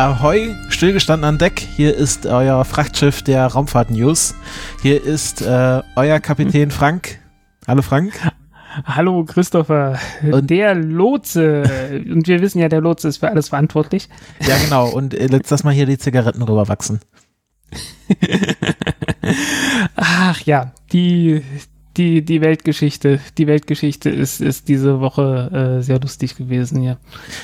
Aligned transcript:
Ahoi, 0.00 0.56
stillgestanden 0.70 1.28
an 1.28 1.36
Deck. 1.36 1.60
Hier 1.60 1.94
ist 1.94 2.24
euer 2.24 2.64
Frachtschiff 2.64 3.20
der 3.20 3.44
Raumfahrt 3.48 3.90
News. 3.90 4.34
Hier 4.80 5.04
ist 5.04 5.42
äh, 5.42 5.82
euer 5.94 6.20
Kapitän 6.20 6.70
Frank. 6.70 7.18
Hallo 7.68 7.82
Frank. 7.82 8.14
Hallo 8.86 9.26
Christopher, 9.26 9.98
Und- 10.22 10.48
der 10.48 10.74
Lotse. 10.74 12.00
Und 12.10 12.26
wir 12.28 12.40
wissen 12.40 12.60
ja, 12.60 12.70
der 12.70 12.80
Lotse 12.80 13.08
ist 13.08 13.18
für 13.18 13.28
alles 13.28 13.50
verantwortlich. 13.50 14.08
Ja, 14.40 14.56
genau. 14.64 14.88
Und 14.88 15.12
äh, 15.12 15.26
jetzt 15.30 15.50
lass 15.50 15.64
mal 15.64 15.74
hier 15.74 15.84
die 15.84 15.98
Zigaretten 15.98 16.40
rüberwachsen. 16.40 17.00
Ach 19.96 20.40
ja, 20.40 20.72
die, 20.94 21.42
die, 21.96 22.24
die 22.24 22.40
Weltgeschichte, 22.40 23.20
die 23.36 23.46
Weltgeschichte 23.46 24.10
ist, 24.10 24.40
ist 24.40 24.68
diese 24.68 25.00
Woche 25.00 25.78
äh, 25.78 25.82
sehr 25.82 25.98
lustig 26.00 26.36
gewesen, 26.36 26.82
ja. 26.82 26.98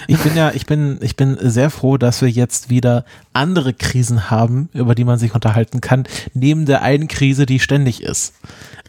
Ich 0.07 0.19
bin 0.19 0.37
ja, 0.37 0.53
ich 0.53 0.67
bin, 0.67 0.99
ich 1.01 1.17
bin 1.17 1.37
sehr 1.41 1.71
froh, 1.71 1.97
dass 1.97 2.23
wir 2.23 2.29
jetzt 2.29 2.71
wieder 2.71 3.05
andere 3.33 3.75
Krisen 3.75 4.31
haben, 4.31 4.69
über 4.73 4.95
die 4.95 5.05
man 5.05 5.19
sich 5.19 5.35
unterhalten 5.35 5.81
kann, 5.81 6.05
neben 6.33 6.65
der 6.65 6.83
einen 6.83 7.09
Krise, 7.09 7.45
die 7.45 7.59
ständig 7.59 8.03
ist. 8.03 8.35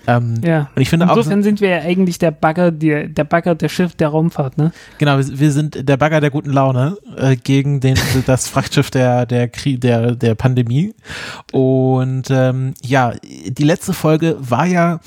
Ähm, 0.08 0.36
Ja. 0.44 0.70
Und 0.74 0.82
ich 0.82 0.90
finde 0.90 1.10
auch, 1.10 1.18
Insofern 1.18 1.44
sind 1.44 1.62
wir 1.62 1.70
ja 1.70 1.82
eigentlich 1.82 2.18
der 2.18 2.32
Bagger, 2.32 2.72
der, 2.72 3.08
der 3.08 3.26
Bagger 3.26 3.56
der 3.56 3.70
Schiff 3.70 3.94
der 3.96 4.08
Raumfahrt, 4.08 4.58
ne? 4.58 4.72
Genau, 4.98 5.18
wir, 5.18 5.40
wir 5.40 5.52
sind 5.52 5.88
der 5.88 5.98
Bagger 5.98 6.22
der 6.22 6.30
guten 6.30 6.52
Laune 6.52 6.98
äh, 7.18 7.36
gegen 7.36 7.82
den, 7.82 7.98
das 8.26 8.48
Frachtschiff 8.48 8.90
der, 8.90 9.26
der, 9.26 9.50
Krie 9.50 9.78
der, 9.78 10.16
der 10.16 10.36
Pandemie. 10.36 10.94
Und 11.52 12.30
ähm, 12.32 12.74
ja, 12.82 13.14
die 13.22 13.64
letzte 13.64 13.94
Folge 13.94 14.38
war 14.40 14.66
ja 14.66 15.00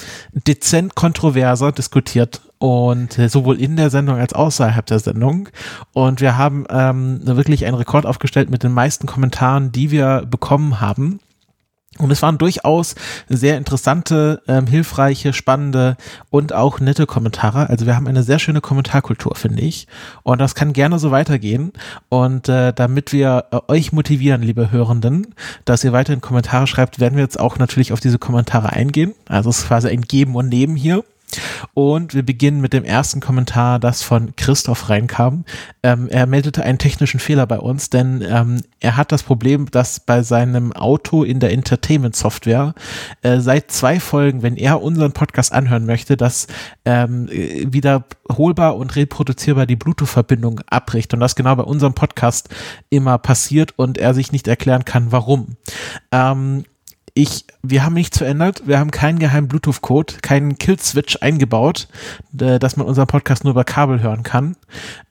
dezent 0.46 0.94
kontroverser 0.94 1.72
diskutiert. 1.72 2.42
Und 2.58 3.18
äh, 3.18 3.30
sowohl 3.30 3.58
in 3.58 3.76
der 3.76 3.88
Sendung 3.88 4.16
als 4.16 4.34
außerhalb 4.34 4.84
der 4.84 4.98
Sendung. 4.98 5.48
Und 5.94 6.20
wir 6.20 6.36
haben 6.36 6.66
ähm, 6.68 7.20
wirklich 7.24 7.64
einen 7.64 7.74
Rekord 7.76 8.04
aufgestellt 8.04 8.50
mit 8.50 8.62
den 8.62 8.72
meisten 8.72 9.06
Kommentaren, 9.06 9.72
die 9.72 9.90
wir 9.90 10.26
bekommen 10.28 10.78
haben. 10.78 11.20
Und 11.98 12.12
es 12.12 12.22
waren 12.22 12.38
durchaus 12.38 12.94
sehr 13.28 13.58
interessante, 13.58 14.42
ähm, 14.46 14.68
hilfreiche, 14.68 15.32
spannende 15.32 15.96
und 16.30 16.52
auch 16.52 16.78
nette 16.78 17.04
Kommentare. 17.04 17.68
Also 17.68 17.84
wir 17.84 17.96
haben 17.96 18.06
eine 18.06 18.22
sehr 18.22 18.38
schöne 18.38 18.60
Kommentarkultur, 18.60 19.34
finde 19.34 19.62
ich. 19.62 19.88
Und 20.22 20.40
das 20.40 20.54
kann 20.54 20.72
gerne 20.72 21.00
so 21.00 21.10
weitergehen. 21.10 21.72
Und 22.08 22.48
äh, 22.48 22.72
damit 22.72 23.12
wir 23.12 23.46
äh, 23.50 23.58
euch 23.66 23.92
motivieren, 23.92 24.42
liebe 24.42 24.70
Hörenden, 24.70 25.34
dass 25.64 25.82
ihr 25.82 25.92
weiterhin 25.92 26.20
Kommentare 26.20 26.68
schreibt, 26.68 27.00
werden 27.00 27.16
wir 27.16 27.24
jetzt 27.24 27.40
auch 27.40 27.58
natürlich 27.58 27.92
auf 27.92 28.00
diese 28.00 28.20
Kommentare 28.20 28.70
eingehen. 28.70 29.14
Also 29.28 29.50
es 29.50 29.58
ist 29.58 29.66
quasi 29.66 29.88
ein 29.88 30.02
Geben 30.02 30.36
und 30.36 30.48
Nehmen 30.48 30.76
hier. 30.76 31.02
Und 31.74 32.14
wir 32.14 32.24
beginnen 32.24 32.60
mit 32.60 32.72
dem 32.72 32.84
ersten 32.84 33.20
Kommentar, 33.20 33.78
das 33.78 34.02
von 34.02 34.34
Christoph 34.36 34.88
reinkam. 34.88 35.44
Ähm, 35.82 36.08
er 36.08 36.26
meldete 36.26 36.62
einen 36.62 36.78
technischen 36.78 37.20
Fehler 37.20 37.46
bei 37.46 37.58
uns, 37.58 37.90
denn 37.90 38.24
ähm, 38.28 38.62
er 38.80 38.96
hat 38.96 39.12
das 39.12 39.22
Problem, 39.22 39.70
dass 39.70 40.00
bei 40.00 40.22
seinem 40.22 40.72
Auto 40.72 41.22
in 41.22 41.40
der 41.40 41.52
Entertainment-Software 41.52 42.74
äh, 43.22 43.40
seit 43.40 43.70
zwei 43.70 44.00
Folgen, 44.00 44.42
wenn 44.42 44.56
er 44.56 44.82
unseren 44.82 45.12
Podcast 45.12 45.52
anhören 45.52 45.86
möchte, 45.86 46.16
dass 46.16 46.46
ähm, 46.84 47.28
äh, 47.28 47.66
wiederholbar 47.70 48.76
und 48.76 48.96
reproduzierbar 48.96 49.66
die 49.66 49.76
Bluetooth-Verbindung 49.76 50.60
abbricht 50.66 51.14
und 51.14 51.20
das 51.20 51.36
genau 51.36 51.54
bei 51.56 51.64
unserem 51.64 51.94
Podcast 51.94 52.48
immer 52.88 53.18
passiert 53.18 53.74
und 53.76 53.98
er 53.98 54.14
sich 54.14 54.32
nicht 54.32 54.48
erklären 54.48 54.84
kann, 54.84 55.12
warum. 55.12 55.56
Ähm, 56.12 56.64
ich, 57.20 57.44
wir 57.62 57.84
haben 57.84 57.92
nichts 57.92 58.16
verändert. 58.16 58.62
Wir 58.64 58.78
haben 58.78 58.90
keinen 58.90 59.18
geheimen 59.18 59.46
Bluetooth-Code, 59.46 60.14
keinen 60.22 60.56
Kill-Switch 60.56 61.18
eingebaut, 61.20 61.86
äh, 62.38 62.58
dass 62.58 62.78
man 62.78 62.86
unseren 62.86 63.06
Podcast 63.08 63.44
nur 63.44 63.50
über 63.50 63.64
Kabel 63.64 64.00
hören 64.02 64.22
kann. 64.22 64.56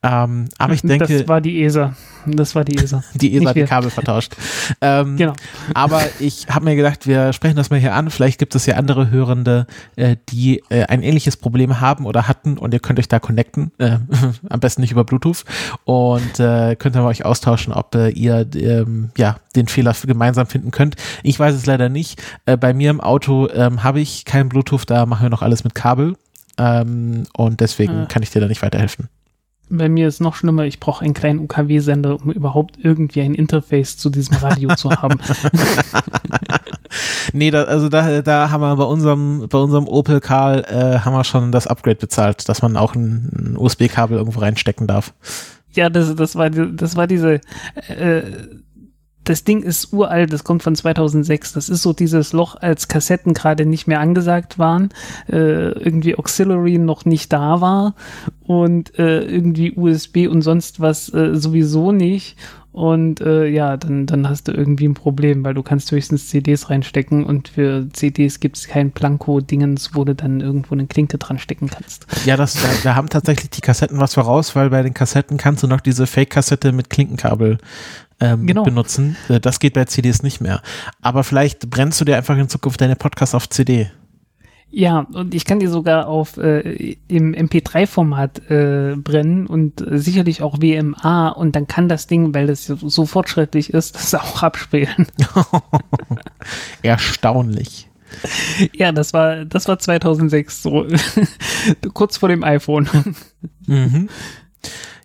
Ähm, 0.02 0.46
aber 0.58 0.74
ich 0.74 0.82
denke, 0.82 1.20
das 1.20 1.28
war 1.28 1.40
die 1.40 1.62
ESA. 1.64 1.96
Das 2.26 2.56
war 2.56 2.64
die 2.64 2.78
ESA. 2.78 3.04
die 3.14 3.34
ESA 3.36 3.40
nicht 3.40 3.50
hat 3.50 3.56
die. 3.56 3.64
Kabel 3.66 3.90
vertauscht. 3.92 4.36
Ähm, 4.82 5.18
Genau. 5.18 5.34
aber 5.74 6.02
ich 6.20 6.48
habe 6.48 6.66
mir 6.66 6.76
gedacht, 6.76 7.08
wir 7.08 7.34
sprechen 7.34 7.56
das 7.56 7.70
mal 7.70 7.80
hier 7.80 7.94
an. 7.96 8.10
Vielleicht 8.12 8.40
gibt 8.40 8.56
es 8.56 8.66
ja 8.66 8.76
andere 8.76 9.10
Hörende, 9.10 9.68
äh, 9.96 10.16
die 10.30 10.64
äh, 10.70 10.84
ein 10.84 11.02
ähnliches 11.02 11.38
Problem 11.38 11.80
haben 11.82 12.06
oder 12.06 12.28
hatten 12.28 12.58
und 12.58 12.74
ihr 12.74 12.80
könnt 12.80 13.00
euch 13.00 13.08
da 13.08 13.20
connecten. 13.20 13.72
Äh, 13.78 13.98
am 14.50 14.60
besten 14.60 14.82
nicht 14.82 14.92
über 14.92 15.04
Bluetooth. 15.04 15.44
Und 15.86 16.40
äh, 16.40 16.76
könnt 16.76 16.96
ihr 16.96 17.02
mal 17.02 17.08
euch 17.08 17.26
austauschen, 17.26 17.74
ob 17.74 17.96
äh, 17.96 18.10
ihr 18.10 18.48
ähm, 18.56 19.10
ja, 19.18 19.38
den 19.56 19.68
Fehler 19.68 19.96
gemeinsam 20.06 20.48
finden 20.48 20.72
könnt. 20.72 20.96
Ich 21.24 21.40
weiß 21.40 21.56
es 21.56 21.66
leider 21.66 21.90
nicht. 21.90 22.22
Äh, 22.46 22.58
bei 22.58 22.74
mir 22.74 22.90
im 22.92 23.02
Auto 23.02 23.50
ähm, 23.50 23.84
habe 23.84 24.00
ich 24.00 24.26
kein 24.26 24.50
Bluetooth, 24.50 24.84
da 24.90 25.06
machen 25.06 25.24
wir 25.24 25.30
noch 25.30 25.42
alles 25.42 25.64
mit 25.64 25.76
Kabel. 25.76 26.16
Ähm, 26.58 27.24
und 27.36 27.60
deswegen 27.62 27.94
Ah. 27.94 28.06
kann 28.06 28.22
ich 28.24 28.30
dir 28.32 28.42
da 28.42 28.48
nicht 28.48 28.62
weiterhelfen. 28.62 29.08
Bei 29.72 29.88
mir 29.88 30.08
ist 30.08 30.20
noch 30.20 30.34
schlimmer, 30.36 30.64
ich 30.66 30.80
brauche 30.80 31.06
einen 31.06 31.14
kleinen 31.14 31.40
UKW-Sender, 31.40 32.16
um 32.22 32.32
überhaupt 32.32 32.78
irgendwie 32.82 33.22
ein 33.22 33.36
Interface 33.36 33.98
zu 33.98 34.10
diesem 34.10 34.38
Radio 34.38 34.74
zu 34.76 34.90
haben. 34.90 35.20
Nee, 37.34 37.52
da, 37.52 37.66
also 37.66 37.90
da, 37.90 38.22
da 38.24 38.50
haben 38.50 38.62
wir 38.62 38.76
bei 38.76 38.84
unserem, 38.84 39.48
bei 39.50 39.58
unserem 39.60 39.88
Opel 39.88 40.20
Karl 40.20 40.66
äh, 40.68 41.00
haben 41.00 41.14
wir 41.14 41.24
schon 41.24 41.52
das 41.52 41.68
Upgrade 41.68 41.98
bezahlt, 41.98 42.50
dass 42.50 42.64
man 42.64 42.76
auch 42.76 42.96
ein, 42.96 43.30
ein 43.38 43.58
USB-Kabel 43.58 44.18
irgendwo 44.18 44.40
reinstecken 44.40 44.88
darf. 44.88 45.14
Ja, 45.74 45.90
das, 45.92 46.16
das 46.16 46.36
war, 46.36 46.50
das 46.50 46.96
war 46.96 47.06
diese, 47.06 47.42
äh, 47.88 48.22
das 49.30 49.44
Ding 49.44 49.62
ist 49.62 49.94
uralt, 49.94 50.34
das 50.34 50.44
kommt 50.44 50.64
von 50.64 50.76
2006. 50.76 51.54
Das 51.54 51.70
ist 51.70 51.84
so 51.84 51.94
dieses 51.94 52.34
Loch, 52.34 52.56
als 52.56 52.88
Kassetten 52.88 53.36
gerade 53.36 53.68
nicht 53.68 53.88
mehr 53.88 54.00
angesagt 54.00 54.58
waren, 54.58 54.90
äh, 55.32 55.70
irgendwie 55.70 56.18
Auxiliary 56.18 56.80
noch 56.80 57.06
nicht 57.06 57.32
da 57.32 57.62
war 57.62 57.94
und 58.48 58.98
äh, 58.98 59.22
irgendwie 59.22 59.74
USB 59.74 60.28
und 60.28 60.42
sonst 60.42 60.80
was 60.80 61.14
äh, 61.14 61.36
sowieso 61.36 61.92
nicht. 61.92 62.38
Und 62.72 63.22
äh, 63.22 63.48
ja, 63.48 63.78
dann, 63.78 64.06
dann 64.06 64.30
hast 64.30 64.48
du 64.48 64.52
irgendwie 64.52 64.88
ein 64.88 64.94
Problem, 64.94 65.44
weil 65.44 65.54
du 65.54 65.64
kannst 65.64 65.92
höchstens 65.92 66.30
CDs 66.30 66.70
reinstecken 66.70 67.24
und 67.24 67.50
für 67.50 67.88
CDs 67.94 68.40
gibt 68.40 68.58
es 68.58 68.68
kein 68.68 68.92
Planko-Dingens, 68.92 69.96
wo 69.96 70.06
du 70.06 70.16
dann 70.16 70.40
irgendwo 70.40 70.76
eine 70.76 70.88
Klinke 70.88 71.18
dran 71.18 71.40
stecken 71.40 71.70
kannst. 71.70 72.08
Ja, 72.26 72.38
das, 72.38 72.54
da, 72.54 72.70
da 72.84 72.96
haben 72.96 73.10
tatsächlich 73.10 73.50
die 73.50 73.62
Kassetten 73.62 74.00
was 74.00 74.14
voraus, 74.14 74.56
weil 74.56 74.70
bei 74.70 74.82
den 74.82 74.94
Kassetten 74.94 75.38
kannst 75.38 75.64
du 75.64 75.68
noch 75.68 75.82
diese 75.82 76.08
Fake-Kassette 76.08 76.72
mit 76.72 76.90
Klinkenkabel 76.90 77.58
ähm, 78.20 78.46
Genau. 78.48 78.64
benutzen. 78.64 79.16
Äh, 79.28 79.40
Das 79.40 79.60
geht 79.60 79.74
bei 79.74 79.86
CDs 79.86 80.24
nicht 80.24 80.42
mehr. 80.42 80.62
Aber 81.02 81.24
vielleicht 81.24 81.70
brennst 81.70 82.00
du 82.02 82.06
dir 82.06 82.18
einfach 82.18 82.38
in 82.38 82.50
Zukunft 82.50 82.82
deine 82.82 82.96
Podcasts 82.96 83.36
auf 83.36 83.50
CD. 83.50 83.90
Ja, 84.72 85.00
und 85.14 85.34
ich 85.34 85.46
kann 85.46 85.60
die 85.60 85.66
sogar 85.66 86.08
auf 86.08 86.38
äh, 86.38 86.96
im 87.08 87.34
MP3-Format 87.34 88.52
äh, 88.52 88.96
brennen 88.98 89.48
und 89.48 89.82
äh, 89.82 89.98
sicherlich 89.98 90.44
auch 90.44 90.60
WMA 90.62 91.30
und 91.30 91.56
dann 91.56 91.66
kann 91.66 91.90
das 91.90 92.06
Ding, 92.06 92.36
weil 92.36 92.46
das 92.46 92.66
so, 92.68 92.76
so 92.76 93.08
fortschrittlich 93.08 93.74
ist, 93.74 93.96
das 93.96 94.14
auch 94.14 94.44
abspielen. 94.44 95.08
Erstaunlich. 96.84 97.90
ja, 98.74 98.92
das 98.92 99.14
war 99.14 99.46
das 99.46 99.68
war 99.68 99.80
2006 99.80 100.62
so 100.64 100.86
kurz 101.94 102.18
vor 102.18 102.30
dem 102.30 102.44
iPhone. 102.44 102.88
Mhm. 103.66 104.10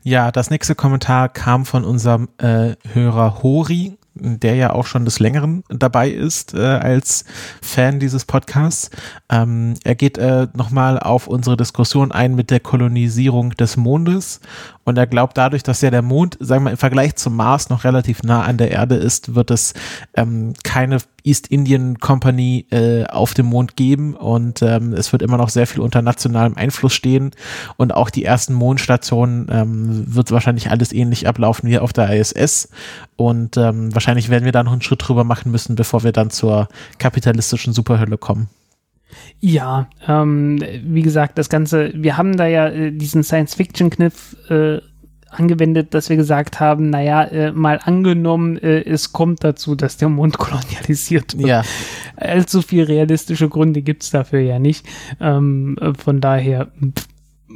Ja, 0.07 0.31
das 0.31 0.51
nächste 0.51 0.75
Kommentar 0.75 1.31
kam 1.31 1.65
von 1.65 1.83
unserem 1.83 2.29
äh, 2.37 2.75
Hörer 2.93 3.43
Hori, 3.43 3.97
der 4.15 4.55
ja 4.55 4.75
auch 4.75 4.85
schon 4.85 5.07
des 5.07 5.19
Längeren 5.19 5.65
dabei 5.71 6.11
ist 6.11 6.53
äh, 6.53 6.59
als 6.61 7.25
Fan 7.63 8.01
dieses 8.01 8.27
Podcasts. 8.27 8.91
Ähm, 9.31 9.73
er 9.83 9.95
geht 9.95 10.19
äh, 10.19 10.47
nochmal 10.53 10.99
auf 10.99 11.27
unsere 11.27 11.57
Diskussion 11.57 12.13
ein 12.13 12.35
mit 12.35 12.51
der 12.51 12.61
Kolonisierung 12.61 13.53
des 13.53 13.79
Mondes 13.79 14.41
und 14.85 14.99
er 14.99 15.07
glaubt 15.07 15.39
dadurch, 15.39 15.63
dass 15.63 15.81
ja 15.81 15.91
der 15.91 16.03
Mond, 16.03 16.37
sagen 16.39 16.61
wir 16.61 16.65
mal, 16.67 16.71
im 16.73 16.77
Vergleich 16.77 17.17
zum 17.17 17.35
Mars 17.35 17.71
noch 17.71 17.85
relativ 17.85 18.23
nah 18.23 18.43
an 18.43 18.59
der 18.59 18.73
Erde 18.73 18.97
ist, 18.97 19.35
wird 19.35 19.51
es 19.51 19.73
ähm, 20.15 20.53
keine 20.65 20.99
East 21.25 21.49
Indian 21.49 21.99
Company 21.99 22.67
äh, 22.71 23.05
auf 23.05 23.33
dem 23.35 23.47
Mond 23.47 23.77
geben 23.77 24.15
und 24.15 24.61
ähm, 24.63 24.93
es 24.93 25.11
wird 25.13 25.23
immer 25.23 25.39
noch 25.39 25.49
sehr 25.49 25.67
viel 25.67 25.81
unter 25.81 26.03
nationalem 26.03 26.55
Einfluss 26.55 26.93
stehen 26.93 27.31
und 27.77 27.95
auch 27.95 28.11
die 28.11 28.25
ersten 28.25 28.53
Mondstationen 28.53 29.49
ähm, 29.51 30.15
wird 30.15 30.31
wahrscheinlich 30.31 30.71
alles 30.71 30.93
ähnlich 30.93 31.27
ablaufen 31.27 31.69
wie 31.69 31.79
auf 31.79 31.95
der 31.95 32.11
ISS 32.11 32.69
und 33.17 33.57
ähm, 33.57 33.95
wahrscheinlich 33.95 34.29
werden 34.29 34.45
wir 34.45 34.53
da 34.53 34.63
noch 34.63 34.73
einen 34.73 34.83
Schritt 34.83 35.09
drüber 35.09 35.25
machen 35.25 35.51
müssen, 35.51 35.77
bevor 35.77 36.05
wir 36.05 36.13
dann 36.13 36.31
zur 36.31 36.69
kapitalistischen 36.99 37.73
Superhölle 37.73 38.19
kommen. 38.19 38.49
Ja, 39.41 39.89
ähm, 40.07 40.63
wie 40.85 41.03
gesagt, 41.03 41.39
das 41.39 41.49
Ganze, 41.49 41.93
wir 41.95 42.17
haben 42.17 42.37
da 42.37 42.47
ja 42.47 42.69
äh, 42.69 42.93
diesen 42.93 43.23
Science-Fiction-Kniff 43.23 44.37
äh, 44.51 44.81
angewendet, 45.35 45.95
dass 45.95 46.09
wir 46.09 46.17
gesagt 46.17 46.61
haben, 46.61 46.91
naja, 46.91 47.25
äh, 47.25 47.53
mal 47.53 47.81
angenommen, 47.83 48.57
äh, 48.59 48.83
es 48.83 49.13
kommt 49.13 49.45
dazu, 49.45 49.75
dass 49.75 49.97
der 49.97 50.09
Mond 50.09 50.39
kolonialisiert 50.39 51.37
wird. 51.39 51.49
Ja. 51.49 51.63
Allzu 52.17 52.63
viel 52.63 52.85
realistische 52.85 53.49
Gründe 53.49 53.83
gibt's 53.83 54.11
dafür 54.11 54.41
ja 54.41 54.59
nicht. 54.59 54.87
Ähm, 55.21 55.77
äh, 55.81 55.93
von 55.95 56.21
daher, 56.21 56.69
pff, 56.81 57.07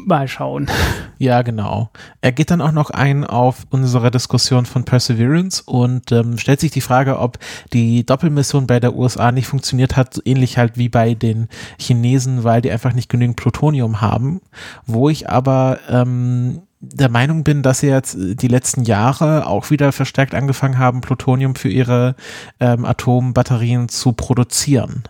mal 0.07 0.29
schauen. 0.29 0.67
Ja, 1.21 1.43
genau. 1.43 1.91
Er 2.21 2.31
geht 2.31 2.53
dann 2.53 2.61
auch 2.61 2.71
noch 2.71 2.91
ein 2.91 3.25
auf 3.25 3.67
unsere 3.71 4.13
Diskussion 4.13 4.67
von 4.67 4.85
Perseverance 4.85 5.65
und 5.67 6.13
ähm, 6.13 6.39
stellt 6.39 6.61
sich 6.61 6.71
die 6.71 6.81
Frage, 6.81 7.19
ob 7.19 7.41
die 7.73 8.07
Doppelmission 8.07 8.69
bei 8.69 8.79
der 8.79 8.95
USA 8.95 9.33
nicht 9.33 9.49
funktioniert 9.49 9.97
hat, 9.97 10.23
ähnlich 10.25 10.59
halt 10.59 10.79
wie 10.79 10.89
bei 10.89 11.15
den 11.15 11.49
Chinesen, 11.77 12.45
weil 12.45 12.63
die 12.63 12.71
einfach 12.71 12.93
nicht 12.93 13.09
genügend 13.09 13.37
Plutonium 13.37 14.01
haben. 14.01 14.41
Wo 14.87 15.09
ich 15.09 15.29
aber 15.29 15.81
ähm, 15.91 16.63
der 16.81 17.09
Meinung 17.11 17.43
bin, 17.45 17.63
dass 17.63 17.81
sie 17.81 17.89
jetzt 17.89 18.17
die 18.19 18.49
letzten 18.49 18.85
Jahre 18.85 19.47
auch 19.47 19.71
wieder 19.71 19.91
verstärkt 19.93 20.35
angefangen 20.35 20.79
haben, 20.79 21.01
Plutonium 21.01 21.55
für 21.55 21.69
ihre 21.69 22.15
ähm, 22.61 22.85
Atombatterien 22.85 23.89
zu 23.89 24.13
produzieren. 24.13 25.05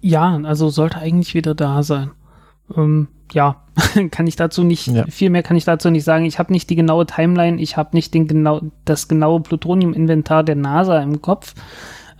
Ja, 0.00 0.38
also 0.44 0.68
sollte 0.68 0.98
eigentlich 0.98 1.34
wieder 1.34 1.54
da 1.54 1.82
sein. 1.82 2.10
Ähm, 2.76 3.08
ja, 3.32 3.64
kann 4.10 4.26
ich 4.26 4.36
dazu 4.36 4.62
nicht, 4.62 4.86
Ja. 4.86 5.06
viel 5.06 5.30
mehr 5.30 5.42
kann 5.42 5.56
ich 5.56 5.64
dazu 5.64 5.90
nicht 5.90 6.04
sagen. 6.04 6.24
Ich 6.24 6.38
habe 6.38 6.52
nicht 6.52 6.70
die 6.70 6.76
genaue 6.76 7.06
Timeline, 7.06 7.60
ich 7.60 7.76
habe 7.76 7.90
nicht 7.92 8.14
den 8.14 8.28
genau, 8.28 8.60
das 8.84 9.08
genaue 9.08 9.40
Plutonium-Inventar 9.40 10.44
der 10.44 10.56
NASA 10.56 11.00
im 11.02 11.20
Kopf, 11.20 11.54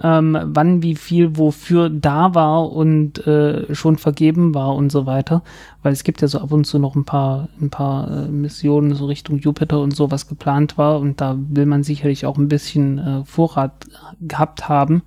ähm, 0.02 0.38
wann 0.44 0.82
wie 0.82 0.96
viel 0.96 1.36
wofür 1.36 1.88
da 1.88 2.34
war 2.34 2.72
und 2.72 3.26
äh, 3.26 3.74
schon 3.74 3.96
vergeben 3.96 4.54
war 4.54 4.74
und 4.74 4.90
so 4.90 5.06
weiter. 5.06 5.42
Weil 5.82 5.92
es 5.92 6.04
gibt 6.04 6.22
ja 6.22 6.28
so 6.28 6.40
ab 6.40 6.52
und 6.52 6.64
zu 6.64 6.78
noch 6.78 6.94
ein 6.94 7.04
paar, 7.04 7.48
ein 7.60 7.70
paar 7.70 8.10
äh, 8.10 8.28
Missionen 8.28 8.94
so 8.94 9.06
Richtung 9.06 9.38
Jupiter 9.38 9.80
und 9.80 9.94
so, 9.94 10.10
was 10.10 10.28
geplant 10.28 10.78
war 10.78 10.98
und 11.00 11.20
da 11.20 11.36
will 11.38 11.66
man 11.66 11.82
sicherlich 11.82 12.26
auch 12.26 12.38
ein 12.38 12.48
bisschen 12.48 12.98
äh, 12.98 13.24
Vorrat 13.24 13.86
gehabt 14.20 14.68
haben. 14.68 15.02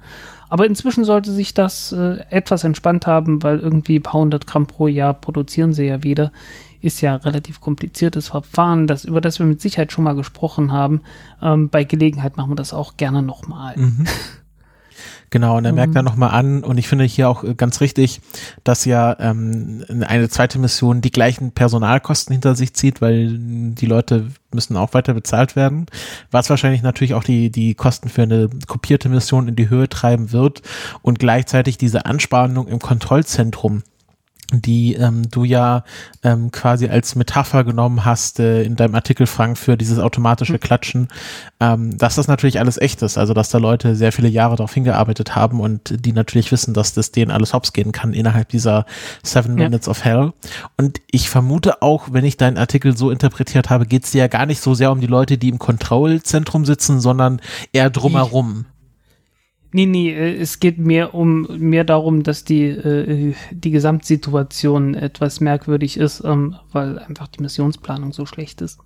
Aber 0.50 0.66
inzwischen 0.66 1.04
sollte 1.04 1.32
sich 1.32 1.54
das 1.54 1.92
äh, 1.92 2.20
etwas 2.30 2.64
entspannt 2.64 3.06
haben, 3.06 3.44
weil 3.44 3.60
irgendwie 3.60 4.00
ein 4.00 4.04
paar 4.04 4.22
hundert 4.22 4.48
Gramm 4.48 4.68
pro 4.68 4.88
Jahr 4.88 5.14
produzieren 5.14 5.74
sie 5.74 5.86
ja 5.86 6.04
wieder. 6.04 6.32
Ist 6.80 7.02
ja 7.02 7.16
relativ 7.16 7.60
kompliziertes 7.60 8.28
Verfahren, 8.30 8.88
das, 8.88 9.04
über 9.04 9.20
das 9.20 9.40
wir 9.40 9.46
mit 9.46 9.60
Sicherheit 9.60 9.92
schon 9.92 10.04
mal 10.04 10.16
gesprochen 10.16 10.72
haben. 10.72 11.02
Ähm, 11.42 11.70
bei 11.70 11.84
Gelegenheit 11.84 12.38
machen 12.38 12.52
wir 12.52 12.56
das 12.56 12.74
auch 12.74 12.96
gerne 12.98 13.22
nochmal. 13.22 13.76
Genau, 15.30 15.58
und 15.58 15.66
er 15.66 15.74
merkt 15.74 15.92
Mhm. 15.92 15.96
dann 15.96 16.06
nochmal 16.06 16.32
an, 16.32 16.64
und 16.64 16.78
ich 16.78 16.88
finde 16.88 17.04
hier 17.04 17.30
auch 17.30 17.44
äh, 17.44 17.54
ganz 17.54 17.82
richtig, 17.82 18.22
dass 18.64 18.86
ja 18.86 19.16
ähm, 19.20 19.84
eine 20.08 20.30
zweite 20.30 20.58
Mission 20.58 21.02
die 21.02 21.12
gleichen 21.12 21.52
Personalkosten 21.52 22.34
hinter 22.34 22.56
sich 22.56 22.74
zieht, 22.74 23.02
weil 23.02 23.30
die 23.38 23.86
Leute 23.86 24.28
müssen 24.54 24.78
auch 24.78 24.94
weiter 24.94 25.14
bezahlt 25.14 25.56
werden, 25.58 25.88
was 26.32 26.50
wahrscheinlich 26.50 26.82
natürlich 26.82 27.14
auch 27.14 27.24
die, 27.24 27.52
die 27.52 27.76
Kosten 27.76 28.08
für 28.08 28.24
eine 28.24 28.50
kopierte 28.68 29.10
Mission 29.10 29.50
in 29.50 29.56
die 29.58 29.70
Höhe 29.70 29.90
treiben 29.90 30.32
wird 30.32 30.62
und 31.02 31.20
gleichzeitig 31.20 31.78
diese 31.78 32.06
Anspannung 32.06 32.68
im 32.68 32.80
Kontrollzentrum 32.80 33.84
die 34.54 34.94
ähm, 34.94 35.30
du 35.30 35.44
ja 35.44 35.84
ähm, 36.24 36.52
quasi 36.52 36.88
als 36.88 37.16
Metapher 37.16 37.64
genommen 37.64 38.06
hast 38.06 38.40
äh, 38.40 38.64
in 38.64 38.76
deinem 38.76 38.96
Artikel, 38.96 39.28
Frank, 39.28 39.58
für 39.58 39.76
dieses 39.76 40.00
automatische 40.00 40.58
Klatschen, 40.58 41.10
ähm, 41.60 41.98
dass 41.98 42.16
das 42.16 42.28
natürlich 42.28 42.60
alles 42.60 42.78
echt 42.78 43.02
ist. 43.02 43.18
Also, 43.18 43.34
dass 43.34 43.50
da 43.50 43.58
Leute 43.58 43.96
sehr 43.96 44.12
viele 44.12 44.30
Jahre 44.30 44.56
darauf 44.56 44.74
hingearbeitet 44.74 45.36
haben 45.36 45.60
und 45.60 46.06
die 46.06 46.14
natürlich 46.14 46.52
wissen, 46.52 46.74
dass 46.74 46.94
das 46.94 47.12
denen 47.12 47.32
alles 47.32 47.54
hops 47.54 47.74
gehen 47.74 47.92
kann 47.92 48.14
innerhalb 48.14 48.50
dieser 48.50 48.86
Seven 49.22 49.58
Ja. 49.58 49.66
Minutes 49.66 49.90
of 49.90 50.06
Hell. 50.06 50.32
Und 50.78 51.02
ich 51.12 51.30
vermute 51.30 51.82
auch, 51.82 52.10
wenn 52.12 52.24
ich 52.24 52.38
deinen 52.38 52.58
Artikel 52.58 52.96
so 52.96 53.12
interpretiert 53.12 53.70
habe, 53.70 53.86
geht 53.86 54.06
es 54.06 54.12
dir 54.12 54.20
ja 54.20 54.28
gar 54.28 54.46
nicht 54.46 54.62
so 54.62 54.74
sehr 54.74 54.92
um 54.92 55.02
die 55.02 55.08
Leute, 55.08 55.38
die 55.38 55.50
im 55.50 55.60
Kontrollzentrum 55.60 56.66
sitzen, 56.66 57.02
sondern 57.02 57.42
eher 57.74 57.90
drumherum. 57.90 58.66
Nee, 59.72 59.86
nee, 59.86 60.12
äh, 60.12 60.36
es 60.38 60.60
geht 60.60 60.78
mehr 60.78 61.14
um 61.14 61.48
mehr 61.58 61.84
darum, 61.84 62.24
dass 62.24 62.44
die, 62.44 62.66
äh, 62.66 63.34
die 63.52 63.72
Gesamtsituation 63.72 64.94
etwas 64.96 65.42
merkwürdig 65.42 65.98
ist, 65.98 66.24
ähm, 66.24 66.56
weil 66.72 67.00
einfach 67.00 67.28
die 67.28 67.42
Missionsplanung 67.42 68.14
so 68.14 68.26
schlecht 68.26 68.62
ist. 68.62 68.80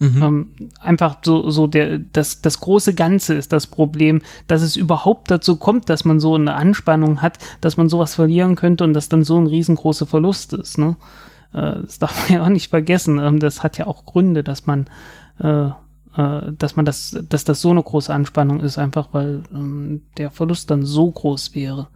Mhm. 0.00 0.22
Ähm, 0.22 0.48
einfach 0.80 1.18
so, 1.22 1.50
so 1.50 1.66
der, 1.66 1.98
das, 1.98 2.40
das 2.40 2.60
große 2.60 2.94
Ganze 2.94 3.34
ist 3.34 3.52
das 3.52 3.66
Problem, 3.66 4.22
dass 4.46 4.62
es 4.62 4.76
überhaupt 4.76 5.30
dazu 5.30 5.56
kommt, 5.56 5.90
dass 5.90 6.06
man 6.06 6.20
so 6.20 6.34
eine 6.34 6.54
Anspannung 6.54 7.20
hat, 7.20 7.38
dass 7.60 7.76
man 7.76 7.90
sowas 7.90 8.14
verlieren 8.14 8.56
könnte 8.56 8.84
und 8.84 8.94
dass 8.94 9.10
dann 9.10 9.24
so 9.24 9.38
ein 9.38 9.46
riesengroßer 9.46 10.06
Verlust 10.06 10.54
ist, 10.54 10.78
ne? 10.78 10.96
Äh, 11.52 11.82
das 11.82 11.98
darf 11.98 12.28
man 12.28 12.38
ja 12.38 12.44
auch 12.44 12.48
nicht 12.48 12.70
vergessen. 12.70 13.18
Ähm, 13.18 13.40
das 13.40 13.62
hat 13.62 13.76
ja 13.76 13.86
auch 13.86 14.06
Gründe, 14.06 14.42
dass 14.42 14.66
man, 14.66 14.88
äh, 15.38 15.68
äh, 16.16 16.52
dass 16.56 16.76
man 16.76 16.84
das, 16.84 17.16
dass 17.28 17.44
das 17.44 17.60
so 17.60 17.70
eine 17.70 17.82
große 17.82 18.12
Anspannung 18.12 18.60
ist, 18.60 18.78
einfach 18.78 19.08
weil 19.12 19.42
ähm, 19.52 20.02
der 20.16 20.30
Verlust 20.30 20.70
dann 20.70 20.84
so 20.84 21.10
groß 21.10 21.54
wäre. 21.54 21.88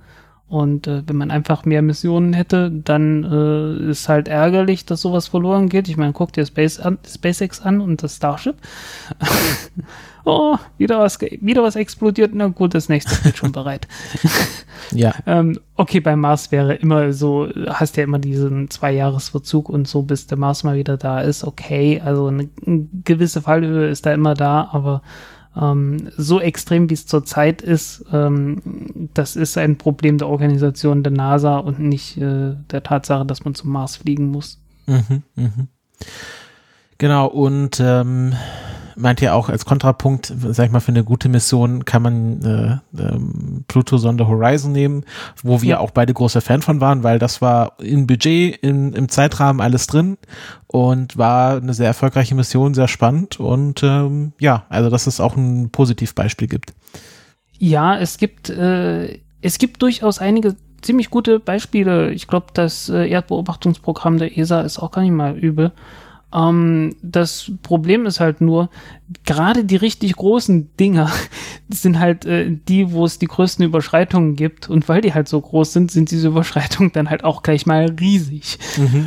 Und 0.47 0.87
äh, 0.87 1.03
wenn 1.07 1.17
man 1.17 1.31
einfach 1.31 1.65
mehr 1.65 1.83
Missionen 1.83 2.33
hätte, 2.33 2.71
dann 2.71 3.25
äh, 3.25 3.91
ist 3.91 4.09
halt 4.09 4.29
ärgerlich, 4.29 4.85
dass 4.85 5.01
sowas 5.01 5.27
verloren 5.27 5.69
geht. 5.69 5.89
Ich 5.89 5.97
meine, 5.97 6.13
guck 6.13 6.33
dir 6.33 6.45
Space 6.45 6.79
an, 6.79 6.99
SpaceX 7.07 7.63
an 7.63 7.81
und 7.81 8.03
das 8.03 8.17
Starship. 8.17 8.57
oh, 10.25 10.57
wieder 10.79 10.99
was, 10.99 11.21
wieder 11.21 11.63
was 11.63 11.77
explodiert. 11.77 12.35
Na 12.35 12.49
gut, 12.49 12.75
das 12.75 12.89
nächste 12.89 13.15
steht 13.15 13.37
schon 13.37 13.53
bereit. 13.53 13.87
Ja. 14.91 15.15
Ähm, 15.27 15.59
okay, 15.77 16.01
beim 16.01 16.21
Mars 16.21 16.53
wäre 16.53 16.75
immer 16.75 17.13
so, 17.13 17.49
hast 17.69 17.97
ja 17.97 18.05
immer 18.05 18.19
diesen 18.19 18.71
Zwei-Jahres-Verzug 18.71 19.69
und 19.69 19.89
so, 19.89 20.03
bis 20.03 20.27
der 20.27 20.39
Mars 20.39 20.63
mal 20.63 20.77
wieder 20.77 20.97
da 20.97 21.21
ist. 21.21 21.45
Okay, 21.45 22.03
also 22.05 22.27
eine, 22.27 22.49
eine 22.67 22.87
gewisse 23.05 23.41
Fallhöhe 23.41 23.89
ist 23.89 24.05
da 24.05 24.13
immer 24.13 24.35
da, 24.35 24.69
aber 24.73 25.03
ähm, 25.57 26.11
so 26.17 26.41
extrem 26.41 26.91
wie 26.91 26.95
es 26.95 27.07
zurzeit 27.07 27.63
ist, 27.63 28.05
ähm, 28.13 29.09
das 29.15 29.37
ist 29.37 29.57
ein 29.57 29.79
Problem 29.79 30.19
der 30.19 30.29
Organisation 30.29 31.03
der 31.03 31.13
NASA 31.13 31.59
und 31.59 31.79
nicht 31.79 32.17
äh, 32.19 32.55
der 32.71 32.83
Tatsache, 32.83 33.25
dass 33.25 33.45
man 33.45 33.55
zum 33.55 33.71
Mars 33.71 33.97
fliegen 33.97 34.27
muss. 34.31 34.61
Mhm, 34.87 35.23
mhm. 35.37 35.69
Genau, 36.99 37.27
und 37.27 37.81
ähm, 37.81 38.35
meint 38.97 39.21
ihr 39.23 39.35
auch 39.35 39.49
als 39.49 39.65
Kontrapunkt, 39.65 40.33
sag 40.37 40.67
ich 40.67 40.73
mal, 40.73 40.81
für 40.81 40.93
eine 40.93 41.05
gute 41.05 41.29
Mission 41.29 41.85
kann 41.85 42.03
man 42.03 42.43
äh, 42.97 43.03
ähm, 43.03 43.65
Pluto-Sonde 43.69 44.27
Horizon 44.29 44.73
nehmen, 44.73 45.05
wo 45.43 45.63
wir 45.63 45.71
Ja. 45.71 45.79
auch 45.81 45.91
beide 45.91 46.15
große 46.15 46.41
Fan 46.41 46.63
von 46.63 46.81
waren, 46.81 47.03
weil 47.03 47.19
das 47.19 47.43
war 47.43 47.73
im 47.81 48.07
Budget, 48.07 48.57
im, 48.63 48.93
im 48.95 49.09
Zeitrahmen 49.09 49.61
alles 49.61 49.87
drin 49.87 50.17
und 50.67 51.17
war 51.17 51.57
eine 51.57 51.75
sehr 51.75 51.87
erfolgreiche 51.87 52.35
Mission, 52.35 52.75
sehr 52.75 52.89
spannend 52.89 53.41
und 53.41 53.83
ähm, 53.83 54.33
ja, 54.39 54.65
also 54.69 54.91
dass 54.91 55.07
es 55.07 55.21
auch 55.21 55.37
ein 55.37 55.71
Positivbeispiel 55.71 56.49
gibt. 56.49 56.73
Ja, 57.59 57.97
es 57.99 58.19
gibt, 58.19 58.51
äh, 58.51 59.19
es 59.41 59.59
gibt 59.59 59.81
durchaus 59.83 60.19
einige 60.19 60.57
ziemlich 60.83 61.09
gute 61.09 61.41
Beispiele. 61.41 62.13
Ich 62.13 62.27
glaube, 62.27 62.49
das 62.53 62.89
äh, 62.89 63.09
Erdbeobachtungsprogramm 63.09 64.19
der 64.19 64.37
ESA 64.37 64.61
ist 64.63 64.79
auch 64.79 64.91
gar 64.91 65.03
nicht 65.03 65.13
mal 65.13 65.37
übel. 65.39 65.73
Ähm, 66.35 66.97
das 67.03 67.53
Problem 67.63 68.07
ist 68.07 68.19
halt 68.19 68.41
nur, 68.41 68.69
gerade 69.25 69.65
die 69.65 69.77
richtig 69.77 70.17
großen 70.17 70.77
Dinger 70.79 71.11
sind 71.69 72.01
halt 72.01 72.25
äh, 72.27 72.51
die, 72.69 72.93
wo 72.93 73.05
es 73.05 73.19
die 73.19 73.27
größten 73.27 73.65
Überschreitungen 73.65 74.35
gibt. 74.35 74.69
Und 74.69 74.89
weil 74.89 75.01
die 75.01 75.15
halt 75.15 75.29
so 75.29 75.41
groß 75.41 75.73
sind, 75.73 75.91
sind 75.91 76.11
diese 76.11 76.29
Überschreitungen 76.29 76.91
dann 76.95 77.09
halt 77.11 77.25
auch 77.25 77.43
gleich 77.43 77.67
mal 77.67 77.95
riesig. 78.01 78.59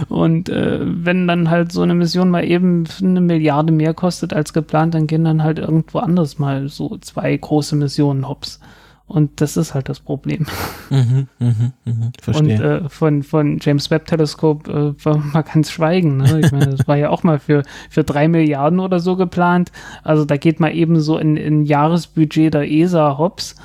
Und 0.10 0.50
äh, 0.50 0.79
wenn 0.81 1.27
dann 1.27 1.50
halt 1.50 1.72
so 1.72 1.81
eine 1.81 1.96
Mission 1.96 2.29
mal 2.29 2.46
eben 2.46 2.86
eine 3.01 3.22
Milliarde 3.22 3.74
mehr 3.74 3.93
kostet 3.93 4.34
als 4.34 4.53
geplant, 4.53 4.93
dann 4.93 5.07
gehen 5.07 5.25
dann 5.25 5.43
halt 5.43 5.60
irgendwo 5.60 6.00
anders 6.00 6.39
mal 6.39 6.69
so 6.69 6.98
zwei 6.98 7.36
große 7.36 7.75
Missionen 7.75 8.27
hops. 8.27 8.60
Und 9.08 9.40
das 9.40 9.56
ist 9.56 9.74
halt 9.74 9.88
das 9.88 10.02
Problem. 10.02 10.46
Mhm, 10.90 11.28
mhm, 11.40 11.72
Und 11.86 12.18
verstehe. 12.22 12.82
äh, 12.86 12.90
von, 12.90 13.24
von 13.24 13.58
James 13.62 13.90
Webb 13.90 14.06
Teleskop 14.06 14.68
äh, 14.68 15.06
war 15.06 15.18
mal 15.18 15.44
ganz 15.44 15.72
schweigen. 15.72 16.18
Ne? 16.18 16.42
Ich 16.44 16.52
meine, 16.52 16.68
das 16.76 16.88
war 16.90 16.98
ja 16.98 17.10
auch 17.10 17.24
mal 17.24 17.40
für, 17.40 17.64
für 17.90 18.04
drei 18.04 18.28
Milliarden 18.28 18.82
oder 18.82 19.00
so 19.00 19.16
geplant. 19.16 19.72
Also 20.04 20.26
da 20.26 20.36
geht 20.36 20.60
mal 20.60 20.76
eben 20.76 21.00
so 21.00 21.18
in, 21.18 21.38
in 21.38 21.64
Jahresbudget 21.64 22.54
der 22.54 22.70
ESA 22.70 23.18
hops, 23.18 23.56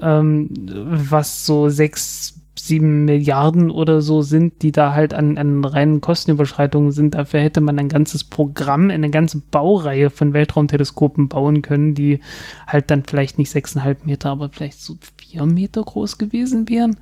ähm, 0.00 0.50
was 0.68 1.46
so 1.46 1.68
sechs, 1.68 2.40
sieben 2.54 3.06
Milliarden 3.06 3.70
oder 3.70 4.02
so 4.02 4.20
sind, 4.22 4.62
die 4.62 4.72
da 4.72 4.92
halt 4.92 5.14
an, 5.14 5.38
an 5.38 5.64
reinen 5.64 6.00
Kostenüberschreitungen 6.00 6.92
sind. 6.92 7.14
Dafür 7.14 7.40
hätte 7.40 7.60
man 7.60 7.78
ein 7.78 7.88
ganzes 7.88 8.24
Programm, 8.24 8.90
eine 8.90 9.10
ganze 9.10 9.38
Baureihe 9.38 10.10
von 10.10 10.34
Weltraumteleskopen 10.34 11.28
bauen 11.28 11.62
können, 11.62 11.94
die 11.94 12.20
halt 12.66 12.90
dann 12.90 13.04
vielleicht 13.04 13.38
nicht 13.38 13.50
sechseinhalb 13.50 14.04
Meter, 14.04 14.30
aber 14.30 14.50
vielleicht 14.50 14.82
so 14.82 14.96
vier 15.16 15.46
Meter 15.46 15.82
groß 15.82 16.18
gewesen 16.18 16.68
wären. 16.68 16.96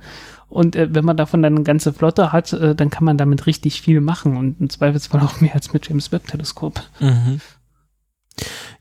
Und 0.47 0.75
äh, 0.75 0.93
wenn 0.93 1.05
man 1.05 1.17
davon 1.17 1.41
dann 1.41 1.55
eine 1.55 1.63
ganze 1.63 1.91
Flotte 1.91 2.31
hat, 2.31 2.53
äh, 2.53 2.73
dann 2.75 2.89
kann 2.89 3.03
man 3.03 3.17
damit 3.17 3.45
richtig 3.45 3.81
viel 3.81 3.99
machen 3.99 4.37
und 4.37 4.61
im 4.61 4.69
Zweifelsfall 4.69 5.21
auch 5.21 5.41
mehr 5.41 5.55
als 5.55 5.73
mit 5.73 5.87
James 5.87 6.11
Webb 6.11 6.27
Teleskop. 6.27 6.81
Mhm. 6.99 7.41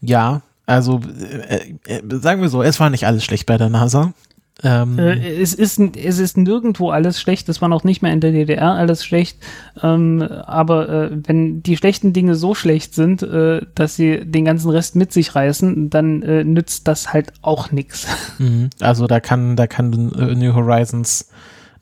Ja, 0.01 0.43
also 0.67 1.01
äh, 1.49 1.75
äh, 1.87 2.03
sagen 2.21 2.43
wir 2.43 2.49
so, 2.49 2.63
es 2.63 2.79
war 2.79 2.91
nicht 2.91 3.07
alles 3.07 3.25
schlecht 3.25 3.47
bei 3.47 3.59
der 3.59 3.71
NASA. 3.71 4.15
Ähm, 4.63 4.99
äh, 4.99 5.41
es, 5.41 5.55
ist, 5.55 5.79
es 5.79 6.19
ist 6.19 6.37
nirgendwo 6.37 6.91
alles 6.91 7.21
schlecht, 7.21 7.49
es 7.49 7.63
war 7.63 7.69
noch 7.69 7.85
nicht 7.85 8.03
mehr 8.03 8.13
in 8.13 8.21
der 8.21 8.33
DDR 8.33 8.73
alles 8.73 9.05
schlecht, 9.05 9.39
ähm, 9.83 10.23
aber 10.23 10.89
äh, 10.89 11.11
wenn 11.13 11.63
die 11.63 11.77
schlechten 11.77 12.13
Dinge 12.13 12.35
so 12.35 12.55
schlecht 12.55 12.95
sind, 12.95 13.23
äh, 13.23 13.63
dass 13.75 13.97
sie 13.97 14.25
den 14.25 14.45
ganzen 14.45 14.71
Rest 14.71 14.97
mit 14.97 15.13
sich 15.13 15.35
reißen, 15.35 15.89
dann 15.89 16.23
äh, 16.23 16.45
nützt 16.45 16.89
das 16.89 17.13
halt 17.13 17.33
auch 17.43 17.73
nichts. 17.73 18.07
Mhm. 18.39 18.71
Also 18.81 19.07
da 19.07 19.21
kann, 19.21 19.55
da 19.55 19.67
kann 19.67 19.93
äh, 20.13 20.35
New 20.35 20.55
Horizons 20.55 21.29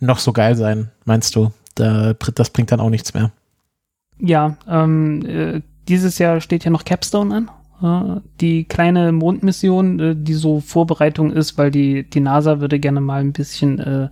noch 0.00 0.18
so 0.18 0.32
geil 0.32 0.56
sein, 0.56 0.90
meinst 1.04 1.36
du? 1.36 1.52
Da, 1.76 2.14
das 2.34 2.50
bringt 2.50 2.72
dann 2.72 2.80
auch 2.80 2.90
nichts 2.90 3.14
mehr. 3.14 3.30
Ja, 4.18 4.56
ähm, 4.68 5.24
äh, 5.24 5.60
dieses 5.88 6.18
Jahr 6.18 6.40
steht 6.40 6.64
ja 6.64 6.70
noch 6.70 6.84
Capstone 6.84 7.34
an 7.34 7.50
die 8.40 8.64
kleine 8.64 9.12
Mondmission, 9.12 10.00
äh, 10.00 10.16
die 10.16 10.34
so 10.34 10.60
Vorbereitung 10.60 11.32
ist, 11.32 11.58
weil 11.58 11.70
die, 11.70 12.08
die 12.08 12.20
NASA 12.20 12.60
würde 12.60 12.80
gerne 12.80 13.00
mal 13.00 13.20
ein 13.20 13.32
bisschen 13.32 13.78
äh, 13.78 14.08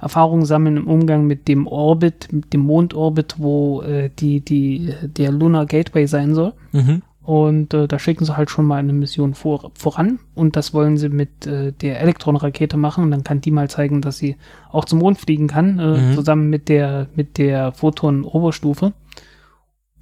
Erfahrung 0.00 0.46
sammeln 0.46 0.78
im 0.78 0.86
Umgang 0.86 1.26
mit 1.26 1.46
dem 1.46 1.66
Orbit, 1.66 2.32
mit 2.32 2.52
dem 2.52 2.62
Mondorbit, 2.62 3.34
wo 3.38 3.82
äh, 3.82 4.10
die, 4.18 4.40
die, 4.40 4.94
der 5.02 5.32
Lunar 5.32 5.66
Gateway 5.66 6.06
sein 6.06 6.34
soll. 6.34 6.54
Mhm. 6.72 7.02
Und 7.22 7.74
äh, 7.74 7.86
da 7.86 7.98
schicken 7.98 8.24
sie 8.24 8.36
halt 8.36 8.50
schon 8.50 8.64
mal 8.64 8.78
eine 8.78 8.94
Mission 8.94 9.34
vor, 9.34 9.70
voran. 9.74 10.18
Und 10.34 10.56
das 10.56 10.72
wollen 10.72 10.96
sie 10.96 11.10
mit 11.10 11.46
äh, 11.46 11.72
der 11.72 12.00
Elektronrakete 12.00 12.78
machen. 12.78 13.04
Und 13.04 13.10
dann 13.10 13.24
kann 13.24 13.42
die 13.42 13.50
mal 13.50 13.68
zeigen, 13.68 14.00
dass 14.00 14.16
sie 14.16 14.36
auch 14.72 14.86
zum 14.86 15.00
Mond 15.00 15.18
fliegen 15.18 15.46
kann, 15.46 15.78
äh, 15.78 15.98
mhm. 15.98 16.14
zusammen 16.14 16.48
mit 16.48 16.70
der, 16.70 17.08
mit 17.14 17.36
der 17.36 17.72
Photon-Oberstufe. 17.72 18.94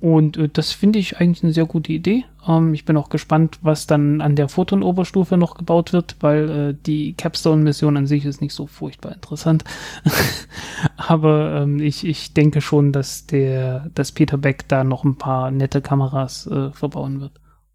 Und 0.00 0.36
äh, 0.36 0.48
das 0.48 0.72
finde 0.72 0.98
ich 0.98 1.18
eigentlich 1.18 1.42
eine 1.42 1.52
sehr 1.52 1.66
gute 1.66 1.92
Idee. 1.92 2.24
Ähm, 2.46 2.72
ich 2.72 2.84
bin 2.84 2.96
auch 2.96 3.08
gespannt, 3.08 3.58
was 3.62 3.86
dann 3.86 4.20
an 4.20 4.36
der 4.36 4.48
Photon-Oberstufe 4.48 5.36
noch 5.36 5.56
gebaut 5.56 5.92
wird, 5.92 6.16
weil 6.20 6.50
äh, 6.50 6.74
die 6.86 7.14
Capstone-Mission 7.14 7.96
an 7.96 8.06
sich 8.06 8.24
ist 8.24 8.40
nicht 8.40 8.54
so 8.54 8.66
furchtbar 8.66 9.12
interessant. 9.12 9.64
Aber 10.96 11.62
ähm, 11.62 11.80
ich, 11.80 12.06
ich 12.06 12.32
denke 12.34 12.60
schon, 12.60 12.92
dass 12.92 13.26
der, 13.26 13.90
dass 13.94 14.12
Peter 14.12 14.38
Beck 14.38 14.68
da 14.68 14.84
noch 14.84 15.04
ein 15.04 15.16
paar 15.16 15.50
nette 15.50 15.80
Kameras 15.80 16.46
äh, 16.46 16.70
verbauen 16.70 17.20
wird. 17.20 17.32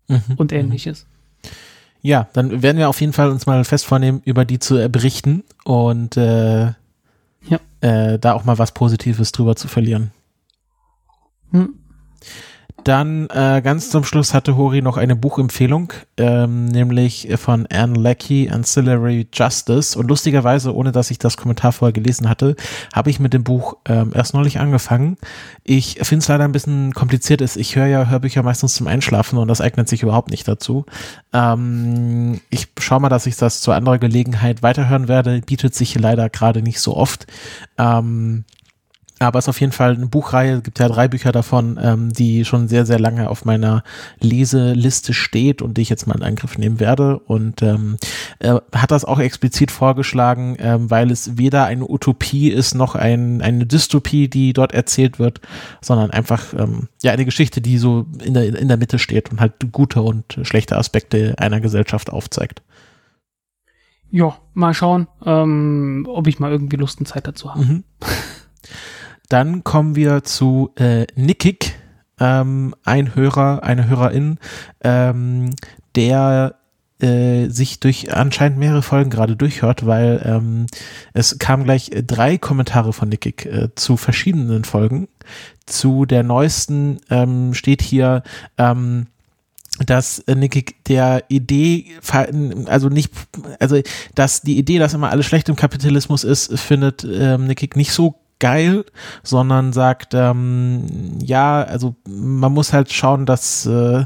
Mhm. 0.07 0.35
Und 0.37 0.51
mhm. 0.51 0.57
ähnliches. 0.57 1.05
Ja, 2.01 2.27
dann 2.33 2.61
werden 2.61 2.77
wir 2.77 2.89
auf 2.89 2.99
jeden 2.99 3.13
Fall 3.13 3.29
uns 3.29 3.45
mal 3.45 3.63
fest 3.63 3.85
vornehmen, 3.85 4.21
über 4.25 4.43
die 4.43 4.59
zu 4.59 4.89
berichten 4.89 5.43
und 5.63 6.17
äh, 6.17 6.65
ja. 6.65 7.59
äh, 7.79 8.19
da 8.19 8.33
auch 8.33 8.43
mal 8.43 8.57
was 8.57 8.73
Positives 8.73 9.31
drüber 9.31 9.55
zu 9.55 9.69
verlieren. 9.69 10.11
Hm. 11.51 11.75
Dann 12.83 13.29
äh, 13.29 13.61
ganz 13.63 13.89
zum 13.89 14.03
Schluss 14.03 14.33
hatte 14.33 14.57
Hori 14.57 14.81
noch 14.81 14.97
eine 14.97 15.15
Buchempfehlung, 15.15 15.93
ähm, 16.17 16.65
nämlich 16.65 17.29
von 17.37 17.65
Anne 17.67 17.97
Leckie, 17.97 18.49
Ancillary 18.49 19.27
Justice. 19.31 19.97
Und 19.97 20.09
lustigerweise, 20.09 20.75
ohne 20.75 20.91
dass 20.91 21.09
ich 21.09 21.17
das 21.17 21.37
Kommentar 21.37 21.71
vorher 21.71 21.93
gelesen 21.93 22.27
hatte, 22.27 22.57
habe 22.93 23.09
ich 23.09 23.21
mit 23.21 23.33
dem 23.33 23.45
Buch 23.45 23.77
ähm, 23.85 24.11
erst 24.13 24.33
neulich 24.33 24.59
angefangen. 24.59 25.17
Ich 25.63 25.99
finde 26.01 26.23
es 26.23 26.27
leider 26.27 26.43
ein 26.43 26.51
bisschen 26.51 26.93
kompliziert. 26.93 27.39
Ist. 27.41 27.55
Ich 27.55 27.77
höre 27.77 27.87
ja 27.87 28.07
Hörbücher 28.07 28.43
meistens 28.43 28.73
zum 28.73 28.87
Einschlafen 28.87 29.37
und 29.37 29.47
das 29.47 29.61
eignet 29.61 29.87
sich 29.87 30.03
überhaupt 30.03 30.29
nicht 30.29 30.45
dazu. 30.47 30.85
Ähm, 31.31 32.41
ich 32.49 32.67
schaue 32.79 32.99
mal, 32.99 33.09
dass 33.09 33.27
ich 33.27 33.37
das 33.37 33.61
zu 33.61 33.71
anderer 33.71 33.97
Gelegenheit 33.97 34.61
weiterhören 34.61 35.07
werde. 35.07 35.41
Bietet 35.41 35.73
sich 35.73 35.97
leider 35.97 36.29
gerade 36.29 36.61
nicht 36.61 36.81
so 36.81 36.97
oft. 36.97 37.27
Ähm, 37.77 38.43
aber 39.19 39.39
es 39.39 39.45
ist 39.45 39.49
auf 39.49 39.61
jeden 39.61 39.71
Fall 39.71 39.95
eine 39.95 40.07
Buchreihe, 40.07 40.57
es 40.57 40.63
gibt 40.63 40.79
ja 40.79 40.87
drei 40.87 41.07
Bücher 41.07 41.31
davon, 41.31 41.79
ähm, 41.81 42.11
die 42.11 42.45
schon 42.45 42.67
sehr, 42.67 42.85
sehr 42.85 42.99
lange 42.99 43.29
auf 43.29 43.45
meiner 43.45 43.83
Leseliste 44.19 45.13
steht 45.13 45.61
und 45.61 45.77
die 45.77 45.81
ich 45.81 45.89
jetzt 45.89 46.07
mal 46.07 46.15
in 46.15 46.23
Angriff 46.23 46.57
nehmen 46.57 46.79
werde. 46.79 47.19
Und 47.19 47.61
ähm, 47.61 47.97
äh, 48.39 48.55
hat 48.73 48.91
das 48.91 49.05
auch 49.05 49.19
explizit 49.19 49.71
vorgeschlagen, 49.71 50.57
ähm, 50.59 50.89
weil 50.89 51.11
es 51.11 51.37
weder 51.37 51.65
eine 51.65 51.89
Utopie 51.89 52.49
ist 52.49 52.75
noch 52.75 52.95
ein, 52.95 53.41
eine 53.41 53.65
Dystopie, 53.65 54.27
die 54.27 54.53
dort 54.53 54.73
erzählt 54.73 55.19
wird, 55.19 55.41
sondern 55.81 56.11
einfach 56.11 56.53
ähm, 56.53 56.89
ja 57.01 57.11
eine 57.11 57.25
Geschichte, 57.25 57.61
die 57.61 57.77
so 57.77 58.05
in 58.23 58.33
der, 58.33 58.59
in 58.59 58.67
der 58.67 58.77
Mitte 58.77 58.99
steht 58.99 59.31
und 59.31 59.39
halt 59.39 59.53
gute 59.71 60.01
und 60.01 60.39
schlechte 60.43 60.77
Aspekte 60.77 61.35
einer 61.37 61.61
Gesellschaft 61.61 62.09
aufzeigt. 62.09 62.61
Ja, 64.09 64.37
mal 64.53 64.73
schauen, 64.73 65.07
ähm, 65.25 66.05
ob 66.07 66.27
ich 66.27 66.39
mal 66.39 66.51
irgendwie 66.51 66.77
Lust 66.77 66.99
und 66.99 67.07
Zeit 67.07 67.25
dazu 67.25 67.53
habe. 67.53 67.65
Mhm. 67.65 67.83
Dann 69.33 69.63
kommen 69.63 69.95
wir 69.95 70.23
zu 70.23 70.69
äh, 70.75 71.07
Nickig, 71.15 71.73
ähm, 72.19 72.75
ein 72.83 73.15
Hörer, 73.15 73.63
eine 73.63 73.89
Hörerin, 73.89 74.37
ähm, 74.83 75.49
der 75.95 76.53
äh, 76.99 77.47
sich 77.47 77.79
durch 77.79 78.13
anscheinend 78.13 78.59
mehrere 78.59 78.83
Folgen 78.83 79.09
gerade 79.09 79.35
durchhört, 79.35 79.87
weil 79.87 80.21
ähm, 80.23 80.67
es 81.13 81.39
kamen 81.39 81.63
gleich 81.63 81.89
drei 82.05 82.37
Kommentare 82.37 82.93
von 82.93 83.09
Nickig 83.09 83.47
äh, 83.47 83.69
zu 83.73 83.97
verschiedenen 83.97 84.65
Folgen. 84.65 85.07
Zu 85.65 86.05
der 86.05 86.21
neuesten 86.21 86.99
ähm, 87.09 87.55
steht 87.55 87.81
hier, 87.81 88.21
ähm, 88.59 89.07
dass 89.83 90.19
äh, 90.19 90.35
Nickig 90.35 90.85
der 90.85 91.23
Idee, 91.29 91.87
also 92.67 92.89
nicht, 92.89 93.11
also 93.59 93.81
dass 94.13 94.41
die 94.41 94.59
Idee, 94.59 94.77
dass 94.77 94.93
immer 94.93 95.09
alles 95.09 95.25
schlecht 95.25 95.49
im 95.49 95.55
Kapitalismus 95.55 96.23
ist, 96.23 96.55
findet 96.59 97.03
ähm, 97.03 97.47
Nickig 97.47 97.75
nicht 97.75 97.93
so 97.93 98.19
geil, 98.43 98.83
sondern 99.23 99.71
sagt, 99.71 100.13
ähm, 100.13 100.83
ja, 101.23 101.63
also 101.63 101.95
man 102.05 102.51
muss 102.51 102.73
halt 102.73 102.91
schauen, 102.91 103.25
dass 103.25 103.65
äh, 103.65 104.03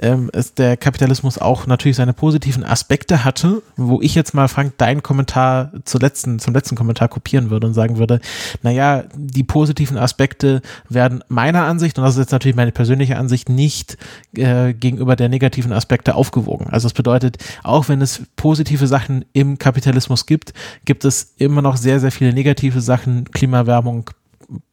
ähm, 0.00 0.28
es 0.34 0.52
der 0.52 0.76
Kapitalismus 0.76 1.38
auch 1.38 1.66
natürlich 1.66 1.96
seine 1.96 2.12
positiven 2.12 2.62
Aspekte 2.62 3.24
hatte, 3.24 3.62
wo 3.78 4.02
ich 4.02 4.14
jetzt 4.14 4.34
mal, 4.34 4.48
Frank, 4.48 4.76
deinen 4.76 5.02
Kommentar 5.02 5.72
zu 5.86 5.96
letzten, 5.96 6.38
zum 6.40 6.52
letzten 6.52 6.76
Kommentar 6.76 7.08
kopieren 7.08 7.48
würde 7.48 7.68
und 7.68 7.72
sagen 7.72 7.96
würde, 7.96 8.20
naja, 8.62 9.04
die 9.14 9.44
positiven 9.44 9.96
Aspekte 9.96 10.60
werden 10.90 11.24
meiner 11.28 11.64
Ansicht, 11.64 11.96
und 11.96 12.04
das 12.04 12.16
ist 12.16 12.20
jetzt 12.20 12.32
natürlich 12.32 12.56
meine 12.56 12.72
persönliche 12.72 13.16
Ansicht, 13.16 13.48
nicht 13.48 13.96
äh, 14.36 14.74
gegenüber 14.74 15.16
der 15.16 15.30
negativen 15.30 15.72
Aspekte 15.72 16.16
aufgewogen. 16.16 16.66
Also 16.68 16.84
das 16.86 16.92
bedeutet, 16.92 17.38
auch 17.62 17.88
wenn 17.88 18.02
es 18.02 18.22
positive 18.36 18.86
Sachen 18.86 19.24
im 19.32 19.56
Kapitalismus 19.58 20.26
gibt, 20.26 20.52
gibt 20.84 21.06
es 21.06 21.32
immer 21.38 21.62
noch 21.62 21.78
sehr, 21.78 21.98
sehr 21.98 22.12
viele 22.12 22.34
negative 22.34 22.82
Sachen, 22.82 23.24
Klimawandel, 23.30 23.59
Erwärmung, 23.60 24.10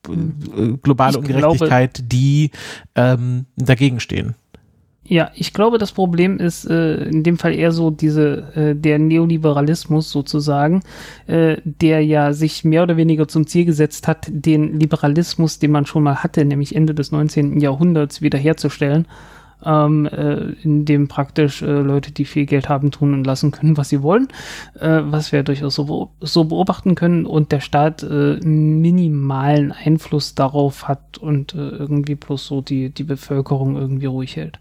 äh, 0.07 0.77
globale 0.81 1.11
ich 1.11 1.17
Ungerechtigkeit, 1.17 1.93
glaube, 1.95 2.09
die 2.09 2.51
ähm, 2.95 3.45
dagegen 3.55 3.99
stehen. 3.99 4.35
Ja, 5.09 5.31
ich 5.35 5.53
glaube, 5.53 5.77
das 5.77 5.93
Problem 5.93 6.37
ist 6.37 6.69
äh, 6.69 7.05
in 7.05 7.23
dem 7.23 7.37
Fall 7.37 7.53
eher 7.55 7.71
so 7.71 7.91
diese 7.91 8.53
äh, 8.55 8.75
der 8.75 8.99
Neoliberalismus 8.99 10.11
sozusagen, 10.11 10.81
äh, 11.27 11.57
der 11.63 12.03
ja 12.03 12.33
sich 12.33 12.65
mehr 12.65 12.83
oder 12.83 12.97
weniger 12.97 13.25
zum 13.29 13.47
Ziel 13.47 13.63
gesetzt 13.63 14.05
hat, 14.05 14.27
den 14.29 14.77
Liberalismus, 14.77 15.59
den 15.59 15.71
man 15.71 15.85
schon 15.85 16.03
mal 16.03 16.23
hatte, 16.23 16.43
nämlich 16.43 16.75
Ende 16.75 16.93
des 16.93 17.13
19. 17.13 17.61
Jahrhunderts 17.61 18.21
wiederherzustellen 18.21 19.07
ähm, 19.65 20.05
äh, 20.05 20.53
in 20.63 20.85
dem 20.85 21.07
praktisch 21.07 21.61
äh, 21.61 21.65
Leute, 21.65 22.11
die 22.11 22.25
viel 22.25 22.45
Geld 22.45 22.69
haben, 22.69 22.91
tun 22.91 23.13
und 23.13 23.25
lassen 23.25 23.51
können, 23.51 23.77
was 23.77 23.89
sie 23.89 24.01
wollen, 24.01 24.27
äh, 24.79 25.01
was 25.03 25.31
wir 25.31 25.43
durchaus 25.43 25.75
so, 25.75 26.11
so 26.21 26.43
beobachten 26.45 26.95
können 26.95 27.25
und 27.25 27.51
der 27.51 27.59
Staat 27.59 28.03
äh, 28.03 28.37
minimalen 28.41 29.71
Einfluss 29.71 30.35
darauf 30.35 30.87
hat 30.87 31.17
und 31.17 31.53
äh, 31.53 31.69
irgendwie 31.69 32.15
bloß 32.15 32.45
so 32.45 32.61
die, 32.61 32.89
die 32.89 33.03
Bevölkerung 33.03 33.75
irgendwie 33.75 34.05
ruhig 34.05 34.35
hält 34.35 34.59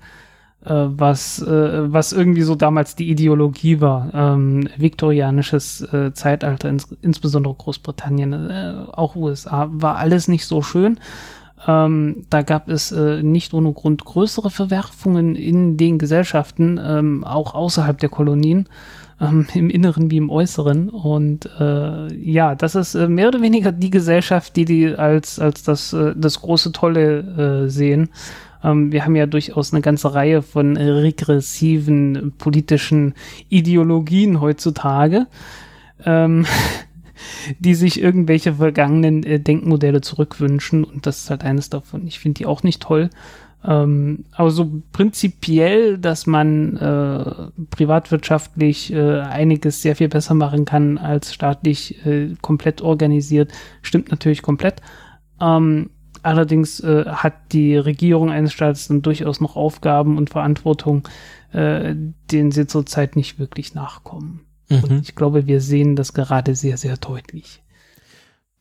äh, 0.67 0.89
was, 0.89 1.41
äh, 1.43 1.93
was 1.93 2.13
irgendwie 2.13 2.43
so 2.43 2.55
damals 2.55 2.97
die 2.97 3.09
Ideologie 3.09 3.81
war. 3.81 4.13
Ähm, 4.15 4.69
viktorianisches 4.77 5.83
äh, 5.93 6.13
Zeitalter, 6.13 6.69
ins, 6.69 6.89
insbesondere 7.03 7.55
Großbritannien, 7.55 8.33
äh, 8.33 8.75
auch 8.93 9.15
USA, 9.17 9.69
war 9.71 9.97
alles 9.97 10.29
nicht 10.29 10.45
so 10.47 10.63
schön. 10.63 10.99
Ähm, 11.67 12.27
da 12.29 12.43
gab 12.43 12.69
es 12.69 12.93
äh, 12.93 13.23
nicht 13.23 13.55
ohne 13.55 13.73
Grund 13.73 14.05
größere 14.05 14.51
Verwerfungen 14.51 15.35
in 15.35 15.77
den 15.77 15.99
Gesellschaften, 15.99 16.79
ähm, 16.83 17.25
auch 17.25 17.55
außerhalb 17.55 17.99
der 17.99 18.09
Kolonien, 18.09 18.69
ähm, 19.21 19.47
im 19.55 19.71
Inneren 19.71 20.11
wie 20.11 20.19
im 20.19 20.31
Äußeren. 20.31 20.91
Und 20.91 21.49
äh, 21.59 22.15
ja, 22.15 22.55
das 22.55 22.75
ist 22.75 22.95
äh, 22.95 23.09
mehr 23.09 23.29
oder 23.29 23.41
weniger 23.41 23.73
die 23.73 23.91
Gesellschaft, 23.91 24.57
die 24.57 24.65
die 24.65 24.95
als, 24.95 25.39
als 25.39 25.63
das, 25.63 25.93
äh, 25.93 26.15
das 26.17 26.41
große 26.41 26.73
Tolle 26.73 27.65
äh, 27.65 27.71
sehen. 27.71 28.11
Ähm, 28.63 28.93
wir 28.93 29.05
haben 29.05 29.17
ja 29.17 29.27
durchaus 29.27 29.73
eine 29.73 29.81
ganze 29.81 30.15
Reihe 30.15 30.43
von 30.43 30.77
regressiven 30.77 32.35
politischen 32.39 33.15
Ideologien 33.49 34.41
heutzutage. 34.41 35.27
Die 37.59 37.75
sich 37.75 38.01
irgendwelche 38.01 38.55
vergangenen 38.55 39.23
äh, 39.25 39.41
Denkmodelle 39.41 40.01
zurückwünschen 40.01 40.85
und 40.85 41.07
das 41.07 41.19
ist 41.23 41.31
halt 41.31 41.45
eines 41.45 41.71
davon. 41.71 42.07
Ich 42.07 42.19
finde 42.19 42.39
die 42.39 42.47
auch 42.47 42.63
nicht 42.63 42.83
toll. 42.83 43.11
Ähm, 43.67 44.25
aber 44.33 44.51
so 44.51 44.83
prinzipiell, 44.93 45.99
dass 45.99 46.27
man 46.27 46.77
äh, 46.77 47.65
privatwirtschaftlich 47.71 48.93
äh, 48.93 49.21
einiges 49.21 49.83
sehr 49.83 49.97
viel 49.97 50.09
besser 50.09 50.35
machen 50.35 50.65
kann 50.65 50.99
als 50.99 51.35
staatlich 51.35 52.05
äh, 52.07 52.35
komplett 52.43 52.81
organisiert, 52.81 53.53
stimmt 53.83 54.11
natürlich 54.11 54.43
komplett. 54.43 54.83
Ähm, 55.41 55.91
allerdings 56.23 56.81
äh, 56.81 57.07
hat 57.07 57.53
die 57.53 57.77
Regierung 57.77 58.31
eines 58.31 58.53
Staates 58.53 58.87
dann 58.87 59.03
durchaus 59.03 59.41
noch 59.41 59.57
Aufgaben 59.57 60.17
und 60.17 60.31
Verantwortung, 60.31 61.09
äh, 61.53 61.95
denen 62.31 62.53
sie 62.53 62.69
zurzeit 62.69 63.17
nicht 63.17 63.39
wirklich 63.41 63.75
nachkommen. 63.75 64.46
Mhm. 64.69 64.85
Und 64.85 65.03
ich 65.03 65.15
glaube, 65.15 65.47
wir 65.47 65.61
sehen 65.61 65.97
das 65.97 66.13
gerade 66.13 66.55
sehr, 66.55 66.77
sehr 66.77 66.97
deutlich. 66.97 67.63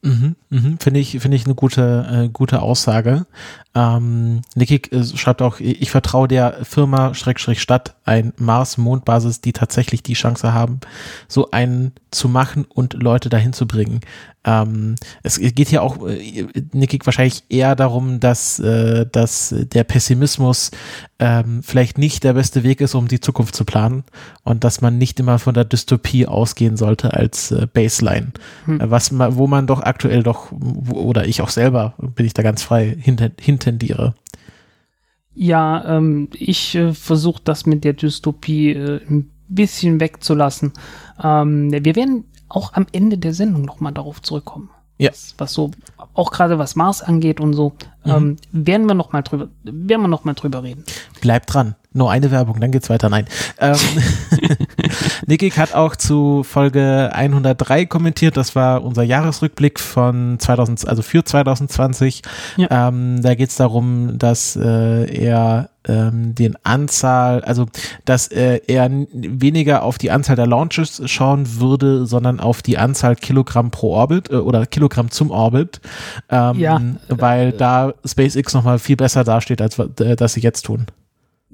Mhm, 0.06 0.36
mhm, 0.52 0.78
finde 0.80 1.00
ich, 1.00 1.20
finde 1.20 1.36
ich 1.36 1.46
eine 1.46 1.56
gute, 1.56 2.26
äh, 2.26 2.30
gute 2.30 2.62
Aussage. 2.62 3.26
Ähm, 3.74 4.42
Niki 4.54 4.76
äh, 4.92 5.04
schreibt 5.04 5.42
auch, 5.42 5.60
ich 5.60 5.90
vertraue 5.90 6.28
der 6.28 6.64
Firma 6.64 7.16
Schrägstrich 7.16 7.60
Stadt 7.60 7.96
ein 8.06 8.32
Mars-Mondbasis, 8.38 9.42
die 9.42 9.52
tatsächlich 9.52 10.04
die 10.04 10.14
Chance 10.14 10.54
haben, 10.54 10.80
so 11.28 11.50
einen 11.50 11.92
zu 12.12 12.30
machen 12.30 12.66
und 12.66 12.94
Leute 12.94 13.30
dahin 13.30 13.52
zu 13.52 13.66
bringen. 13.66 14.02
Ähm, 14.46 14.96
es 15.24 15.40
geht 15.40 15.70
hier 15.70 15.82
auch, 15.82 16.08
äh, 16.08 16.48
Niki, 16.72 17.00
wahrscheinlich 17.04 17.44
eher 17.50 17.76
darum, 17.76 18.20
dass, 18.20 18.60
äh, 18.60 19.06
dass 19.12 19.54
der 19.58 19.84
Pessimismus 19.84 20.72
ähm, 21.18 21.64
vielleicht 21.64 21.98
nicht 21.98 22.24
der 22.24 22.34
beste 22.34 22.64
Weg 22.64 22.80
ist, 22.82 22.94
um 22.94 23.08
die 23.08 23.20
Zukunft 23.20 23.56
zu 23.56 23.66
planen 23.66 24.04
und 24.44 24.64
dass 24.64 24.82
man 24.82 24.98
nicht 24.98 25.20
immer 25.20 25.40
von 25.40 25.56
der 25.56 25.66
Dystopie 25.66 26.28
ausgehen 26.28 26.78
sollte 26.78 27.14
als 27.14 27.52
äh, 27.52 27.68
Baseline. 27.72 28.34
Hm. 28.66 28.80
Was 28.84 29.12
man, 29.12 29.36
wo 29.36 29.48
man 29.48 29.66
doch 29.66 29.82
aktuell 29.82 30.22
doch, 30.22 30.48
wo, 30.52 31.00
oder 31.00 31.28
ich 31.28 31.42
auch 31.42 31.50
selber, 31.50 31.96
bin 31.98 32.26
ich 32.26 32.34
da 32.34 32.44
ganz 32.44 32.62
frei 32.62 32.96
hintendiere. 33.40 34.14
Ja, 35.34 35.98
ähm, 35.98 36.30
ich 36.34 36.76
äh, 36.76 36.94
versuche 36.94 37.42
das 37.44 37.66
mit 37.66 37.84
der 37.84 37.94
Dystopie 37.94 38.72
äh, 38.72 39.02
ein 39.10 39.32
bisschen 39.48 40.00
wegzulassen. 40.00 40.74
Ähm, 41.22 41.72
wir 41.72 41.96
werden 41.96 42.26
auch 42.50 42.74
am 42.74 42.88
Ende 42.92 43.18
der 43.18 43.34
Sendung 43.34 43.64
nochmal 43.64 43.94
darauf 43.94 44.22
zurückkommen. 44.22 44.70
Ja. 44.98 45.12
Was, 45.12 45.36
was 45.38 45.54
so, 45.54 45.72
auch 46.14 46.32
gerade 46.32 46.58
was 46.58 46.76
Mars 46.76 47.02
angeht 47.02 47.40
und 47.40 47.54
so, 47.54 47.74
mhm. 48.06 48.12
ähm, 48.12 48.38
werden 48.52 48.88
wir 48.88 48.94
noch 48.94 49.12
mal 49.12 49.24
drüber, 49.24 49.50
werden 49.64 50.02
wir 50.02 50.08
noch 50.08 50.24
mal 50.24 50.34
drüber 50.34 50.64
reden. 50.64 50.86
Bleibt 51.22 51.54
dran. 51.54 51.76
Nur 51.96 52.12
eine 52.12 52.30
Werbung, 52.30 52.60
dann 52.60 52.72
geht's 52.72 52.90
weiter. 52.90 53.08
Nein. 53.08 53.26
Ähm, 53.58 53.78
Nikik 55.28 55.58
hat 55.58 55.74
auch 55.74 55.96
zu 55.96 56.44
Folge 56.44 57.10
103 57.14 57.86
kommentiert. 57.86 58.36
Das 58.36 58.54
war 58.54 58.84
unser 58.84 59.04
Jahresrückblick 59.04 59.80
von 59.80 60.38
2000, 60.38 60.90
also 60.90 61.02
für 61.02 61.24
2020. 61.24 62.22
Ja. 62.58 62.90
Ähm, 62.90 63.22
da 63.22 63.34
geht's 63.36 63.56
darum, 63.56 64.18
dass 64.18 64.58
äh, 64.58 65.06
er 65.06 65.70
ähm, 65.88 66.36
den 66.36 66.58
Anzahl, 66.64 67.46
also 67.46 67.68
dass 68.04 68.28
äh, 68.28 68.60
er 68.68 68.90
weniger 69.14 69.84
auf 69.84 69.98
die 69.98 70.12
Anzahl 70.12 70.36
der 70.36 70.48
Launches 70.48 71.02
schauen 71.06 71.60
würde, 71.60 72.06
sondern 72.06 72.42
auf 72.42 72.62
die 72.62 72.78
Anzahl 72.78 73.16
Kilogramm 73.16 73.72
pro 73.72 73.94
Orbit 73.94 74.32
äh, 74.32 74.36
oder 74.36 74.66
Kilogramm 74.66 75.12
zum 75.12 75.32
Orbit, 75.32 75.80
ähm, 76.30 76.60
ja. 76.60 76.82
weil 77.08 77.54
da 77.54 77.94
SpaceX 78.04 78.54
nochmal 78.54 78.80
viel 78.80 78.98
besser 78.98 79.24
dasteht, 79.24 79.62
als 79.62 79.80
äh, 79.80 80.18
das 80.18 80.34
sie 80.34 80.42
jetzt 80.42 80.64
tun. 80.64 80.88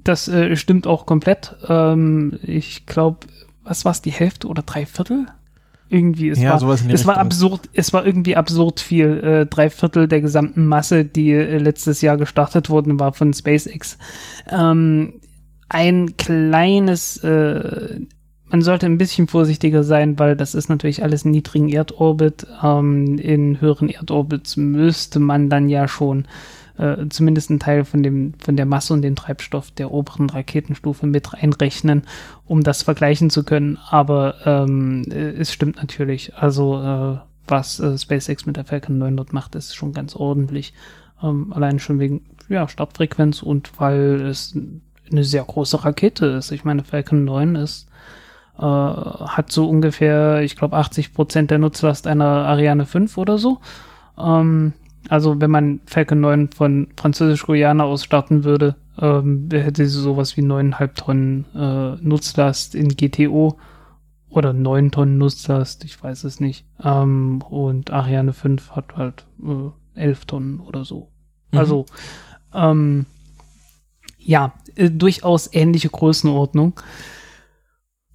Das 0.04 0.28
äh, 0.28 0.56
stimmt 0.56 0.88
auch 0.88 1.06
komplett. 1.06 1.56
Ähm, 1.68 2.40
ich 2.44 2.86
glaube, 2.86 3.28
was 3.64 3.86
war 3.86 3.92
es, 3.92 4.02
die 4.02 4.12
Hälfte 4.12 4.48
oder 4.48 4.64
drei 4.64 4.86
Viertel? 4.86 5.28
Irgendwie, 5.90 6.30
es 6.30 6.40
ja, 6.40 6.52
war, 6.52 6.60
sowas 6.60 6.82
in 6.82 6.90
es 6.90 7.06
war 7.06 7.18
absurd, 7.18 7.70
es 7.74 7.92
war 7.92 8.06
irgendwie 8.06 8.38
absurd 8.38 8.80
viel. 8.80 9.20
Äh, 9.24 9.46
drei 9.46 9.70
Viertel 9.70 10.08
der 10.08 10.22
gesamten 10.22 10.66
Masse, 10.66 11.04
die 11.04 11.32
äh, 11.32 11.58
letztes 11.58 12.02
Jahr 12.02 12.16
gestartet 12.16 12.70
wurden, 12.70 13.00
war 13.00 13.12
von 13.12 13.34
SpaceX. 13.34 13.98
Ähm, 14.50 15.20
ein 15.68 16.16
kleines, 16.16 17.18
äh, 17.18 18.00
man 18.50 18.62
sollte 18.62 18.86
ein 18.86 18.98
bisschen 18.98 19.28
vorsichtiger 19.28 19.84
sein, 19.84 20.18
weil 20.18 20.38
das 20.38 20.56
ist 20.56 20.70
natürlich 20.70 21.04
alles 21.04 21.26
in 21.26 21.32
niedrigen 21.32 21.70
Erdorbit. 21.70 22.48
Ähm, 22.64 23.18
in 23.18 23.60
höheren 23.60 23.90
Erdorbits 23.90 24.56
müsste 24.58 25.20
man 25.20 25.50
dann 25.50 25.68
ja 25.68 25.90
schon 25.90 26.26
äh, 26.78 27.08
zumindest 27.10 27.50
einen 27.50 27.60
Teil 27.60 27.86
von 27.86 28.04
dem, 28.04 28.34
von 28.40 28.56
der 28.56 28.66
Masse 28.66 28.94
und 28.94 29.02
dem 29.02 29.16
Treibstoff 29.16 29.72
der 29.72 29.92
oberen 29.92 30.30
Raketenstufe 30.30 31.08
mit 31.08 31.34
reinrechnen, 31.34 32.04
um 32.46 32.64
das 32.64 32.84
vergleichen 32.84 33.30
zu 33.30 33.44
können. 33.44 33.78
Aber 33.90 34.36
ähm, 34.46 35.04
äh, 35.10 35.32
es 35.32 35.52
stimmt 35.54 35.78
natürlich. 35.78 36.36
Also 36.36 36.82
äh, 36.82 37.18
was 37.48 37.80
äh, 37.80 37.98
SpaceX 37.98 38.46
mit 38.46 38.58
der 38.58 38.66
Falcon 38.66 38.98
9 38.98 39.18
dort 39.18 39.34
macht, 39.34 39.56
ist 39.56 39.76
schon 39.76 39.94
ganz 39.94 40.16
ordentlich. 40.16 40.74
Ähm, 41.22 41.54
allein 41.54 41.80
schon 41.80 42.00
wegen 42.00 42.26
ja, 42.50 42.68
Startfrequenz 42.68 43.42
und 43.42 43.80
weil 43.80 44.22
es 44.22 44.58
eine 45.12 45.24
sehr 45.24 45.44
große 45.44 45.84
Rakete 45.84 46.26
ist. 46.28 46.52
Ich 46.52 46.64
meine, 46.64 46.84
Falcon 46.84 47.26
9 47.26 47.56
ist 47.56 47.88
äh, 48.58 48.64
hat 48.64 49.52
so 49.52 49.68
ungefähr, 49.68 50.42
ich 50.42 50.56
glaube, 50.56 50.78
80 50.78 51.14
Prozent 51.14 51.52
der 51.52 51.60
Nutzlast 51.60 52.08
einer 52.08 52.26
Ariane 52.26 52.86
5 52.86 53.18
oder 53.18 53.38
so. 53.38 53.60
Ähm, 54.18 54.74
also 55.10 55.42
wenn 55.42 55.52
man 55.52 55.82
Falcon 55.86 56.22
9 56.22 56.50
von 56.50 56.88
Französisch-Guyana 56.96 57.84
aus 57.84 58.04
starten 58.04 58.44
würde, 58.44 58.76
ähm, 59.00 59.50
hätte 59.52 59.86
sie 59.86 60.02
sowas 60.02 60.38
wie 60.38 60.42
9,5 60.42 60.94
Tonnen 60.96 61.46
äh, 61.56 61.96
Nutzlast 62.02 62.76
in 62.76 62.90
GTO 62.90 63.58
oder 64.30 64.54
9 64.54 64.92
Tonnen 64.92 65.18
Nutzlast, 65.18 65.84
ich 65.84 66.02
weiß 66.02 66.24
es 66.24 66.40
nicht. 66.40 66.66
Ähm, 66.84 67.42
und 67.42 67.92
Ariane 67.92 68.34
5 68.34 68.72
hat 68.72 68.96
halt 68.96 69.26
äh, 69.44 70.00
11 70.00 70.26
Tonnen 70.26 70.60
oder 70.60 70.86
so. 70.86 71.10
Mhm. 71.52 71.60
Also 71.60 71.86
ähm, 72.54 73.06
ja, 74.18 74.54
äh, 74.76 74.90
durchaus 74.90 75.54
ähnliche 75.54 75.90
Größenordnung. 75.90 76.80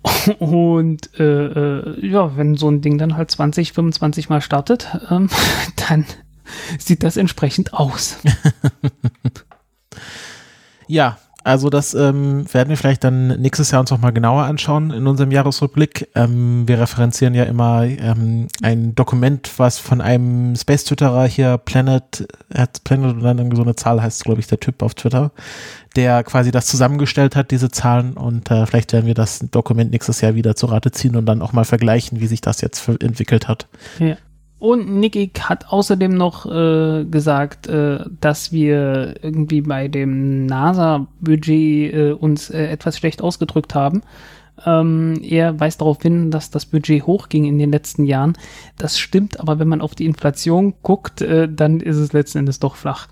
Und 0.39 1.19
äh, 1.19 1.47
äh, 1.47 2.07
ja, 2.07 2.37
wenn 2.37 2.57
so 2.57 2.69
ein 2.69 2.81
Ding 2.81 2.97
dann 2.99 3.17
halt 3.17 3.31
20, 3.31 3.73
25 3.73 4.29
Mal 4.29 4.41
startet, 4.41 4.89
ähm, 5.11 5.29
dann 5.89 6.05
sieht 6.79 7.03
das 7.03 7.17
entsprechend 7.17 7.73
aus. 7.73 8.17
ja, 10.87 11.19
also 11.47 11.71
das 11.71 11.95
ähm, 11.95 12.53
werden 12.53 12.71
wir 12.71 12.77
vielleicht 12.77 13.05
dann 13.05 13.29
nächstes 13.41 13.71
Jahr 13.71 13.81
uns 13.81 13.93
noch 13.93 14.01
mal 14.01 14.11
genauer 14.11 14.43
anschauen 14.43 14.91
in 14.91 15.07
unserem 15.07 15.31
Jahresrückblick. 15.31 16.09
Ähm, 16.17 16.67
wir 16.67 16.81
referenzieren 16.81 17.35
ja 17.35 17.45
immer 17.45 17.85
ähm, 17.85 18.49
ein 18.63 18.97
Dokument, 18.97 19.53
was 19.57 19.79
von 19.79 20.01
einem 20.01 20.57
Space-Twitterer 20.57 21.25
hier 21.29 21.57
Planet, 21.59 22.27
hat 22.53 22.83
Planet 22.83 23.15
und 23.15 23.23
dann 23.23 23.55
so 23.55 23.63
eine 23.63 23.77
Zahl 23.77 24.03
heißt, 24.03 24.25
glaube 24.25 24.41
ich, 24.41 24.49
der 24.49 24.59
Typ 24.59 24.83
auf 24.83 24.95
Twitter, 24.95 25.31
der 25.95 26.25
quasi 26.25 26.51
das 26.51 26.67
zusammengestellt 26.67 27.37
hat, 27.37 27.53
diese 27.53 27.71
Zahlen 27.71 28.15
und 28.15 28.51
äh, 28.51 28.67
vielleicht 28.67 28.93
werden 28.93 29.07
wir 29.07 29.15
das 29.15 29.39
Dokument 29.49 29.93
nächstes 29.93 30.23
Jahr 30.23 30.35
wieder 30.35 30.57
zu 30.57 30.67
Rate 30.67 30.91
ziehen 30.91 31.15
und 31.15 31.27
dann 31.27 31.43
auch 31.43 31.53
mal 31.53 31.65
vergleichen, 31.65 32.19
wie 32.19 32.27
sich 32.27 32.41
das 32.41 32.61
jetzt 32.61 32.89
entwickelt 32.89 33.47
hat. 33.47 33.69
Ja. 34.01 34.17
Und 34.59 34.89
Nickig 34.89 35.41
hat 35.43 35.69
außerdem 35.69 36.15
noch 36.15 36.47
äh, 36.47 37.05
gesagt, 37.05 37.67
äh, 37.67 38.05
dass 38.21 38.53
wir 38.53 39.17
irgendwie 39.23 39.61
bei 39.61 39.89
dem 39.89 40.47
NASA-Budget 40.47 41.95
äh, 41.95 42.13
uns 42.13 42.49
äh, 42.49 42.67
etwas 42.69 42.97
schlecht 42.97 43.21
ausgedrückt 43.21 43.75
haben. 43.75 44.03
Ähm, 44.65 45.21
er 45.23 45.61
weist 45.61 45.83
darauf 45.83 46.01
hin, 46.01 46.31
dass 46.31 46.51
das 46.51 46.65
Budget 46.65 47.07
hochging 47.07 47.45
in 47.45 47.59
den 47.59 47.71
letzten 47.71 48.07
Jahren. 48.07 48.39
Das 48.79 48.99
stimmt, 48.99 49.39
aber 49.39 49.59
wenn 49.59 49.69
man 49.69 49.83
auf 49.83 49.95
die 49.95 50.07
Inflation 50.07 50.73
guckt, 50.83 51.21
äh, 51.21 51.49
dann 51.53 51.81
ist 51.81 51.97
es 51.97 52.15
letzten 52.15 52.39
Endes 52.39 52.59
doch 52.59 52.77
flach. 52.77 53.09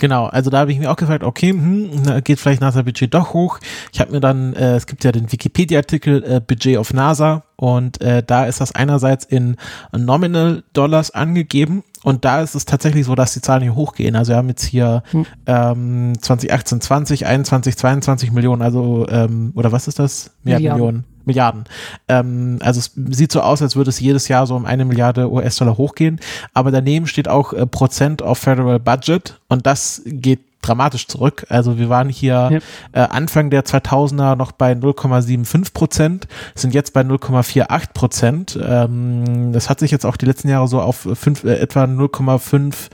Genau, 0.00 0.26
also 0.26 0.50
da 0.50 0.58
habe 0.58 0.72
ich 0.72 0.78
mir 0.78 0.90
auch 0.90 0.96
gefragt, 0.96 1.24
okay, 1.24 1.50
hm, 1.50 2.22
geht 2.22 2.38
vielleicht 2.38 2.60
NASA-Budget 2.60 3.12
doch 3.12 3.32
hoch. 3.32 3.58
Ich 3.92 4.00
habe 4.00 4.12
mir 4.12 4.20
dann, 4.20 4.54
äh, 4.54 4.76
es 4.76 4.86
gibt 4.86 5.04
ja 5.04 5.12
den 5.12 5.30
Wikipedia-Artikel 5.30 6.22
äh, 6.22 6.40
Budget 6.40 6.78
of 6.78 6.92
NASA 6.92 7.42
und 7.56 8.00
äh, 8.00 8.22
da 8.24 8.46
ist 8.46 8.60
das 8.60 8.74
einerseits 8.74 9.24
in 9.24 9.56
Nominal 9.96 10.62
Dollars 10.72 11.10
angegeben 11.10 11.82
und 12.04 12.24
da 12.24 12.42
ist 12.42 12.54
es 12.54 12.64
tatsächlich 12.64 13.06
so, 13.06 13.14
dass 13.14 13.32
die 13.34 13.40
Zahlen 13.40 13.62
hier 13.62 13.74
hochgehen. 13.74 14.14
Also 14.14 14.30
wir 14.32 14.36
haben 14.36 14.48
jetzt 14.48 14.64
hier 14.64 15.02
hm. 15.10 15.26
ähm, 15.46 16.12
2018, 16.20 16.80
20, 16.80 17.26
21, 17.26 17.76
22 17.76 18.32
Millionen, 18.32 18.62
also 18.62 19.06
ähm, 19.08 19.52
oder 19.56 19.72
was 19.72 19.88
ist 19.88 19.98
das? 19.98 20.30
Mehr 20.44 20.58
Milliarden. 20.58 20.78
Millionen. 20.78 21.04
Milliarden. 21.28 21.64
Ähm, 22.08 22.58
also 22.60 22.80
es 22.80 22.92
sieht 23.16 23.30
so 23.30 23.40
aus, 23.40 23.62
als 23.62 23.76
würde 23.76 23.90
es 23.90 24.00
jedes 24.00 24.26
Jahr 24.26 24.46
so 24.46 24.56
um 24.56 24.66
eine 24.66 24.84
Milliarde 24.84 25.30
US-Dollar 25.30 25.76
hochgehen. 25.76 26.20
Aber 26.54 26.72
daneben 26.72 27.06
steht 27.06 27.28
auch 27.28 27.52
äh, 27.52 27.66
Prozent 27.66 28.22
of 28.22 28.38
Federal 28.38 28.80
Budget 28.80 29.38
und 29.48 29.66
das 29.66 30.02
geht 30.04 30.40
dramatisch 30.62 31.06
zurück. 31.06 31.46
Also 31.48 31.78
wir 31.78 31.88
waren 31.88 32.08
hier 32.08 32.50
ja. 32.50 32.58
äh, 32.92 33.08
Anfang 33.08 33.50
der 33.50 33.64
2000er 33.64 34.36
noch 34.36 34.52
bei 34.52 34.72
0,75 34.72 35.72
Prozent, 35.72 36.28
sind 36.54 36.74
jetzt 36.74 36.92
bei 36.92 37.02
0,48 37.02 37.92
Prozent. 37.94 38.58
Ähm, 38.62 39.52
das 39.52 39.70
hat 39.70 39.80
sich 39.80 39.90
jetzt 39.90 40.04
auch 40.04 40.16
die 40.16 40.26
letzten 40.26 40.48
Jahre 40.48 40.68
so 40.68 40.80
auf 40.80 41.08
fünf, 41.14 41.44
äh, 41.44 41.58
etwa 41.58 41.84
0,5 41.84 42.88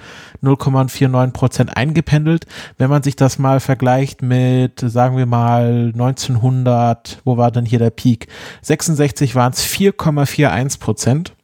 0,49 0.45 1.31
Prozent 1.33 1.77
eingependelt. 1.77 2.47
Wenn 2.79 2.91
man 2.91 3.03
sich 3.03 3.17
das 3.17 3.39
mal 3.39 3.61
vergleicht 3.61 4.23
mit, 4.23 4.81
sagen 4.81 5.17
wir 5.17 5.27
mal, 5.27 5.91
1900, 5.93 7.21
wo 7.25 7.37
war 7.37 7.51
denn 7.51 7.65
hier 7.65 7.79
der 7.79 7.91
Peak? 7.91 8.29
66 8.63 9.35
waren 9.35 9.53
es 9.53 9.65
4,41 9.65 10.81
Prozent 10.81 11.35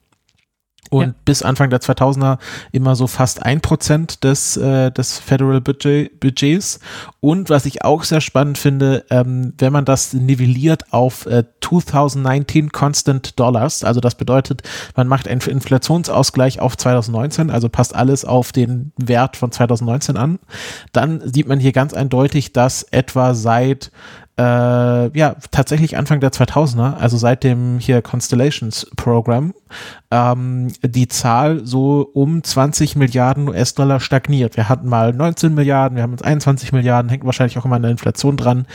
und 0.91 1.07
ja. 1.07 1.15
bis 1.25 1.43
Anfang 1.43 1.71
der 1.71 1.81
2000er 1.81 2.39
immer 2.73 2.97
so 2.97 3.07
fast 3.07 3.43
ein 3.43 3.61
Prozent 3.61 4.25
des, 4.25 4.57
äh, 4.57 4.91
des 4.91 5.19
Federal 5.19 5.61
Budget, 5.61 6.19
Budgets. 6.21 6.81
Und 7.21 7.49
was 7.49 7.65
ich 7.65 7.85
auch 7.85 8.03
sehr 8.03 8.21
spannend 8.21 8.59
finde, 8.59 9.05
ähm, 9.09 9.55
wenn 9.59 9.73
man 9.73 9.85
das 9.85 10.13
nivelliert 10.13 10.93
auf 10.93 11.27
äh, 11.27 11.45
2019 11.61 12.73
Constant 12.73 13.39
Dollars, 13.39 13.85
also 13.85 14.01
das 14.01 14.17
bedeutet, 14.17 14.63
man 14.97 15.07
macht 15.07 15.29
einen 15.29 15.41
Inflationsausgleich 15.41 16.61
auf 16.61 16.77
2019, 16.77 17.51
also 17.51 17.69
passt 17.69 17.95
alles 17.95 18.25
auf 18.25 18.51
den 18.51 18.93
Wert 18.97 19.37
von 19.37 19.53
2019 19.53 20.17
an, 20.17 20.41
dann 20.93 21.21
sieht 21.25 21.47
man 21.47 21.61
hier 21.61 21.73
ganz 21.73 21.95
eindeutig, 21.95 22.53
dass 22.53 22.83
etwa 22.83 23.35
seit 23.35 23.93
äh, 24.41 25.17
ja, 25.17 25.37
tatsächlich 25.51 25.97
Anfang 25.97 26.21
der 26.21 26.33
2000er, 26.33 26.97
also 26.97 27.17
seit 27.17 27.45
dem 27.45 27.79
hier 27.79 28.01
Constellations 28.01 28.87
Program, 28.97 29.53
ähm, 30.11 30.69
die 30.83 31.09
Zahl 31.09 31.65
so 31.65 32.09
um 32.13 32.43
20 32.43 32.97
Milliarden 32.97 33.49
US-Dollar 33.49 34.01
stagniert. 34.01 34.57
Wir 34.57 34.69
hatten 34.69 34.89
mal 34.89 35.13
19 35.13 35.55
Milliarden, 35.55 35.97
wir 35.97 36.03
haben 36.03 36.13
jetzt 36.13 36.25
21 36.25 36.73
Milliarden, 36.73 37.09
hängt 37.09 37.25
wahrscheinlich 37.25 37.59
auch 37.59 37.65
immer 37.65 37.77
an 37.77 37.83
der 37.83 37.91
Inflation 37.91 38.37
dran. 38.37 38.67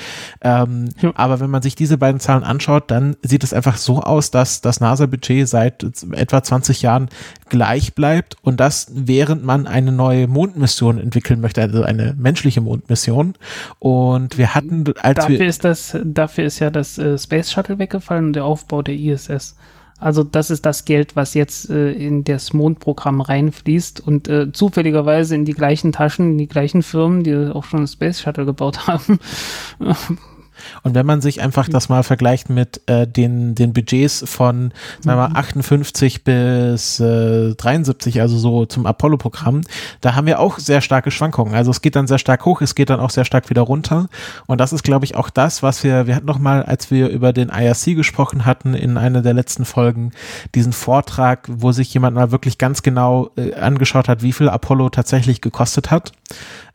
Ähm, 0.42 0.90
ja. 1.02 1.12
Aber 1.16 1.40
wenn 1.40 1.50
man 1.50 1.62
sich 1.62 1.76
diese 1.76 1.98
beiden 1.98 2.20
Zahlen 2.20 2.44
anschaut, 2.44 2.92
dann 2.92 3.16
sieht 3.22 3.44
es 3.44 3.54
einfach 3.54 3.78
so 3.78 4.02
aus, 4.02 4.32
dass 4.32 4.62
das 4.62 4.80
NASA-Budget 4.80 5.48
seit 5.48 5.86
etwa 6.14 6.44
20 6.44 6.82
Jahren 6.82 7.10
gleich 7.50 7.96
bleibt 7.96 8.38
und 8.42 8.60
das 8.60 8.88
während 8.94 9.44
man 9.44 9.68
eine 9.68 9.92
neue 9.92 10.28
Mondmission 10.28 11.00
entwickeln 11.00 11.42
möchte, 11.42 11.62
also 11.62 11.84
eine 11.84 12.16
menschliche 12.18 12.62
Mondmission. 12.62 13.36
Und 13.80 14.38
wir 14.38 14.56
hatten, 14.56 14.86
als 15.02 15.20
dafür 15.20 15.40
wir 15.40 15.48
ist 15.48 15.64
das, 15.64 15.98
dafür 16.04 16.46
ist 16.46 16.60
ja 16.60 16.70
das 16.70 16.98
äh, 16.98 17.18
Space 17.18 17.52
Shuttle 17.52 17.80
weggefallen 17.80 18.28
und 18.28 18.34
der 18.34 18.46
Aufbau 18.46 18.82
der 18.82 18.96
ISS. 18.96 19.56
Also 19.98 20.24
das 20.24 20.52
ist 20.52 20.66
das 20.66 20.84
Geld, 20.84 21.16
was 21.16 21.34
jetzt 21.34 21.70
äh, 21.70 21.92
in 21.92 22.26
das 22.26 22.54
Mondprogramm 22.54 23.22
reinfließt 23.22 24.02
und 24.06 24.28
äh, 24.28 24.52
zufälligerweise 24.52 25.36
in 25.36 25.46
die 25.46 25.54
gleichen 25.54 25.94
Taschen, 25.94 26.32
in 26.32 26.38
die 26.38 26.48
gleichen 26.48 26.84
Firmen, 26.84 27.24
die 27.24 27.36
auch 27.36 27.64
schon 27.64 27.88
Space 27.88 28.20
Shuttle 28.20 28.46
gebaut 28.46 28.88
haben, 28.88 29.20
Und 30.84 30.96
wenn 30.96 31.06
man 31.06 31.22
sich 31.22 31.42
einfach 31.42 31.68
das 31.70 31.90
mal 31.90 32.04
vergleicht 32.04 32.50
mit 32.50 32.82
äh, 32.88 33.08
den, 33.08 33.56
den 33.56 33.74
Budgets 33.74 34.24
von 34.28 34.72
sagen 35.02 35.20
wir 35.20 35.30
mal, 35.30 35.40
58 35.40 36.20
mhm. 36.20 36.24
bis 36.24 37.00
äh, 37.00 37.56
73, 37.56 38.22
also 38.22 38.38
so 38.38 38.66
zum 38.66 38.86
Apollo-Programm, 38.86 39.62
da 40.02 40.16
haben 40.16 40.28
wir 40.28 40.40
auch 40.40 40.60
sehr 40.60 40.82
starke 40.82 41.12
Schwankungen. 41.12 41.54
Also 41.56 41.72
es 41.72 41.82
geht 41.82 41.96
dann 41.96 42.08
sehr 42.08 42.18
stark 42.18 42.46
hoch, 42.46 42.62
es 42.62 42.76
geht 42.76 42.90
dann 42.90 43.00
auch 43.00 43.10
sehr 43.10 43.26
stark 43.26 43.50
wieder 43.50 43.62
runter. 43.62 44.08
Und 44.48 44.60
das 44.60 44.74
ist, 44.74 44.84
glaube 44.84 45.06
ich, 45.06 45.16
auch 45.16 45.30
das, 45.30 45.64
was 45.64 45.84
wir, 45.84 46.08
wir 46.08 46.16
hatten 46.16 46.26
noch 46.26 46.40
mal, 46.40 46.64
als 46.64 46.92
wir 46.92 47.10
über 47.10 47.34
den 47.34 47.50
IRC 47.50 47.96
gesprochen 47.96 48.46
hatten 48.46 48.74
in 48.74 48.98
einer 48.98 49.22
der 49.22 49.34
letzten 49.34 49.66
Folgen, 49.66 50.12
diesen 50.54 50.74
Vortrag, 50.74 51.48
wo 51.50 51.72
sich 51.72 51.94
jemand 51.94 52.16
mal 52.16 52.32
wirklich 52.32 52.58
ganz 52.58 52.84
genau 52.84 53.30
äh, 53.38 53.54
angeschaut 53.56 54.08
hat, 54.08 54.22
wie 54.22 54.34
viel 54.34 54.50
Apollo 54.50 54.90
tatsächlich 54.90 55.42
gekostet 55.42 55.92
hat 55.92 56.12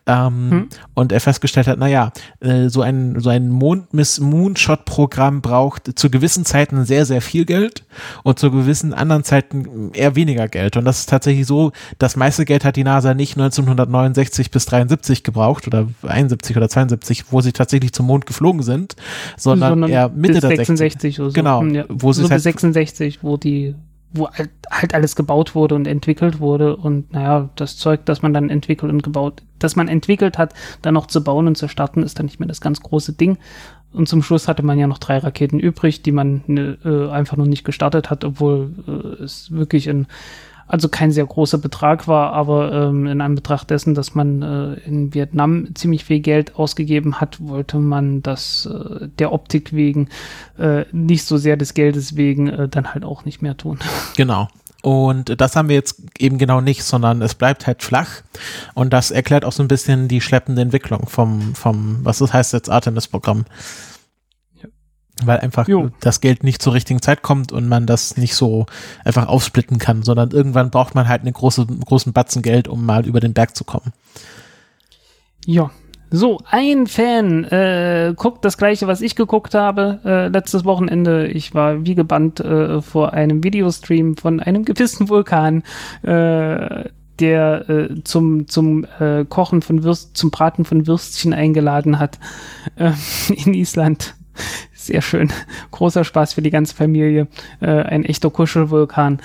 ähm, 0.07 0.51
hm. 0.51 0.69
Und 0.95 1.13
er 1.13 1.21
festgestellt 1.21 1.67
hat, 1.67 1.79
naja, 1.79 2.13
äh, 2.41 2.69
so 2.69 2.83
ein, 2.83 3.21
so 3.21 3.29
ein 3.29 3.49
Moonshot-Programm 3.51 5.41
braucht 5.43 5.99
zu 5.99 6.11
gewissen 6.11 6.45
Zeiten 6.45 6.85
sehr, 6.85 7.05
sehr 7.05 7.21
viel 7.21 7.45
Geld 7.45 7.85
und 8.23 8.39
zu 8.39 8.51
gewissen 8.51 8.95
anderen 8.95 9.25
Zeiten 9.25 9.93
eher 9.93 10.17
weniger 10.17 10.49
Geld. 10.49 10.77
Und 10.77 10.85
das 10.85 11.01
ist 11.01 11.11
tatsächlich 11.11 11.47
so, 11.47 11.73
das 11.99 12.17
meiste 12.17 12.45
Geld 12.45 12.65
hat 12.65 12.77
die 12.77 12.85
NASA 12.85 13.15
nicht 13.15 13.37
1969 13.37 14.51
bis 14.51 14.67
73 14.67 15.23
gebraucht 15.23 15.67
oder 15.67 15.87
71 16.03 16.57
oder 16.57 16.69
72, 16.69 17.27
wo 17.31 17.41
sie 17.41 17.53
tatsächlich 17.53 17.93
zum 17.93 18.07
Mond 18.07 18.27
geflogen 18.27 18.63
sind, 18.63 18.97
sondern, 19.37 19.71
sondern 19.71 19.91
eher 19.91 20.09
Mitte 20.09 20.41
der 20.41 20.51
66 20.51 21.17
60. 21.17 21.21
oder 21.21 21.31
so. 21.31 21.35
Genau. 21.35 21.63
Ja. 21.65 21.85
Wo 21.89 22.13
sie 22.13 22.23
so 22.23 22.31
halt 22.31 22.43
66, 22.43 23.23
wo 23.23 23.37
die 23.37 23.75
wo 24.13 24.29
halt 24.29 24.95
alles 24.95 25.15
gebaut 25.15 25.55
wurde 25.55 25.75
und 25.75 25.87
entwickelt 25.87 26.41
wurde 26.41 26.77
und 26.77 27.13
naja, 27.13 27.49
das 27.57 27.77
Zeug, 27.77 28.05
das 28.05 28.23
man 28.23 28.35
dann 28.35 28.51
entwickelt 28.51 28.91
und 28.91 29.03
gebaut, 29.03 29.43
das 29.59 29.77
man 29.77 29.89
entwickelt 29.89 30.39
hat, 30.39 30.55
dann 30.83 30.95
noch 30.95 31.07
zu 31.07 31.23
bauen 31.23 31.47
und 31.47 31.57
zu 31.57 31.69
starten, 31.69 32.03
ist 32.03 32.19
dann 32.19 32.27
nicht 32.27 32.41
mehr 32.41 32.49
das 32.49 32.61
ganz 32.61 32.81
große 32.81 33.13
Ding. 33.13 33.39
Und 33.93 34.09
zum 34.09 34.23
Schluss 34.23 34.47
hatte 34.47 34.63
man 34.63 34.79
ja 34.79 34.87
noch 34.87 34.99
drei 34.99 35.19
Raketen 35.19 35.59
übrig, 35.59 36.03
die 36.03 36.13
man 36.13 36.43
ne, 36.47 36.79
äh, 36.85 37.11
einfach 37.11 37.37
noch 37.37 37.47
nicht 37.47 37.65
gestartet 37.65 38.09
hat, 38.11 38.25
obwohl 38.25 38.73
äh, 38.87 39.23
es 39.23 39.51
wirklich 39.51 39.89
ein 39.89 40.07
also 40.71 40.89
kein 40.89 41.11
sehr 41.11 41.27
großer 41.27 41.59
Betrag 41.59 42.07
war, 42.07 42.33
aber 42.33 42.73
ähm, 42.73 43.07
in 43.07 43.21
Anbetracht 43.21 43.71
dessen, 43.71 43.95
dass 43.95 44.15
man 44.15 44.43
äh, 44.43 44.75
in 44.87 45.13
Vietnam 45.13 45.75
ziemlich 45.75 46.05
viel 46.05 46.21
Geld 46.21 46.55
ausgegeben 46.55 47.21
hat, 47.21 47.39
wollte 47.41 47.79
man 47.79 48.23
das 48.23 48.67
äh, 48.67 49.09
der 49.19 49.33
Optik 49.33 49.73
wegen, 49.73 50.09
äh, 50.59 50.85
nicht 50.93 51.25
so 51.25 51.39
sehr 51.39 51.57
des 51.57 51.75
Geldes 51.75 52.15
wegen, 52.17 52.49
äh, 52.49 52.69
dann 52.69 52.95
halt 52.95 53.05
auch 53.05 53.25
nicht 53.25 53.43
mehr 53.43 53.57
tun. 53.57 53.79
Genau. 54.17 54.49
Und 54.83 55.41
das 55.41 55.57
haben 55.57 55.69
wir 55.69 55.77
jetzt 55.77 56.03
eben 56.19 56.39
genau 56.39 56.61
nicht, 56.61 56.85
sondern 56.85 57.21
es 57.23 57.35
bleibt 57.35 57.67
halt 57.67 57.83
flach. 57.83 58.23
Und 58.75 58.93
das 58.93 59.11
erklärt 59.11 59.45
auch 59.45 59.53
so 59.53 59.63
ein 59.63 59.69
bisschen 59.69 60.09
die 60.09 60.21
schleppende 60.21 60.63
Entwicklung 60.63 61.07
vom, 61.07 61.55
vom, 61.55 61.99
was 62.03 62.19
das 62.19 62.33
heißt 62.33 62.53
jetzt 62.53 62.71
Artemis-Programm 62.71 63.45
weil 65.25 65.39
einfach 65.39 65.69
jo. 65.69 65.91
das 66.01 66.21
Geld 66.21 66.45
nicht 66.45 66.63
zur 66.63 66.75
richtigen 66.75 67.03
Zeit 67.03 67.23
kommt 67.23 67.53
und 67.53 67.69
man 67.69 67.87
das 67.87 68.17
nicht 68.17 68.35
so 68.35 68.67
einfach 69.05 69.27
aufsplitten 69.27 69.79
kann, 69.79 70.03
sondern 70.03 70.31
irgendwann 70.31 70.71
braucht 70.71 70.95
man 70.95 71.09
halt 71.09 71.23
einen 71.23 71.33
große, 71.33 71.67
großen 71.67 72.13
Batzen 72.13 72.43
Geld, 72.43 72.69
um 72.69 72.85
mal 72.85 73.07
über 73.07 73.21
den 73.21 73.33
Berg 73.33 73.57
zu 73.57 73.65
kommen. 73.65 73.93
Ja. 75.47 75.71
So, 76.13 76.41
ein 76.51 76.89
Fan 76.89 77.45
äh, 77.45 78.15
guckt 78.17 78.45
das 78.45 78.59
gleiche, 78.59 78.89
was 78.89 79.01
ich 79.01 79.15
geguckt 79.15 79.55
habe 79.55 80.01
äh, 80.05 80.27
letztes 80.27 80.65
Wochenende. 80.65 81.29
Ich 81.29 81.55
war 81.55 81.87
wie 81.87 81.95
gebannt 81.95 82.41
äh, 82.41 82.83
vor 82.83 83.13
einem 83.13 83.45
Videostream 83.45 84.17
von 84.17 84.41
einem 84.41 84.65
gewissen 84.65 85.09
Vulkan, 85.09 85.63
äh, 86.03 86.89
der 87.21 87.69
äh, 87.69 88.03
zum, 88.03 88.49
zum 88.49 88.87
äh, 88.99 89.25
Kochen 89.25 89.63
von 89.63 89.85
Würst, 89.85 90.17
zum 90.17 90.33
Braten 90.33 90.65
von 90.65 90.89
Würstchen 90.89 91.33
eingeladen 91.33 92.01
hat 92.01 92.19
äh, 92.75 92.93
in 93.29 93.55
Island. 93.55 94.17
Sehr 94.75 95.03
schön. 95.03 95.33
Großer 95.71 96.05
Spaß 96.05 96.35
für 96.35 96.43
die 96.43 96.51
ganze 96.51 96.75
Familie. 96.75 97.29
Äh, 97.61 97.71
ein 97.71 98.05
echter 98.05 98.31
Kuschelvulkan. 98.31 99.21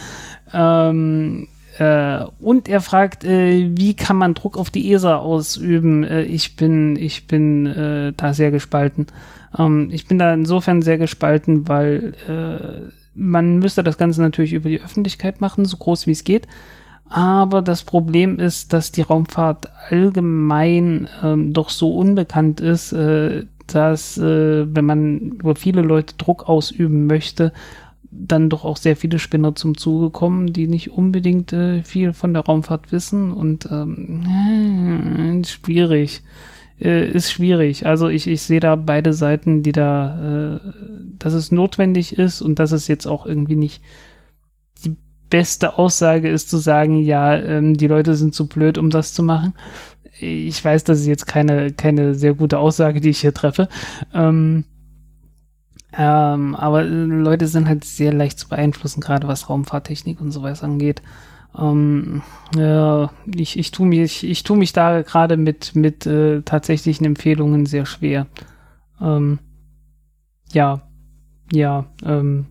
Ähm, 0.54 1.47
äh, 1.78 2.23
und 2.39 2.69
er 2.69 2.82
fragt, 2.82 3.23
äh, 3.23 3.69
wie 3.75 3.95
kann 3.95 4.17
man 4.17 4.34
Druck 4.34 4.58
auf 4.58 4.69
die 4.69 4.91
ESA 4.91 5.17
ausüben? 5.17 6.04
Äh, 6.04 6.23
ich 6.23 6.56
bin, 6.56 6.95
ich 6.95 7.28
bin 7.28 7.65
äh, 7.65 8.13
da 8.15 8.34
sehr 8.34 8.51
gespalten. 8.51 9.08
Ähm, 9.58 9.89
ich 9.91 10.08
bin 10.08 10.17
da 10.17 10.34
insofern 10.34 10.82
sehr 10.82 10.97
gespalten, 10.97 11.67
weil 11.67 12.13
äh, 12.28 12.91
man 13.13 13.60
müsste 13.60 13.84
das 13.84 13.97
Ganze 13.97 14.21
natürlich 14.21 14.54
über 14.54 14.69
die 14.69 14.82
Öffentlichkeit 14.82 15.41
machen, 15.41 15.65
so 15.65 15.78
groß 15.78 16.08
wie 16.08 16.12
es 16.12 16.23
geht. 16.23 16.47
Aber 17.10 17.62
das 17.62 17.84
Problem 17.84 18.39
ist, 18.39 18.73
dass 18.73 18.91
die 18.91 19.04
Raumfahrt 19.04 19.69
allgemein 19.89 21.08
ähm, 21.23 21.54
doch 21.54 21.69
so 21.69 21.95
unbekannt 21.95 22.62
ist, 22.62 22.93
äh, 22.93 23.45
dass 23.67 24.17
äh, 24.17 24.65
wenn 24.73 24.86
man 24.86 25.17
über 25.32 25.56
viele 25.56 25.82
Leute 25.82 26.15
Druck 26.17 26.47
ausüben 26.47 27.08
möchte, 27.08 27.54
dann 28.12 28.49
doch 28.49 28.63
auch 28.63 28.78
sehr 28.78 28.95
viele 28.95 29.19
Spinner 29.19 29.56
zum 29.56 29.78
Zuge 29.78 30.10
kommen, 30.10 30.54
die 30.54 30.67
nicht 30.67 30.91
unbedingt 30.91 31.54
äh, 31.54 31.84
viel 31.84 32.13
von 32.13 32.34
der 32.34 32.43
Raumfahrt 32.43 32.91
wissen 32.91 33.32
und 33.32 33.67
ähm, 33.71 35.41
äh, 35.41 35.45
schwierig. 35.45 36.23
Äh, 36.80 37.10
ist 37.10 37.32
schwierig. 37.32 37.86
Also 37.86 38.10
ich, 38.10 38.28
ich 38.28 38.41
sehe 38.41 38.60
da 38.60 38.75
beide 38.75 39.13
Seiten, 39.13 39.63
die 39.63 39.71
da, 39.71 40.56
äh, 40.56 40.60
dass 41.19 41.34
es 41.34 41.51
notwendig 41.51 42.17
ist 42.17 42.41
und 42.41 42.60
dass 42.60 42.71
es 42.71 42.88
jetzt 42.88 43.06
auch 43.06 43.25
irgendwie 43.25 43.56
nicht 43.56 43.82
die 44.84 44.95
beste 45.30 45.78
Aussage 45.78 46.30
ist 46.30 46.49
zu 46.49 46.58
sagen, 46.58 47.01
ja, 47.01 47.36
ähm, 47.36 47.75
die 47.75 47.88
Leute 47.88 48.15
sind 48.15 48.36
zu 48.36 48.47
blöd, 48.47 48.78
um 48.78 48.89
das 48.89 49.13
zu 49.13 49.23
machen 49.23 49.54
ich 50.19 50.63
weiß, 50.63 50.84
das 50.84 50.99
ist 50.99 51.08
jetzt 51.08 51.28
keine, 51.28 51.71
keine 51.73 52.15
sehr 52.15 52.34
gute 52.34 52.60
Aussage, 52.60 53.01
die 53.01 53.10
ich 53.10 53.21
hier 53.21 53.34
treffe. 53.34 53.67
Ähm, 54.13 54.65
ähm, 55.97 56.56
aber 56.56 56.84
Leute 56.84 57.47
sind 57.47 57.67
halt 57.67 57.86
sehr 57.86 58.13
leicht 58.13 58.39
zu 58.39 58.49
beeinflussen, 58.49 59.01
gerade 59.01 59.28
was 59.28 59.49
Raumfahrttechnik 59.49 60.19
und 60.19 60.32
sowas 60.32 60.63
angeht. 60.63 61.01
Ähm, 61.58 62.21
ja, 62.56 63.12
ich, 63.34 63.58
ich 63.58 63.71
tue 63.71 63.88
mich, 63.88 64.23
ich 64.23 64.43
tue 64.43 64.58
mich 64.58 64.73
da 64.73 65.01
gerade 65.04 65.38
mit, 65.38 65.75
mit 65.75 66.06
äh, 66.06 66.41
tatsächlichen 66.41 67.06
Empfehlungen 67.06 67.65
sehr 67.65 67.86
schwer. 67.86 68.28
Ähm, 69.01 69.39
ja, 70.51 70.82
ja, 71.51 71.86
ähm, 72.04 72.47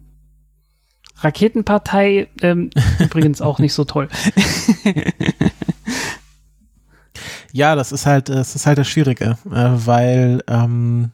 Raketenpartei 1.18 2.29
ähm, 2.42 2.70
übrigens 2.98 3.42
auch 3.42 3.59
nicht 3.59 3.74
so 3.74 3.85
toll. 3.85 4.09
Ja, 7.54 7.76
das 7.76 7.92
ist 7.92 8.04
halt, 8.04 8.30
das 8.30 8.56
ist 8.56 8.66
halt 8.66 8.78
das 8.78 8.88
Schwierige, 8.88 9.38
äh, 9.46 9.70
weil 9.86 10.42
ähm, 10.48 11.12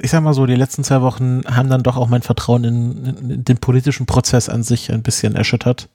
ich 0.00 0.10
sag 0.10 0.22
mal 0.22 0.32
so, 0.32 0.46
die 0.46 0.54
letzten 0.54 0.82
zwei 0.82 1.02
Wochen 1.02 1.42
haben 1.44 1.68
dann 1.68 1.82
doch 1.82 1.98
auch 1.98 2.08
mein 2.08 2.22
Vertrauen 2.22 2.64
in, 2.64 3.04
in 3.04 3.44
den 3.44 3.58
politischen 3.58 4.06
Prozess 4.06 4.48
an 4.48 4.62
sich 4.62 4.90
ein 4.90 5.02
bisschen 5.02 5.36
erschüttert. 5.36 5.90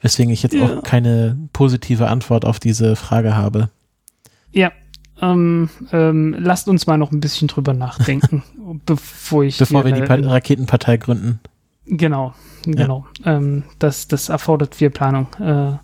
Weswegen 0.00 0.32
ich 0.32 0.42
jetzt 0.42 0.54
ja. 0.54 0.64
auch 0.64 0.82
keine 0.82 1.36
positive 1.52 2.08
Antwort 2.08 2.46
auf 2.46 2.58
diese 2.58 2.96
Frage 2.96 3.36
habe. 3.36 3.68
Ja, 4.50 4.72
ähm, 5.20 5.68
ähm, 5.92 6.34
lasst 6.38 6.66
uns 6.66 6.86
mal 6.86 6.96
noch 6.96 7.12
ein 7.12 7.20
bisschen 7.20 7.48
drüber 7.48 7.74
nachdenken, 7.74 8.44
bevor 8.86 9.44
ich. 9.44 9.58
Bevor 9.58 9.84
wir 9.84 9.92
die 9.92 10.00
pa 10.00 10.14
Raketenpartei 10.14 10.96
gründen. 10.96 11.40
Genau, 11.84 12.32
genau. 12.64 13.04
Ja. 13.26 13.36
Ähm, 13.36 13.64
das, 13.78 14.08
das 14.08 14.30
erfordert 14.30 14.74
viel 14.74 14.88
Planung. 14.88 15.26
Äh, 15.38 15.76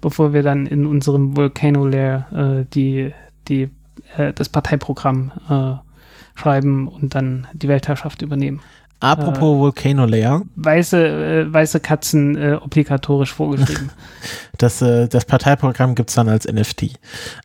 bevor 0.00 0.32
wir 0.32 0.42
dann 0.42 0.66
in 0.66 0.86
unserem 0.86 1.36
Volcano 1.36 1.86
Lair 1.86 2.26
äh, 2.32 2.64
die, 2.72 3.12
die, 3.48 3.70
äh, 4.16 4.32
das 4.32 4.48
Parteiprogramm 4.48 5.32
äh, 5.48 6.38
schreiben 6.38 6.88
und 6.88 7.14
dann 7.14 7.46
die 7.52 7.68
Weltherrschaft 7.68 8.22
übernehmen. 8.22 8.60
Apropos 9.00 9.56
äh, 9.56 9.60
Volcano 9.60 10.06
Layer. 10.06 10.42
Weiße, 10.56 11.06
äh, 11.06 11.52
weiße 11.52 11.80
Katzen 11.80 12.36
äh, 12.36 12.54
obligatorisch 12.54 13.34
vorgeschrieben. 13.34 13.90
das, 14.58 14.80
äh, 14.80 15.06
das 15.08 15.26
Parteiprogramm 15.26 15.94
gibt's 15.94 16.14
dann 16.14 16.28
als 16.28 16.46
NFT. 16.50 16.98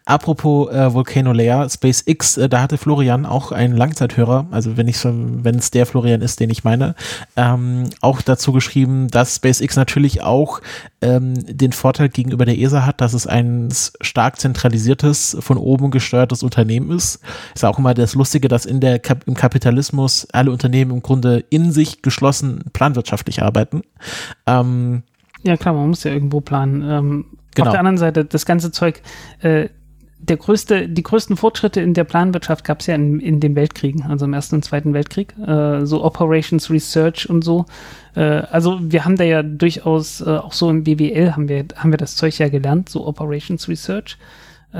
Apropos 0.05 0.71
äh, 0.71 0.93
Volcano 0.93 1.33
Layer, 1.33 1.69
SpaceX, 1.69 2.37
äh, 2.37 2.47
da 2.47 2.61
hatte 2.61 2.77
Florian 2.77 3.25
auch 3.25 3.51
einen 3.51 3.75
Langzeithörer, 3.75 4.47
also 4.51 4.77
wenn 4.77 4.87
ich 4.87 4.97
so, 4.97 5.11
wenn 5.13 5.55
es 5.55 5.71
der 5.71 5.85
Florian 5.85 6.21
ist, 6.21 6.39
den 6.39 6.49
ich 6.49 6.63
meine, 6.63 6.95
ähm, 7.35 7.89
auch 7.99 8.21
dazu 8.21 8.53
geschrieben, 8.53 9.09
dass 9.09 9.35
SpaceX 9.35 9.75
natürlich 9.75 10.21
auch 10.21 10.61
ähm, 11.01 11.33
den 11.35 11.73
Vorteil 11.73 12.09
gegenüber 12.09 12.45
der 12.45 12.57
ESA 12.57 12.85
hat, 12.85 13.01
dass 13.01 13.13
es 13.13 13.27
ein 13.27 13.69
stark 14.01 14.39
zentralisiertes, 14.39 15.37
von 15.39 15.57
oben 15.57 15.91
gesteuertes 15.91 16.43
Unternehmen 16.43 16.91
ist. 16.91 17.19
Ist 17.55 17.65
auch 17.65 17.79
immer 17.79 17.93
das 17.93 18.15
Lustige, 18.15 18.47
dass 18.47 18.65
in 18.65 18.79
der 18.79 18.99
Kap 18.99 19.27
im 19.27 19.33
Kapitalismus 19.33 20.27
alle 20.31 20.51
Unternehmen 20.51 20.91
im 20.91 21.01
Grunde 21.01 21.40
in 21.49 21.71
sich 21.71 22.01
geschlossen 22.01 22.65
planwirtschaftlich 22.73 23.41
arbeiten. 23.41 23.81
Ähm, 24.45 25.03
ja 25.43 25.57
klar, 25.57 25.73
man 25.73 25.89
muss 25.89 26.03
ja 26.03 26.11
irgendwo 26.11 26.41
planen. 26.41 26.81
Ähm, 26.81 27.25
genau. 27.55 27.67
Auf 27.67 27.71
der 27.71 27.79
anderen 27.79 27.97
Seite, 27.97 28.25
das 28.25 28.45
ganze 28.45 28.71
Zeug, 28.71 29.01
äh, 29.41 29.69
der 30.23 30.37
größte, 30.37 30.87
die 30.87 31.01
größten 31.01 31.35
Fortschritte 31.35 31.81
in 31.81 31.95
der 31.95 32.03
Planwirtschaft 32.03 32.63
gab 32.63 32.81
es 32.81 32.87
ja 32.87 32.95
in, 32.95 33.19
in 33.19 33.39
den 33.39 33.55
Weltkriegen, 33.55 34.03
also 34.03 34.25
im 34.25 34.33
Ersten 34.33 34.55
und 34.55 34.63
Zweiten 34.63 34.93
Weltkrieg, 34.93 35.35
äh, 35.39 35.85
so 35.85 36.03
Operations 36.03 36.69
Research 36.69 37.27
und 37.27 37.43
so. 37.43 37.65
Äh, 38.15 38.21
also 38.21 38.79
wir 38.81 39.03
haben 39.03 39.15
da 39.15 39.23
ja 39.23 39.41
durchaus, 39.41 40.21
äh, 40.21 40.29
auch 40.29 40.53
so 40.53 40.69
im 40.69 40.83
BWL 40.83 41.31
haben 41.31 41.49
wir, 41.49 41.65
haben 41.75 41.91
wir 41.91 41.97
das 41.97 42.15
Zeug 42.15 42.37
ja 42.37 42.49
gelernt, 42.49 42.89
so 42.89 43.07
Operations 43.07 43.67
Research 43.67 44.17
äh, 44.73 44.77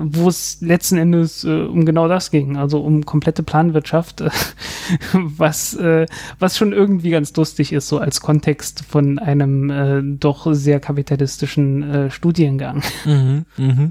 wo 0.00 0.28
es 0.28 0.60
letzten 0.60 0.98
Endes 0.98 1.44
äh, 1.44 1.62
um 1.62 1.84
genau 1.86 2.08
das 2.08 2.30
ging, 2.30 2.56
also 2.56 2.80
um 2.80 3.04
komplette 3.06 3.42
Planwirtschaft, 3.42 4.20
äh, 4.20 4.30
was, 5.12 5.74
äh, 5.74 6.06
was 6.38 6.58
schon 6.58 6.72
irgendwie 6.72 7.10
ganz 7.10 7.34
lustig 7.36 7.72
ist, 7.72 7.88
so 7.88 7.98
als 7.98 8.20
Kontext 8.20 8.84
von 8.86 9.18
einem 9.18 9.70
äh, 9.70 10.02
doch 10.18 10.46
sehr 10.52 10.80
kapitalistischen 10.80 11.82
äh, 11.82 12.10
Studiengang. 12.10 12.82
Mhm, 13.04 13.46
mh 13.56 13.90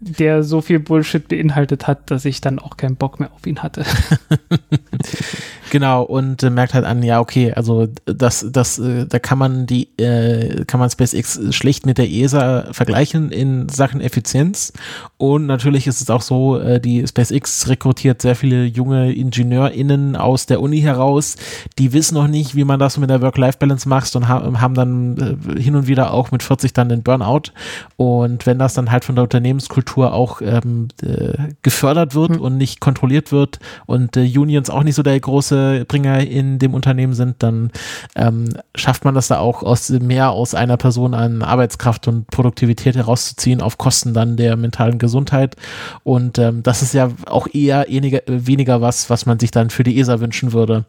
der 0.00 0.42
so 0.44 0.60
viel 0.60 0.78
Bullshit 0.78 1.26
beinhaltet 1.26 1.86
hat, 1.86 2.10
dass 2.10 2.24
ich 2.24 2.40
dann 2.40 2.58
auch 2.58 2.76
keinen 2.76 2.96
Bock 2.96 3.18
mehr 3.18 3.32
auf 3.32 3.46
ihn 3.46 3.62
hatte. 3.62 3.84
Genau, 5.70 6.02
und 6.02 6.42
äh, 6.42 6.50
merkt 6.50 6.74
halt 6.74 6.84
an, 6.84 7.02
ja, 7.02 7.20
okay, 7.20 7.52
also 7.52 7.88
das, 8.06 8.46
das, 8.50 8.78
äh, 8.78 9.06
da 9.06 9.18
kann 9.18 9.38
man 9.38 9.66
die, 9.66 9.88
äh, 9.98 10.64
kann 10.64 10.80
man 10.80 10.88
SpaceX 10.88 11.40
schlecht 11.50 11.84
mit 11.84 11.98
der 11.98 12.08
ESA 12.08 12.72
vergleichen 12.72 13.30
in 13.30 13.68
Sachen 13.68 14.00
Effizienz. 14.00 14.72
Und 15.16 15.46
natürlich 15.46 15.86
ist 15.86 16.00
es 16.00 16.10
auch 16.10 16.22
so, 16.22 16.58
äh, 16.58 16.80
die 16.80 17.06
SpaceX 17.06 17.68
rekrutiert 17.68 18.22
sehr 18.22 18.34
viele 18.34 18.64
junge 18.64 19.12
IngenieurInnen 19.12 20.16
aus 20.16 20.46
der 20.46 20.60
Uni 20.60 20.80
heraus, 20.80 21.36
die 21.78 21.92
wissen 21.92 22.14
noch 22.14 22.28
nicht, 22.28 22.54
wie 22.54 22.64
man 22.64 22.78
das 22.78 22.96
mit 22.96 23.10
der 23.10 23.20
Work-Life-Balance 23.20 23.88
macht 23.88 24.14
und 24.16 24.28
ha 24.28 24.38
haben 24.60 24.74
dann 24.74 25.38
äh, 25.56 25.60
hin 25.60 25.76
und 25.76 25.86
wieder 25.86 26.12
auch 26.12 26.30
mit 26.30 26.42
40 26.42 26.72
dann 26.72 26.88
den 26.88 27.02
Burnout. 27.02 27.52
Und 27.96 28.46
wenn 28.46 28.58
das 28.58 28.74
dann 28.74 28.90
halt 28.90 29.04
von 29.04 29.16
der 29.16 29.24
Unternehmenskultur 29.24 30.12
auch 30.12 30.40
ähm, 30.40 30.88
äh, 31.02 31.52
gefördert 31.62 32.14
wird 32.14 32.30
mhm. 32.30 32.40
und 32.40 32.56
nicht 32.56 32.80
kontrolliert 32.80 33.32
wird 33.32 33.58
und 33.86 34.16
äh, 34.16 34.22
Unions 34.22 34.70
auch 34.70 34.82
nicht 34.82 34.94
so 34.94 35.02
der 35.02 35.18
große 35.18 35.57
Bringer 35.86 36.20
in 36.20 36.58
dem 36.58 36.74
Unternehmen 36.74 37.14
sind, 37.14 37.42
dann 37.42 37.70
ähm, 38.14 38.54
schafft 38.74 39.04
man 39.04 39.14
das 39.14 39.28
da 39.28 39.38
auch 39.38 39.62
aus 39.62 39.90
mehr 39.90 40.30
aus 40.30 40.54
einer 40.54 40.76
Person 40.76 41.14
an 41.14 41.42
Arbeitskraft 41.42 42.08
und 42.08 42.26
Produktivität 42.28 42.96
herauszuziehen 42.96 43.60
auf 43.60 43.78
Kosten 43.78 44.14
dann 44.14 44.36
der 44.36 44.56
mentalen 44.56 44.98
Gesundheit. 44.98 45.56
Und 46.04 46.38
ähm, 46.38 46.62
das 46.62 46.82
ist 46.82 46.94
ja 46.94 47.10
auch 47.26 47.46
eher 47.52 47.86
weniger, 47.88 48.20
weniger 48.26 48.80
was, 48.80 49.10
was 49.10 49.26
man 49.26 49.38
sich 49.38 49.50
dann 49.50 49.70
für 49.70 49.84
die 49.84 49.98
ESA 49.98 50.20
wünschen 50.20 50.52
würde, 50.52 50.84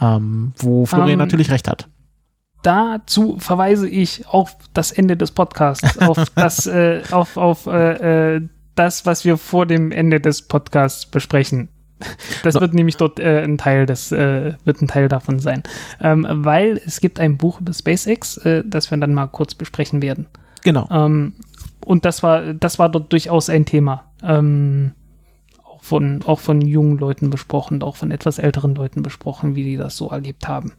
ähm, 0.00 0.52
wo 0.58 0.86
Florian 0.86 1.10
ähm, 1.10 1.18
natürlich 1.18 1.50
recht 1.50 1.68
hat 1.68 1.88
dazu 2.62 3.36
verweise 3.38 3.88
ich 3.88 4.26
auf 4.26 4.56
das 4.74 4.92
Ende 4.92 5.16
des 5.16 5.30
Podcasts, 5.30 5.98
auf 5.98 6.18
das, 6.34 6.66
äh, 6.66 7.02
auf, 7.10 7.36
auf 7.36 7.66
äh, 7.66 8.36
äh, 8.36 8.48
das, 8.74 9.06
was 9.06 9.24
wir 9.24 9.38
vor 9.38 9.66
dem 9.66 9.90
Ende 9.90 10.20
des 10.20 10.42
Podcasts 10.42 11.06
besprechen. 11.06 11.68
Das 12.42 12.54
wird 12.60 12.74
nämlich 12.74 12.96
dort 12.96 13.18
äh, 13.18 13.42
ein 13.42 13.58
Teil 13.58 13.86
des, 13.86 14.12
äh, 14.12 14.54
wird 14.64 14.80
ein 14.80 14.88
Teil 14.88 15.08
davon 15.08 15.38
sein. 15.38 15.62
Ähm, 16.00 16.26
weil 16.28 16.80
es 16.86 17.00
gibt 17.00 17.20
ein 17.20 17.36
Buch 17.36 17.60
über 17.60 17.72
SpaceX, 17.72 18.36
äh, 18.38 18.62
das 18.64 18.90
wir 18.90 18.98
dann 18.98 19.14
mal 19.14 19.26
kurz 19.26 19.54
besprechen 19.54 20.02
werden. 20.02 20.26
Genau. 20.62 20.88
Ähm, 20.90 21.34
und 21.84 22.04
das 22.04 22.22
war, 22.22 22.54
das 22.54 22.78
war 22.78 22.88
dort 22.88 23.12
durchaus 23.12 23.48
ein 23.50 23.64
Thema. 23.64 24.04
Ähm, 24.22 24.92
auch 25.64 25.82
von, 25.82 26.22
auch 26.26 26.40
von 26.40 26.60
jungen 26.60 26.98
Leuten 26.98 27.30
besprochen, 27.30 27.82
auch 27.82 27.96
von 27.96 28.10
etwas 28.10 28.38
älteren 28.38 28.74
Leuten 28.74 29.02
besprochen, 29.02 29.54
wie 29.54 29.64
die 29.64 29.76
das 29.76 29.96
so 29.96 30.08
erlebt 30.10 30.48
haben. 30.48 30.72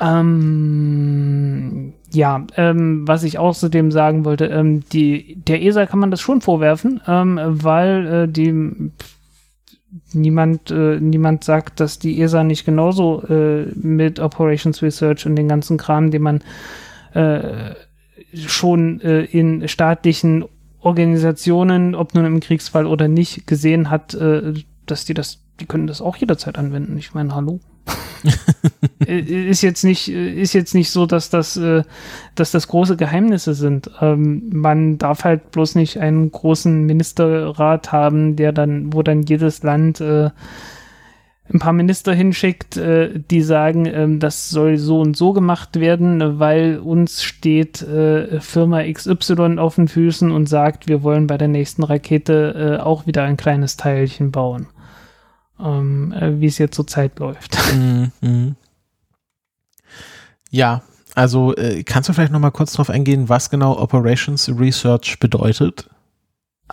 Ähm, 0.00 1.92
ja, 2.10 2.46
ähm, 2.56 3.06
was 3.06 3.22
ich 3.24 3.38
außerdem 3.38 3.92
sagen 3.92 4.24
wollte, 4.24 4.46
ähm, 4.46 4.82
die, 4.92 5.36
der 5.46 5.62
ESA 5.62 5.86
kann 5.86 5.98
man 5.98 6.10
das 6.10 6.20
schon 6.20 6.40
vorwerfen, 6.40 7.00
ähm, 7.06 7.38
weil 7.42 8.06
äh, 8.06 8.28
die 8.28 8.90
niemand, 10.12 10.70
äh, 10.70 10.98
niemand 11.00 11.44
sagt, 11.44 11.80
dass 11.80 11.98
die 11.98 12.20
ESA 12.20 12.44
nicht 12.44 12.64
genauso 12.64 13.22
äh, 13.28 13.66
mit 13.74 14.20
Operations 14.20 14.82
Research 14.82 15.26
und 15.26 15.36
den 15.36 15.48
ganzen 15.48 15.76
Kram, 15.76 16.10
den 16.10 16.22
man 16.22 16.40
äh, 17.14 17.74
schon 18.34 19.00
äh, 19.00 19.24
in 19.24 19.68
staatlichen 19.68 20.44
Organisationen, 20.80 21.94
ob 21.94 22.14
nun 22.14 22.24
im 22.24 22.40
Kriegsfall 22.40 22.86
oder 22.86 23.08
nicht, 23.08 23.46
gesehen 23.46 23.90
hat, 23.90 24.14
äh, 24.14 24.54
dass 24.86 25.04
die 25.04 25.14
das, 25.14 25.40
die 25.60 25.66
können 25.66 25.86
das 25.86 26.00
auch 26.00 26.16
jederzeit 26.16 26.58
anwenden. 26.58 26.96
Ich 26.98 27.14
meine, 27.14 27.34
hallo. 27.34 27.60
Äh, 29.06 29.18
ist 29.18 29.62
jetzt 29.62 29.82
nicht, 29.82 30.08
ist 30.08 30.52
jetzt 30.52 30.74
nicht 30.74 30.90
so, 30.90 31.06
dass 31.06 31.28
das, 31.28 31.56
äh, 31.56 31.82
dass 32.36 32.52
das 32.52 32.68
große 32.68 32.96
Geheimnisse 32.96 33.52
sind. 33.52 33.90
Ähm, 34.00 34.48
man 34.52 34.96
darf 34.98 35.24
halt 35.24 35.50
bloß 35.50 35.74
nicht 35.74 35.98
einen 35.98 36.30
großen 36.30 36.84
Ministerrat 36.86 37.90
haben, 37.90 38.36
der 38.36 38.52
dann, 38.52 38.92
wo 38.92 39.02
dann 39.02 39.22
jedes 39.22 39.64
Land 39.64 40.00
äh, 40.00 40.30
ein 41.52 41.58
paar 41.58 41.72
Minister 41.72 42.14
hinschickt, 42.14 42.76
äh, 42.76 43.18
die 43.18 43.42
sagen, 43.42 43.86
ähm, 43.86 44.20
das 44.20 44.50
soll 44.50 44.78
so 44.78 45.00
und 45.00 45.16
so 45.16 45.32
gemacht 45.32 45.80
werden, 45.80 46.38
weil 46.38 46.78
uns 46.78 47.22
steht 47.24 47.82
äh, 47.82 48.40
Firma 48.40 48.84
XY 48.84 49.58
auf 49.58 49.74
den 49.74 49.88
Füßen 49.88 50.30
und 50.30 50.48
sagt, 50.48 50.86
wir 50.86 51.02
wollen 51.02 51.26
bei 51.26 51.38
der 51.38 51.48
nächsten 51.48 51.82
Rakete 51.82 52.78
äh, 52.78 52.82
auch 52.82 53.06
wieder 53.06 53.24
ein 53.24 53.36
kleines 53.36 53.76
Teilchen 53.76 54.30
bauen 54.30 54.68
ähm, 55.62 56.12
äh, 56.12 56.40
wie 56.40 56.46
es 56.46 56.58
jetzt 56.58 56.74
zur 56.74 56.86
Zeit 56.86 57.18
läuft. 57.18 57.56
Mhm. 58.20 58.56
Ja, 60.50 60.82
also 61.14 61.56
äh, 61.56 61.82
kannst 61.82 62.08
du 62.08 62.12
vielleicht 62.12 62.32
noch 62.32 62.40
mal 62.40 62.50
kurz 62.50 62.72
darauf 62.72 62.90
eingehen, 62.90 63.28
was 63.28 63.48
genau 63.48 63.78
Operations 63.78 64.50
Research 64.50 65.18
bedeutet? 65.18 65.88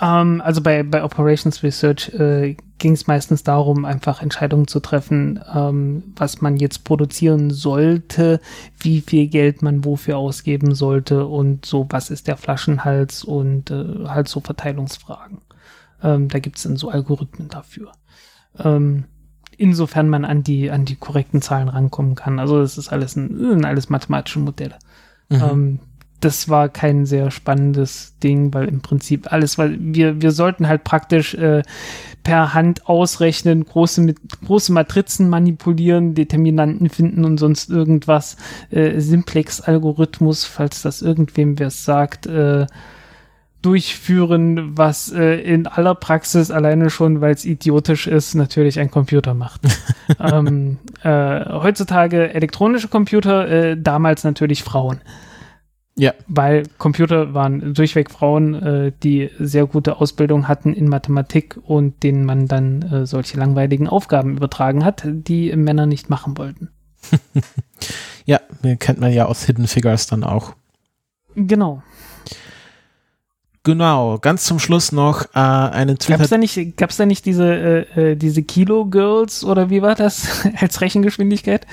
Ähm, 0.01 0.41
also 0.43 0.61
bei, 0.61 0.83
bei 0.83 1.03
Operations 1.03 1.63
Research 1.63 2.09
äh, 2.13 2.55
ging 2.77 2.93
es 2.93 3.07
meistens 3.07 3.43
darum, 3.43 3.85
einfach 3.85 4.21
Entscheidungen 4.21 4.67
zu 4.67 4.79
treffen, 4.79 5.43
ähm, 5.53 6.13
was 6.15 6.41
man 6.41 6.57
jetzt 6.57 6.83
produzieren 6.83 7.51
sollte, 7.51 8.39
wie 8.79 9.01
viel 9.01 9.27
Geld 9.27 9.61
man 9.61 9.83
wofür 9.83 10.17
ausgeben 10.17 10.75
sollte 10.75 11.25
und 11.25 11.65
so, 11.65 11.87
was 11.89 12.09
ist 12.09 12.27
der 12.27 12.37
Flaschenhals 12.37 13.23
und 13.23 13.71
äh, 13.71 14.07
halt 14.07 14.27
so 14.27 14.39
Verteilungsfragen. 14.39 15.39
Ähm, 16.01 16.29
da 16.29 16.39
gibt 16.39 16.57
es 16.57 16.63
dann 16.63 16.77
so 16.77 16.89
Algorithmen 16.89 17.49
dafür 17.49 17.91
ähm, 18.57 19.05
insofern 19.57 20.09
man 20.09 20.25
an 20.25 20.43
die, 20.43 20.71
an 20.71 20.85
die 20.85 20.95
korrekten 20.95 21.41
Zahlen 21.41 21.67
rankommen 21.67 22.15
kann. 22.15 22.39
Also 22.39 22.59
das 22.61 22.77
ist 22.77 22.89
alles 22.89 23.15
ein, 23.15 23.37
sind 23.37 23.65
alles 23.65 23.89
mathematische 23.89 24.39
Modelle. 24.39 24.75
Mhm. 25.29 25.41
Ähm, 25.41 25.79
das 26.19 26.49
war 26.49 26.67
kein 26.67 27.05
sehr 27.05 27.31
spannendes 27.31 28.17
Ding, 28.21 28.53
weil 28.53 28.67
im 28.67 28.81
Prinzip 28.81 29.31
alles, 29.31 29.57
weil 29.57 29.77
wir, 29.79 30.21
wir 30.21 30.31
sollten 30.31 30.67
halt 30.67 30.83
praktisch 30.83 31.33
äh, 31.33 31.63
per 32.23 32.53
Hand 32.53 32.87
ausrechnen, 32.87 33.63
große, 33.63 34.01
mit, 34.01 34.17
große 34.45 34.73
Matrizen 34.73 35.29
manipulieren, 35.29 36.15
Determinanten 36.15 36.89
finden 36.89 37.23
und 37.23 37.37
sonst 37.37 37.69
irgendwas. 37.69 38.35
Äh, 38.69 38.99
Simplex-Algorithmus, 38.99 40.43
falls 40.43 40.81
das 40.81 41.01
irgendwem 41.01 41.57
wer 41.57 41.69
sagt, 41.69 42.25
äh, 42.27 42.67
durchführen, 43.61 44.77
was 44.77 45.11
äh, 45.11 45.35
in 45.41 45.67
aller 45.67 45.95
Praxis 45.95 46.49
alleine 46.49 46.89
schon, 46.89 47.19
weil 47.21 47.33
es 47.33 47.45
idiotisch 47.45 48.07
ist, 48.07 48.33
natürlich 48.35 48.79
ein 48.79 48.89
Computer 48.89 49.33
macht. 49.33 49.61
ähm, 50.19 50.77
äh, 51.03 51.45
heutzutage 51.45 52.33
elektronische 52.33 52.87
Computer, 52.87 53.47
äh, 53.47 53.77
damals 53.77 54.23
natürlich 54.23 54.63
Frauen. 54.63 55.01
Ja. 55.99 56.13
Weil 56.27 56.63
Computer 56.77 57.33
waren 57.33 57.73
durchweg 57.73 58.09
Frauen, 58.09 58.53
äh, 58.53 58.91
die 59.03 59.29
sehr 59.37 59.65
gute 59.65 59.97
Ausbildung 59.97 60.47
hatten 60.47 60.73
in 60.73 60.87
Mathematik 60.87 61.59
und 61.61 62.03
denen 62.03 62.23
man 62.23 62.47
dann 62.47 62.81
äh, 62.83 63.05
solche 63.05 63.37
langweiligen 63.37 63.89
Aufgaben 63.89 64.37
übertragen 64.37 64.85
hat, 64.85 65.03
die 65.05 65.53
Männer 65.57 65.85
nicht 65.85 66.09
machen 66.09 66.37
wollten. 66.37 66.69
ja, 68.25 68.39
kennt 68.79 69.01
man 69.01 69.11
ja 69.11 69.25
aus 69.25 69.43
Hidden 69.43 69.67
Figures 69.67 70.07
dann 70.07 70.23
auch. 70.23 70.53
Genau. 71.35 71.83
Genau, 73.63 74.17
ganz 74.19 74.45
zum 74.45 74.57
Schluss 74.57 74.91
noch 74.91 75.25
äh, 75.35 75.39
einen 75.39 75.97
Twitter. 75.97 76.19
Gab's 76.19 76.29
da 76.29 76.37
nicht, 76.37 76.77
gab's 76.77 76.97
da 76.97 77.05
nicht 77.05 77.25
diese, 77.25 77.87
äh, 77.95 78.11
äh 78.11 78.15
diese 78.15 78.41
Kilo-Girls 78.43 79.43
oder 79.43 79.69
wie 79.69 79.81
war 79.81 79.95
das 79.95 80.47
als 80.59 80.81
Rechengeschwindigkeit? 80.81 81.67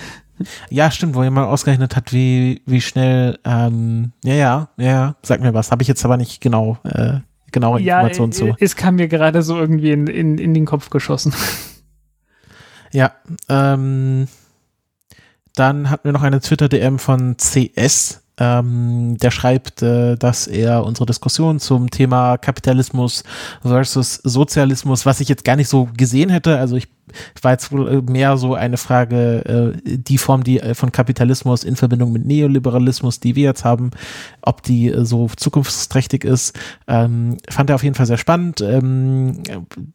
Ja, 0.68 0.90
stimmt, 0.90 1.14
wo 1.14 1.22
jemand 1.22 1.48
ausgerechnet 1.48 1.96
hat, 1.96 2.12
wie, 2.12 2.62
wie 2.66 2.80
schnell, 2.80 3.38
ähm, 3.44 4.12
ja, 4.24 4.34
ja, 4.34 4.68
ja, 4.76 5.16
sag 5.22 5.40
mir 5.40 5.54
was. 5.54 5.70
Habe 5.70 5.82
ich 5.82 5.88
jetzt 5.88 6.04
aber 6.04 6.16
nicht 6.16 6.40
genau, 6.40 6.78
äh, 6.84 7.20
genaue 7.52 7.80
Informationen 7.80 8.32
ja, 8.32 8.38
zu. 8.38 8.46
Äh, 8.48 8.54
es 8.60 8.76
kam 8.76 8.96
mir 8.96 9.08
gerade 9.08 9.42
so 9.42 9.56
irgendwie 9.56 9.92
in, 9.92 10.06
in, 10.08 10.38
in 10.38 10.54
den 10.54 10.66
Kopf 10.66 10.90
geschossen. 10.90 11.32
Ja, 12.92 13.12
ähm, 13.48 14.28
dann 15.54 15.90
hatten 15.90 16.04
wir 16.04 16.12
noch 16.12 16.22
eine 16.22 16.40
Twitter-DM 16.40 16.98
von 16.98 17.36
CS, 17.36 18.22
ähm, 18.38 19.16
der 19.18 19.30
schreibt, 19.30 19.82
äh, 19.82 20.16
dass 20.16 20.46
er 20.46 20.84
unsere 20.84 21.06
Diskussion 21.06 21.58
zum 21.58 21.90
Thema 21.90 22.36
Kapitalismus 22.36 23.24
versus 23.62 24.16
Sozialismus, 24.22 25.06
was 25.06 25.20
ich 25.20 25.28
jetzt 25.28 25.44
gar 25.44 25.56
nicht 25.56 25.68
so 25.68 25.88
gesehen 25.96 26.30
hätte, 26.30 26.58
also 26.58 26.76
ich 26.76 26.88
war 27.42 27.52
jetzt 27.52 27.72
wohl 27.72 27.88
äh, 27.88 28.10
mehr 28.10 28.36
so 28.36 28.54
eine 28.54 28.76
Frage, 28.76 29.74
äh, 29.84 29.96
die 29.96 30.18
Form, 30.18 30.44
die 30.44 30.60
äh, 30.60 30.74
von 30.74 30.92
Kapitalismus 30.92 31.64
in 31.64 31.76
Verbindung 31.76 32.12
mit 32.12 32.26
Neoliberalismus, 32.26 33.20
die 33.20 33.36
wir 33.36 33.44
jetzt 33.44 33.64
haben, 33.64 33.90
ob 34.42 34.62
die 34.62 34.88
äh, 34.88 35.04
so 35.04 35.28
zukunftsträchtig 35.36 36.24
ist, 36.24 36.58
ähm, 36.88 37.38
fand 37.48 37.70
er 37.70 37.76
auf 37.76 37.84
jeden 37.84 37.94
Fall 37.94 38.06
sehr 38.06 38.18
spannend. 38.18 38.60
Ähm, 38.60 39.42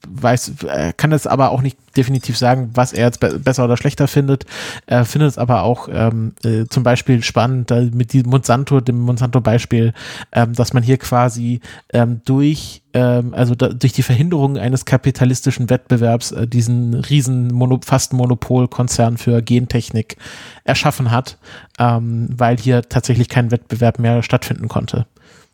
weiß, 0.07 0.63
äh, 0.67 0.93
kann 0.95 1.11
es 1.11 1.27
aber 1.27 1.51
auch 1.51 1.61
nicht 1.61 1.77
definitiv 1.97 2.37
sagen, 2.37 2.71
was 2.73 2.93
er 2.93 3.07
jetzt 3.07 3.19
be 3.19 3.39
besser 3.39 3.65
oder 3.65 3.77
schlechter 3.77 4.07
findet. 4.07 4.45
Er 4.85 5.05
findet 5.05 5.31
es 5.31 5.37
aber 5.37 5.63
auch 5.63 5.89
ähm, 5.91 6.33
äh, 6.43 6.65
zum 6.69 6.83
Beispiel 6.83 7.23
spannend 7.23 7.71
äh, 7.71 7.89
mit 7.93 8.13
diesem 8.13 8.29
Monsanto, 8.29 8.81
dem 8.81 8.99
Monsanto-Beispiel, 8.99 9.93
ähm, 10.31 10.53
dass 10.53 10.73
man 10.73 10.83
hier 10.83 10.97
quasi 10.97 11.59
ähm, 11.91 12.21
durch 12.25 12.81
ähm, 12.93 13.33
also 13.33 13.55
da, 13.55 13.69
durch 13.69 13.93
die 13.93 14.03
Verhinderung 14.03 14.57
eines 14.57 14.85
kapitalistischen 14.85 15.69
Wettbewerbs 15.69 16.31
äh, 16.31 16.47
diesen 16.47 16.93
riesen 16.93 17.47
Mono, 17.53 17.79
fast 17.83 18.13
Monopolkonzern 18.13 19.17
für 19.17 19.41
Gentechnik 19.41 20.17
erschaffen 20.63 21.11
hat, 21.11 21.37
ähm, 21.79 22.29
weil 22.35 22.57
hier 22.57 22.83
tatsächlich 22.83 23.29
kein 23.29 23.51
Wettbewerb 23.51 23.99
mehr 23.99 24.23
stattfinden 24.23 24.67
konnte. 24.67 25.05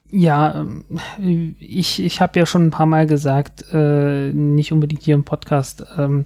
Ja, 0.10 0.56
ähm, 0.56 1.56
ich, 1.60 2.02
ich 2.02 2.22
habe 2.22 2.40
ja 2.40 2.46
schon 2.46 2.68
ein 2.68 2.72
paar 2.72 2.86
Mal 2.86 3.08
gesagt, 3.08 3.66
äh, 3.74 4.32
nicht 4.32 4.72
unbedingt 4.72 5.04
hier 5.04 5.16
im 5.16 5.26
Podcast, 5.26 5.86
ähm, 5.98 6.24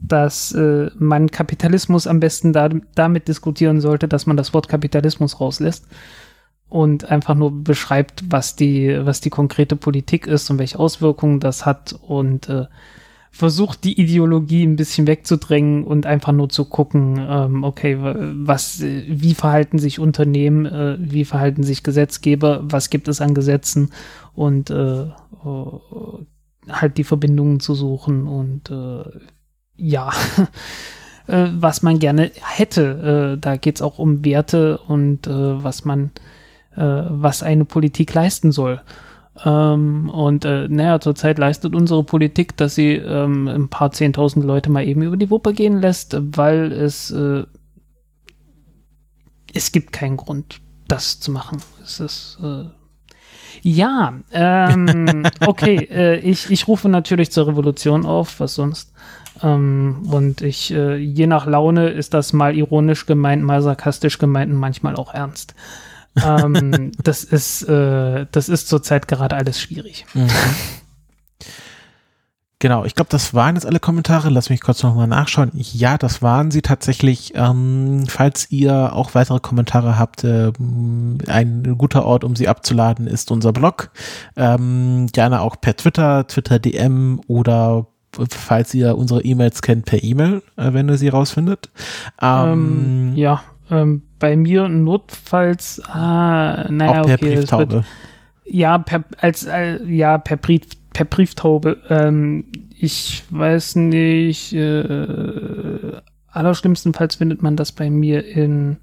dass 0.00 0.52
äh, 0.52 0.90
man 0.98 1.30
Kapitalismus 1.30 2.06
am 2.06 2.20
besten 2.20 2.52
da, 2.52 2.68
damit 2.94 3.28
diskutieren 3.28 3.80
sollte, 3.80 4.06
dass 4.06 4.26
man 4.26 4.36
das 4.36 4.52
Wort 4.52 4.68
Kapitalismus 4.68 5.40
rauslässt 5.40 5.86
und 6.74 7.08
einfach 7.08 7.36
nur 7.36 7.62
beschreibt, 7.62 8.24
was 8.32 8.56
die, 8.56 8.98
was 9.06 9.20
die 9.20 9.30
konkrete 9.30 9.76
Politik 9.76 10.26
ist 10.26 10.50
und 10.50 10.58
welche 10.58 10.80
Auswirkungen 10.80 11.38
das 11.38 11.64
hat 11.64 11.96
und 12.02 12.48
äh, 12.48 12.66
versucht 13.30 13.84
die 13.84 14.00
Ideologie 14.00 14.64
ein 14.64 14.74
bisschen 14.74 15.06
wegzudrängen 15.06 15.84
und 15.84 16.04
einfach 16.04 16.32
nur 16.32 16.48
zu 16.48 16.64
gucken, 16.64 17.24
ähm, 17.30 17.62
okay, 17.62 17.96
was, 18.00 18.80
wie 18.80 19.34
verhalten 19.34 19.78
sich 19.78 20.00
Unternehmen, 20.00 20.66
äh, 20.66 20.96
wie 20.98 21.24
verhalten 21.24 21.62
sich 21.62 21.84
Gesetzgeber, 21.84 22.62
was 22.64 22.90
gibt 22.90 23.06
es 23.06 23.20
an 23.20 23.34
Gesetzen 23.34 23.92
und 24.34 24.68
äh, 24.70 25.02
äh, 25.02 25.10
halt 26.68 26.98
die 26.98 27.04
Verbindungen 27.04 27.60
zu 27.60 27.76
suchen 27.76 28.26
und 28.26 28.72
äh, 28.72 29.04
ja, 29.76 30.10
äh, 31.28 31.50
was 31.54 31.82
man 31.82 32.00
gerne 32.00 32.32
hätte. 32.42 33.36
Äh, 33.36 33.40
da 33.40 33.58
geht 33.58 33.76
es 33.76 33.82
auch 33.82 34.00
um 34.00 34.24
Werte 34.24 34.78
und 34.78 35.28
was 35.28 35.84
man 35.84 36.10
was 36.76 37.42
eine 37.42 37.64
Politik 37.64 38.12
leisten 38.14 38.52
soll. 38.52 38.80
Ähm, 39.44 40.10
und 40.10 40.44
äh, 40.44 40.68
naja, 40.68 41.00
zurzeit 41.00 41.38
leistet 41.38 41.74
unsere 41.74 42.04
Politik, 42.04 42.56
dass 42.56 42.74
sie 42.76 42.92
ähm, 42.92 43.48
ein 43.48 43.68
paar 43.68 43.90
zehntausend 43.90 44.44
Leute 44.44 44.70
mal 44.70 44.86
eben 44.86 45.02
über 45.02 45.16
die 45.16 45.30
Wuppe 45.30 45.52
gehen 45.52 45.80
lässt, 45.80 46.16
weil 46.36 46.70
es 46.72 47.10
äh, 47.10 47.44
es 49.52 49.72
gibt 49.72 49.92
keinen 49.92 50.16
Grund, 50.16 50.60
das 50.88 51.20
zu 51.20 51.30
machen. 51.30 51.58
Es 51.82 52.00
ist 52.00 52.38
äh, 52.42 52.64
ja, 53.62 54.14
ähm, 54.32 55.24
okay, 55.46 55.88
äh, 55.90 56.18
ich, 56.18 56.50
ich 56.50 56.68
rufe 56.68 56.88
natürlich 56.88 57.30
zur 57.32 57.48
Revolution 57.48 58.06
auf, 58.06 58.38
was 58.40 58.54
sonst. 58.54 58.92
Ähm, 59.42 60.06
und 60.10 60.42
ich, 60.42 60.72
äh, 60.72 60.96
je 60.96 61.26
nach 61.26 61.46
Laune 61.46 61.88
ist 61.88 62.14
das 62.14 62.32
mal 62.32 62.56
ironisch 62.56 63.06
gemeint, 63.06 63.42
mal 63.42 63.62
sarkastisch 63.62 64.18
gemeint 64.18 64.52
und 64.52 64.58
manchmal 64.58 64.94
auch 64.96 65.12
ernst 65.12 65.54
ähm, 66.22 66.92
das 67.02 67.24
ist, 67.24 67.62
äh, 67.62 68.26
das 68.30 68.48
ist 68.48 68.68
zurzeit 68.68 69.08
gerade 69.08 69.36
alles 69.36 69.60
schwierig. 69.60 70.06
Mhm. 70.14 70.28
Genau, 72.64 72.86
ich 72.86 72.94
glaube, 72.94 73.10
das 73.10 73.34
waren 73.34 73.56
jetzt 73.56 73.66
alle 73.66 73.78
Kommentare. 73.78 74.30
Lass 74.30 74.48
mich 74.48 74.62
kurz 74.62 74.82
nochmal 74.82 75.06
nachschauen. 75.06 75.50
Ja, 75.52 75.98
das 75.98 76.22
waren 76.22 76.50
sie 76.50 76.62
tatsächlich. 76.62 77.32
Ähm, 77.34 78.04
falls 78.08 78.50
ihr 78.50 78.94
auch 78.94 79.14
weitere 79.14 79.38
Kommentare 79.38 79.98
habt, 79.98 80.24
äh, 80.24 80.50
ein 81.26 81.74
guter 81.76 82.06
Ort, 82.06 82.24
um 82.24 82.34
sie 82.36 82.48
abzuladen, 82.48 83.06
ist 83.06 83.30
unser 83.30 83.52
Blog. 83.52 83.90
Ähm, 84.34 85.08
gerne 85.12 85.42
auch 85.42 85.60
per 85.60 85.76
Twitter, 85.76 86.26
Twitter 86.26 86.58
DM 86.58 87.20
oder 87.26 87.86
falls 88.30 88.72
ihr 88.72 88.96
unsere 88.96 89.22
E-Mails 89.22 89.60
kennt, 89.60 89.84
per 89.84 90.02
E-Mail, 90.02 90.42
äh, 90.56 90.72
wenn 90.72 90.88
ihr 90.88 90.96
sie 90.96 91.08
rausfindet. 91.08 91.68
Ähm, 92.22 93.10
ähm 93.12 93.16
ja, 93.16 93.42
ähm, 93.70 94.02
bei 94.18 94.36
mir 94.36 94.68
notfalls, 94.68 95.82
ah, 95.86 96.66
naja, 96.70 97.00
Auch 97.00 97.06
per 97.06 97.14
okay, 97.14 97.36
Brieftaube. 97.36 97.72
Wird, 97.72 97.84
ja, 98.44 98.78
per, 98.78 99.04
als, 99.18 99.44
äh, 99.44 99.82
ja, 99.84 100.18
per, 100.18 100.36
Brief, 100.36 100.62
per 100.92 101.06
Brieftaube. 101.06 101.78
Ähm, 101.88 102.46
ich 102.78 103.24
weiß 103.30 103.76
nicht, 103.76 104.52
äh, 104.52 105.92
allerschlimmstenfalls 106.28 107.16
findet 107.16 107.42
man 107.42 107.56
das 107.56 107.72
bei 107.72 107.88
mir 107.90 108.26
in, 108.26 108.76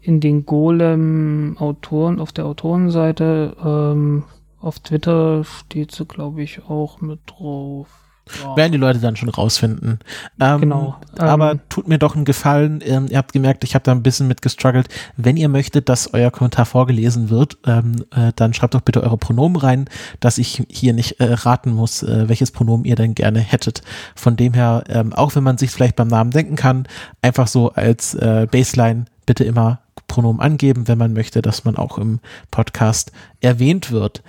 in 0.00 0.20
den 0.20 0.46
Golem-Autoren, 0.46 2.20
auf 2.20 2.32
der 2.32 2.46
Autorenseite. 2.46 3.56
Ähm, 3.64 4.24
auf 4.60 4.78
Twitter 4.80 5.44
steht 5.44 5.92
sie, 5.92 6.06
glaube 6.06 6.42
ich, 6.42 6.64
auch 6.68 7.00
mit 7.00 7.20
drauf. 7.26 8.03
Ja. 8.42 8.56
Werden 8.56 8.72
die 8.72 8.78
Leute 8.78 9.00
dann 9.00 9.16
schon 9.16 9.28
rausfinden. 9.28 9.98
Ähm, 10.40 10.60
genau. 10.60 10.96
aber 11.18 11.52
ähm, 11.52 11.60
tut 11.68 11.88
mir 11.88 11.98
doch 11.98 12.16
einen 12.16 12.24
Gefallen. 12.24 12.82
Ähm, 12.84 13.06
ihr 13.10 13.18
habt 13.18 13.32
gemerkt, 13.32 13.64
ich 13.64 13.74
habe 13.74 13.82
da 13.82 13.92
ein 13.92 14.02
bisschen 14.02 14.28
mit 14.28 14.40
gestruggelt. 14.40 14.88
Wenn 15.16 15.36
ihr 15.36 15.48
möchtet, 15.48 15.88
dass 15.88 16.14
euer 16.14 16.30
Kommentar 16.30 16.64
vorgelesen 16.64 17.28
wird, 17.28 17.58
ähm, 17.66 18.04
äh, 18.14 18.32
dann 18.34 18.54
schreibt 18.54 18.74
doch 18.74 18.80
bitte 18.80 19.02
eure 19.02 19.18
Pronomen 19.18 19.56
rein, 19.56 19.88
dass 20.20 20.38
ich 20.38 20.64
hier 20.70 20.94
nicht 20.94 21.20
äh, 21.20 21.32
raten 21.32 21.72
muss, 21.72 22.02
äh, 22.02 22.28
welches 22.28 22.50
Pronomen 22.50 22.86
ihr 22.86 22.96
denn 22.96 23.14
gerne 23.14 23.40
hättet. 23.40 23.82
Von 24.14 24.36
dem 24.36 24.54
her, 24.54 24.84
ähm, 24.88 25.12
auch 25.12 25.34
wenn 25.34 25.44
man 25.44 25.58
sich 25.58 25.70
vielleicht 25.70 25.96
beim 25.96 26.08
Namen 26.08 26.30
denken 26.30 26.56
kann, 26.56 26.88
einfach 27.20 27.46
so 27.46 27.72
als 27.72 28.14
äh, 28.14 28.46
Baseline 28.50 29.04
bitte 29.26 29.44
immer 29.44 29.80
Pronomen 30.08 30.40
angeben, 30.40 30.88
wenn 30.88 30.98
man 30.98 31.12
möchte, 31.12 31.42
dass 31.42 31.64
man 31.64 31.76
auch 31.76 31.98
im 31.98 32.20
Podcast 32.50 33.12
erwähnt 33.40 33.90
wird. 33.90 34.22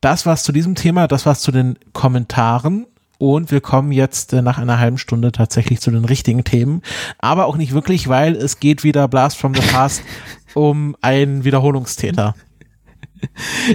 Das 0.00 0.26
war's 0.26 0.42
zu 0.42 0.52
diesem 0.52 0.74
Thema, 0.74 1.06
das 1.06 1.26
war's 1.26 1.40
zu 1.40 1.52
den 1.52 1.78
Kommentaren. 1.92 2.86
Und 3.22 3.52
wir 3.52 3.60
kommen 3.60 3.92
jetzt 3.92 4.32
äh, 4.32 4.42
nach 4.42 4.58
einer 4.58 4.80
halben 4.80 4.98
Stunde 4.98 5.30
tatsächlich 5.30 5.80
zu 5.80 5.92
den 5.92 6.04
richtigen 6.04 6.42
Themen. 6.42 6.82
Aber 7.20 7.46
auch 7.46 7.56
nicht 7.56 7.72
wirklich, 7.72 8.08
weil 8.08 8.34
es 8.34 8.58
geht 8.58 8.82
wieder 8.82 9.06
Blast 9.06 9.38
from 9.38 9.54
the 9.54 9.60
Past 9.60 10.02
um 10.54 10.96
einen 11.02 11.44
Wiederholungstäter. 11.44 12.34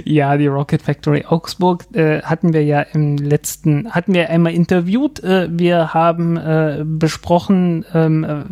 Ja, 0.04 0.36
die 0.36 0.48
Rocket 0.48 0.82
Factory 0.82 1.24
Augsburg 1.26 1.86
äh, 1.94 2.20
hatten 2.20 2.52
wir 2.52 2.62
ja 2.62 2.82
im 2.82 3.16
letzten, 3.16 3.90
hatten 3.90 4.12
wir 4.12 4.28
einmal 4.28 4.52
interviewt. 4.52 5.24
Äh, 5.24 5.48
wir 5.50 5.94
haben 5.94 6.36
äh, 6.36 6.84
besprochen 6.84 7.86
ähm, 7.94 8.24
äh, 8.24 8.44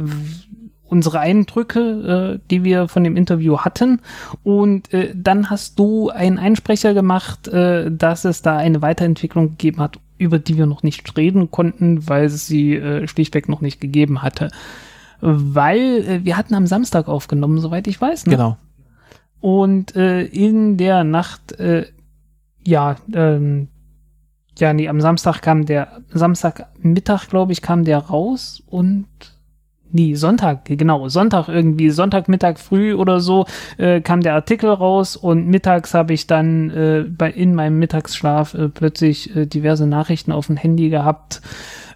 unsere 0.87 1.21
Eindrücke, 1.21 2.39
äh, 2.41 2.49
die 2.51 2.65
wir 2.65 2.89
von 2.89 3.05
dem 3.05 3.17
Interview 3.17 3.59
hatten. 3.59 4.01
Und 4.45 4.89
dann 5.15 5.51
hast 5.51 5.79
du 5.79 6.09
einen 6.09 6.39
Einsprecher 6.39 6.95
gemacht, 6.95 7.51
dass 7.53 8.25
es 8.25 8.41
da 8.41 8.57
eine 8.57 8.81
Weiterentwicklung 8.81 9.51
gegeben 9.51 9.83
hat 9.83 9.99
über 10.19 10.39
die 10.39 10.57
wir 10.57 10.67
noch 10.67 10.83
nicht 10.83 11.17
reden 11.17 11.51
konnten, 11.51 12.09
weil 12.09 12.27
es 12.27 12.47
sie 12.47 12.75
äh, 12.75 13.07
schlichtweg 13.09 13.49
noch 13.49 13.61
nicht 13.61 13.81
gegeben 13.81 14.23
hatte. 14.23 14.51
Weil 15.21 16.05
äh, 16.07 16.25
wir 16.25 16.37
hatten 16.37 16.55
am 16.55 16.67
Samstag 16.67 17.09
aufgenommen, 17.09 17.59
soweit 17.59 17.87
ich 17.87 18.01
weiß. 18.01 18.27
Ne? 18.27 18.33
Genau. 18.33 18.57
Und 19.41 19.95
äh, 19.97 20.23
in 20.25 20.77
der 20.77 21.05
Nacht, 21.05 21.53
äh, 21.59 21.87
ja, 22.65 22.97
ähm, 23.13 23.69
ja, 24.59 24.73
nee, 24.73 24.89
am 24.89 25.01
Samstag 25.01 25.43
kam 25.43 25.67
der, 25.67 26.01
Samstagmittag, 26.11 27.29
glaube 27.29 27.53
ich, 27.53 27.61
kam 27.61 27.85
der 27.85 27.99
raus 27.99 28.63
und 28.67 29.07
nee, 29.97 30.15
Sonntag, 30.15 30.67
genau, 30.67 31.09
Sonntag 31.09 31.49
irgendwie, 31.49 31.91
Sonntagmittag 31.91 32.59
früh 32.59 32.95
oder 32.95 33.21
so 33.21 33.47
äh, 33.79 34.01
kam 34.03 34.21
der 34.21 34.35
Artikel 34.35 34.71
raus 34.71 35.17
und 35.17 35.47
mittags 35.49 35.95
habe 35.95 36.13
ich 36.13 36.27
dann 36.27 36.71
äh, 36.71 37.05
bei, 37.09 37.31
in 37.31 37.55
meinem 37.55 37.79
Mittagsschlaf 37.79 38.55
äh, 38.55 38.69
plötzlich 38.69 39.35
äh, 39.35 39.47
diverse 39.47 39.87
Nachrichten 39.87 40.33
auf 40.33 40.47
dem 40.47 40.57
Handy 40.57 40.91
gehabt. 40.91 41.41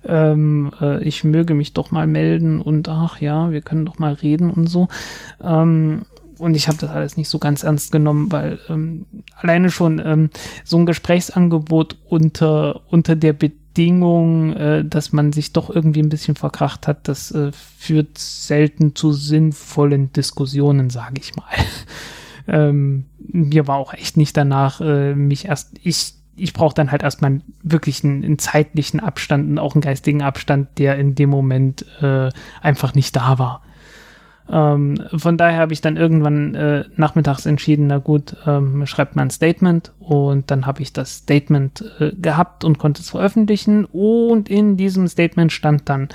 Ähm, 0.07 0.71
äh, 0.81 1.05
ich 1.05 1.25
möge 1.25 1.53
mich 1.53 1.75
doch 1.75 1.91
mal 1.91 2.07
melden 2.07 2.63
und 2.63 2.89
ach 2.89 3.21
ja, 3.21 3.51
wir 3.51 3.61
können 3.61 3.85
doch 3.85 3.99
mal 3.99 4.15
reden 4.15 4.51
und 4.51 4.67
so. 4.67 4.89
Ähm, 5.45 6.03
und 6.39 6.55
ich 6.55 6.69
habe 6.69 6.79
das 6.79 6.89
alles 6.89 7.19
nicht 7.19 7.29
so 7.29 7.39
ganz 7.39 7.65
ernst 7.65 7.93
genommen, 7.93 8.33
weil 8.33 8.59
ähm, 8.71 9.05
alleine 9.37 9.71
schon 9.71 10.01
ähm, 10.03 10.31
so 10.65 10.79
ein 10.79 10.87
Gesprächsangebot 10.87 11.99
unter, 12.09 12.81
unter 12.89 13.15
der 13.15 13.35
Bedingung, 13.71 14.53
äh, 14.55 14.85
dass 14.85 15.13
man 15.13 15.33
sich 15.33 15.53
doch 15.53 15.71
irgendwie 15.71 16.03
ein 16.03 16.09
bisschen 16.09 16.35
verkracht 16.35 16.89
hat, 16.89 17.07
das 17.09 17.31
äh, 17.31 17.53
führt 17.53 18.19
selten 18.19 18.95
zu 18.97 19.13
sinnvollen 19.13 20.13
Diskussionen, 20.13 20.91
sage 20.91 21.21
ich 21.21 21.37
mal. 21.37 21.45
ähm, 22.49 23.07
mir 23.19 23.69
war 23.69 23.77
auch 23.77 23.95
echt 23.95 24.17
nicht 24.17 24.37
danach, 24.37 24.81
äh, 24.81 25.15
mich 25.15 25.47
erst, 25.47 25.73
ich 25.83 26.15
ich 26.37 26.55
brauche 26.55 26.75
dann 26.75 26.91
halt 26.91 27.03
erstmal 27.03 27.43
wirklich 27.63 28.03
einen, 28.03 28.25
einen, 28.25 28.39
zeitlichen 28.39 28.99
Abstand 28.99 29.51
und 29.51 29.59
auch 29.59 29.75
einen 29.75 29.83
geistigen 29.83 30.23
Abstand, 30.23 30.69
der 30.79 30.97
in 30.97 31.15
dem 31.15 31.29
Moment 31.29 31.85
äh, 32.01 32.31
einfach 32.63 32.95
nicht 32.95 33.15
da 33.15 33.39
war. 33.39 33.63
Ähm, 34.51 35.03
von 35.15 35.37
daher 35.37 35.61
habe 35.61 35.73
ich 35.73 35.81
dann 35.81 35.97
irgendwann 35.97 36.55
äh, 36.55 36.85
nachmittags 36.97 37.47
entschieden, 37.47 37.87
na 37.87 37.99
gut, 37.99 38.37
ähm, 38.47 38.85
schreibt 38.87 39.15
mal 39.15 39.23
ein 39.23 39.31
Statement 39.31 39.93
und 40.01 40.51
dann 40.51 40.67
habe 40.67 40.83
ich 40.83 40.93
das 40.93 41.19
Statement 41.19 41.85
äh, 42.01 42.13
gehabt 42.17 42.65
und 42.65 42.79
konnte 42.79 43.01
es 43.03 43.11
veröffentlichen. 43.11 43.85
Und 43.85 44.49
in 44.49 44.77
diesem 44.77 45.07
Statement 45.07 45.53
stand 45.53 45.89
dann, 45.89 46.09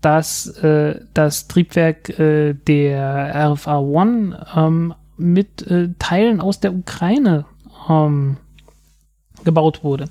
dass 0.00 0.46
äh, 0.58 1.00
das 1.14 1.48
Triebwerk 1.48 2.18
äh, 2.18 2.54
der 2.54 3.52
RFA 3.52 3.78
One 3.78 4.46
ähm, 4.54 4.94
mit 5.16 5.66
äh, 5.68 5.88
Teilen 5.98 6.40
aus 6.40 6.60
der 6.60 6.74
Ukraine 6.74 7.46
ähm, 7.88 8.36
gebaut 9.44 9.82
wurde. 9.82 10.08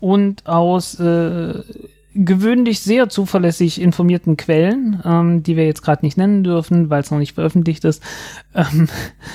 Und 0.00 0.46
aus 0.46 1.00
äh, 1.00 1.62
gewöhnlich 2.24 2.80
sehr 2.80 3.08
zuverlässig 3.08 3.80
informierten 3.80 4.36
Quellen, 4.36 5.02
ähm, 5.04 5.42
die 5.42 5.56
wir 5.56 5.66
jetzt 5.66 5.82
gerade 5.82 6.04
nicht 6.04 6.16
nennen 6.16 6.44
dürfen, 6.44 6.90
weil 6.90 7.02
es 7.02 7.10
noch 7.10 7.18
nicht 7.18 7.34
veröffentlicht 7.34 7.84
ist, 7.84 8.02
ähm, 8.54 8.88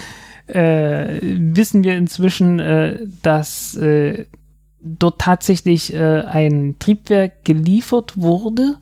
äh, 0.47 1.19
wissen 1.21 1.84
wir 1.84 1.95
inzwischen, 1.95 2.59
äh, 2.59 2.99
dass 3.21 3.75
äh, 3.77 4.25
dort 4.82 5.19
tatsächlich 5.19 5.93
äh, 5.93 6.21
ein 6.21 6.75
Triebwerk 6.79 7.45
geliefert 7.45 8.17
wurde 8.17 8.77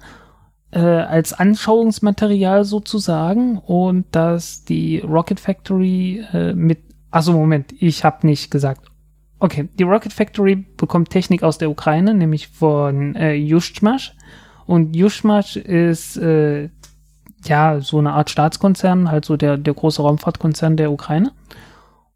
äh, 0.72 0.80
als 0.80 1.34
Anschauungsmaterial 1.34 2.64
sozusagen 2.64 3.58
und 3.58 4.06
dass 4.12 4.64
die 4.64 5.00
Rocket 5.00 5.40
Factory 5.40 6.24
äh, 6.32 6.54
mit 6.54 6.80
also 7.12 7.34
Moment, 7.34 7.74
ich 7.80 8.04
habe 8.04 8.28
nicht 8.28 8.52
gesagt 8.52 8.89
Okay, 9.42 9.70
die 9.80 9.84
Rocket 9.84 10.12
Factory 10.12 10.56
bekommt 10.56 11.10
Technik 11.10 11.44
aus 11.44 11.58
der 11.58 11.70
Ukraine, 11.70 12.14
nämlich 12.14 12.50
von 12.50 13.16
äh, 13.16 13.34
Juschmasch. 13.34 14.14
Und 14.66 14.96
Juschmasch 14.96 15.56
ist 15.56 16.18
äh, 16.18 16.70
ja 17.46 17.80
so 17.80 18.00
eine 18.00 18.12
Art 18.12 18.30
Staatskonzern, 18.30 19.10
halt 19.10 19.24
so 19.24 19.38
der, 19.38 19.58
der 19.58 19.74
große 19.74 20.02
Raumfahrtkonzern 20.02 20.76
der 20.76 20.92
Ukraine. 20.92 21.32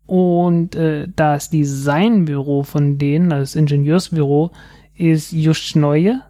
Und 0.05 0.75
äh, 0.75 1.07
das 1.15 1.49
Designbüro 1.49 2.63
von 2.63 2.97
denen, 2.97 3.29
das 3.29 3.55
Ingenieursbüro, 3.55 4.51
ist 4.95 5.31
Juschneue. 5.31 6.21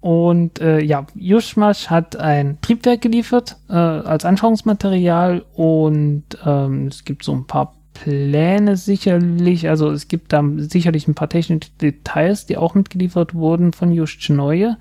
Und 0.00 0.60
äh, 0.60 0.80
ja, 0.80 1.06
Juschmasch 1.14 1.88
hat 1.88 2.16
ein 2.16 2.58
Triebwerk 2.60 3.00
geliefert 3.00 3.56
äh, 3.68 3.72
als 3.72 4.24
Anschauungsmaterial 4.24 5.44
und 5.54 6.24
ähm, 6.44 6.86
es 6.86 7.04
gibt 7.04 7.22
so 7.22 7.32
ein 7.32 7.46
paar 7.46 7.79
Pläne 8.02 8.78
sicherlich, 8.78 9.68
also 9.68 9.90
es 9.90 10.08
gibt 10.08 10.32
da 10.32 10.42
sicherlich 10.56 11.06
ein 11.06 11.14
paar 11.14 11.28
technische 11.28 11.70
Details, 11.82 12.46
die 12.46 12.56
auch 12.56 12.74
mitgeliefert 12.74 13.34
wurden 13.34 13.74
von 13.74 13.92
Just 13.92 14.30
Neue. 14.30 14.78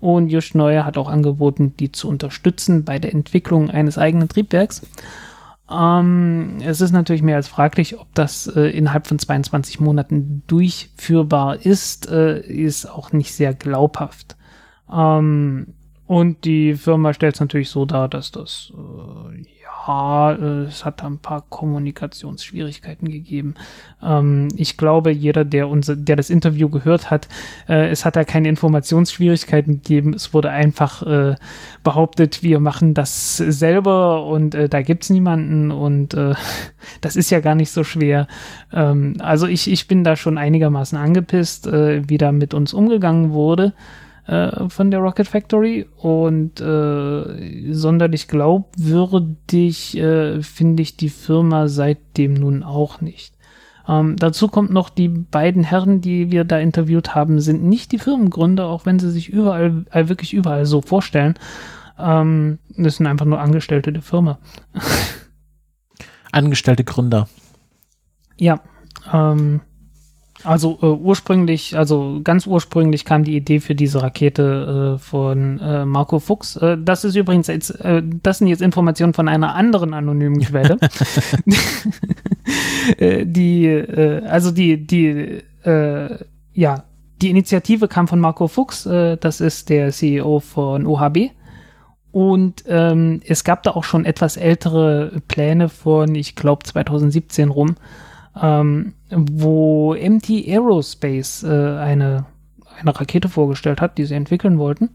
Und 0.00 0.28
Just 0.28 0.54
Neue 0.54 0.84
hat 0.84 0.98
auch 0.98 1.08
angeboten, 1.08 1.74
die 1.78 1.92
zu 1.92 2.08
unterstützen 2.08 2.84
bei 2.84 2.98
der 2.98 3.14
Entwicklung 3.14 3.70
eines 3.70 3.96
eigenen 3.96 4.28
Triebwerks. 4.28 4.82
Ähm, 5.70 6.58
es 6.62 6.82
ist 6.82 6.92
natürlich 6.92 7.22
mehr 7.22 7.36
als 7.36 7.48
fraglich, 7.48 7.98
ob 7.98 8.14
das 8.14 8.46
äh, 8.46 8.68
innerhalb 8.68 9.06
von 9.06 9.18
22 9.18 9.80
Monaten 9.80 10.42
durchführbar 10.46 11.64
ist, 11.64 12.10
äh, 12.10 12.40
ist 12.40 12.84
auch 12.84 13.12
nicht 13.12 13.32
sehr 13.32 13.54
glaubhaft. 13.54 14.36
Ähm, 14.92 15.74
und 16.06 16.44
die 16.44 16.74
Firma 16.74 17.14
stellt 17.14 17.34
es 17.34 17.40
natürlich 17.40 17.70
so 17.70 17.86
dar, 17.86 18.08
dass 18.08 18.30
das 18.30 18.72
äh, 18.74 19.44
ja, 19.88 20.32
äh, 20.32 20.64
es 20.64 20.84
hat 20.84 21.00
da 21.00 21.06
ein 21.06 21.18
paar 21.18 21.44
Kommunikationsschwierigkeiten 21.48 23.08
gegeben. 23.08 23.54
Ähm, 24.02 24.48
ich 24.56 24.76
glaube, 24.76 25.10
jeder, 25.10 25.44
der 25.44 25.68
unser, 25.68 25.96
der 25.96 26.16
das 26.16 26.28
Interview 26.28 26.68
gehört 26.68 27.10
hat, 27.10 27.28
äh, 27.68 27.88
es 27.88 28.04
hat 28.04 28.14
da 28.16 28.24
keine 28.24 28.48
Informationsschwierigkeiten 28.48 29.82
gegeben. 29.82 30.12
Es 30.12 30.34
wurde 30.34 30.50
einfach 30.50 31.02
äh, 31.02 31.36
behauptet, 31.84 32.42
wir 32.42 32.60
machen 32.60 32.92
das 32.92 33.38
selber 33.38 34.26
und 34.26 34.54
äh, 34.54 34.68
da 34.68 34.82
gibt's 34.82 35.08
niemanden 35.08 35.70
und 35.70 36.12
äh, 36.12 36.34
das 37.00 37.16
ist 37.16 37.30
ja 37.30 37.40
gar 37.40 37.54
nicht 37.54 37.70
so 37.70 37.82
schwer. 37.82 38.28
Ähm, 38.72 39.14
also 39.20 39.46
ich, 39.46 39.70
ich 39.70 39.88
bin 39.88 40.04
da 40.04 40.16
schon 40.16 40.36
einigermaßen 40.36 40.98
angepisst, 40.98 41.66
äh, 41.66 42.06
wie 42.06 42.18
da 42.18 42.30
mit 42.30 42.52
uns 42.52 42.74
umgegangen 42.74 43.30
wurde 43.30 43.72
äh, 44.28 44.68
von 44.68 44.90
der 44.90 45.00
Rocket 45.00 45.26
Factory 45.26 45.86
und 45.96 46.60
äh, 46.60 47.72
sonderlich 47.72 48.28
glaubwürdig 48.28 49.96
äh, 49.96 50.42
finde 50.42 50.82
ich 50.82 50.96
die 50.98 51.08
Firma 51.08 51.66
seitdem 51.66 52.34
nun 52.34 52.62
auch 52.62 53.00
nicht. 53.00 53.34
Ähm, 53.88 54.16
dazu 54.16 54.48
kommt 54.48 54.70
noch, 54.70 54.90
die 54.90 55.08
beiden 55.08 55.64
Herren, 55.64 56.02
die 56.02 56.30
wir 56.30 56.44
da 56.44 56.58
interviewt 56.58 57.14
haben, 57.14 57.40
sind 57.40 57.64
nicht 57.64 57.90
die 57.90 57.98
Firmengründer, 57.98 58.66
auch 58.66 58.84
wenn 58.84 58.98
sie 58.98 59.10
sich 59.10 59.30
überall, 59.30 59.86
äh, 59.90 60.08
wirklich 60.08 60.34
überall 60.34 60.66
so 60.66 60.82
vorstellen. 60.82 61.34
Ähm, 61.98 62.58
das 62.76 62.96
sind 62.96 63.06
einfach 63.06 63.24
nur 63.24 63.40
Angestellte 63.40 63.94
der 63.94 64.02
Firma. 64.02 64.38
Angestellte 66.32 66.84
Gründer. 66.84 67.28
Ja. 68.36 68.60
Ähm, 69.10 69.62
also 70.44 70.78
äh, 70.82 70.86
ursprünglich, 70.86 71.76
also 71.76 72.20
ganz 72.22 72.46
ursprünglich 72.46 73.04
kam 73.04 73.24
die 73.24 73.36
Idee 73.36 73.60
für 73.60 73.74
diese 73.74 74.02
Rakete 74.02 74.96
äh, 74.96 74.98
von 74.98 75.58
äh, 75.58 75.84
Marco 75.84 76.20
Fuchs. 76.20 76.56
Äh, 76.56 76.78
das 76.80 77.04
ist 77.04 77.16
übrigens 77.16 77.48
jetzt, 77.48 77.70
äh, 77.80 78.02
das 78.22 78.38
sind 78.38 78.46
jetzt 78.46 78.62
Informationen 78.62 79.14
von 79.14 79.28
einer 79.28 79.54
anderen 79.54 79.94
anonymen 79.94 80.40
Quelle. 80.40 80.78
äh, 82.98 83.26
die, 83.26 83.66
äh, 83.66 84.24
also 84.26 84.52
die, 84.52 84.86
die, 84.86 85.42
äh, 85.64 86.18
ja, 86.52 86.84
die 87.20 87.30
Initiative 87.30 87.88
kam 87.88 88.06
von 88.06 88.20
Marco 88.20 88.46
Fuchs. 88.46 88.86
Äh, 88.86 89.16
das 89.16 89.40
ist 89.40 89.68
der 89.68 89.90
CEO 89.90 90.38
von 90.38 90.86
OHB. 90.86 91.30
Und 92.12 92.64
ähm, 92.66 93.20
es 93.26 93.44
gab 93.44 93.64
da 93.64 93.72
auch 93.72 93.84
schon 93.84 94.04
etwas 94.04 94.36
ältere 94.36 95.20
Pläne 95.28 95.68
von, 95.68 96.14
ich 96.14 96.36
glaube, 96.36 96.64
2017 96.64 97.50
rum 97.50 97.74
ähm, 98.40 98.94
wo 99.10 99.94
MT 99.94 100.30
Aerospace 100.46 101.44
äh, 101.44 101.48
eine, 101.48 102.26
eine 102.80 103.00
Rakete 103.00 103.28
vorgestellt 103.28 103.80
hat, 103.80 103.98
die 103.98 104.04
sie 104.04 104.14
entwickeln 104.14 104.58
wollten. 104.58 104.90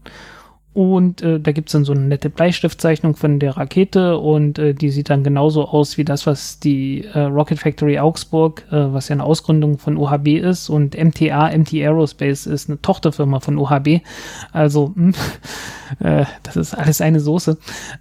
Und 0.74 1.22
äh, 1.22 1.38
da 1.38 1.52
gibt's 1.52 1.70
dann 1.70 1.84
so 1.84 1.92
eine 1.92 2.02
nette 2.02 2.30
Bleistiftzeichnung 2.30 3.14
von 3.14 3.38
der 3.38 3.56
Rakete 3.56 4.18
und 4.18 4.58
äh, 4.58 4.74
die 4.74 4.90
sieht 4.90 5.08
dann 5.08 5.22
genauso 5.22 5.68
aus 5.68 5.98
wie 5.98 6.04
das, 6.04 6.26
was 6.26 6.58
die 6.58 7.04
äh, 7.04 7.20
Rocket 7.20 7.60
Factory 7.60 8.00
Augsburg, 8.00 8.64
äh, 8.72 8.92
was 8.92 9.08
ja 9.08 9.12
eine 9.12 9.22
Ausgründung 9.22 9.78
von 9.78 9.96
OHB 9.96 10.26
ist. 10.26 10.68
Und 10.68 10.96
MTA, 10.98 11.56
MT 11.56 11.74
Aerospace 11.74 12.46
ist 12.46 12.68
eine 12.68 12.82
Tochterfirma 12.82 13.38
von 13.38 13.56
OHB. 13.56 14.00
Also, 14.50 14.92
mh, 14.96 15.12
hm, 16.00 16.00
äh, 16.06 16.24
das 16.42 16.56
ist 16.56 16.74
alles 16.74 17.00
eine 17.00 17.20
Soße. 17.20 17.56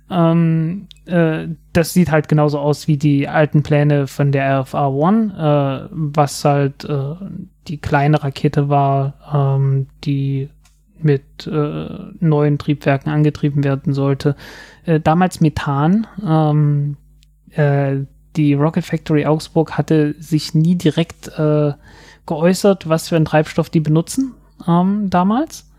Ähm, 0.10 0.88
äh, 1.06 1.48
das 1.74 1.94
sieht 1.94 2.12
halt 2.12 2.28
genauso 2.28 2.60
aus 2.60 2.88
wie 2.88 2.98
die 2.98 3.28
alten 3.28 3.64
Pläne 3.64 4.08
von 4.08 4.32
der 4.32 4.62
RFA 4.62 4.88
One, 4.88 5.90
äh, 5.90 5.90
was 5.92 6.44
halt 6.46 6.86
äh, 6.86 7.16
die 7.68 7.78
kleine 7.78 8.24
Rakete 8.24 8.70
war, 8.70 9.14
ähm, 9.34 9.88
die 10.04 10.50
mit 11.00 11.48
äh, 11.48 11.90
neuen 12.20 12.58
Triebwerken 12.58 13.12
angetrieben 13.12 13.64
werden 13.64 13.94
sollte. 13.94 14.36
Äh, 14.86 15.00
damals 15.00 15.42
Methan. 15.42 16.08
Ähm, 16.26 16.98
äh, 17.52 17.98
die 18.36 18.54
Rocket 18.54 18.86
Factory 18.86 19.26
Augsburg 19.26 19.78
hatte 19.78 20.16
sich 20.20 20.56
nie 20.56 20.76
direkt 20.76 21.28
äh, 21.38 21.74
geäußert, 22.26 22.88
was 22.90 23.10
für 23.10 23.16
einen 23.16 23.26
Treibstoff 23.26 23.70
die 23.70 23.82
benutzen 23.82 24.34
ähm, 24.68 25.10
damals 25.10 25.70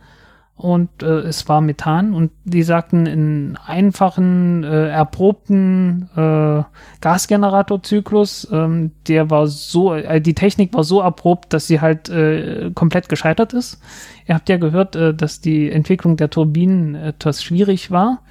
und 0.57 1.03
äh, 1.03 1.07
es 1.07 1.49
war 1.49 1.61
Methan 1.61 2.15
und 2.15 2.31
die 2.45 2.63
sagten 2.63 3.07
in 3.07 3.59
einfachen 3.67 4.63
äh, 4.63 4.89
erprobten 4.89 6.09
äh, 6.15 6.63
Gasgeneratorzyklus, 7.01 8.49
ähm, 8.53 8.93
der 9.09 9.31
war 9.31 9.49
so, 9.49 9.95
äh, 9.95 10.21
die 10.21 10.35
Technik 10.35 10.73
war 10.73 10.85
so 10.85 11.01
erprobt, 11.01 11.53
dass 11.53 11.67
sie 11.67 11.81
halt 11.81 12.09
äh, 12.09 12.71
komplett 12.73 13.09
gescheitert 13.09 13.53
ist. 13.53 13.81
Ihr 14.29 14.37
habt 14.37 14.49
ja 14.49 14.57
gehört, 14.57 14.95
äh, 14.95 15.13
dass 15.13 15.41
die 15.41 15.71
Entwicklung 15.71 16.17
der 16.17 16.31
Turbinen 16.31 16.95
etwas 16.95 17.43
schwierig 17.43 17.91
war, 17.91 18.23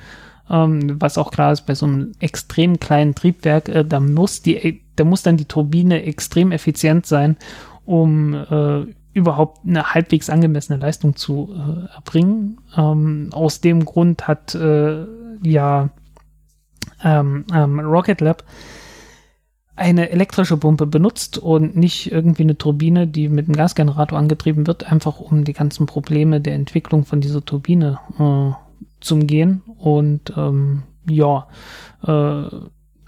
ähm, 0.50 1.02
was 1.02 1.18
auch 1.18 1.30
klar 1.30 1.52
ist 1.52 1.66
bei 1.66 1.76
so 1.76 1.86
einem 1.86 2.14
extrem 2.22 2.80
kleinen 2.80 3.16
Triebwerk, 3.16 3.68
äh, 3.68 3.84
da 3.84 4.00
muss 4.00 4.42
die, 4.42 4.82
da 4.96 5.04
muss 5.04 5.24
dann 5.24 5.36
die 5.36 5.46
Turbine 5.46 6.04
extrem 6.04 6.54
effizient 6.54 7.06
sein, 7.06 7.36
um 7.86 8.34
äh, 8.34 8.86
überhaupt 9.14 9.66
eine 9.66 9.94
halbwegs 9.94 10.30
angemessene 10.30 10.80
Leistung 10.80 11.16
zu 11.16 11.54
äh, 11.54 11.94
erbringen. 11.96 12.60
Ähm, 12.76 13.30
aus 13.32 13.62
dem 13.62 13.86
Grund 13.86 14.28
hat 14.28 14.56
äh, 14.56 15.06
ja 15.44 15.90
ähm, 17.04 17.46
ähm, 17.54 17.80
Rocket 17.80 18.22
Lab 18.22 18.44
eine 19.76 20.12
elektrische 20.12 20.58
Pumpe 20.58 20.86
benutzt 20.86 21.38
und 21.38 21.76
nicht 21.76 22.12
irgendwie 22.12 22.44
eine 22.44 22.58
Turbine, 22.58 23.08
die 23.08 23.28
mit 23.28 23.48
einem 23.48 23.56
Gasgenerator 23.56 24.20
angetrieben 24.20 24.68
wird, 24.68 24.92
einfach 24.92 25.20
um 25.20 25.46
die 25.46 25.54
ganzen 25.54 25.88
Probleme 25.88 26.42
der 26.42 26.54
Entwicklung 26.54 27.06
von 27.06 27.22
dieser 27.22 27.44
Turbine 27.44 28.00
äh, 28.20 28.52
zu 29.02 29.16
umgehen. 29.16 29.64
Und 29.80 30.34
ähm, 30.38 30.84
ja, 31.10 31.48
äh, 32.06 32.44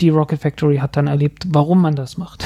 die 0.02 0.10
Rocket 0.10 0.42
Factory 0.42 0.78
hat 0.78 0.98
dann 0.98 1.08
erlebt, 1.08 1.46
warum 1.50 1.82
man 1.82 1.96
das 1.96 2.18
macht. 2.18 2.44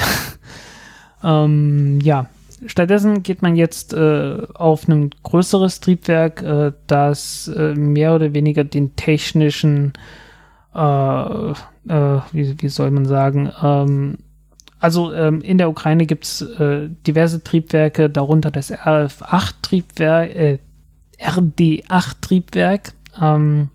ähm, 1.24 2.00
ja, 2.02 2.26
stattdessen 2.66 3.22
geht 3.22 3.42
man 3.42 3.56
jetzt 3.56 3.92
äh, 3.92 4.46
auf 4.54 4.86
ein 4.88 5.10
größeres 5.22 5.80
Triebwerk, 5.80 6.42
äh, 6.42 6.72
das 6.86 7.48
äh, 7.48 7.74
mehr 7.74 8.14
oder 8.14 8.34
weniger 8.34 8.64
den 8.64 8.96
technischen, 8.96 9.92
äh, 10.74 10.80
äh, 10.80 11.54
wie, 12.32 12.60
wie 12.60 12.68
soll 12.68 12.90
man 12.90 13.06
sagen, 13.06 13.50
ähm, 13.62 14.18
also 14.78 15.12
ähm, 15.12 15.42
in 15.42 15.58
der 15.58 15.68
Ukraine 15.68 16.06
gibt 16.06 16.24
es 16.24 16.40
äh, 16.40 16.88
diverse 17.06 17.44
Triebwerke, 17.44 18.08
darunter 18.08 18.50
das 18.50 18.72
RF8-Triebwerk, 18.72 20.34
äh, 20.34 20.58
RD8-Triebwerk, 21.18 22.92
ähm, 23.20 23.68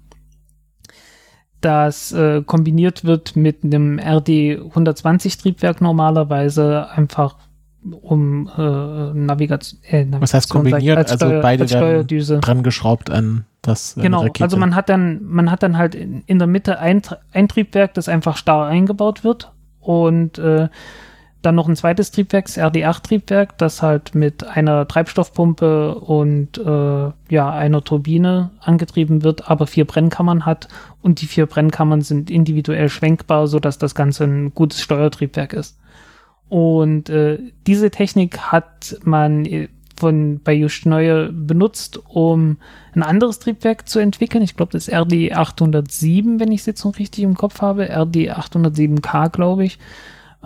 das 1.62 2.16
kombiniert 2.46 3.06
wird 3.06 3.36
mit 3.36 3.64
einem 3.64 3.98
RD120-Triebwerk 3.98 5.82
normalerweise, 5.82 6.92
einfach 6.92 7.38
um 7.94 8.50
äh, 8.58 9.14
Navigation. 9.14 9.80
Äh, 9.84 10.06
Was 10.20 10.34
heißt 10.34 10.50
kombiniert? 10.50 10.98
Als 10.98 11.12
also 11.12 11.42
beide 11.42 11.70
werden 11.70 12.42
dran 12.42 12.64
geschraubt 12.64 13.10
an 13.10 13.46
das. 13.62 13.98
Äh, 13.98 14.02
genau, 14.02 14.22
Rakete. 14.22 14.44
also 14.44 14.58
man 14.58 14.76
hat 14.76 14.90
dann, 14.90 15.24
man 15.24 15.52
hat 15.52 15.64
dann 15.64 15.78
halt 15.78 15.96
in, 15.96 16.24
in 16.26 16.40
der 16.40 16.48
Mitte 16.48 16.80
ein, 16.80 17.02
ein 17.34 17.48
Triebwerk, 17.48 17.94
das 17.94 18.10
einfach 18.10 18.38
starr 18.38 18.68
eingebaut 18.68 19.24
wird 19.24 19.52
und 19.80 20.38
äh, 20.40 20.70
dann 21.46 21.56
noch 21.56 21.68
ein 21.68 21.76
zweites 21.76 22.12
Triebwerk, 22.12 22.46
das 22.46 22.58
RD8-Triebwerk, 22.58 23.58
das 23.58 23.82
halt 23.82 24.16
mit 24.16 24.46
einer 24.46 24.88
Treibstoffpumpe 24.88 25.96
und 25.96 26.58
äh, 26.58 27.12
ja, 27.30 27.52
einer 27.52 27.84
Turbine 27.84 28.50
angetrieben 28.60 29.24
wird, 29.24 29.50
aber 29.50 29.68
vier 29.68 29.86
Brennkammern 29.86 30.46
hat. 30.46 30.68
Und 31.02 31.22
die 31.22 31.28
vier 31.28 31.46
Brennkammern 31.46 32.02
sind 32.02 32.32
individuell 32.32 32.90
schwenkbar, 32.90 33.48
sodass 33.48 33.78
das 33.78 33.94
Ganze 33.94 34.24
ein 34.24 34.56
gutes 34.56 34.82
Steuertriebwerk 34.82 35.54
ist. 35.54 35.78
Und 36.50 37.10
äh, 37.10 37.40
diese 37.66 37.92
Technik 37.92 38.38
hat 38.38 38.98
man 39.04 39.46
äh, 39.46 39.68
von 39.96 40.42
bei 40.44 40.68
Neue 40.84 41.32
benutzt, 41.32 42.00
um 42.08 42.58
ein 42.94 43.04
anderes 43.04 43.40
Triebwerk 43.40 43.88
zu 43.88 44.00
entwickeln. 44.00 44.44
Ich 44.44 44.56
glaube, 44.56 44.74
das 44.74 44.90
RD 44.90 45.32
807, 45.34 46.40
wenn 46.40 46.52
ich 46.52 46.62
es 46.62 46.66
jetzt 46.66 46.84
noch 46.84 47.00
richtig 47.00 47.24
im 47.24 47.36
Kopf 47.36 47.62
habe. 47.62 47.90
RD 47.90 48.32
807K, 48.32 49.30
glaube 49.30 49.66
ich. 49.66 49.80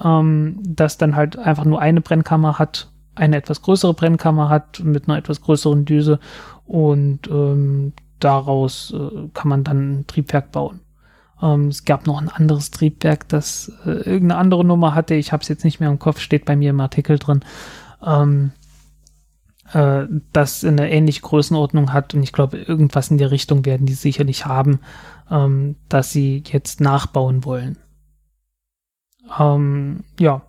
Ähm, 0.02 0.60
das 0.64 0.98
dann 0.98 1.16
halt 1.16 1.38
einfach 1.38 1.66
nur 1.66 1.82
eine 1.82 2.02
Brennkammer 2.02 2.60
hat, 2.60 2.90
eine 3.16 3.38
etwas 3.38 3.62
größere 3.62 3.94
Brennkammer 3.94 4.50
hat 4.50 4.82
mit 4.84 5.08
einer 5.08 5.18
etwas 5.18 5.42
größeren 5.42 5.86
Düse 5.86 6.20
und 6.66 7.28
ähm, 7.30 7.94
daraus 8.20 8.94
äh, 8.94 9.30
kann 9.34 9.50
man 9.50 9.64
dann 9.64 9.92
ein 9.92 10.08
Triebwerk 10.08 10.52
bauen. 10.52 10.82
Ähm, 11.42 11.68
es 11.68 11.86
gab 11.86 12.06
noch 12.08 12.22
ein 12.22 12.30
anderes 12.30 12.72
Triebwerk, 12.72 13.28
das 13.30 13.72
äh, 13.86 13.92
irgendeine 13.92 14.38
andere 14.38 14.66
Nummer 14.66 14.96
hatte. 14.96 15.16
Ich 15.16 15.32
habe 15.32 15.42
es 15.42 15.50
jetzt 15.50 15.64
nicht 15.64 15.80
mehr 15.80 15.90
im 15.90 16.00
Kopf, 16.00 16.20
steht 16.20 16.46
bei 16.46 16.56
mir 16.56 16.72
im 16.72 16.80
Artikel 16.80 17.18
drin. 17.18 17.42
Ähm, 18.06 18.52
äh, 19.74 20.06
das 20.34 20.64
eine 20.64 20.92
ähnliche 20.92 21.22
Größenordnung 21.22 21.94
hat 21.94 22.14
und 22.14 22.24
ich 22.24 22.34
glaube, 22.34 22.58
irgendwas 22.58 23.12
in 23.12 23.18
der 23.18 23.32
Richtung 23.32 23.66
werden 23.66 23.86
die 23.86 23.94
sicherlich 23.94 24.46
haben, 24.46 24.80
ähm, 25.30 25.76
dass 25.90 26.12
sie 26.12 26.44
jetzt 26.48 26.82
nachbauen 26.82 27.46
wollen. 27.46 27.78
Ähm, 29.40 30.04
ja, 30.20 30.42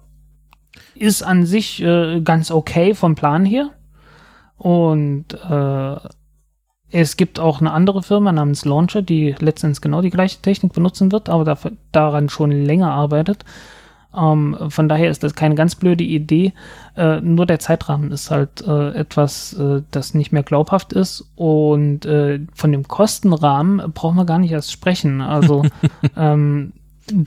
ist 0.95 1.22
an 1.22 1.45
sich 1.45 1.82
äh, 1.82 2.20
ganz 2.22 2.51
okay 2.51 2.95
vom 2.95 3.14
Plan 3.14 3.45
her 3.45 3.70
und 4.57 5.34
äh, 5.34 5.97
es 6.93 7.16
gibt 7.16 7.38
auch 7.38 7.61
eine 7.61 7.72
andere 7.72 8.03
Firma 8.03 8.32
namens 8.32 8.64
Launcher, 8.64 9.03
die 9.03 9.34
letztens 9.38 9.80
genau 9.80 10.03
die 10.03 10.11
gleiche 10.11 10.41
Technik 10.41 10.72
benutzen 10.72 11.12
wird, 11.12 11.28
aber 11.28 11.45
dafür, 11.45 11.72
daran 11.93 12.28
schon 12.28 12.51
länger 12.51 12.93
arbeitet. 12.93 13.45
Ähm, 14.16 14.57
von 14.68 14.88
daher 14.88 15.11
ist 15.11 15.22
das 15.22 15.34
keine 15.34 15.55
ganz 15.55 15.76
blöde 15.76 16.03
Idee. 16.03 16.53
Äh, 16.97 17.20
nur 17.20 17.47
der 17.47 17.61
Zeitrahmen 17.61 18.11
ist 18.11 18.30
halt 18.30 18.66
äh, 18.66 18.91
etwas, 18.91 19.53
äh, 19.53 19.82
das 19.93 20.14
nicht 20.14 20.32
mehr 20.32 20.43
glaubhaft 20.43 20.93
ist. 20.93 21.30
Und 21.36 22.07
äh, 22.07 22.41
von 22.55 22.72
dem 22.72 22.88
Kostenrahmen 22.88 23.93
brauchen 23.93 24.16
wir 24.16 24.24
gar 24.24 24.38
nicht 24.38 24.53
erst 24.53 24.72
sprechen. 24.72 25.20
Also 25.20 25.62
ähm, 26.16 26.72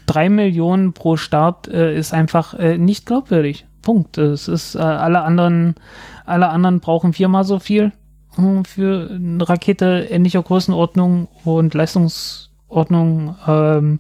drei 0.06 0.28
Millionen 0.28 0.92
pro 0.92 1.16
Start 1.16 1.70
äh, 1.70 1.98
ist 1.98 2.14
einfach 2.14 2.54
äh, 2.54 2.78
nicht 2.78 3.06
glaubwürdig. 3.06 3.66
Punkt. 3.82 4.18
Es 4.18 4.48
ist 4.48 4.78
alle 4.78 5.24
anderen, 5.24 5.76
alle 6.26 6.48
anderen 6.48 6.80
brauchen 6.80 7.12
viermal 7.12 7.44
so 7.44 7.60
viel 7.60 7.92
für 8.66 9.10
eine 9.12 9.48
Rakete 9.48 10.08
ähnlicher 10.10 10.42
Größenordnung 10.42 11.28
und 11.44 11.74
Leistungsordnung. 11.74 13.36
Ähm, 13.48 14.00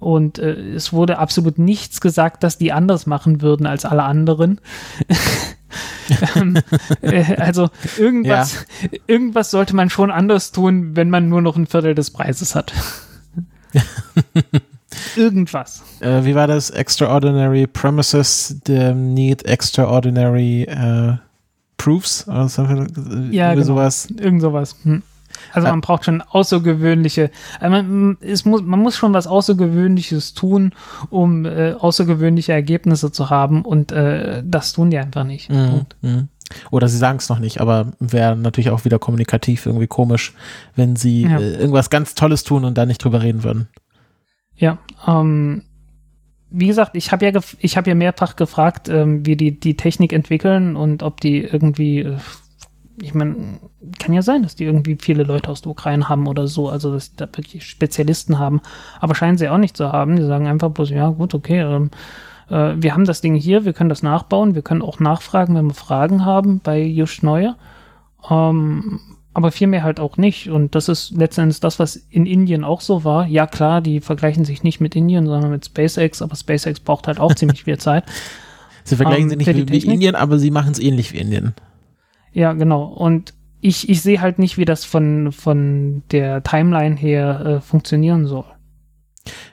und 0.00 0.38
äh, 0.38 0.74
es 0.74 0.92
wurde 0.92 1.18
absolut 1.18 1.58
nichts 1.58 2.00
gesagt, 2.00 2.42
dass 2.42 2.58
die 2.58 2.72
anders 2.72 3.06
machen 3.06 3.40
würden 3.40 3.66
als 3.66 3.84
alle 3.84 4.02
anderen. 4.02 4.60
ähm, 6.36 6.58
äh, 7.00 7.36
also 7.36 7.70
irgendwas, 7.98 8.66
ja. 8.82 8.88
irgendwas 9.06 9.50
sollte 9.50 9.74
man 9.74 9.90
schon 9.90 10.10
anders 10.10 10.52
tun, 10.52 10.94
wenn 10.94 11.10
man 11.10 11.28
nur 11.28 11.40
noch 11.42 11.56
ein 11.56 11.66
Viertel 11.66 11.94
des 11.94 12.10
Preises 12.10 12.54
hat. 12.54 12.72
irgendwas. 15.16 15.82
Äh, 16.00 16.24
wie 16.24 16.34
war 16.34 16.46
das? 16.46 16.70
Extraordinary 16.70 17.66
Premises 17.66 18.60
need 18.68 19.44
extraordinary 19.44 20.64
äh, 20.64 21.16
Proofs 21.84 22.26
oder 22.26 22.48
ja, 23.30 23.52
genau. 23.52 23.66
sowas. 23.66 24.08
Irgend 24.18 24.40
sowas. 24.40 24.76
Hm. 24.84 25.02
Also 25.52 25.68
man 25.68 25.80
braucht 25.80 26.04
schon 26.04 26.22
außergewöhnliche, 26.22 27.30
also 27.60 27.70
man, 27.70 28.16
es 28.20 28.44
muss, 28.44 28.62
man 28.62 28.80
muss 28.80 28.96
schon 28.96 29.12
was 29.12 29.26
Außergewöhnliches 29.26 30.34
tun, 30.34 30.72
um 31.10 31.44
äh, 31.44 31.72
außergewöhnliche 31.72 32.52
Ergebnisse 32.52 33.12
zu 33.12 33.30
haben 33.30 33.62
und 33.62 33.92
äh, 33.92 34.42
das 34.44 34.72
tun 34.72 34.90
die 34.90 34.98
einfach 34.98 35.24
nicht. 35.24 35.50
Mhm. 35.50 35.86
Mhm. 36.02 36.28
Oder 36.70 36.88
sie 36.88 36.98
sagen 36.98 37.18
es 37.18 37.28
noch 37.28 37.40
nicht, 37.40 37.60
aber 37.60 37.92
wäre 37.98 38.36
natürlich 38.36 38.70
auch 38.70 38.84
wieder 38.84 38.98
kommunikativ 38.98 39.66
irgendwie 39.66 39.86
komisch, 39.86 40.34
wenn 40.76 40.96
sie 40.96 41.22
ja. 41.22 41.38
äh, 41.38 41.54
irgendwas 41.54 41.90
ganz 41.90 42.14
Tolles 42.14 42.44
tun 42.44 42.64
und 42.64 42.78
da 42.78 42.86
nicht 42.86 43.02
drüber 43.02 43.22
reden 43.22 43.44
würden. 43.44 43.68
Ja, 44.56 44.78
ähm, 45.06 45.62
wie 46.56 46.68
gesagt, 46.68 46.92
ich 46.94 47.10
habe 47.10 47.26
ja, 47.26 47.40
ich 47.58 47.76
habe 47.76 47.90
ja 47.90 47.94
mehrfach 47.96 48.36
gefragt, 48.36 48.88
ähm, 48.88 49.26
wie 49.26 49.36
die 49.36 49.58
die 49.58 49.76
Technik 49.76 50.12
entwickeln 50.12 50.76
und 50.76 51.02
ob 51.02 51.20
die 51.20 51.40
irgendwie, 51.42 52.00
äh, 52.00 52.16
ich 53.02 53.12
meine, 53.12 53.58
kann 53.98 54.14
ja 54.14 54.22
sein, 54.22 54.44
dass 54.44 54.54
die 54.54 54.64
irgendwie 54.64 54.96
viele 55.00 55.24
Leute 55.24 55.50
aus 55.50 55.62
der 55.62 55.72
Ukraine 55.72 56.08
haben 56.08 56.28
oder 56.28 56.46
so, 56.46 56.68
also 56.68 56.92
dass 56.92 57.10
die 57.10 57.16
da 57.16 57.26
wirklich 57.26 57.66
Spezialisten 57.66 58.38
haben, 58.38 58.60
aber 59.00 59.16
scheinen 59.16 59.36
sie 59.36 59.48
auch 59.48 59.58
nicht 59.58 59.76
zu 59.76 59.90
haben. 59.90 60.14
Die 60.14 60.22
sagen 60.22 60.46
einfach 60.46 60.70
bloß, 60.70 60.90
ja 60.90 61.08
gut, 61.08 61.34
okay, 61.34 61.60
ähm, 61.60 61.90
äh, 62.48 62.74
wir 62.76 62.94
haben 62.94 63.04
das 63.04 63.20
Ding 63.20 63.34
hier, 63.34 63.64
wir 63.64 63.72
können 63.72 63.90
das 63.90 64.04
nachbauen, 64.04 64.54
wir 64.54 64.62
können 64.62 64.82
auch 64.82 65.00
nachfragen, 65.00 65.56
wenn 65.56 65.66
wir 65.66 65.74
Fragen 65.74 66.24
haben 66.24 66.60
bei 66.60 66.80
Just 66.80 67.24
Neue. 67.24 67.56
Ähm, 68.30 69.00
aber 69.34 69.50
vielmehr 69.50 69.82
halt 69.82 70.00
auch 70.00 70.16
nicht. 70.16 70.48
Und 70.48 70.74
das 70.74 70.88
ist 70.88 71.10
letztendlich 71.10 71.60
das, 71.60 71.78
was 71.78 71.96
in 71.96 72.24
Indien 72.24 72.64
auch 72.64 72.80
so 72.80 73.04
war. 73.04 73.26
Ja, 73.26 73.46
klar, 73.46 73.80
die 73.80 74.00
vergleichen 74.00 74.44
sich 74.44 74.62
nicht 74.62 74.80
mit 74.80 74.94
Indien, 74.96 75.26
sondern 75.26 75.50
mit 75.50 75.64
SpaceX, 75.64 76.22
aber 76.22 76.36
SpaceX 76.36 76.80
braucht 76.80 77.08
halt 77.08 77.18
auch 77.18 77.34
ziemlich 77.36 77.64
viel 77.64 77.78
Zeit. 77.78 78.04
Sie 78.84 78.96
vergleichen 78.96 79.24
um, 79.24 79.30
sich 79.30 79.46
nicht 79.46 79.70
mit 79.70 79.84
Indien, 79.84 80.14
aber 80.14 80.38
sie 80.38 80.50
machen 80.50 80.72
es 80.72 80.78
ähnlich 80.78 81.12
wie 81.12 81.18
Indien. 81.18 81.54
Ja, 82.32 82.52
genau. 82.52 82.84
Und 82.84 83.34
ich, 83.60 83.88
ich 83.88 84.02
sehe 84.02 84.20
halt 84.20 84.38
nicht, 84.38 84.56
wie 84.56 84.64
das 84.64 84.84
von, 84.84 85.32
von 85.32 86.02
der 86.10 86.42
Timeline 86.42 86.96
her 86.96 87.40
äh, 87.44 87.60
funktionieren 87.60 88.26
soll. 88.26 88.44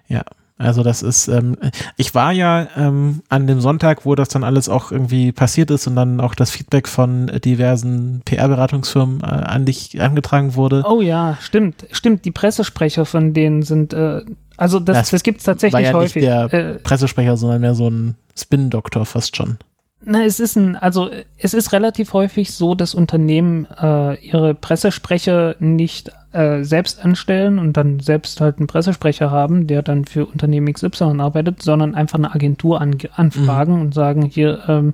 Ja, 0.08 0.24
also 0.62 0.84
das 0.84 1.02
ist, 1.02 1.28
ähm, 1.28 1.58
ich 1.98 2.14
war 2.14 2.32
ja 2.32 2.68
ähm, 2.78 3.22
an 3.30 3.48
dem 3.48 3.62
Sonntag, 3.62 4.06
wo 4.06 4.16
das 4.16 4.30
dann 4.30 4.44
alles 4.44 4.70
auch 4.70 4.92
irgendwie 4.92 5.32
passiert 5.32 5.72
ist 5.72 5.88
und 5.88 5.96
dann 5.96 6.20
auch 6.20 6.36
das 6.36 6.52
Feedback 6.52 6.88
von 6.88 7.28
diversen 7.44 8.22
PR-Beratungsfirmen 8.26 9.22
äh, 9.22 9.26
an 9.26 9.66
dich 9.66 10.00
angetragen 10.00 10.56
wurde. 10.56 10.84
Oh 10.88 11.02
ja, 11.02 11.38
stimmt, 11.42 11.88
stimmt. 11.92 12.26
Die 12.26 12.32
Pressesprecher 12.32 13.06
von 13.06 13.34
denen 13.34 13.64
sind, 13.64 13.94
äh, 13.94 14.22
also 14.58 14.80
das, 14.80 14.98
das, 14.98 15.10
das 15.12 15.24
gibt 15.24 15.40
es 15.40 15.46
tatsächlich 15.46 15.74
war 15.74 15.82
ja 15.82 15.94
häufig. 15.94 16.24
Nicht 16.24 16.28
der 16.28 16.54
äh, 16.54 16.74
Pressesprecher, 16.76 17.38
sondern 17.38 17.62
mehr 17.62 17.76
so 17.76 17.90
ein 17.90 18.16
Spin-Doktor 18.38 19.06
fast 19.06 19.36
schon. 19.36 19.58
Na, 20.04 20.24
es 20.24 20.40
ist 20.40 20.56
ein, 20.56 20.76
also 20.76 21.10
es 21.38 21.54
ist 21.54 21.74
relativ 21.74 22.14
häufig 22.14 22.54
so, 22.54 22.74
dass 22.74 22.96
Unternehmen 22.96 23.68
äh, 23.80 24.16
ihre 24.16 24.56
Pressesprecher 24.56 25.56
nicht 25.60 26.12
äh, 26.34 26.64
selbst 26.64 27.04
anstellen 27.04 27.60
und 27.60 27.76
dann 27.76 28.00
selbst 28.00 28.40
halt 28.40 28.58
einen 28.58 28.68
Pressesprecher 28.68 29.32
haben, 29.32 29.68
der 29.68 29.82
dann 29.82 30.06
für 30.06 30.26
Unternehmen 30.26 30.72
XY 30.72 31.20
arbeitet, 31.20 31.62
sondern 31.62 31.94
einfach 31.94 32.18
eine 32.18 32.34
Agentur 32.34 32.80
an, 32.80 32.98
anfragen 33.16 33.76
mhm. 33.76 33.82
und 33.82 33.94
sagen, 33.94 34.24
hier, 34.24 34.64
ähm, 34.68 34.94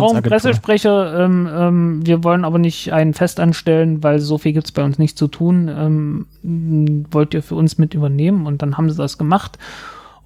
wir 0.00 0.06
brauchen 0.08 0.22
Pressesprecher, 0.22 1.24
ähm, 1.24 1.48
ähm, 1.52 2.06
wir 2.06 2.24
wollen 2.24 2.44
aber 2.44 2.58
nicht 2.58 2.92
einen 2.92 3.14
fest 3.14 3.38
anstellen, 3.38 4.02
weil 4.02 4.18
so 4.18 4.38
viel 4.38 4.52
gibt's 4.52 4.72
bei 4.72 4.82
uns 4.82 4.98
nicht 4.98 5.16
zu 5.16 5.28
tun. 5.28 5.68
Ähm, 5.68 7.06
wollt 7.12 7.34
ihr 7.34 7.42
für 7.42 7.54
uns 7.54 7.78
mit 7.78 7.94
übernehmen? 7.94 8.46
Und 8.46 8.62
dann 8.62 8.76
haben 8.76 8.90
sie 8.90 8.96
das 8.96 9.18
gemacht 9.18 9.58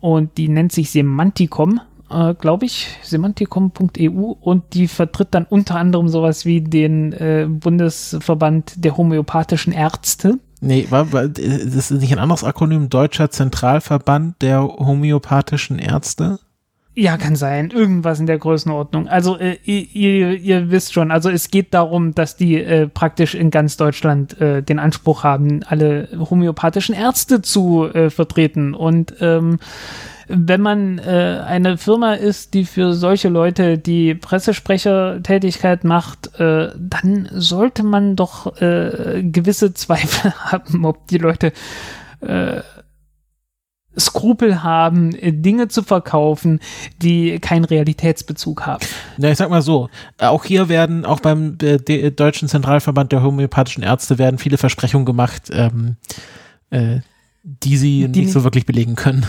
und 0.01 0.39
die 0.39 0.49
nennt 0.49 0.73
sich 0.73 0.91
Semanticom 0.91 1.81
äh, 2.11 2.35
glaube 2.35 2.67
ich, 2.67 2.89
semantikum.eu 3.03 4.35
und 4.41 4.75
die 4.75 4.89
vertritt 4.89 5.29
dann 5.33 5.47
unter 5.49 5.77
anderem 5.77 6.09
sowas 6.09 6.45
wie 6.45 6.61
den 6.61 7.13
äh, 7.13 7.47
Bundesverband 7.49 8.85
der 8.85 8.97
homöopathischen 8.97 9.73
Ärzte. 9.73 10.39
Nee, 10.61 10.87
war, 10.91 11.13
war, 11.13 11.29
das 11.29 11.45
ist 11.45 11.91
nicht 11.91 12.13
ein 12.13 12.19
anderes 12.19 12.45
Akronym, 12.45 12.91
Deutscher 12.91 13.31
Zentralverband 13.31 14.43
der 14.43 14.63
homöopathischen 14.63 15.79
Ärzte? 15.79 16.39
Ja, 16.95 17.17
kann 17.17 17.37
sein. 17.37 17.71
Irgendwas 17.71 18.19
in 18.19 18.27
der 18.27 18.39
Größenordnung. 18.39 19.09
Also 19.09 19.39
äh, 19.39 19.57
ihr, 19.65 20.33
ihr, 20.33 20.71
wisst 20.71 20.93
schon, 20.93 21.13
also 21.13 21.31
es 21.31 21.51
geht 21.51 21.73
darum, 21.73 22.15
dass 22.15 22.37
die 22.37 22.57
äh, 22.57 22.89
praktisch 22.89 23.35
in 23.35 23.51
ganz 23.51 23.77
Deutschland 23.77 24.39
äh, 24.41 24.63
den 24.63 24.81
Anspruch 24.81 25.23
haben, 25.23 25.63
alle 25.63 26.09
homöopathischen 26.19 26.95
Ärzte 26.95 27.43
zu 27.43 27.87
äh, 27.87 28.11
vertreten. 28.11 28.75
Und 28.75 29.15
ähm, 29.21 29.61
wenn 30.33 30.61
man 30.61 30.99
äh, 30.99 31.43
eine 31.47 31.77
Firma 31.77 32.15
ist, 32.15 32.55
die 32.55 32.65
für 32.65 32.93
solche 32.93 33.29
Leute 33.29 33.79
die 33.79 34.15
Pressesprechertätigkeit 34.15 35.85
macht, 35.85 36.39
äh, 36.39 36.71
dann 36.79 37.29
sollte 37.33 37.83
man 37.83 38.17
doch 38.17 38.61
äh, 38.61 39.23
gewisse 39.23 39.75
Zweifel 39.75 40.33
haben, 40.35 40.85
ob 40.85 41.07
die 41.09 41.19
Leute 41.19 41.53
äh, 42.21 42.61
Skrupel 43.99 44.63
haben, 44.63 45.17
Dinge 45.21 45.69
zu 45.69 45.83
verkaufen, 45.83 46.61
die 47.03 47.41
keinen 47.41 47.65
Realitätsbezug 47.65 48.65
haben. 48.65 48.87
Ja, 49.19 49.31
ich 49.31 49.39
sag 49.39 49.51
mal 49.51 49.63
so, 49.63 49.89
auch 50.19 50.45
hier 50.45 50.69
werden, 50.69 51.05
auch 51.05 51.21
beim 51.21 51.59
äh, 51.61 52.11
Deutschen 52.11 52.49
Zentralverband 52.49 53.11
der 53.11 53.23
homöopathischen 53.23 53.83
Ärzte 53.83 54.19
werden 54.19 54.39
viele 54.39 54.59
Versprechungen 54.59 55.07
gemacht, 55.07 55.51
ähm, 55.53 55.97
äh, 56.71 57.01
die 57.43 57.77
sie 57.77 58.09
die 58.09 58.21
nicht 58.21 58.33
so 58.33 58.45
wirklich 58.45 58.65
belegen 58.65 58.95
können. 58.95 59.27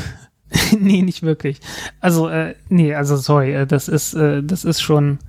nee, 0.79 1.01
nicht 1.01 1.23
wirklich. 1.23 1.59
Also, 1.99 2.27
äh, 2.27 2.55
nee, 2.69 2.93
also 2.93 3.15
sorry, 3.17 3.53
äh, 3.53 3.67
das 3.67 3.87
ist, 3.87 4.13
äh, 4.13 4.43
das 4.43 4.65
ist 4.65 4.81
schon. 4.81 5.19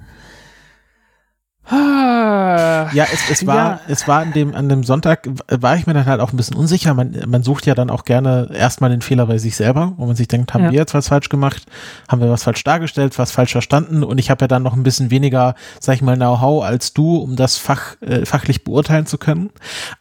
Ah, 1.65 2.91
ja, 2.93 3.07
es, 3.13 3.31
es 3.31 3.47
war, 3.47 3.57
ja. 3.57 3.81
es 3.87 4.09
war 4.09 4.21
an 4.21 4.33
dem, 4.33 4.55
an 4.55 4.69
dem 4.69 4.83
Sonntag, 4.83 5.29
war 5.49 5.77
ich 5.77 5.87
mir 5.87 5.95
dann 5.95 6.07
halt 6.07 6.21
auch 6.21 6.33
ein 6.33 6.37
bisschen 6.37 6.57
unsicher. 6.57 6.93
Man, 6.93 7.17
man 7.29 7.45
sucht 7.45 7.67
ja 7.67 7.75
dann 7.75 7.89
auch 7.89 8.05
gerne 8.05 8.51
erstmal 8.53 8.91
den 8.91 9.01
Fehler 9.01 9.27
bei 9.27 9.39
sich 9.39 9.55
selber, 9.55 9.93
wo 9.97 10.07
man 10.07 10.17
sich 10.17 10.27
denkt, 10.27 10.55
haben 10.55 10.65
ja. 10.65 10.73
wir 10.73 10.81
jetzt 10.81 10.93
was 10.93 11.09
falsch 11.09 11.29
gemacht? 11.29 11.65
Haben 12.09 12.21
wir 12.21 12.31
was 12.31 12.43
falsch 12.43 12.65
dargestellt, 12.65 13.17
was 13.17 13.31
falsch 13.31 13.53
verstanden? 13.53 14.03
Und 14.03 14.19
ich 14.19 14.29
habe 14.29 14.43
ja 14.43 14.49
dann 14.49 14.65
noch 14.65 14.75
ein 14.75 14.83
bisschen 14.83 15.13
weniger, 15.13 15.55
sag 15.79 15.95
ich 15.95 16.03
mal, 16.03 16.17
Know-how 16.17 16.65
als 16.65 16.93
du, 16.93 17.17
um 17.17 17.37
das 17.37 17.59
Fach, 17.59 17.97
äh, 18.01 18.27
fachlich 18.27 18.65
beurteilen 18.65 19.07
zu 19.07 19.17
können. 19.17 19.51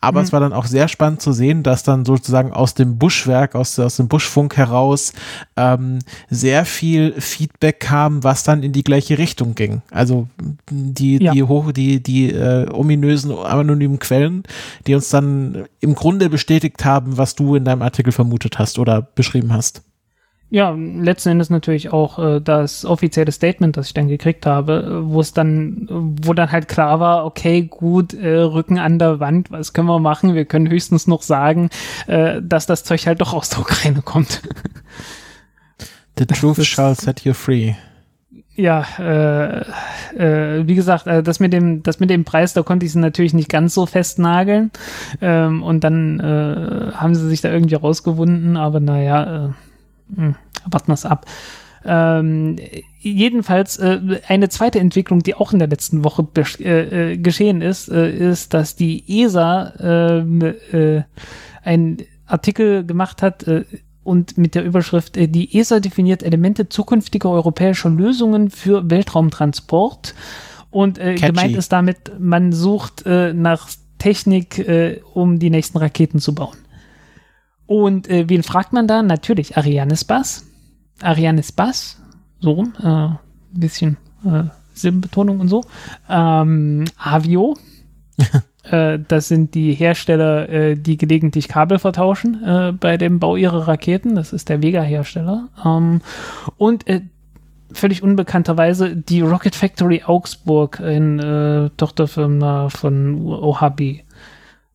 Aber 0.01 0.19
mhm. 0.19 0.25
es 0.25 0.33
war 0.33 0.39
dann 0.39 0.53
auch 0.53 0.65
sehr 0.65 0.87
spannend 0.87 1.21
zu 1.21 1.31
sehen, 1.31 1.61
dass 1.61 1.83
dann 1.83 2.05
sozusagen 2.05 2.53
aus 2.53 2.73
dem 2.73 2.97
Buschwerk, 2.97 3.53
aus, 3.53 3.77
aus 3.77 3.97
dem 3.97 4.07
Buschfunk 4.07 4.57
heraus 4.57 5.13
ähm, 5.57 5.99
sehr 6.29 6.65
viel 6.65 7.13
Feedback 7.21 7.81
kam, 7.81 8.23
was 8.23 8.43
dann 8.43 8.63
in 8.63 8.71
die 8.71 8.83
gleiche 8.83 9.19
Richtung 9.19 9.53
ging. 9.53 9.83
Also 9.91 10.27
die, 10.71 11.23
ja. 11.23 11.33
die 11.33 11.50
hoch, 11.51 11.71
die, 11.71 12.01
die 12.01 12.31
äh, 12.31 12.69
ominösen, 12.71 13.31
anonymen 13.31 13.99
Quellen, 13.99 14.43
die 14.87 14.95
uns 14.95 15.09
dann 15.09 15.65
im 15.79 15.95
Grunde 15.95 16.29
bestätigt 16.29 16.83
haben, 16.85 17.17
was 17.17 17.35
du 17.35 17.55
in 17.55 17.65
deinem 17.65 17.81
Artikel 17.81 18.11
vermutet 18.11 18.57
hast 18.59 18.79
oder 18.79 19.01
beschrieben 19.01 19.53
hast. 19.53 19.83
Ja, 20.53 20.71
letzten 20.71 21.29
Endes 21.29 21.49
natürlich 21.49 21.93
auch 21.93 22.19
äh, 22.19 22.41
das 22.41 22.83
offizielle 22.83 23.31
Statement, 23.31 23.77
das 23.77 23.87
ich 23.87 23.93
dann 23.93 24.09
gekriegt 24.09 24.45
habe, 24.45 25.01
wo 25.05 25.21
es 25.21 25.31
dann, 25.31 25.87
wo 25.89 26.33
dann 26.33 26.51
halt 26.51 26.67
klar 26.67 26.99
war, 26.99 27.25
okay, 27.25 27.61
gut, 27.61 28.13
äh, 28.13 28.39
Rücken 28.39 28.77
an 28.77 28.99
der 28.99 29.21
Wand, 29.21 29.49
was 29.49 29.71
können 29.71 29.87
wir 29.87 29.99
machen? 29.99 30.35
Wir 30.35 30.43
können 30.43 30.69
höchstens 30.69 31.07
noch 31.07 31.21
sagen, 31.21 31.69
äh, 32.07 32.41
dass 32.43 32.65
das 32.65 32.83
Zeug 32.83 33.07
halt 33.07 33.21
doch 33.21 33.33
aus 33.33 33.49
der 33.49 33.59
Ukraine 33.59 34.01
kommt. 34.01 34.41
The 36.17 36.25
truth 36.25 36.65
shall 36.65 36.95
set 36.95 37.21
you 37.21 37.33
free 37.33 37.73
ja, 38.55 38.85
äh, 38.99 39.61
äh, 40.17 40.67
wie 40.67 40.75
gesagt, 40.75 41.07
äh, 41.07 41.23
das 41.23 41.39
mit 41.39 41.53
dem, 41.53 41.83
das 41.83 41.99
mit 41.99 42.09
dem 42.09 42.25
Preis, 42.25 42.53
da 42.53 42.63
konnte 42.63 42.85
ich 42.85 42.91
sie 42.91 42.99
natürlich 42.99 43.33
nicht 43.33 43.49
ganz 43.49 43.73
so 43.73 43.85
festnageln. 43.85 44.71
Ähm, 45.21 45.63
und 45.63 45.83
dann 45.83 46.19
äh, 46.19 46.91
haben 46.93 47.15
sie 47.15 47.27
sich 47.27 47.41
da 47.41 47.51
irgendwie 47.51 47.75
rausgewunden, 47.75 48.57
aber 48.57 48.79
naja, 48.79 49.23
äh, 49.23 49.47
mh, 49.47 49.55
hm, 50.15 50.35
warten 50.69 50.87
wir 50.89 50.93
es 50.93 51.05
ab. 51.05 51.25
Ähm, 51.83 52.57
jedenfalls 52.99 53.77
äh, 53.77 53.99
eine 54.27 54.49
zweite 54.49 54.79
Entwicklung, 54.79 55.23
die 55.23 55.33
auch 55.33 55.53
in 55.53 55.59
der 55.59 55.67
letzten 55.67 56.03
Woche 56.03 56.27
äh, 56.59 57.13
äh, 57.13 57.17
geschehen 57.17 57.61
ist, 57.61 57.89
äh, 57.89 58.11
ist, 58.11 58.53
dass 58.53 58.75
die 58.75 59.23
ESA 59.23 59.73
ähm, 59.79 60.41
äh, 60.71 61.01
ein 61.63 61.97
Artikel 62.27 62.85
gemacht 62.85 63.21
hat, 63.21 63.47
äh, 63.47 63.63
und 64.03 64.37
mit 64.37 64.55
der 64.55 64.63
Überschrift, 64.63 65.17
äh, 65.17 65.27
die 65.27 65.57
ESA 65.57 65.79
definiert 65.79 66.23
Elemente 66.23 66.69
zukünftiger 66.69 67.29
europäischer 67.29 67.89
Lösungen 67.89 68.49
für 68.49 68.89
Weltraumtransport. 68.89 70.15
Und 70.69 70.97
äh, 70.97 71.15
gemeint 71.15 71.55
ist 71.55 71.71
damit, 71.71 72.19
man 72.19 72.53
sucht 72.53 73.05
äh, 73.05 73.33
nach 73.33 73.69
Technik, 73.97 74.57
äh, 74.59 75.01
um 75.13 75.37
die 75.37 75.49
nächsten 75.49 75.77
Raketen 75.77 76.19
zu 76.19 76.33
bauen. 76.33 76.57
Und 77.67 78.09
äh, 78.09 78.27
wen 78.27 78.43
fragt 78.43 78.73
man 78.73 78.87
da? 78.87 79.03
Natürlich 79.03 79.57
Arianespace. 79.57 80.45
Arianespace, 81.01 82.01
so 82.39 82.51
rum, 82.51 82.73
äh, 82.81 82.85
ein 82.85 83.19
bisschen 83.51 83.97
äh, 84.25 84.43
Silbenbetonung 84.73 85.39
und 85.39 85.47
so. 85.47 85.63
Ähm, 86.09 86.85
Avio, 86.97 87.57
Äh, 88.63 88.99
das 89.07 89.27
sind 89.27 89.55
die 89.55 89.73
Hersteller, 89.73 90.49
äh, 90.49 90.75
die 90.75 90.97
gelegentlich 90.97 91.47
Kabel 91.47 91.79
vertauschen 91.79 92.43
äh, 92.43 92.71
bei 92.73 92.97
dem 92.97 93.19
Bau 93.19 93.35
ihrer 93.35 93.67
Raketen. 93.67 94.15
Das 94.15 94.33
ist 94.33 94.49
der 94.49 94.61
Vega-Hersteller. 94.61 95.49
Ähm, 95.65 96.01
und 96.57 96.87
äh, 96.87 97.01
völlig 97.73 98.03
unbekannterweise 98.03 98.95
die 98.95 99.21
Rocket 99.21 99.55
Factory 99.55 100.03
Augsburg, 100.05 100.79
ein 100.79 101.19
äh, 101.19 101.69
Tochterfirma 101.77 102.69
von 102.69 103.25
OHB. 103.25 104.01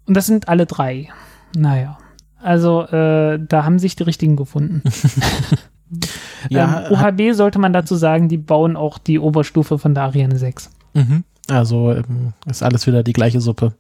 Und 0.07 0.17
das 0.17 0.27
sind 0.27 0.49
alle 0.49 0.67
drei. 0.67 1.09
Naja. 1.57 1.99
Also 2.41 2.87
da 2.89 3.65
haben 3.65 3.81
sich 3.81 3.97
die 3.97 4.05
richtigen 4.05 4.37
gefunden. 4.37 4.83
ja, 6.49 6.87
ähm, 6.87 6.93
OHB 6.93 7.35
sollte 7.35 7.59
man 7.59 7.73
dazu 7.73 7.97
sagen, 7.97 8.29
die 8.29 8.37
bauen 8.37 8.77
auch 8.77 8.99
die 8.99 9.19
Oberstufe 9.19 9.79
von 9.79 9.95
der 9.95 10.05
Ariane 10.05 10.37
6. 10.37 10.71
Mhm. 10.95 11.25
Also 11.49 11.93
ähm, 11.93 12.33
ist 12.47 12.63
alles 12.63 12.87
wieder 12.87 13.03
die 13.03 13.13
gleiche 13.13 13.41
Suppe. 13.41 13.75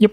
Yep. 0.00 0.12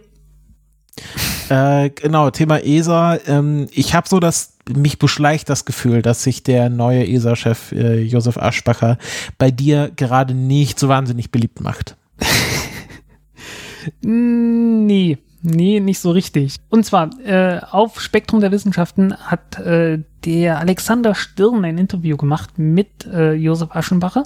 Äh, 1.50 1.92
genau, 1.92 2.30
Thema 2.30 2.58
ESA. 2.62 3.20
Ähm, 3.26 3.68
ich 3.72 3.94
habe 3.94 4.10
so 4.10 4.20
das, 4.20 4.58
mich 4.70 5.00
beschleicht 5.00 5.50
das 5.50 5.64
Gefühl, 5.64 6.02
dass 6.02 6.24
sich 6.24 6.44
der 6.44 6.70
neue 6.70 7.08
ESA-Chef 7.08 7.72
äh, 7.72 8.02
Josef 8.02 8.38
Aschbacher 8.38 8.98
bei 9.38 9.50
dir 9.50 9.90
gerade 9.96 10.34
nicht 10.34 10.78
so 10.78 10.90
wahnsinnig 10.90 11.32
beliebt 11.32 11.62
macht. 11.62 11.96
nee, 14.02 15.18
nee, 15.42 15.80
nicht 15.80 16.00
so 16.00 16.12
richtig. 16.12 16.58
Und 16.70 16.86
zwar 16.86 17.10
äh, 17.24 17.62
auf 17.72 18.02
Spektrum 18.02 18.42
der 18.42 18.52
Wissenschaften 18.52 19.16
hat 19.16 19.58
äh, 19.60 20.00
der 20.26 20.60
Alexander 20.60 21.16
Stirn 21.16 21.64
ein 21.64 21.78
Interview 21.78 22.18
gemacht 22.18 22.58
mit 22.58 23.06
äh, 23.06 23.34
Josef 23.34 23.70
Aschenbacher, 23.72 24.24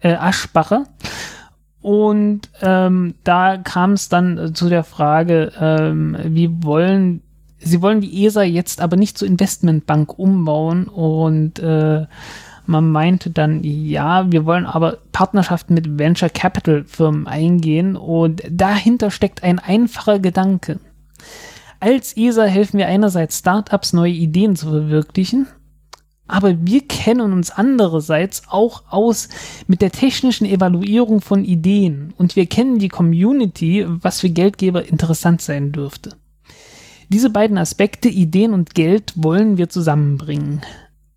äh, 0.00 0.12
Aschbacher. 0.12 0.84
Und 1.88 2.50
ähm, 2.60 3.14
da 3.24 3.56
kam 3.56 3.92
es 3.94 4.10
dann 4.10 4.36
äh, 4.36 4.52
zu 4.52 4.68
der 4.68 4.84
Frage, 4.84 5.52
ähm, 5.58 6.18
wie 6.22 6.62
wollen, 6.62 7.22
sie 7.60 7.80
wollen 7.80 8.02
die 8.02 8.26
ESA 8.26 8.42
jetzt 8.42 8.82
aber 8.82 8.96
nicht 8.96 9.16
zur 9.16 9.26
Investmentbank 9.26 10.18
umbauen. 10.18 10.84
Und 10.84 11.60
äh, 11.60 12.04
man 12.66 12.90
meinte 12.90 13.30
dann, 13.30 13.64
ja, 13.64 14.30
wir 14.30 14.44
wollen 14.44 14.66
aber 14.66 14.98
Partnerschaften 15.12 15.72
mit 15.72 15.98
Venture 15.98 16.28
Capital 16.28 16.84
Firmen 16.84 17.26
eingehen. 17.26 17.96
Und 17.96 18.42
dahinter 18.50 19.10
steckt 19.10 19.42
ein 19.42 19.58
einfacher 19.58 20.18
Gedanke. 20.18 20.80
Als 21.80 22.14
ESA 22.18 22.44
helfen 22.44 22.76
wir 22.76 22.86
einerseits 22.86 23.38
Startups 23.38 23.94
neue 23.94 24.12
Ideen 24.12 24.56
zu 24.56 24.68
verwirklichen 24.68 25.46
aber 26.28 26.54
wir 26.60 26.86
kennen 26.86 27.32
uns 27.32 27.50
andererseits 27.50 28.42
auch 28.48 28.84
aus 28.90 29.28
mit 29.66 29.82
der 29.82 29.90
technischen 29.90 30.46
Evaluierung 30.46 31.20
von 31.20 31.44
Ideen 31.44 32.12
und 32.16 32.36
wir 32.36 32.46
kennen 32.46 32.78
die 32.78 32.88
Community, 32.88 33.84
was 33.88 34.20
für 34.20 34.30
Geldgeber 34.30 34.86
interessant 34.86 35.40
sein 35.40 35.72
dürfte. 35.72 36.16
Diese 37.08 37.30
beiden 37.30 37.56
Aspekte, 37.56 38.08
Ideen 38.08 38.52
und 38.52 38.74
Geld, 38.74 39.14
wollen 39.16 39.56
wir 39.56 39.70
zusammenbringen. 39.70 40.60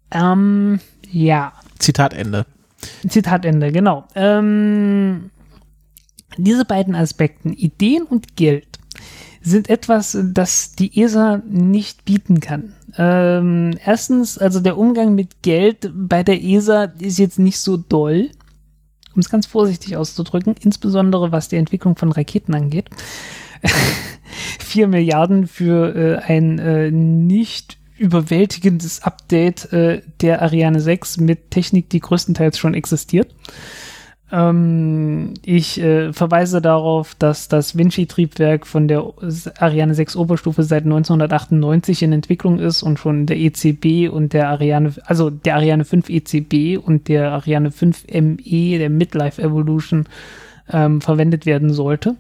Ähm, 0.09 0.79
ja. 1.09 1.51
Zitat 1.79 2.13
Ende. 2.13 2.45
Zitat 3.07 3.45
Ende, 3.45 3.73
genau. 3.73 4.05
Ähm, 4.15 5.29
diese 6.37 6.63
beiden 6.63 6.95
Aspekte, 6.95 7.49
Ideen 7.49 8.03
und 8.03 8.37
Geld, 8.37 8.70
sind 9.41 9.69
etwas, 9.69 10.17
das 10.21 10.73
die 10.73 11.01
ESA 11.01 11.41
nicht 11.49 12.05
bieten 12.05 12.39
kann. 12.39 12.73
Ähm, 12.97 13.77
erstens, 13.83 14.37
also 14.37 14.59
der 14.59 14.77
Umgang 14.77 15.15
mit 15.15 15.41
Geld 15.41 15.91
bei 15.93 16.23
der 16.23 16.43
ESA 16.43 16.85
ist 16.99 17.19
jetzt 17.19 17.39
nicht 17.39 17.59
so 17.59 17.77
doll, 17.77 18.29
um 19.15 19.19
es 19.19 19.29
ganz 19.29 19.45
vorsichtig 19.45 19.97
auszudrücken, 19.97 20.55
insbesondere 20.61 21.31
was 21.31 21.49
die 21.49 21.57
Entwicklung 21.57 21.95
von 21.95 22.11
Raketen 22.11 22.53
angeht. 22.53 22.89
Vier 24.59 24.87
Milliarden 24.87 25.47
für 25.47 25.95
äh, 25.95 26.17
ein 26.19 26.59
äh, 26.59 26.91
nicht 26.91 27.77
überwältigendes 27.97 29.03
Update 29.03 29.71
äh, 29.73 30.01
der 30.21 30.41
Ariane 30.41 30.79
6 30.79 31.17
mit 31.17 31.51
Technik, 31.51 31.89
die 31.89 31.99
größtenteils 31.99 32.57
schon 32.57 32.73
existiert. 32.73 33.33
Ähm, 34.31 35.33
ich 35.43 35.81
äh, 35.81 36.13
verweise 36.13 36.61
darauf, 36.61 37.15
dass 37.15 37.49
das 37.49 37.77
Vinci-Triebwerk 37.77 38.65
von 38.65 38.87
der 38.87 39.05
Ariane 39.57 39.93
6 39.93 40.15
Oberstufe 40.15 40.63
seit 40.63 40.83
1998 40.83 42.03
in 42.03 42.13
Entwicklung 42.13 42.59
ist 42.59 42.81
und 42.81 42.97
schon 42.97 43.25
der 43.25 43.37
ECB 43.37 44.09
und 44.09 44.33
der 44.33 44.49
Ariane, 44.49 44.93
also 45.05 45.29
der 45.29 45.55
Ariane 45.55 45.83
5 45.83 46.09
ECB 46.09 46.77
und 46.77 47.09
der 47.09 47.31
Ariane 47.31 47.71
5 47.71 48.05
ME, 48.07 48.77
der 48.77 48.89
Midlife 48.89 49.41
Evolution, 49.41 50.05
ähm, 50.71 51.01
verwendet 51.01 51.45
werden 51.45 51.73
sollte. 51.73 52.15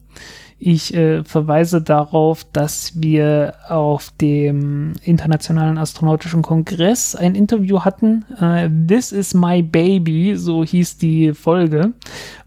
Ich 0.63 0.93
äh, 0.93 1.23
verweise 1.23 1.81
darauf, 1.81 2.45
dass 2.53 3.01
wir 3.01 3.55
auf 3.67 4.13
dem 4.21 4.93
Internationalen 5.03 5.79
Astronautischen 5.79 6.43
Kongress 6.43 7.15
ein 7.15 7.33
Interview 7.33 7.79
hatten. 7.79 8.25
Äh, 8.39 8.69
This 8.87 9.11
is 9.11 9.33
my 9.33 9.63
baby, 9.63 10.35
so 10.35 10.63
hieß 10.63 10.99
die 10.99 11.33
Folge. 11.33 11.93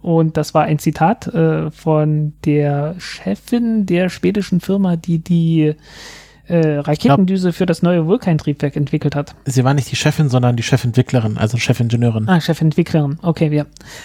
Und 0.01 0.37
das 0.37 0.55
war 0.55 0.63
ein 0.63 0.79
Zitat 0.79 1.27
äh, 1.27 1.73
von 1.73 2.35
der 2.45 2.95
Chefin 2.99 3.85
der 3.85 4.09
schwedischen 4.11 4.61
Firma, 4.61 4.95
die 4.95 5.19
die 5.19 5.75
äh, 6.47 6.77
Raketendüse 6.77 7.53
für 7.53 7.67
das 7.67 7.83
neue 7.83 8.07
Vulkan-Triebwerk 8.07 8.77
entwickelt 8.77 9.15
hat. 9.15 9.35
Sie 9.45 9.65
war 9.65 9.73
nicht 9.75 9.91
die 9.91 9.97
Chefin, 9.97 10.29
sondern 10.29 10.57
die 10.57 10.63
Chefentwicklerin, 10.63 11.39
also 11.39 11.57
Chefingenieurin. 11.57 12.29
Ah, 12.29 12.41
Chefentwicklerin, 12.41 13.19
okay, 13.23 13.55
ja. 13.55 13.65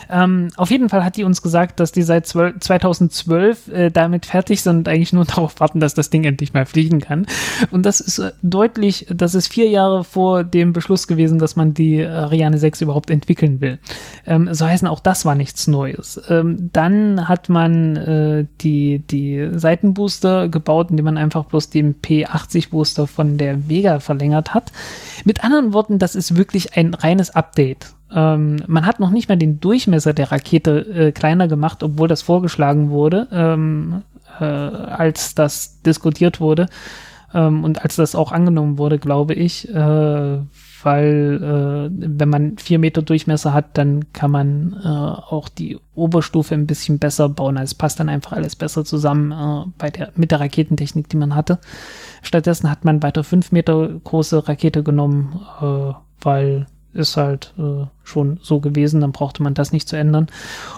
Ähm, 0.09 0.49
auf 0.55 0.71
jeden 0.71 0.89
Fall 0.89 1.03
hat 1.03 1.17
die 1.17 1.23
uns 1.23 1.41
gesagt, 1.41 1.79
dass 1.79 1.91
die 1.91 2.01
seit 2.01 2.27
12, 2.27 2.59
2012 2.59 3.67
äh, 3.67 3.89
damit 3.89 4.25
fertig 4.25 4.61
sind 4.61 4.77
und 4.77 4.87
eigentlich 4.87 5.11
nur 5.11 5.25
darauf 5.25 5.59
warten, 5.59 5.79
dass 5.79 5.93
das 5.93 6.09
Ding 6.09 6.23
endlich 6.23 6.53
mal 6.53 6.65
fliegen 6.65 6.99
kann. 7.01 7.27
Und 7.71 7.85
das 7.85 7.99
ist 7.99 8.19
äh, 8.19 8.31
deutlich, 8.41 9.05
das 9.13 9.35
ist 9.35 9.51
vier 9.51 9.67
Jahre 9.69 10.03
vor 10.03 10.43
dem 10.43 10.71
Beschluss 10.71 11.07
gewesen, 11.07 11.39
dass 11.39 11.55
man 11.55 11.73
die 11.73 12.05
Ariane 12.05 12.57
6 12.57 12.81
überhaupt 12.81 13.09
entwickeln 13.09 13.59
will. 13.59 13.79
Ähm, 14.25 14.53
so 14.53 14.65
heißen 14.65 14.87
auch 14.87 15.01
das 15.01 15.25
war 15.25 15.35
nichts 15.35 15.67
Neues. 15.67 16.21
Ähm, 16.29 16.69
dann 16.71 17.27
hat 17.27 17.49
man 17.49 17.95
äh, 17.97 18.45
die, 18.61 18.99
die 18.99 19.49
Seitenbooster 19.51 20.47
gebaut, 20.47 20.89
indem 20.89 21.05
man 21.05 21.17
einfach 21.17 21.45
bloß 21.45 21.69
den 21.69 21.95
P 21.95 22.28
80 22.29 22.69
Booster 22.69 23.07
von 23.07 23.37
der 23.37 23.67
Vega 23.67 23.99
verlängert 23.99 24.53
hat. 24.53 24.71
Mit 25.25 25.43
anderen 25.43 25.73
Worten, 25.73 25.99
das 25.99 26.15
ist 26.15 26.35
wirklich 26.35 26.75
ein 26.77 26.93
reines 26.93 27.31
Update. 27.31 27.93
Ähm, 28.13 28.57
man 28.67 28.85
hat 28.85 28.99
noch 28.99 29.11
nicht 29.11 29.29
mal 29.29 29.37
den 29.37 29.59
Durchmesser 29.59 30.13
der 30.13 30.31
Rakete 30.31 30.79
äh, 30.79 31.11
kleiner 31.11 31.47
gemacht, 31.47 31.83
obwohl 31.83 32.07
das 32.07 32.21
vorgeschlagen 32.21 32.89
wurde, 32.89 33.27
ähm, 33.31 34.03
äh, 34.39 34.43
als 34.45 35.35
das 35.35 35.81
diskutiert 35.81 36.39
wurde 36.39 36.67
ähm, 37.33 37.63
und 37.63 37.81
als 37.83 37.95
das 37.97 38.15
auch 38.15 38.31
angenommen 38.31 38.77
wurde, 38.77 38.99
glaube 38.99 39.33
ich. 39.33 39.69
Äh, 39.69 40.37
weil 40.83 41.89
äh, 41.91 42.17
wenn 42.17 42.29
man 42.29 42.57
vier 42.57 42.79
Meter 42.79 43.01
Durchmesser 43.01 43.53
hat, 43.53 43.77
dann 43.77 44.11
kann 44.13 44.31
man 44.31 44.79
äh, 44.83 44.87
auch 44.87 45.49
die 45.49 45.77
Oberstufe 45.95 46.53
ein 46.55 46.67
bisschen 46.67 46.99
besser 46.99 47.29
bauen. 47.29 47.57
Also 47.57 47.71
es 47.71 47.75
passt 47.75 47.99
dann 47.99 48.09
einfach 48.09 48.33
alles 48.33 48.55
besser 48.55 48.85
zusammen 48.85 49.31
äh, 49.31 49.71
bei 49.77 49.89
der, 49.89 50.11
mit 50.15 50.31
der 50.31 50.39
Raketentechnik, 50.39 51.09
die 51.09 51.17
man 51.17 51.35
hatte. 51.35 51.59
Stattdessen 52.21 52.69
hat 52.69 52.85
man 52.85 53.03
weiter 53.03 53.23
fünf 53.23 53.51
Meter 53.51 53.89
große 54.03 54.47
Rakete 54.47 54.83
genommen, 54.83 55.41
äh, 55.61 55.93
weil 56.21 56.67
ist 56.93 57.17
halt 57.17 57.53
äh, 57.57 57.85
schon 58.03 58.39
so 58.41 58.59
gewesen, 58.59 59.01
dann 59.01 59.11
brauchte 59.11 59.43
man 59.43 59.53
das 59.53 59.71
nicht 59.71 59.87
zu 59.87 59.95
ändern. 59.95 60.27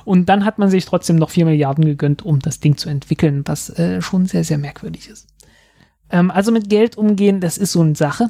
Und 0.03 0.27
dann 0.27 0.43
hat 0.45 0.59
man 0.59 0.69
sich 0.69 0.85
trotzdem 0.85 1.15
noch 1.15 1.29
vier 1.29 1.45
Milliarden 1.45 1.85
gegönnt, 1.85 2.23
um 2.23 2.39
das 2.39 2.59
Ding 2.59 2.77
zu 2.77 2.89
entwickeln, 2.89 3.43
was 3.45 3.69
äh, 3.69 4.01
schon 4.01 4.25
sehr, 4.25 4.43
sehr 4.43 4.57
merkwürdig 4.57 5.09
ist. 5.09 5.27
Ähm, 6.09 6.29
also 6.29 6.51
mit 6.51 6.69
Geld 6.69 6.97
umgehen, 6.97 7.39
das 7.39 7.57
ist 7.57 7.71
so 7.71 7.81
eine 7.81 7.95
Sache. 7.95 8.29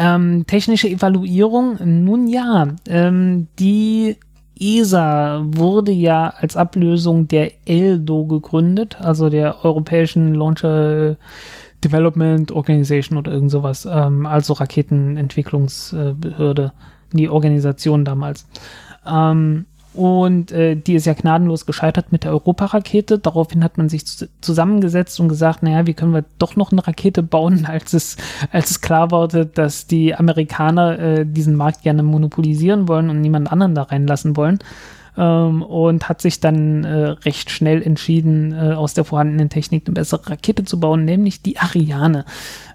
Ähm, 0.00 0.46
technische 0.46 0.88
Evaluierung, 0.88 1.76
nun 1.84 2.28
ja, 2.28 2.68
ähm, 2.88 3.48
die 3.58 4.16
ESA 4.60 5.42
wurde 5.44 5.90
ja 5.90 6.32
als 6.38 6.56
Ablösung 6.56 7.26
der 7.26 7.50
ELDO 7.66 8.26
gegründet, 8.26 8.96
also 9.00 9.28
der 9.28 9.64
Europäischen 9.64 10.34
Launcher 10.34 11.16
Development 11.84 12.52
Organization 12.52 13.18
oder 13.18 13.32
irgend 13.32 13.50
sowas, 13.50 13.88
ähm, 13.90 14.24
also 14.24 14.52
Raketenentwicklungsbehörde, 14.52 16.72
die 17.12 17.28
Organisation 17.28 18.04
damals. 18.04 18.46
Ähm, 19.04 19.66
und 19.94 20.52
äh, 20.52 20.76
die 20.76 20.94
ist 20.94 21.06
ja 21.06 21.14
gnadenlos 21.14 21.66
gescheitert 21.66 22.12
mit 22.12 22.24
der 22.24 22.32
Europarakete. 22.32 23.18
Daraufhin 23.18 23.64
hat 23.64 23.78
man 23.78 23.88
sich 23.88 24.04
zusammengesetzt 24.40 25.18
und 25.18 25.28
gesagt, 25.28 25.62
naja, 25.62 25.86
wie 25.86 25.94
können 25.94 26.14
wir 26.14 26.24
doch 26.38 26.56
noch 26.56 26.72
eine 26.72 26.86
Rakete 26.86 27.22
bauen, 27.22 27.66
als 27.68 27.92
es, 27.92 28.16
als 28.52 28.70
es 28.70 28.80
klar 28.80 29.10
wurde, 29.10 29.46
dass 29.46 29.86
die 29.86 30.14
Amerikaner 30.14 30.98
äh, 30.98 31.26
diesen 31.26 31.56
Markt 31.56 31.82
gerne 31.82 32.02
monopolisieren 32.02 32.88
wollen 32.88 33.10
und 33.10 33.20
niemand 33.20 33.50
anderen 33.50 33.74
da 33.74 33.82
reinlassen 33.82 34.36
wollen 34.36 34.58
ähm, 35.18 35.62
und 35.62 36.08
hat 36.08 36.22
sich 36.22 36.40
dann 36.40 36.84
äh, 36.84 37.08
recht 37.08 37.50
schnell 37.50 37.82
entschieden, 37.82 38.52
äh, 38.52 38.74
aus 38.74 38.94
der 38.94 39.04
vorhandenen 39.04 39.50
Technik 39.50 39.84
eine 39.86 39.94
bessere 39.94 40.30
Rakete 40.30 40.64
zu 40.64 40.78
bauen, 40.80 41.04
nämlich 41.04 41.42
die 41.42 41.58
Ariane. 41.58 42.24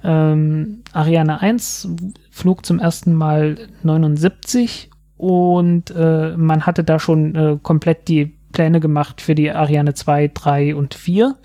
Ähm, 0.03 0.83
Ariane 0.91 1.41
1 1.41 1.87
flog 2.31 2.65
zum 2.65 2.79
ersten 2.79 3.13
Mal 3.13 3.57
79 3.83 4.89
und 5.23 5.89
äh, 5.91 6.35
man 6.35 6.65
hatte 6.65 6.83
da 6.83 6.99
schon 6.99 7.33
äh, 7.33 7.57
komplett 7.63 8.09
die 8.09 8.33
Pläne 8.51 8.81
gemacht 8.81 9.21
für 9.21 9.35
die 9.35 9.49
Ariane 9.51 9.93
2, 9.93 10.31
3 10.33 10.75
und 10.75 10.95
4, 10.95 11.37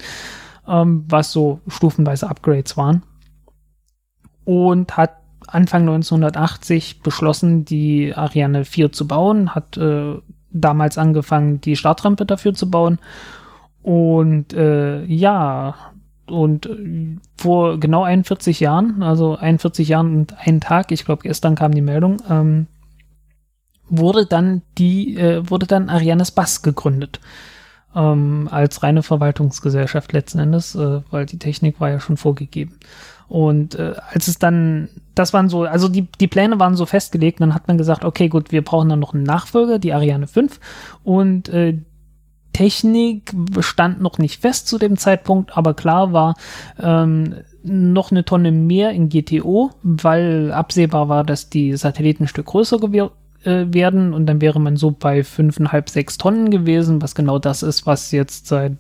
ähm, 0.67 1.05
was 1.09 1.31
so 1.31 1.61
stufenweise 1.69 2.29
Upgrades 2.29 2.77
waren. 2.77 3.05
Und 4.45 4.97
hat 4.97 5.19
Anfang 5.47 5.83
1980 5.83 7.03
beschlossen, 7.03 7.67
die 7.67 8.13
Ariane 8.17 8.65
4 8.65 8.91
zu 8.91 9.07
bauen, 9.07 9.55
hat 9.55 9.77
äh, 9.77 10.17
damals 10.51 10.99
angefangen, 10.99 11.61
die 11.61 11.77
Startrampe 11.77 12.27
dafür 12.27 12.55
zu 12.55 12.69
bauen. 12.69 12.99
Und 13.81 14.55
äh, 14.55 15.05
ja, 15.05 15.77
und 16.27 16.67
äh, 16.67 17.17
vor 17.37 17.79
genau 17.79 18.03
41 18.03 18.59
Jahren, 18.59 19.05
also 19.05 19.37
41 19.37 19.87
Jahren 19.87 20.17
und 20.17 20.35
einen 20.37 20.61
Tag, 20.61 20.91
ich 20.91 21.05
glaube 21.05 21.23
gestern 21.23 21.55
kam 21.55 21.71
die 21.71 21.81
Meldung, 21.81 22.17
ähm, 22.29 22.67
wurde 23.89 24.27
dann 24.27 24.63
die, 24.77 25.17
äh, 25.17 25.49
wurde 25.49 25.67
dann 25.67 25.89
Arianes 25.89 26.31
Bass 26.31 26.63
gegründet. 26.63 27.21
Ähm, 27.95 28.49
als 28.51 28.83
reine 28.83 29.03
Verwaltungsgesellschaft 29.03 30.13
letzten 30.13 30.39
Endes, 30.39 30.75
äh, 30.75 31.01
weil 31.11 31.27
die 31.27 31.39
Technik 31.39 31.81
war 31.81 31.91
ja 31.91 32.01
schon 32.01 32.17
vorgegeben. 32.17 32.79
Und 33.29 33.75
äh, 33.75 33.95
als 34.11 34.29
es 34.29 34.39
dann, 34.39 34.89
das 35.15 35.35
waren 35.35 35.49
so, 35.49 35.65
also 35.65 35.89
die, 35.89 36.09
die 36.21 36.29
Pläne 36.29 36.59
waren 36.59 36.77
so 36.77 36.87
festgelegt, 36.87 37.41
dann 37.41 37.55
hat 37.55 37.69
man 37.69 37.77
gesagt, 37.77 38.05
okay, 38.05 38.29
gut, 38.29 38.53
wir 38.53 38.63
brauchen 38.63 38.89
dann 38.89 39.01
noch 39.01 39.15
einen 39.15 39.23
Nachfolger, 39.23 39.79
die 39.79 39.93
Ariane 39.93 40.27
5. 40.27 40.61
Und 41.03 41.49
äh, 41.51 41.79
Technik 42.53 43.35
stand 43.61 44.01
noch 44.01 44.19
nicht 44.19 44.41
fest 44.41 44.67
zu 44.67 44.79
dem 44.79 44.97
Zeitpunkt, 44.97 45.57
aber 45.57 45.75
klar 45.75 46.13
war, 46.13 46.35
ähm, 46.81 47.35
noch 47.63 48.11
eine 48.11 48.25
Tonne 48.25 48.51
mehr 48.51 48.91
in 48.91 49.11
GTO, 49.11 49.71
weil 49.83 50.53
absehbar 50.53 51.09
war, 51.09 51.25
dass 51.25 51.51
die 51.51 51.77
Satelliten 51.77 52.25
ein 52.25 52.29
Stück 52.29 52.47
größer 52.47 52.79
äh, 53.49 53.73
werden 53.73 54.13
und 54.13 54.27
dann 54.27 54.41
wäre 54.41 54.61
man 54.61 54.77
so 54.77 54.91
bei 54.91 55.25
fünfeinhalb, 55.25 55.89
sechs 55.89 56.19
Tonnen 56.19 56.51
gewesen, 56.51 57.01
was 57.01 57.15
genau 57.15 57.39
das 57.39 57.63
ist, 57.63 57.87
was 57.87 58.13
jetzt 58.13 58.47
seit 58.47 58.77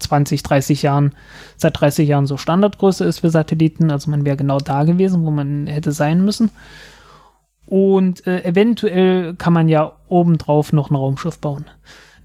20, 0.00 0.42
30 0.42 0.82
Jahren, 0.82 1.14
seit 1.56 1.80
30 1.80 2.08
Jahren 2.08 2.26
so 2.26 2.36
Standardgröße 2.36 3.04
ist 3.04 3.20
für 3.20 3.30
Satelliten. 3.30 3.90
Also 3.90 4.10
man 4.10 4.24
wäre 4.24 4.36
genau 4.36 4.58
da 4.58 4.84
gewesen, 4.84 5.24
wo 5.24 5.30
man 5.30 5.66
hätte 5.66 5.92
sein 5.92 6.24
müssen. 6.24 6.50
Und 7.66 8.26
äh, 8.26 8.44
eventuell 8.44 9.34
kann 9.34 9.52
man 9.52 9.68
ja 9.68 9.92
obendrauf 10.08 10.72
noch 10.72 10.90
ein 10.90 10.96
Raumschiff 10.96 11.38
bauen. 11.38 11.66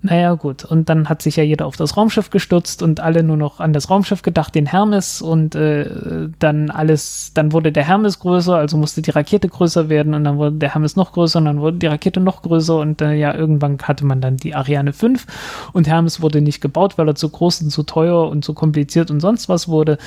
Naja, 0.05 0.33
gut. 0.33 0.65
Und 0.65 0.89
dann 0.89 1.07
hat 1.07 1.21
sich 1.21 1.37
ja 1.37 1.43
jeder 1.43 1.65
auf 1.65 1.77
das 1.77 1.95
Raumschiff 1.95 2.29
gestürzt 2.29 2.83
und 2.83 2.99
alle 2.99 3.23
nur 3.23 3.37
noch 3.37 3.61
an 3.61 3.71
das 3.71 3.89
Raumschiff 3.89 4.21
gedacht, 4.21 4.53
den 4.53 4.65
Hermes. 4.65 5.21
Und 5.21 5.55
äh, 5.55 6.27
dann 6.39 6.69
alles, 6.69 7.31
dann 7.33 7.53
wurde 7.53 7.71
der 7.71 7.85
Hermes 7.85 8.19
größer, 8.19 8.53
also 8.53 8.75
musste 8.75 9.01
die 9.01 9.11
Rakete 9.11 9.47
größer 9.47 9.87
werden 9.87 10.13
und 10.13 10.25
dann 10.25 10.37
wurde 10.37 10.57
der 10.57 10.73
Hermes 10.73 10.97
noch 10.97 11.13
größer 11.13 11.39
und 11.39 11.45
dann 11.45 11.61
wurde 11.61 11.77
die 11.77 11.87
Rakete 11.87 12.19
noch 12.19 12.41
größer 12.41 12.77
und 12.79 13.01
äh, 13.01 13.13
ja, 13.13 13.33
irgendwann 13.33 13.77
hatte 13.81 14.05
man 14.05 14.19
dann 14.19 14.35
die 14.35 14.53
Ariane 14.53 14.91
5 14.91 15.25
und 15.71 15.87
Hermes 15.87 16.21
wurde 16.21 16.41
nicht 16.41 16.59
gebaut, 16.59 16.97
weil 16.97 17.07
er 17.07 17.15
zu 17.15 17.29
groß 17.29 17.61
und 17.61 17.69
zu 17.69 17.83
teuer 17.83 18.27
und 18.27 18.43
zu 18.43 18.53
kompliziert 18.53 19.09
und 19.09 19.21
sonst 19.21 19.47
was 19.47 19.69
wurde 19.69 19.97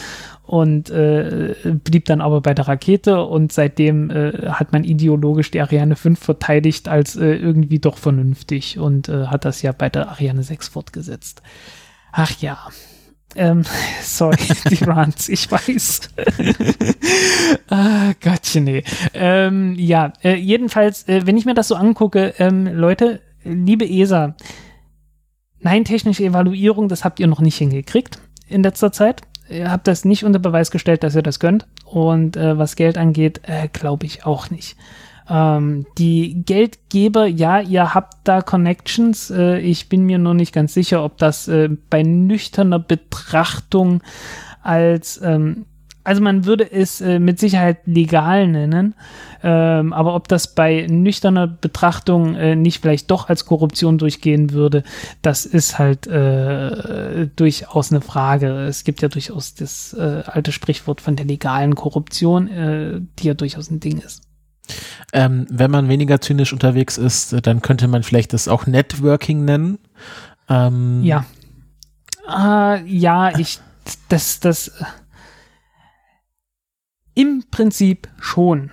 und 0.46 0.90
äh, 0.90 1.54
blieb 1.64 2.04
dann 2.04 2.20
aber 2.20 2.40
bei 2.40 2.54
der 2.54 2.68
Rakete 2.68 3.22
und 3.22 3.52
seitdem 3.52 4.10
äh, 4.10 4.48
hat 4.50 4.72
man 4.72 4.84
ideologisch 4.84 5.50
die 5.50 5.60
Ariane 5.60 5.96
5 5.96 6.18
verteidigt 6.18 6.88
als 6.88 7.16
äh, 7.16 7.34
irgendwie 7.34 7.80
doch 7.80 7.98
vernünftig 7.98 8.78
und 8.78 9.08
äh, 9.08 9.26
hat 9.26 9.44
das 9.44 9.62
ja 9.62 9.72
bei 9.72 9.88
der 9.88 10.08
Ariane 10.08 10.44
6 10.44 10.68
fortgesetzt. 10.68 11.42
Ach 12.12 12.30
ja. 12.40 12.58
Ähm, 13.34 13.64
sorry, 14.02 14.36
die 14.70 14.84
Rants, 14.84 15.28
ich 15.28 15.50
weiß. 15.50 16.10
ah, 17.68 18.12
Gottchen, 18.22 18.64
nee. 18.64 18.84
Ähm, 19.14 19.74
ja, 19.76 20.12
äh, 20.22 20.36
jedenfalls, 20.36 21.08
äh, 21.08 21.26
wenn 21.26 21.36
ich 21.36 21.44
mir 21.44 21.54
das 21.54 21.68
so 21.68 21.74
angucke, 21.74 22.34
ähm, 22.38 22.66
Leute, 22.68 23.20
liebe 23.42 23.84
ESA, 23.84 24.36
nein, 25.58 25.84
technische 25.84 26.22
Evaluierung, 26.22 26.88
das 26.88 27.04
habt 27.04 27.18
ihr 27.18 27.26
noch 27.26 27.40
nicht 27.40 27.58
hingekriegt 27.58 28.20
in 28.48 28.62
letzter 28.62 28.92
Zeit 28.92 29.22
ihr 29.48 29.70
habt 29.70 29.86
das 29.86 30.04
nicht 30.04 30.24
unter 30.24 30.38
Beweis 30.38 30.70
gestellt, 30.70 31.02
dass 31.02 31.14
ihr 31.14 31.22
das 31.22 31.40
könnt. 31.40 31.66
Und 31.84 32.36
äh, 32.36 32.58
was 32.58 32.76
Geld 32.76 32.98
angeht, 32.98 33.40
äh, 33.44 33.68
glaube 33.72 34.06
ich 34.06 34.26
auch 34.26 34.50
nicht. 34.50 34.76
Ähm, 35.28 35.86
die 35.98 36.42
Geldgeber, 36.44 37.26
ja, 37.26 37.60
ihr 37.60 37.94
habt 37.94 38.16
da 38.24 38.42
Connections. 38.42 39.30
Äh, 39.30 39.58
ich 39.58 39.88
bin 39.88 40.04
mir 40.04 40.18
nur 40.18 40.34
nicht 40.34 40.52
ganz 40.52 40.74
sicher, 40.74 41.04
ob 41.04 41.18
das 41.18 41.48
äh, 41.48 41.68
bei 41.90 42.02
nüchterner 42.02 42.78
Betrachtung 42.78 44.02
als 44.62 45.20
ähm, 45.22 45.66
also 46.06 46.22
man 46.22 46.44
würde 46.44 46.70
es 46.70 47.00
äh, 47.00 47.18
mit 47.18 47.40
Sicherheit 47.40 47.78
legal 47.84 48.46
nennen, 48.46 48.94
ähm, 49.42 49.92
aber 49.92 50.14
ob 50.14 50.28
das 50.28 50.54
bei 50.54 50.86
nüchterner 50.88 51.48
Betrachtung 51.48 52.36
äh, 52.36 52.54
nicht 52.54 52.80
vielleicht 52.80 53.10
doch 53.10 53.28
als 53.28 53.44
Korruption 53.44 53.98
durchgehen 53.98 54.52
würde, 54.52 54.84
das 55.22 55.46
ist 55.46 55.80
halt 55.80 56.06
äh, 56.06 57.26
durchaus 57.34 57.90
eine 57.90 58.00
Frage. 58.00 58.66
Es 58.66 58.84
gibt 58.84 59.02
ja 59.02 59.08
durchaus 59.08 59.54
das 59.54 59.94
äh, 59.94 60.22
alte 60.26 60.52
Sprichwort 60.52 61.00
von 61.00 61.16
der 61.16 61.26
legalen 61.26 61.74
Korruption, 61.74 62.48
äh, 62.48 63.00
die 63.18 63.26
ja 63.26 63.34
durchaus 63.34 63.68
ein 63.70 63.80
Ding 63.80 63.98
ist. 63.98 64.22
Ähm, 65.12 65.46
wenn 65.50 65.72
man 65.72 65.88
weniger 65.88 66.20
zynisch 66.20 66.52
unterwegs 66.52 66.98
ist, 66.98 67.34
dann 67.46 67.62
könnte 67.62 67.88
man 67.88 68.04
vielleicht 68.04 68.32
das 68.32 68.46
auch 68.46 68.66
Networking 68.66 69.44
nennen. 69.44 69.78
Ähm, 70.48 71.02
ja. 71.02 71.24
Äh, 72.28 72.84
ja, 72.86 73.36
ich, 73.38 73.58
das, 74.08 74.40
das, 74.40 74.70
im 77.16 77.42
Prinzip 77.50 78.08
schon. 78.20 78.70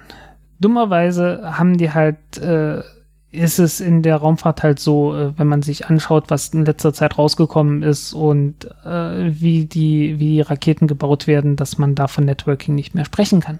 Dummerweise 0.59 1.57
haben 1.57 1.77
die 1.77 1.91
halt, 1.91 2.37
äh, 2.37 2.83
ist 3.31 3.57
es 3.57 3.79
in 3.81 4.03
der 4.03 4.17
Raumfahrt 4.17 4.61
halt 4.61 4.79
so, 4.79 5.15
äh, 5.15 5.37
wenn 5.39 5.47
man 5.47 5.63
sich 5.63 5.87
anschaut, 5.87 6.25
was 6.27 6.49
in 6.49 6.65
letzter 6.65 6.93
Zeit 6.93 7.17
rausgekommen 7.17 7.81
ist 7.81 8.13
und 8.13 8.65
äh, 8.85 9.31
wie, 9.33 9.65
die, 9.65 10.19
wie 10.19 10.35
die 10.35 10.41
Raketen 10.41 10.85
gebaut 10.85 11.25
werden, 11.25 11.55
dass 11.55 11.79
man 11.79 11.95
da 11.95 12.07
von 12.07 12.25
Networking 12.25 12.75
nicht 12.75 12.93
mehr 12.93 13.05
sprechen 13.05 13.39
kann. 13.39 13.57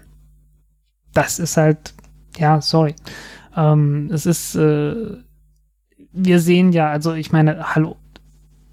Das 1.12 1.40
ist 1.40 1.56
halt 1.56 1.94
ja, 2.38 2.60
sorry. 2.60 2.94
Ähm, 3.56 4.10
es 4.12 4.26
ist, 4.26 4.54
äh, 4.54 5.16
wir 6.12 6.40
sehen 6.40 6.72
ja, 6.72 6.90
also 6.90 7.14
ich 7.14 7.32
meine, 7.32 7.74
hallo, 7.74 7.96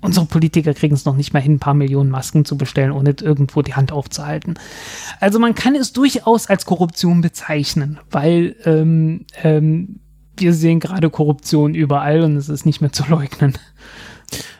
unsere 0.01 0.25
Politiker 0.25 0.73
kriegen 0.73 0.95
es 0.95 1.05
noch 1.05 1.15
nicht 1.15 1.33
mal 1.33 1.41
hin, 1.41 1.53
ein 1.53 1.59
paar 1.59 1.73
Millionen 1.73 2.09
Masken 2.09 2.45
zu 2.45 2.57
bestellen, 2.57 2.91
ohne 2.91 3.15
irgendwo 3.21 3.61
die 3.61 3.75
Hand 3.75 3.91
aufzuhalten. 3.91 4.55
Also 5.19 5.39
man 5.39 5.55
kann 5.55 5.75
es 5.75 5.93
durchaus 5.93 6.47
als 6.47 6.65
Korruption 6.65 7.21
bezeichnen, 7.21 7.99
weil 8.09 8.55
ähm, 8.65 9.25
ähm, 9.43 9.99
wir 10.37 10.53
sehen 10.53 10.79
gerade 10.79 11.09
Korruption 11.09 11.75
überall 11.75 12.21
und 12.21 12.35
es 12.35 12.49
ist 12.49 12.65
nicht 12.65 12.81
mehr 12.81 12.91
zu 12.91 13.03
leugnen. 13.09 13.57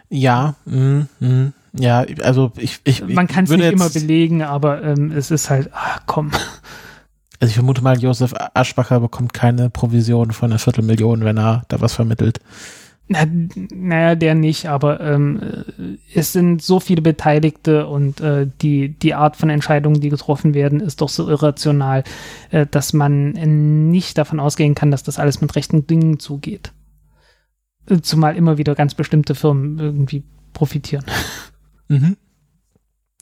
Ja, 0.10 0.56
mm, 0.66 1.02
mm, 1.20 1.54
ja, 1.74 2.06
also 2.22 2.52
ich, 2.58 2.80
ich 2.84 3.08
man 3.08 3.28
kann 3.28 3.46
es 3.46 3.50
nicht 3.50 3.72
immer 3.72 3.89
belegen, 3.89 4.42
aber 4.42 4.84
ähm, 4.84 5.12
es 5.12 5.32
ist 5.32 5.50
halt, 5.50 5.70
ach, 5.74 6.02
komm. 6.06 6.32
Also 7.39 7.50
ich 7.50 7.56
vermute 7.56 7.82
mal, 7.82 7.98
Josef 7.98 8.34
Aschbacher 8.54 9.00
bekommt 9.00 9.34
keine 9.34 9.72
Provision 9.72 10.32
von 10.32 10.52
einer 10.52 10.60
Viertelmillion, 10.60 11.24
wenn 11.24 11.38
er 11.38 11.64
da 11.70 11.82
was 11.82 11.94
vermittelt. 11.94 12.39
Na, 13.12 13.28
naja, 13.74 14.16
der 14.16 14.36
nicht, 14.36 14.68
aber 14.68 15.01
ähm, 15.01 15.66
es 16.16 16.32
sind 16.32 16.62
so 16.62 16.80
viele 16.80 17.01
Beteiligte 17.01 17.88
und 17.88 18.22
äh, 18.22 18.47
die, 18.62 18.97
die 18.97 19.14
Art 19.14 19.36
von 19.36 19.49
Entscheidungen, 19.49 19.99
die 19.99 20.07
getroffen 20.07 20.53
werden, 20.53 20.80
ist 20.80 21.01
doch 21.01 21.09
so 21.09 21.28
irrational, 21.28 22.05
äh, 22.51 22.66
dass 22.72 22.93
man 22.93 23.32
nicht 23.91 24.18
davon 24.18 24.39
ausgehen 24.39 24.76
kann, 24.76 24.91
dass 24.91 25.03
das 25.03 25.20
alles 25.20 25.41
mit 25.41 25.57
rechten 25.57 25.88
Dingen 25.88 26.20
zugeht. 26.20 26.72
Zumal 28.01 28.38
immer 28.38 28.57
wieder 28.57 28.76
ganz 28.76 28.95
bestimmte 28.95 29.36
Firmen 29.36 29.78
irgendwie 29.78 30.24
profitieren. 30.53 31.05
Mhm. 31.88 32.16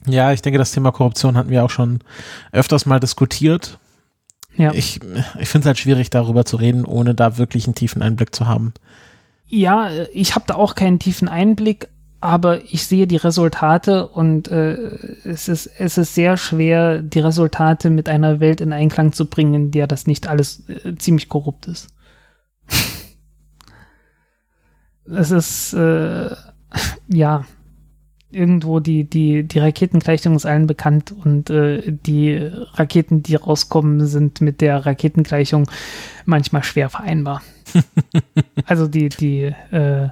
Ja, 0.06 0.32
ich 0.32 0.42
denke, 0.42 0.60
das 0.60 0.70
Thema 0.70 0.92
Korruption 0.92 1.36
hatten 1.36 1.50
wir 1.50 1.64
auch 1.64 1.70
schon 1.70 1.98
öfters 2.52 2.86
mal 2.86 3.00
diskutiert. 3.00 3.80
Ja. 4.56 4.72
Ich, 4.72 5.00
ich 5.40 5.48
finde 5.48 5.64
es 5.64 5.66
halt 5.66 5.78
schwierig, 5.78 6.08
darüber 6.08 6.44
zu 6.44 6.56
reden, 6.56 6.84
ohne 6.84 7.16
da 7.16 7.36
wirklich 7.36 7.66
einen 7.66 7.74
tiefen 7.74 8.00
Einblick 8.00 8.32
zu 8.32 8.46
haben. 8.46 8.72
Ja, 9.52 9.90
ich 10.12 10.36
habe 10.36 10.44
da 10.46 10.54
auch 10.54 10.76
keinen 10.76 11.00
tiefen 11.00 11.28
Einblick, 11.28 11.88
aber 12.20 12.62
ich 12.64 12.86
sehe 12.86 13.08
die 13.08 13.16
Resultate 13.16 14.06
und 14.06 14.46
äh, 14.46 14.74
es, 15.24 15.48
ist, 15.48 15.66
es 15.66 15.98
ist 15.98 16.14
sehr 16.14 16.36
schwer, 16.36 17.02
die 17.02 17.18
Resultate 17.18 17.90
mit 17.90 18.08
einer 18.08 18.38
Welt 18.38 18.60
in 18.60 18.72
Einklang 18.72 19.12
zu 19.12 19.26
bringen, 19.26 19.54
in 19.54 19.70
der 19.72 19.88
das 19.88 20.06
nicht 20.06 20.28
alles 20.28 20.68
äh, 20.68 20.94
ziemlich 20.94 21.28
korrupt 21.28 21.66
ist. 21.66 21.88
es 25.06 25.32
ist, 25.32 25.72
äh, 25.72 26.30
ja, 27.08 27.44
irgendwo 28.32 28.80
die, 28.80 29.04
die, 29.04 29.42
die 29.44 29.58
Raketengleichung 29.58 30.36
ist 30.36 30.46
allen 30.46 30.66
bekannt 30.66 31.12
und 31.12 31.50
äh, 31.50 31.82
die 31.92 32.36
Raketen, 32.74 33.22
die 33.22 33.34
rauskommen, 33.34 34.06
sind 34.06 34.40
mit 34.40 34.60
der 34.60 34.86
Raketengleichung 34.86 35.68
manchmal 36.24 36.62
schwer 36.62 36.90
vereinbar. 36.90 37.42
also 38.66 38.86
die, 38.86 39.08
die, 39.08 39.42
äh, 39.70 40.08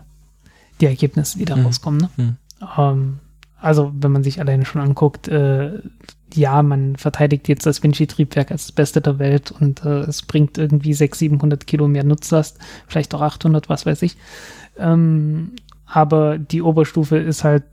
die 0.81 0.87
Ergebnisse, 0.87 1.39
die 1.39 1.45
da 1.45 1.57
mhm. 1.57 1.67
rauskommen. 1.67 2.01
Ne? 2.01 2.11
Mhm. 2.17 2.37
Ähm, 2.77 3.19
also 3.61 3.93
wenn 3.99 4.13
man 4.13 4.25
sich 4.25 4.41
alleine 4.41 4.65
schon 4.65 4.81
anguckt, 4.81 5.29
äh, 5.29 5.81
ja, 6.35 6.63
man 6.63 6.97
verteidigt 6.97 7.49
jetzt 7.49 7.67
das 7.67 7.83
Vinci-Triebwerk 7.83 8.51
als 8.51 8.67
das 8.67 8.73
Beste 8.73 9.01
der 9.01 9.19
Welt 9.19 9.51
und 9.51 9.85
äh, 9.85 10.01
es 10.01 10.23
bringt 10.23 10.59
irgendwie 10.59 10.93
600, 10.93 11.19
700 11.19 11.67
Kilo 11.67 11.89
mehr 11.89 12.05
Nutzlast, 12.05 12.59
vielleicht 12.87 13.15
auch 13.15 13.23
800, 13.23 13.69
was 13.69 13.87
weiß 13.87 14.03
ich. 14.03 14.17
Ähm, 14.79 15.53
aber 15.87 16.39
die 16.39 16.63
Oberstufe 16.63 17.17
ist 17.17 17.45
halt 17.45 17.65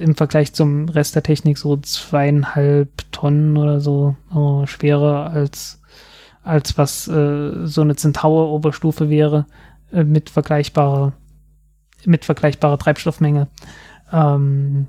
im 0.00 0.14
Vergleich 0.14 0.52
zum 0.52 0.88
Rest 0.88 1.14
der 1.14 1.22
Technik 1.22 1.58
so 1.58 1.76
zweieinhalb 1.76 3.12
Tonnen 3.12 3.56
oder 3.56 3.80
so 3.80 4.16
oh, 4.34 4.66
schwerer 4.66 5.30
als, 5.30 5.80
als 6.42 6.76
was 6.78 7.06
äh, 7.08 7.66
so 7.66 7.82
eine 7.82 7.96
Centaur-Oberstufe 7.96 9.10
wäre 9.10 9.46
äh, 9.92 10.04
mit 10.04 10.30
vergleichbarer 10.30 11.12
mit 12.06 12.24
vergleichbarer 12.24 12.78
Treibstoffmenge. 12.78 13.48
Ähm, 14.12 14.86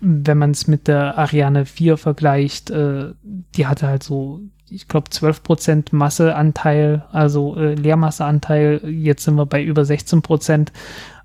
wenn 0.00 0.38
man 0.38 0.52
es 0.52 0.66
mit 0.66 0.86
der 0.88 1.18
Ariane 1.18 1.66
4 1.66 1.96
vergleicht, 1.96 2.70
äh, 2.70 3.12
die 3.22 3.66
hatte 3.66 3.88
halt 3.88 4.02
so, 4.02 4.40
ich 4.68 4.86
glaube, 4.86 5.10
12% 5.10 5.88
Masseanteil, 5.94 7.04
also 7.10 7.56
äh, 7.56 7.74
Leermasseanteil. 7.74 8.82
Jetzt 8.84 9.24
sind 9.24 9.34
wir 9.34 9.46
bei 9.46 9.62
über 9.62 9.82
16%. 9.82 10.68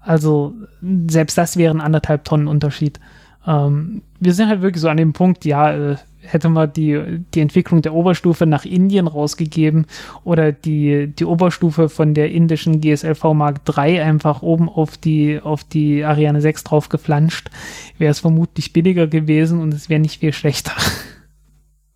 Also 0.02 0.54
selbst 0.82 1.38
das 1.38 1.58
wäre 1.58 1.74
ein 1.74 1.82
anderthalb 1.82 2.26
Tonnen 2.26 2.48
Unterschied. 2.48 3.00
Ähm, 3.46 4.02
wir 4.20 4.34
sind 4.34 4.50
halt 4.50 4.62
wirklich 4.62 4.82
so 4.82 4.90
an 4.90 4.98
dem 4.98 5.14
Punkt, 5.14 5.46
ja, 5.46 5.74
äh, 5.74 5.96
hätte 6.22 6.50
man 6.50 6.72
die, 6.72 7.20
die 7.34 7.42
Entwicklung 7.42 7.82
der 7.82 7.94
Oberstufe 7.94 8.46
nach 8.46 8.66
Indien 8.66 9.08
rausgegeben 9.08 9.86
oder 10.24 10.52
die, 10.52 11.08
die 11.08 11.26
Oberstufe 11.26 11.90
von 11.90 12.14
der 12.14 12.32
indischen 12.32 12.80
GSLV 12.80 13.34
Mark 13.34 13.62
III 13.68 14.00
einfach 14.00 14.42
oben 14.42 14.70
auf 14.70 14.98
die, 14.98 15.40
auf 15.42 15.64
die 15.64 16.04
Ariane 16.04 16.42
6 16.42 16.64
drauf 16.64 16.90
geflanscht, 16.90 17.50
wäre 17.98 18.12
es 18.12 18.22
vermutlich 18.22 18.74
billiger 18.74 19.08
gewesen 19.08 19.60
und 19.60 19.74
es 19.74 19.90
wäre 19.90 20.00
nicht 20.00 20.22
viel 20.22 20.34
schlechter. 20.34 20.74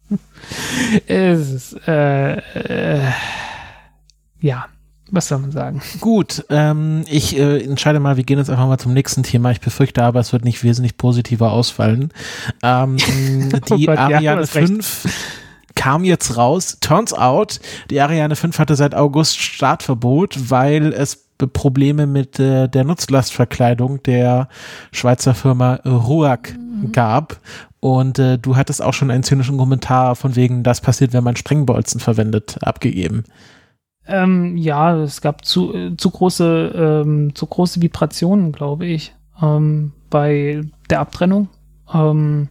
es 1.08 1.52
ist, 1.52 1.88
äh, 1.88 2.38
äh, 2.38 3.12
ja. 4.42 4.68
Was 5.10 5.28
soll 5.28 5.40
man 5.40 5.52
sagen? 5.52 5.82
Gut, 6.02 6.46
ähm, 6.50 7.04
ich 7.08 7.38
äh, 7.38 7.64
entscheide 7.64 8.00
mal, 8.00 8.18
wir 8.18 8.24
gehen 8.24 8.38
jetzt 8.38 8.50
einfach 8.50 8.68
mal 8.68 8.78
zum 8.78 8.94
nächsten 8.94 9.24
Thema. 9.24 9.52
Ich 9.52 9.62
befürchte 9.62 10.04
aber, 10.04 10.20
es 10.20 10.34
wird 10.34 10.44
nicht 10.44 10.64
wesentlich 10.64 10.98
positiver 10.98 11.52
ausfallen. 11.52 12.12
Ähm, 12.62 12.98
oh 13.70 13.76
die 13.76 13.86
Gott, 13.86 13.98
Ariane 13.98 14.42
ja, 14.42 14.46
5 14.46 15.08
kam 15.76 16.04
jetzt 16.04 16.36
raus. 16.36 16.78
Turns 16.82 17.14
out, 17.14 17.60
die 17.90 18.02
Ariane 18.02 18.36
5 18.36 18.60
hatte 18.60 18.76
seit 18.76 18.96
August 18.96 19.38
Startverbot, 19.40 20.50
weil 20.50 20.92
es 20.92 21.28
Probleme 21.54 22.08
mit 22.08 22.40
äh, 22.40 22.68
der 22.68 22.84
Nutzlastverkleidung 22.84 24.02
der 24.04 24.50
Schweizer 24.92 25.36
Firma 25.36 25.76
RUAG 25.86 26.54
mhm. 26.58 26.92
gab. 26.92 27.40
Und 27.80 28.18
äh, 28.18 28.40
du 28.40 28.56
hattest 28.56 28.82
auch 28.82 28.94
schon 28.94 29.12
einen 29.12 29.24
zynischen 29.24 29.58
Kommentar 29.58 30.16
von 30.16 30.36
wegen, 30.36 30.64
das 30.64 30.82
passiert, 30.82 31.14
wenn 31.14 31.24
man 31.24 31.36
Sprengbolzen 31.36 32.00
verwendet, 32.00 32.58
abgegeben. 32.62 33.24
Ähm, 34.08 34.58
ja, 34.58 34.96
es 34.98 35.22
gab 35.22 35.44
zu, 35.44 35.74
äh, 35.74 35.98
zu 35.98 36.10
große, 36.10 37.04
ähm, 37.06 37.36
zu 37.36 37.46
große 37.46 37.82
Vibrationen, 37.82 38.52
glaube 38.52 38.86
ich, 38.86 39.14
ähm, 39.42 39.92
bei 40.10 40.62
der 40.90 41.02
Abtrennung. 41.02 41.50
Ähm, 41.94 42.50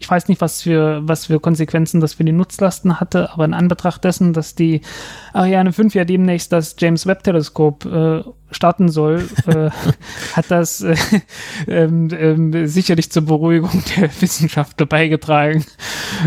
ich 0.00 0.10
weiß 0.10 0.28
nicht, 0.28 0.40
was 0.40 0.62
für, 0.62 1.02
was 1.06 1.26
für 1.26 1.40
Konsequenzen 1.40 2.00
das 2.00 2.14
für 2.14 2.24
die 2.24 2.32
Nutzlasten 2.32 3.00
hatte, 3.00 3.32
aber 3.32 3.44
in 3.44 3.52
Anbetracht 3.52 4.02
dessen, 4.02 4.32
dass 4.32 4.54
die 4.54 4.80
Ariane 5.34 5.74
5 5.74 5.94
ja 5.94 6.06
demnächst 6.06 6.52
das 6.52 6.74
James 6.78 7.06
Webb 7.06 7.22
Teleskop 7.22 7.84
äh, 7.84 8.22
starten 8.50 8.88
soll, 8.88 9.28
äh, 9.46 9.68
hat 10.32 10.46
das 10.48 10.80
äh, 10.80 10.96
ähm, 11.68 12.08
ähm, 12.12 12.66
sicherlich 12.66 13.12
zur 13.12 13.26
Beruhigung 13.26 13.82
der 13.96 14.10
Wissenschaftler 14.22 14.86
beigetragen. 14.86 15.66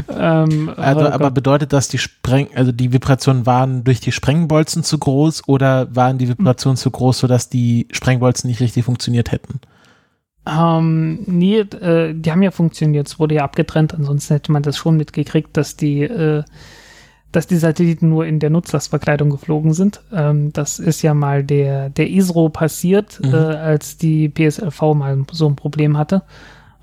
Ähm, 0.08 0.72
also, 0.78 1.08
aber 1.10 1.32
bedeutet 1.32 1.74
das, 1.74 1.88
die 1.88 1.98
Spreng, 1.98 2.50
also 2.54 2.72
die 2.72 2.94
Vibrationen 2.94 3.48
waren 3.48 3.84
durch 3.84 4.00
die 4.00 4.12
Sprengbolzen 4.12 4.84
zu 4.84 5.00
groß 5.00 5.48
oder 5.48 5.94
waren 5.96 6.20
die 6.20 6.30
Vibrationen 6.30 6.78
zu 6.78 6.92
groß, 6.92 7.18
sodass 7.18 7.50
die 7.50 7.88
Sprengbolzen 7.92 8.48
nicht 8.48 8.60
richtig 8.60 8.86
funktioniert 8.86 9.32
hätten? 9.32 9.60
Ähm, 10.46 11.20
nee, 11.26 11.60
äh, 11.60 12.14
die 12.14 12.32
haben 12.32 12.44
ja 12.44 12.52
funktioniert. 12.52 13.08
Es 13.08 13.20
wurde 13.20 13.36
ja 13.36 13.44
abgetrennt. 13.44 13.94
Ansonsten 13.94 14.34
hätte 14.34 14.52
man 14.52 14.64
das 14.64 14.78
schon 14.78 14.98
mitgekriegt, 14.98 15.56
dass 15.56 15.78
die, 15.78 16.02
äh, 16.02 16.44
dass 17.32 17.48
die 17.48 17.56
Satelliten 17.58 18.10
nur 18.10 18.26
in 18.26 18.40
der 18.40 18.50
Nutzlastverkleidung 18.50 19.30
geflogen 19.30 19.74
sind. 19.74 20.02
Ähm, 20.14 20.52
das 20.54 20.80
ist 20.80 21.02
ja 21.02 21.14
mal 21.14 21.44
der, 21.44 21.90
der 21.90 22.10
ISRO 22.10 22.50
passiert, 22.50 23.20
Mhm. 23.24 23.34
äh, 23.34 23.38
als 23.38 23.98
die 23.98 24.30
PSLV 24.30 24.82
mal 24.94 25.24
so 25.32 25.48
ein 25.48 25.56
Problem 25.56 25.98
hatte. 25.98 26.24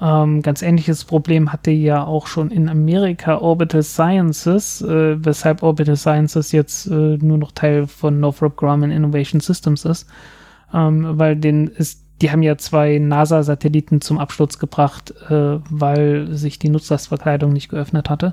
Ähm, 0.02 0.40
ganz 0.40 0.62
ähnliches 0.62 1.04
Problem 1.04 1.52
hatte 1.52 1.70
ja 1.70 2.02
auch 2.04 2.26
schon 2.26 2.50
in 2.50 2.70
Amerika 2.70 3.36
Orbital 3.36 3.82
Sciences, 3.82 4.80
äh, 4.80 5.22
weshalb 5.22 5.62
Orbital 5.62 5.96
Sciences 5.96 6.52
jetzt 6.52 6.86
äh, 6.86 7.18
nur 7.18 7.36
noch 7.36 7.52
Teil 7.52 7.86
von 7.86 8.18
Northrop 8.18 8.56
Grumman 8.56 8.90
Innovation 8.90 9.40
Systems 9.42 9.84
ist. 9.84 10.06
Ähm, 10.72 11.18
weil 11.18 11.36
den 11.36 11.66
ist, 11.66 12.02
die 12.20 12.30
haben 12.30 12.42
ja 12.42 12.58
zwei 12.58 12.98
NASA-Satelliten 12.98 14.00
zum 14.00 14.18
Absturz 14.18 14.58
gebracht, 14.58 15.14
äh, 15.28 15.58
weil 15.70 16.28
sich 16.32 16.58
die 16.58 16.68
Nutzlastverkleidung 16.68 17.52
nicht 17.52 17.68
geöffnet 17.68 18.10
hatte. 18.10 18.32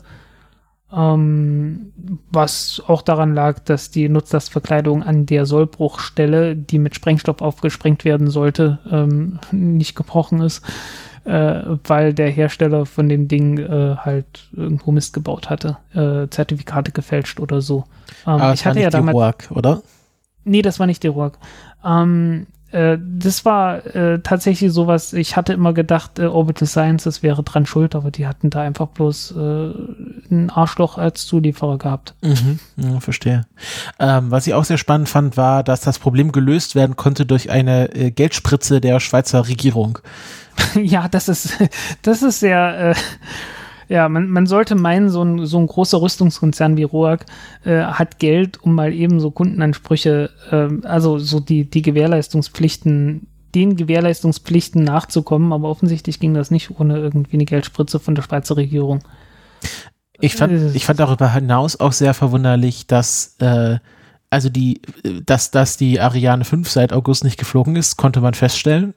Ähm, 0.92 1.92
was 2.32 2.82
auch 2.88 3.02
daran 3.02 3.34
lag, 3.34 3.60
dass 3.60 3.92
die 3.92 4.08
Nutzlastverkleidung 4.08 5.04
an 5.04 5.26
der 5.26 5.46
Sollbruchstelle, 5.46 6.56
die 6.56 6.80
mit 6.80 6.96
Sprengstoff 6.96 7.42
aufgesprengt 7.42 8.06
werden 8.06 8.30
sollte, 8.30 8.80
ähm, 8.90 9.40
nicht 9.52 9.96
gebrochen 9.96 10.42
ist, 10.42 10.64
äh, 11.26 11.62
weil 11.84 12.14
der 12.14 12.30
Hersteller 12.30 12.86
von 12.86 13.10
dem 13.10 13.28
Ding 13.28 13.58
äh, 13.58 13.96
halt 13.98 14.50
irgendwo 14.54 14.92
Mist 14.92 15.14
gebaut 15.14 15.50
hatte, 15.50 15.78
äh, 15.94 16.30
Zertifikate 16.30 16.94
gefälscht 16.94 17.42
oder 17.42 17.60
so. 17.60 17.84
Ähm, 18.26 18.34
Aber 18.34 18.54
es 18.54 18.62
ich 18.62 18.66
war 18.66 18.70
hatte 18.70 18.80
nicht 18.80 18.84
ja 18.84 18.90
die 18.90 18.96
damals. 18.98 19.16
Roark, 19.16 19.48
oder? 19.52 19.82
Nee, 20.46 20.62
das 20.62 20.80
war 20.80 20.88
nicht 20.88 21.04
der 21.04 21.12
Rourke. 21.12 21.38
Ähm, 21.84 22.48
äh, 22.78 23.00
das 23.02 23.44
war 23.44 23.84
äh, 23.96 24.20
tatsächlich 24.20 24.72
sowas, 24.72 25.14
ich 25.14 25.36
hatte 25.36 25.54
immer 25.54 25.74
gedacht, 25.74 26.20
äh, 26.20 26.26
Orbital 26.26 26.68
Sciences 26.68 27.24
wäre 27.24 27.42
dran 27.42 27.66
schuld, 27.66 27.96
aber 27.96 28.12
die 28.12 28.28
hatten 28.28 28.52
da 28.52 28.62
einfach 28.62 28.88
bloß 28.88 29.32
äh, 29.32 29.72
ein 30.30 30.52
Arschloch 30.52 31.00
als 31.00 31.26
Zulieferer 31.26 31.80
gehabt. 31.80 32.14
Mhm, 32.22 32.60
ja, 32.78 33.00
verstehe. 33.00 33.48
Ähm, 34.00 34.30
was 34.30 34.46
ich 34.46 34.54
auch 34.54 34.64
sehr 34.64 34.78
spannend 34.78 35.10
fand, 35.10 35.38
war, 35.38 35.64
dass 35.64 35.82
das 35.82 35.98
Problem 35.98 36.32
gelöst 36.32 36.76
werden 36.76 36.96
konnte 36.96 37.26
durch 37.26 37.50
eine 37.50 37.96
äh, 37.96 38.12
Geldspritze 38.12 38.80
der 38.80 39.00
Schweizer 39.00 39.48
Regierung. 39.48 39.98
ja, 40.76 41.08
das 41.08 41.30
ist, 41.30 41.58
das 42.04 42.22
ist 42.22 42.40
sehr, 42.40 42.92
äh, 42.92 42.96
ja, 43.90 44.10
man, 44.10 44.30
man 44.30 44.46
sollte 44.46 44.76
meinen, 44.76 45.10
so 45.10 45.24
ein, 45.24 45.46
so 45.46 45.58
ein 45.60 45.68
großer 45.68 46.02
Rüstungskonzern 46.02 46.78
wie 46.78 46.84
ROAG 46.84 47.26
äh, 47.64 47.84
hat 47.84 48.20
Geld, 48.20 48.62
um 48.62 48.76
mal 48.76 48.94
eben 48.94 49.20
so 49.20 49.32
Kundenansprüche, 49.32 50.30
äh, 50.52 50.86
also 50.88 51.20
so 51.20 51.40
die, 51.40 51.70
die 51.70 51.82
Gewährleistungspflichten, 51.82 53.28
den 53.56 53.76
Gewährleistungspflichten 53.76 54.84
nachzukommen, 54.84 55.54
aber 55.54 55.70
offensichtlich 55.70 56.20
ging 56.20 56.34
das 56.34 56.52
nicht 56.52 56.80
ohne 56.80 56.98
irgendwie 56.98 57.38
eine 57.38 57.46
Geldspritze 57.46 58.00
von 58.00 58.16
der 58.16 58.24
Schweizer 58.24 58.58
Regierung. 58.58 59.00
Ich 60.20 60.36
fand, 60.36 60.76
ich 60.76 60.86
fand 60.86 61.00
darüber 61.00 61.32
hinaus 61.32 61.80
auch 61.80 61.94
sehr 61.94 62.14
verwunderlich, 62.14 62.88
dass 62.88 63.36
äh, 63.40 63.78
also 64.30 64.50
die, 64.50 64.82
dass, 65.26 65.52
dass 65.52 65.78
die 65.78 66.00
Ariane 66.02 66.44
5 66.44 66.70
seit 66.70 66.92
August 66.92 67.24
nicht 67.24 67.38
geflogen 67.38 67.76
ist, 67.76 67.96
konnte 67.96 68.20
man 68.20 68.34
feststellen. 68.34 68.94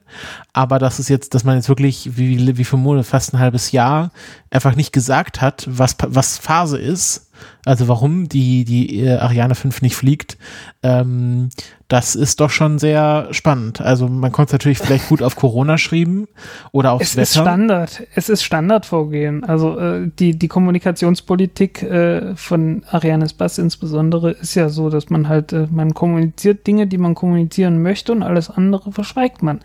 Aber 0.51 0.77
dass 0.77 0.99
es 0.99 1.07
jetzt, 1.07 1.33
dass 1.33 1.43
man 1.43 1.55
jetzt 1.55 1.69
wirklich, 1.69 2.17
wie, 2.17 2.57
wie 2.57 2.65
viele 2.65 2.81
Monate, 2.81 3.07
fast 3.07 3.33
ein 3.33 3.39
halbes 3.39 3.71
Jahr, 3.71 4.11
einfach 4.49 4.75
nicht 4.75 4.91
gesagt 4.91 5.39
hat, 5.39 5.65
was, 5.69 5.95
was 6.05 6.37
Phase 6.37 6.77
ist, 6.77 7.30
also 7.65 7.87
warum 7.87 8.27
die, 8.29 8.65
die 8.65 9.01
äh, 9.01 9.17
Ariane 9.17 9.55
5 9.55 9.81
nicht 9.81 9.95
fliegt, 9.95 10.37
ähm, 10.83 11.49
das 11.87 12.15
ist 12.15 12.39
doch 12.39 12.49
schon 12.49 12.79
sehr 12.79 13.27
spannend. 13.31 13.81
Also 13.81 14.07
man 14.07 14.31
konnte 14.31 14.49
es 14.49 14.53
natürlich 14.53 14.77
vielleicht 14.77 15.09
gut 15.09 15.21
auf 15.21 15.35
Corona 15.35 15.77
schreiben 15.77 16.27
oder 16.71 16.93
aufs 16.93 17.11
Es 17.11 17.17
Wetter. 17.17 17.23
ist 17.23 17.33
Standard. 17.33 18.03
Es 18.15 18.29
ist 18.29 18.43
Standardvorgehen. 18.43 19.43
Also 19.43 19.77
äh, 19.77 20.09
die, 20.17 20.39
die 20.39 20.47
Kommunikationspolitik 20.47 21.83
äh, 21.83 22.35
von 22.35 22.83
Arianes 22.89 23.33
Bass 23.33 23.57
insbesondere 23.57 24.31
ist 24.31 24.55
ja 24.55 24.69
so, 24.69 24.89
dass 24.89 25.09
man 25.09 25.27
halt, 25.27 25.51
äh, 25.51 25.67
man 25.69 25.93
kommuniziert 25.93 26.65
Dinge, 26.65 26.87
die 26.87 26.97
man 26.97 27.13
kommunizieren 27.13 27.81
möchte 27.81 28.13
und 28.13 28.23
alles 28.23 28.49
andere 28.49 28.91
verschweigt 28.91 29.43
man. 29.43 29.59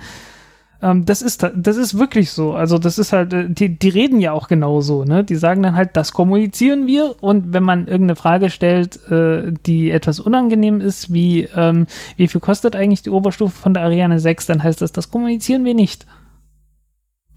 Ähm, 0.83 1.05
das 1.05 1.23
ist 1.23 1.43
das 1.55 1.77
ist 1.77 1.99
wirklich 1.99 2.31
so. 2.31 2.53
Also 2.55 2.79
das 2.79 2.99
ist 2.99 3.13
halt, 3.13 3.33
äh, 3.33 3.49
die, 3.49 3.79
die 3.79 3.89
reden 3.89 4.21
ja 4.21 4.33
auch 4.33 4.49
genauso, 4.49 5.05
ne? 5.05 5.25
Die 5.25 5.37
sagen 5.37 5.63
dann 5.63 5.77
halt, 5.77 5.97
das 5.97 6.13
kommunizieren 6.13 6.87
wir 6.87 7.17
und 7.23 7.53
wenn 7.53 7.63
man 7.63 7.87
irgendeine 7.87 8.17
Frage 8.17 8.51
stellt, 8.51 9.01
äh, 9.11 9.53
die 9.67 9.91
etwas 9.91 10.21
unangenehm 10.21 10.81
ist, 10.81 11.13
wie 11.13 11.49
ähm, 11.55 11.87
wie 12.17 12.29
viel 12.29 12.41
kostet 12.41 12.77
eigentlich 12.77 13.03
die 13.03 13.11
Oberstufe 13.11 13.57
von 13.57 13.75
der 13.75 13.85
Ariane 13.85 14.21
6, 14.21 14.47
dann 14.47 14.63
heißt 14.63 14.83
das, 14.83 14.93
das 14.93 15.11
kommunizieren 15.11 15.65
wir 15.65 15.75
nicht. 15.75 16.07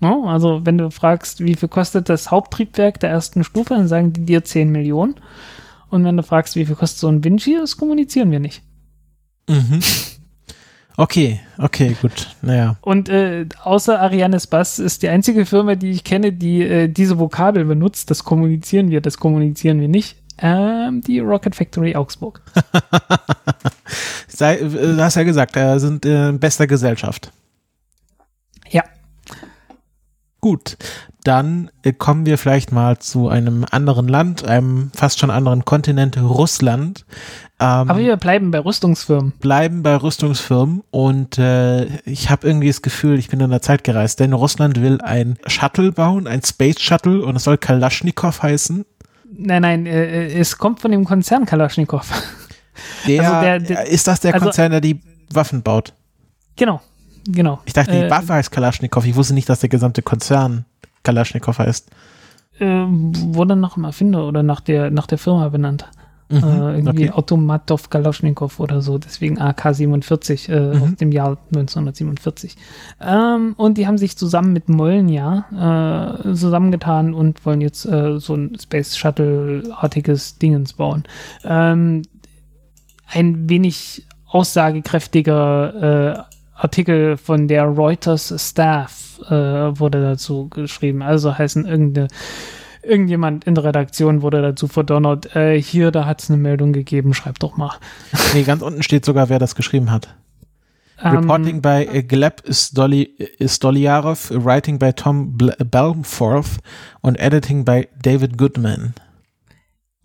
No, 0.02 0.28
also 0.28 0.66
wenn 0.66 0.78
du 0.78 0.92
fragst, 0.92 1.44
wie 1.44 1.56
viel 1.56 1.68
kostet 1.68 2.08
das 2.08 2.32
Haupttriebwerk 2.32 3.00
der 3.00 3.10
ersten 3.10 3.44
Stufe, 3.44 3.74
dann 3.76 3.88
sagen 3.88 4.14
die 4.14 4.26
dir 4.26 4.44
10 4.44 4.72
Millionen. 4.72 5.16
Und 5.90 6.06
wenn 6.06 6.16
du 6.16 6.24
fragst, 6.24 6.56
wie 6.56 6.66
viel 6.66 6.76
kostet 6.76 7.00
so 7.00 7.10
ein 7.10 7.24
Vinci, 7.24 7.56
das 7.60 7.76
kommunizieren 7.76 8.32
wir 8.32 8.40
nicht. 8.40 8.62
Mhm. 9.50 9.82
Okay, 11.00 11.40
okay, 11.58 11.96
gut. 12.02 12.28
Naja. 12.42 12.76
Und 12.82 13.08
äh, 13.08 13.46
außer 13.64 14.02
Arianes 14.02 14.48
Bass 14.48 14.80
ist 14.80 15.02
die 15.02 15.08
einzige 15.08 15.46
Firma, 15.46 15.76
die 15.76 15.92
ich 15.92 16.04
kenne, 16.04 16.34
die 16.34 16.62
äh, 16.62 16.90
diese 16.90 17.18
Vokabel 17.18 17.64
benutzt. 17.64 18.12
Das 18.12 18.26
kommunizieren 18.26 18.90
wir, 18.90 19.00
das 19.00 19.18
kommunizieren 19.18 19.80
wir 19.80 19.88
nicht. 19.88 20.18
Ähm, 20.40 21.00
die 21.00 21.20
Rocket 21.20 21.56
Factory 21.56 21.96
Augsburg. 21.96 22.42
Sei, 24.28 24.58
äh, 24.58 24.68
du 24.68 25.02
hast 25.02 25.16
ja 25.16 25.24
gesagt, 25.24 25.56
äh, 25.56 25.78
sind 25.80 26.06
in 26.06 26.38
bester 26.38 26.68
Gesellschaft. 26.68 27.32
Ja. 28.70 28.84
Gut, 30.42 30.78
dann 31.26 31.70
äh, 31.84 31.92
kommen 31.92 32.26
wir 32.26 32.38
vielleicht 32.38 32.72
mal 32.72 32.98
zu 33.00 33.28
einem 33.28 33.66
anderen 33.70 34.08
Land, 34.08 34.46
einem 34.46 34.90
fast 34.96 35.20
schon 35.20 35.30
anderen 35.32 35.66
Kontinent, 35.66 36.18
Russland. 36.18 37.06
Ähm, 37.60 37.68
Aber 37.90 37.98
wir 37.98 38.16
bleiben 38.16 38.50
bei 38.52 38.60
Rüstungsfirmen. 38.60 39.34
bleiben 39.40 39.84
bei 39.84 39.96
Rüstungsfirmen 39.98 40.82
und 40.92 41.38
äh, 41.38 41.88
ich 42.06 42.30
habe 42.30 42.48
irgendwie 42.48 42.68
das 42.68 42.82
Gefühl, 42.82 43.20
ich 43.20 43.28
bin 43.28 43.42
in 43.42 43.50
der 43.50 43.62
Zeit 43.62 43.84
gereist, 43.84 44.22
denn 44.22 44.32
Russland 44.32 44.82
will 44.82 45.02
ein 45.02 45.38
Shuttle 45.46 45.92
bauen, 45.92 46.26
ein 46.26 46.42
Space 46.42 46.80
Shuttle 46.80 47.22
und 47.26 47.36
es 47.36 47.44
soll 47.44 47.58
Kalaschnikow 47.58 48.42
heißen. 48.42 48.86
Nein, 49.38 49.62
nein, 49.62 49.86
äh, 49.88 50.28
äh, 50.28 50.40
es 50.40 50.58
kommt 50.58 50.80
von 50.80 50.92
dem 50.92 51.04
Konzern 51.04 51.46
Kalaschnikow. 51.46 52.10
Der, 53.08 53.22
Also 53.30 53.42
der- 53.46 53.60
der- 53.60 53.88
ist 53.88 54.08
das 54.08 54.22
der 54.22 54.34
also- 54.34 54.46
Konzern, 54.46 54.72
der 54.72 54.80
die 54.80 55.02
Waffen 55.34 55.64
baut? 55.64 55.94
genau, 56.56 56.80
genau. 57.32 57.60
Ich 57.66 57.74
dachte, 57.74 57.92
die 57.92 57.98
Äh, 57.98 58.10
Waffe 58.10 58.34
heißt 58.34 58.52
Kalaschnikow. 58.52 59.06
Ich 59.06 59.16
wusste 59.16 59.34
nicht, 59.34 59.50
dass 59.50 59.60
der 59.60 59.70
gesamte 59.70 60.02
Konzern 60.02 60.66
Kalaschnikow 61.04 61.58
heißt. 61.58 61.90
äh, 62.60 62.66
wurde 62.66 63.56
nach 63.56 63.76
dem 63.76 63.86
Erfinder 63.86 64.28
oder 64.28 64.44
nach 64.44 64.60
der, 64.60 64.92
nach 64.92 65.08
der 65.08 65.18
Firma 65.18 65.48
benannt. 65.50 65.86
Mhm, 66.32 66.38
äh, 66.44 66.76
irgendwie 66.76 67.06
okay. 67.06 67.12
Automatov 67.12 67.90
Kalaschnikow 67.90 68.60
oder 68.60 68.82
so, 68.82 68.98
deswegen 69.00 69.40
AK-47 69.40 70.50
äh, 70.52 70.76
Mhm. 70.76 70.84
aus 70.84 70.96
dem 70.98 71.12
Jahr 71.12 71.38
1947. 71.56 72.56
Ähm, 73.02 73.54
und 73.58 73.78
die 73.80 73.88
haben 73.88 73.98
sich 73.98 74.16
zusammen 74.18 74.54
mit 74.54 74.70
Molnja 74.70 76.20
äh, 76.28 76.34
zusammengetan 76.36 77.14
und 77.16 77.44
wollen 77.48 77.62
jetzt 77.62 77.86
äh, 77.86 78.20
so 78.20 78.36
ein 78.36 78.56
Space 78.62 78.96
Shuttle-artiges 78.98 80.38
Dingens 80.38 80.74
bauen. 80.74 81.04
Ähm, 81.44 82.04
ein 83.08 83.50
wenig 83.50 84.06
aussagekräftiger 84.28 86.18
äh, 86.18 86.24
Artikel 86.60 87.18
von 87.18 87.48
der 87.48 87.64
Reuters 87.64 88.34
Staff 88.38 89.20
äh, 89.28 89.32
wurde 89.32 90.02
dazu 90.02 90.50
geschrieben. 90.50 91.02
Also 91.02 91.38
heißen 91.38 91.66
irgendeine 91.66 92.08
irgendjemand 92.82 93.46
in 93.46 93.56
der 93.56 93.64
Redaktion 93.66 94.22
wurde 94.22 94.42
dazu 94.42 94.68
verdonnert, 94.68 95.36
äh, 95.36 95.62
hier, 95.62 95.92
da 95.92 96.06
hat 96.06 96.22
es 96.22 96.30
eine 96.30 96.38
Meldung 96.38 96.74
gegeben, 96.74 97.14
schreib 97.14 97.40
doch 97.40 97.58
mal. 97.58 97.72
Nee, 98.34 98.44
ganz 98.44 98.62
unten 98.62 98.84
steht 98.84 99.06
sogar, 99.06 99.30
wer 99.30 99.40
das 99.40 99.56
geschrieben 99.56 99.92
hat. 99.92 100.16
Ähm, 101.02 101.18
Reporting 101.18 101.62
by 101.62 101.88
äh, 101.92 102.04
Gleb 102.04 102.44
Stoli 102.50 103.16
Stoliarov, 103.46 104.32
Writing 104.32 104.80
by 104.80 104.94
Tom 104.94 105.38
Bl 105.38 105.52
Balmforth 105.64 106.58
und 107.02 107.20
Editing 107.20 107.66
by 107.66 107.88
David 108.02 108.38
Goodman. 108.38 108.94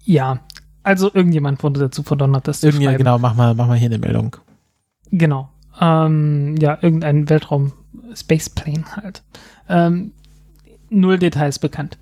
Ja, 0.04 0.40
also 0.82 1.10
irgendjemand 1.12 1.62
wurde 1.62 1.80
dazu 1.80 2.02
verdonnert, 2.02 2.46
das 2.46 2.60
zu 2.60 2.70
schreiben. 2.70 2.98
genau, 2.98 3.18
mach 3.18 3.34
mal, 3.34 3.54
mach 3.54 3.66
mal 3.66 3.76
hier 3.78 3.88
eine 3.88 3.98
Meldung. 3.98 4.36
Genau. 5.10 5.48
Ähm, 5.80 6.56
ja, 6.58 6.78
irgendein 6.80 7.28
Weltraum 7.28 7.72
Spaceplane 8.14 8.84
halt. 8.96 9.22
Ähm, 9.68 10.12
null 10.90 11.18
Details 11.18 11.58
bekannt. 11.58 11.98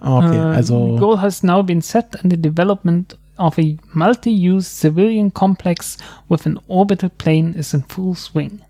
Okay, 0.00 0.38
Uh, 0.38 0.56
also 0.56 0.96
goal 0.96 1.20
has 1.20 1.44
now 1.44 1.62
been 1.62 1.80
set 1.80 2.16
in 2.22 2.30
the 2.30 2.36
development 2.36 3.16
of 3.36 3.58
a 3.58 3.76
multi-use 3.92 4.68
civilian 4.68 5.32
complex 5.32 5.98
with 6.28 6.46
an 6.46 6.58
orbital 6.66 7.10
plane 7.10 7.54
is 7.54 7.74
in 7.74 7.84
full 7.84 8.16
swing. 8.16 8.60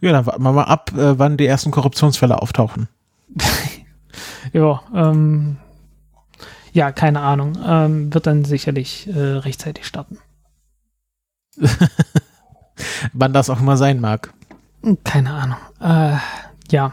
ja, 0.00 0.12
dann 0.12 0.26
warten 0.26 0.42
wir 0.42 0.52
mal 0.52 0.64
ab, 0.64 0.92
äh, 0.94 1.18
wann 1.18 1.38
die 1.38 1.46
ersten 1.46 1.70
Korruptionsfälle 1.70 2.40
auftauchen. 2.40 2.88
Ja, 4.52 4.82
ähm, 4.94 5.56
ja, 6.72 6.92
keine 6.92 7.20
Ahnung. 7.20 7.58
Ähm, 7.64 8.12
wird 8.14 8.26
dann 8.26 8.44
sicherlich 8.44 9.08
äh, 9.08 9.18
rechtzeitig 9.18 9.86
starten. 9.86 10.18
Wann 13.12 13.32
das 13.32 13.50
auch 13.50 13.60
immer 13.60 13.76
sein 13.76 14.00
mag. 14.00 14.32
Keine 15.04 15.30
Ahnung. 15.30 15.58
Äh, 15.80 16.16
Ja. 16.70 16.92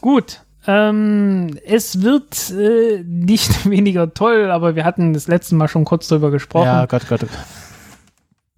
Gut. 0.00 0.40
Ähm, 0.66 1.58
es 1.64 2.02
wird 2.02 2.50
äh, 2.50 3.02
nicht 3.04 3.68
weniger 3.70 4.14
toll, 4.14 4.50
aber 4.50 4.76
wir 4.76 4.84
hatten 4.84 5.12
das 5.12 5.26
letzte 5.26 5.54
Mal 5.54 5.68
schon 5.68 5.84
kurz 5.84 6.08
drüber 6.08 6.30
gesprochen. 6.30 6.66
Ja, 6.66 6.86
Gott, 6.86 7.08
Gott. 7.08 7.26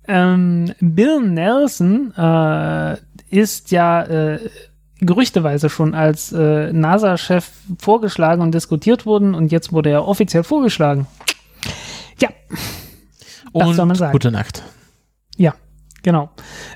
Ähm, 0.07 0.73
Bill 0.81 1.21
Nelson 1.23 2.13
äh, 2.17 2.97
ist 3.31 3.71
ja 3.71 4.03
äh, 4.03 4.51
gerüchteweise 5.01 5.71
schon 5.71 5.95
als 5.95 6.31
äh, 6.33 6.73
NASA-Chef 6.73 7.51
vorgeschlagen 7.79 8.43
und 8.43 8.53
diskutiert 8.55 9.07
worden 9.07 9.35
und 9.35 9.51
jetzt 9.51 9.73
wurde 9.73 9.91
er 9.91 10.07
offiziell 10.07 10.45
vorgeschlagen. 10.45 11.07
Ja. 12.21 12.29
Und 13.53 13.75
soll 13.75 13.87
man 13.87 13.97
sagen. 13.97 14.13
gute 14.13 14.31
Nacht. 14.31 14.63
Ja, 15.37 15.55
genau. 16.05 16.31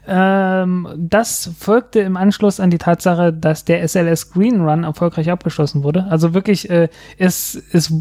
Ähm, 0.09 0.89
das 0.97 1.53
folgte 1.57 2.01
im 2.01 2.17
Anschluss 2.17 2.59
an 2.59 2.71
die 2.71 2.79
Tatsache, 2.79 3.33
dass 3.33 3.65
der 3.65 3.87
SLS 3.87 4.33
Green 4.33 4.61
Run 4.61 4.83
erfolgreich 4.83 5.31
abgeschlossen 5.31 5.85
wurde. 5.85 6.07
Also 6.11 6.35
wirklich, 6.35 6.69
äh, 6.69 6.89
es, 7.19 7.55
es, 7.73 7.93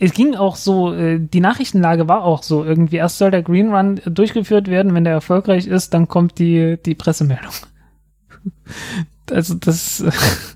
es 0.00 0.12
ging 0.12 0.34
auch 0.34 0.56
so, 0.56 0.92
äh, 0.92 1.20
die 1.20 1.40
Nachrichtenlage 1.40 2.08
war 2.08 2.24
auch 2.24 2.42
so. 2.42 2.64
Irgendwie 2.64 2.96
erst 2.96 3.18
soll 3.18 3.30
der 3.30 3.42
Green 3.42 3.72
Run 3.72 4.00
durchgeführt 4.04 4.66
werden, 4.66 4.94
wenn 4.94 5.04
der 5.04 5.12
erfolgreich 5.12 5.68
ist, 5.68 5.94
dann 5.94 6.08
kommt 6.08 6.40
die, 6.40 6.78
die 6.84 6.96
Pressemeldung. 6.96 7.52
Also 9.30 9.54
das, 9.54 10.04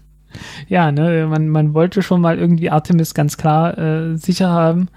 ja, 0.69 0.91
ne, 0.91 1.29
man, 1.31 1.49
man 1.49 1.75
wollte 1.75 2.03
schon 2.03 2.21
mal 2.21 2.39
irgendwie 2.41 2.71
Artemis 2.71 3.15
ganz 3.15 3.37
klar 3.37 3.79
äh, 3.79 4.17
sicher 4.17 4.49
haben. 4.49 4.89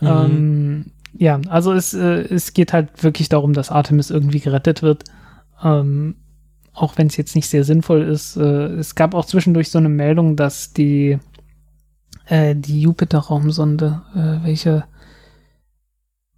Mhm. 0.00 0.08
Ähm, 0.08 0.84
ja, 1.18 1.40
also 1.48 1.72
es, 1.72 1.94
äh, 1.94 2.22
es 2.22 2.52
geht 2.52 2.72
halt 2.72 3.02
wirklich 3.02 3.28
darum, 3.28 3.52
dass 3.52 3.70
Artemis 3.70 4.10
irgendwie 4.10 4.40
gerettet 4.40 4.82
wird. 4.82 5.04
Ähm, 5.62 6.16
auch 6.76 6.98
wenn 6.98 7.06
es 7.06 7.16
jetzt 7.16 7.34
nicht 7.34 7.48
sehr 7.48 7.64
sinnvoll 7.64 8.02
ist. 8.02 8.36
Äh, 8.36 8.66
es 8.74 8.94
gab 8.94 9.14
auch 9.14 9.24
zwischendurch 9.24 9.70
so 9.70 9.78
eine 9.78 9.88
Meldung, 9.88 10.36
dass 10.36 10.72
die, 10.72 11.18
äh, 12.26 12.54
die 12.54 12.82
Jupiter-Raumsonde, 12.82 14.02
äh, 14.14 14.44
welche, 14.44 14.84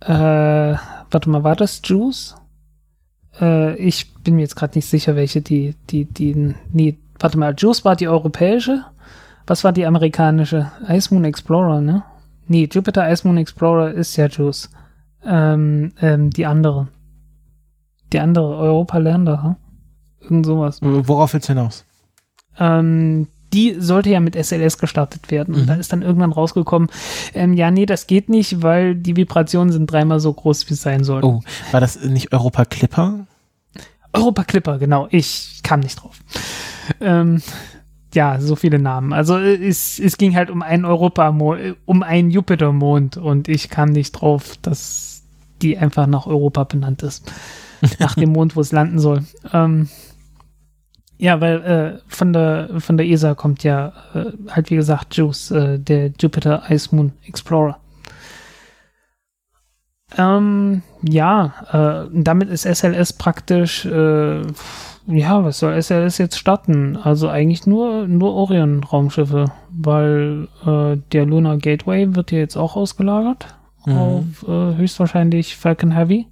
äh, 0.01 0.77
warte 1.11 1.29
mal, 1.29 1.43
war 1.43 1.57
das 1.57 1.83
Juice? 1.85 2.37
Äh, 3.41 3.75
ich 3.77 4.15
bin 4.15 4.37
mir 4.37 4.43
jetzt 4.43 4.55
gerade 4.55 4.79
nicht 4.79 4.87
sicher, 4.87 5.17
welche 5.17 5.43
die, 5.43 5.75
die, 5.91 6.05
die, 6.05 6.55
nee, 6.73 6.99
warte 7.19 7.37
mal, 7.37 7.55
Juice 7.59 7.85
war 7.85 7.97
die 7.97 8.09
europäische. 8.09 8.85
Was 9.47 9.65
war 9.65 9.73
die 9.73 9.87
amerikanische? 9.87 10.71
Ice 10.89 11.13
Moon 11.13 11.25
Explorer, 11.25 11.81
ne? 11.81 12.05
Nee, 12.49 12.69
Jupiter 12.71 13.11
Ice 13.11 13.27
Moon 13.27 13.37
Explorer 13.39 13.93
ist 13.93 14.17
ja 14.17 14.27
Juice. 14.27 14.71
Ähm, 15.25 15.93
ähm, 16.01 16.31
die 16.31 16.47
andere. 16.47 16.89
Die 18.13 18.21
andere, 18.21 18.57
Europa 18.57 18.99
Lander, 18.99 19.43
hm? 19.43 19.57
Irgend 20.21 20.47
sowas. 20.47 20.79
Worauf 20.83 21.33
willst 21.35 21.49
du 21.49 21.53
hinaus? 21.55 21.85
Ähm, 22.59 23.29
die 23.53 23.77
sollte 23.79 24.11
ja 24.11 24.21
mit 24.21 24.35
SLS 24.37 24.79
gestartet 24.79 25.31
werden. 25.31 25.55
Und 25.55 25.63
Mhm. 25.63 25.67
da 25.67 25.75
ist 25.75 25.93
dann 25.93 26.03
irgendwann 26.03 26.33
rausgekommen, 26.33 26.89
ähm, 27.35 27.55
ja, 27.55 27.71
nee, 27.71 27.87
das 27.87 28.07
geht 28.07 28.29
nicht, 28.29 28.63
weil 28.63 28.95
die 28.95 29.17
Vibrationen 29.17 29.73
sind 29.73 29.91
dreimal 29.91 30.21
so 30.21 30.33
groß, 30.33 30.69
wie 30.69 30.75
es 30.75 30.83
sein 30.83 31.05
soll. 31.05 31.25
Oh, 31.25 31.41
war 31.71 31.81
das 31.81 32.03
nicht 32.05 32.33
Europa 32.33 32.65
Clipper? 32.65 33.27
Europa 34.13 34.45
Clipper, 34.45 34.79
genau. 34.79 35.07
Ich 35.11 35.61
kam 35.63 35.81
nicht 35.81 36.03
drauf. 36.03 36.19
Ähm, 37.01 37.43
ja, 38.15 38.41
so 38.41 38.57
viele 38.57 38.79
Namen. 38.79 39.13
Also 39.13 39.39
es, 39.39 39.99
es 39.99 40.17
ging 40.17 40.35
halt 40.35 40.51
um 40.51 40.63
einen 40.63 40.85
Europa, 40.85 41.29
um 41.85 42.03
einen 42.03 42.31
Jupitermond 42.31 43.17
und 43.17 43.49
ich 43.49 43.69
kam 43.69 43.91
nicht 43.91 44.13
drauf, 44.13 44.57
dass 44.63 45.23
die 45.63 45.77
einfach 45.77 46.07
nach 46.07 46.27
Europa 46.27 46.65
benannt 46.65 47.03
ist. 47.03 47.31
Nach 48.01 48.15
dem 48.15 48.33
Mond, 48.33 48.57
wo 48.57 48.61
es 48.61 48.73
landen 48.73 48.99
soll. 48.99 49.25
Ähm, 49.53 49.89
ja, 51.19 51.41
weil 51.41 51.63
äh, 51.63 51.99
von 52.09 52.33
der 52.33 52.71
von 52.79 52.97
der 52.97 53.07
ESA 53.07 53.35
kommt 53.35 53.65
ja 53.65 53.93
äh, 54.15 54.33
halt 54.49 54.71
wie 54.71 54.77
gesagt 54.77 55.17
JUICE, 55.17 55.51
äh, 55.51 55.79
der 55.79 56.13
Jupiter 56.19 56.63
Ice 56.71 56.95
Moon 56.95 57.13
Explorer. 57.27 57.79
Ähm, 60.17 60.83
ja, 61.03 62.07
äh, 62.07 62.11
damit 62.13 62.49
ist 62.49 62.65
SLS 62.65 63.13
praktisch, 63.13 63.85
äh, 63.85 64.43
ja, 65.09 65.43
was 65.45 65.59
soll 65.59 65.81
SLS 65.81 66.19
jetzt 66.19 66.39
starten? 66.39 66.97
Also 66.97 67.29
eigentlich 67.29 67.67
nur, 67.67 68.07
nur 68.07 68.35
Orion-Raumschiffe, 68.35 69.47
weil 69.71 70.49
äh, 70.67 70.97
der 71.13 71.27
Lunar 71.27 71.57
Gateway 71.57 72.15
wird 72.15 72.31
ja 72.31 72.39
jetzt 72.39 72.57
auch 72.57 72.77
ausgelagert 72.77 73.55
Mhm. 73.87 73.97
auf 73.97 74.25
äh, 74.47 74.77
höchstwahrscheinlich 74.77 75.57
Falcon 75.57 75.93
Heavy. 75.93 76.27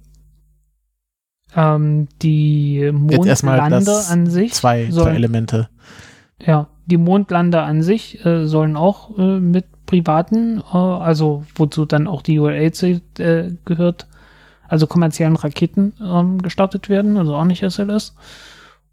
Ähm, 1.55 2.07
die 2.21 2.91
das 3.85 4.11
an 4.11 4.27
sich 4.27 4.53
Zwei, 4.53 4.85
zwei 4.85 4.91
sollen, 4.91 5.15
Elemente. 5.15 5.69
ja, 6.45 6.67
die 6.85 6.97
Mondlander 6.97 7.63
an 7.63 7.81
sich 7.81 8.23
äh, 8.25 8.45
sollen 8.45 8.75
auch 8.75 9.17
äh, 9.17 9.39
mit 9.39 9.65
privaten, 9.85 10.59
äh, 10.59 10.77
also 10.77 11.45
wozu 11.55 11.85
dann 11.85 12.05
auch 12.07 12.21
die 12.21 12.37
ULA 12.37 12.53
äh, 12.53 13.51
gehört, 13.65 14.07
also 14.67 14.87
kommerziellen 14.87 15.37
Raketen 15.37 15.93
ähm, 16.03 16.41
gestartet 16.41 16.89
werden, 16.89 17.17
also 17.17 17.33
auch 17.35 17.45
nicht 17.45 17.63
SLS. 17.63 18.13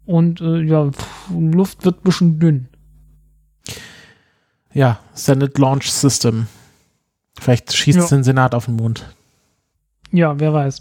Und 0.05 0.41
äh, 0.41 0.61
ja, 0.61 0.89
pff, 0.91 1.29
Luft 1.31 1.83
wird 1.85 1.99
ein 1.99 2.03
bisschen 2.03 2.39
dünn. 2.39 2.67
Ja, 4.73 4.99
Senate 5.13 5.59
Launch 5.59 5.91
System. 5.91 6.47
Vielleicht 7.39 7.73
schießt 7.73 7.97
Ja. 7.99 8.07
den 8.07 8.23
Senat 8.23 8.53
auf 8.53 8.65
den 8.65 8.75
Mond. 8.75 9.05
Ja, 10.11 10.39
wer 10.39 10.53
weiß. 10.53 10.79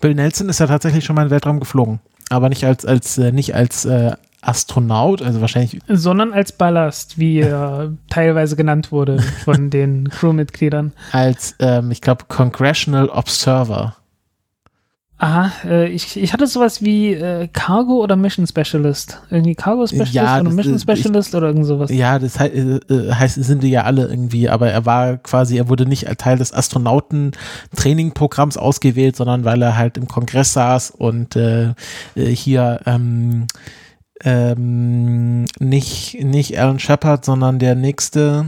Bill 0.00 0.14
Nelson 0.14 0.48
ist 0.48 0.60
ja 0.60 0.66
tatsächlich 0.66 1.04
schon 1.04 1.14
mal 1.16 1.22
in 1.22 1.28
den 1.28 1.32
Weltraum 1.32 1.60
geflogen. 1.60 2.00
Aber 2.30 2.48
nicht 2.48 2.64
als, 2.64 2.84
als, 2.84 3.16
äh, 3.18 3.32
nicht 3.32 3.54
als 3.54 3.84
äh, 3.84 4.12
Astronaut, 4.40 5.22
also 5.22 5.40
wahrscheinlich, 5.40 5.80
Sondern 5.88 6.32
als 6.32 6.52
Ballast, 6.52 7.18
wie 7.18 7.40
er 7.40 7.92
teilweise 8.10 8.54
genannt 8.56 8.92
wurde 8.92 9.20
von 9.44 9.70
den 9.70 10.08
Crewmitgliedern. 10.10 10.92
als, 11.12 11.54
ähm, 11.58 11.90
ich 11.90 12.00
glaube, 12.00 12.24
Congressional 12.28 13.08
Observer. 13.08 13.96
Aha, 15.20 15.50
äh, 15.64 15.88
ich, 15.88 16.16
ich 16.16 16.32
hatte 16.32 16.46
sowas 16.46 16.80
wie 16.80 17.12
äh, 17.12 17.48
Cargo 17.52 17.94
oder 18.02 18.14
Mission 18.14 18.46
Specialist. 18.46 19.20
Irgendwie 19.30 19.56
Cargo 19.56 19.84
Specialist 19.84 20.14
Ja, 20.14 20.40
oder 20.40 20.50
Mission 20.50 20.74
ist- 20.76 20.82
Specialist 20.82 21.34
oder 21.34 21.48
irgend 21.48 21.66
sowas. 21.66 21.90
Ja, 21.90 22.20
das 22.20 22.38
hei- 22.38 22.50
äh, 22.50 22.76
äh, 22.92 23.12
heißt, 23.12 23.34
sind 23.42 23.64
die 23.64 23.70
ja 23.70 23.82
alle 23.82 24.06
irgendwie, 24.06 24.48
aber 24.48 24.70
er 24.70 24.86
war 24.86 25.16
quasi, 25.16 25.56
er 25.58 25.68
wurde 25.68 25.86
nicht 25.86 26.06
als 26.08 26.18
Teil 26.18 26.38
des 26.38 26.52
Astronauten-Training-Programms 26.52 28.56
ausgewählt, 28.56 29.16
sondern 29.16 29.44
weil 29.44 29.60
er 29.60 29.76
halt 29.76 29.96
im 29.96 30.06
Kongress 30.06 30.52
saß 30.52 30.92
und 30.92 31.34
äh, 31.34 31.70
äh, 32.14 32.26
hier 32.26 32.80
ähm, 32.86 33.48
ähm, 34.22 35.46
nicht, 35.58 36.22
nicht 36.22 36.58
Alan 36.60 36.78
Shepard, 36.78 37.24
sondern 37.24 37.58
der 37.58 37.74
nächste, 37.74 38.46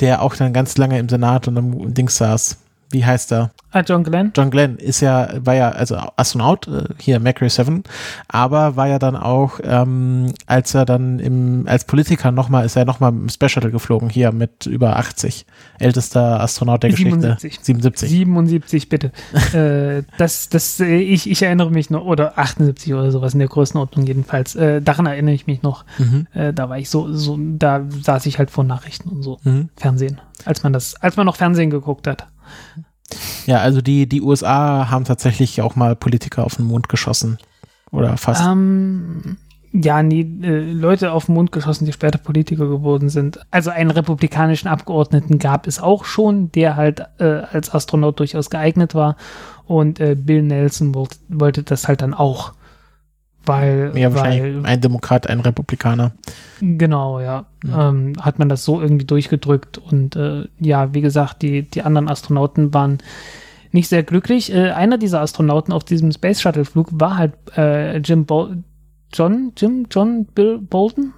der 0.00 0.22
auch 0.22 0.34
dann 0.36 0.52
ganz 0.52 0.76
lange 0.76 0.98
im 0.98 1.08
Senat 1.08 1.48
und 1.48 1.56
im 1.56 1.94
Dings 1.94 2.16
saß. 2.16 2.58
Wie 2.92 3.04
heißt 3.04 3.30
er? 3.32 3.52
Ah, 3.72 3.82
John 3.86 4.02
Glenn? 4.02 4.32
John 4.36 4.50
Glenn 4.50 4.76
ist 4.78 5.00
ja, 5.00 5.28
war 5.44 5.54
ja, 5.54 5.70
also 5.70 5.96
Astronaut, 6.16 6.66
äh, 6.66 6.88
hier 6.98 7.20
Mercury 7.20 7.50
7, 7.50 7.84
aber 8.26 8.74
war 8.74 8.88
ja 8.88 8.98
dann 8.98 9.14
auch, 9.14 9.60
ähm, 9.62 10.32
als 10.46 10.74
er 10.74 10.84
dann 10.84 11.20
im, 11.20 11.66
als 11.68 11.84
Politiker 11.84 12.32
nochmal, 12.32 12.66
ist 12.66 12.74
er 12.74 12.84
nochmal 12.84 13.12
im 13.12 13.28
Space 13.28 13.52
Shuttle 13.52 13.70
geflogen, 13.70 14.10
hier 14.10 14.32
mit 14.32 14.66
über 14.66 14.96
80. 14.96 15.46
Ältester 15.78 16.40
Astronaut 16.40 16.82
der 16.82 16.90
77. 16.90 17.36
Geschichte. 17.36 17.64
77. 17.64 18.10
77, 18.10 18.88
bitte. 18.88 19.12
äh, 19.52 20.02
das, 20.18 20.48
das, 20.48 20.80
äh, 20.80 20.96
ich, 20.96 21.30
ich 21.30 21.42
erinnere 21.42 21.70
mich 21.70 21.90
noch, 21.90 22.04
oder 22.04 22.38
78 22.38 22.92
oder 22.92 23.12
sowas 23.12 23.34
in 23.34 23.38
der 23.38 23.48
Größenordnung 23.48 24.04
jedenfalls. 24.04 24.56
Äh, 24.56 24.82
daran 24.82 25.06
erinnere 25.06 25.34
ich 25.34 25.46
mich 25.46 25.62
noch. 25.62 25.84
Mhm. 25.98 26.26
Äh, 26.32 26.52
da 26.52 26.68
war 26.68 26.78
ich 26.78 26.90
so, 26.90 27.12
so, 27.12 27.38
da 27.38 27.86
saß 27.88 28.26
ich 28.26 28.38
halt 28.38 28.50
vor 28.50 28.64
Nachrichten 28.64 29.08
und 29.10 29.22
so. 29.22 29.38
Mhm. 29.44 29.68
Fernsehen. 29.76 30.20
Als 30.44 30.64
man 30.64 30.72
das, 30.72 30.96
als 30.96 31.16
man 31.16 31.26
noch 31.26 31.36
Fernsehen 31.36 31.70
geguckt 31.70 32.08
hat. 32.08 32.26
Ja, 33.46 33.58
also 33.58 33.80
die, 33.80 34.08
die 34.08 34.22
USA 34.22 34.90
haben 34.90 35.04
tatsächlich 35.04 35.60
auch 35.62 35.76
mal 35.76 35.96
Politiker 35.96 36.44
auf 36.44 36.56
den 36.56 36.66
Mond 36.66 36.88
geschossen. 36.88 37.38
Oder 37.90 38.16
fast. 38.16 38.42
Ähm, 38.44 39.36
ja, 39.72 40.02
nee, 40.02 40.26
äh, 40.42 40.72
Leute 40.72 41.12
auf 41.12 41.26
den 41.26 41.34
Mond 41.34 41.52
geschossen, 41.52 41.84
die 41.84 41.92
später 41.92 42.18
Politiker 42.18 42.66
geworden 42.66 43.08
sind. 43.08 43.40
Also 43.50 43.70
einen 43.70 43.90
republikanischen 43.90 44.68
Abgeordneten 44.68 45.38
gab 45.38 45.66
es 45.66 45.80
auch 45.80 46.04
schon, 46.04 46.50
der 46.52 46.76
halt 46.76 47.02
äh, 47.18 47.42
als 47.52 47.72
Astronaut 47.72 48.18
durchaus 48.18 48.50
geeignet 48.50 48.94
war. 48.94 49.16
Und 49.66 50.00
äh, 50.00 50.16
Bill 50.16 50.42
Nelson 50.42 50.94
wollt, 50.94 51.18
wollte 51.28 51.62
das 51.62 51.86
halt 51.86 52.02
dann 52.02 52.14
auch. 52.14 52.52
Weil, 53.46 53.92
ja, 53.94 54.12
wahrscheinlich 54.12 54.62
weil 54.62 54.66
ein 54.66 54.80
Demokrat, 54.80 55.28
ein 55.28 55.40
Republikaner. 55.40 56.12
genau, 56.60 57.20
ja, 57.20 57.46
Ja. 57.64 57.88
Ähm, 57.88 58.12
hat 58.20 58.38
man 58.38 58.48
das 58.48 58.64
so 58.64 58.80
irgendwie 58.80 59.06
durchgedrückt. 59.06 59.78
Und 59.78 60.14
äh, 60.16 60.46
ja, 60.58 60.92
wie 60.94 61.00
gesagt, 61.00 61.42
die, 61.42 61.62
die 61.62 61.82
anderen 61.82 62.08
Astronauten 62.08 62.74
waren 62.74 62.98
nicht 63.72 63.88
sehr 63.88 64.02
glücklich. 64.02 64.52
Äh, 64.52 64.70
einer 64.72 64.98
dieser 64.98 65.20
Astronauten 65.20 65.72
auf 65.72 65.84
diesem 65.84 66.12
Space 66.12 66.40
Shuttle 66.40 66.64
Flug 66.64 66.88
war 66.92 67.16
halt 67.16 67.32
äh, 67.56 67.96
Jim 67.98 68.26
Bol 68.26 68.62
John, 69.12 69.52
Jim, 69.56 69.86
John 69.90 70.24
Bill 70.24 70.58
Bolton? 70.58 71.12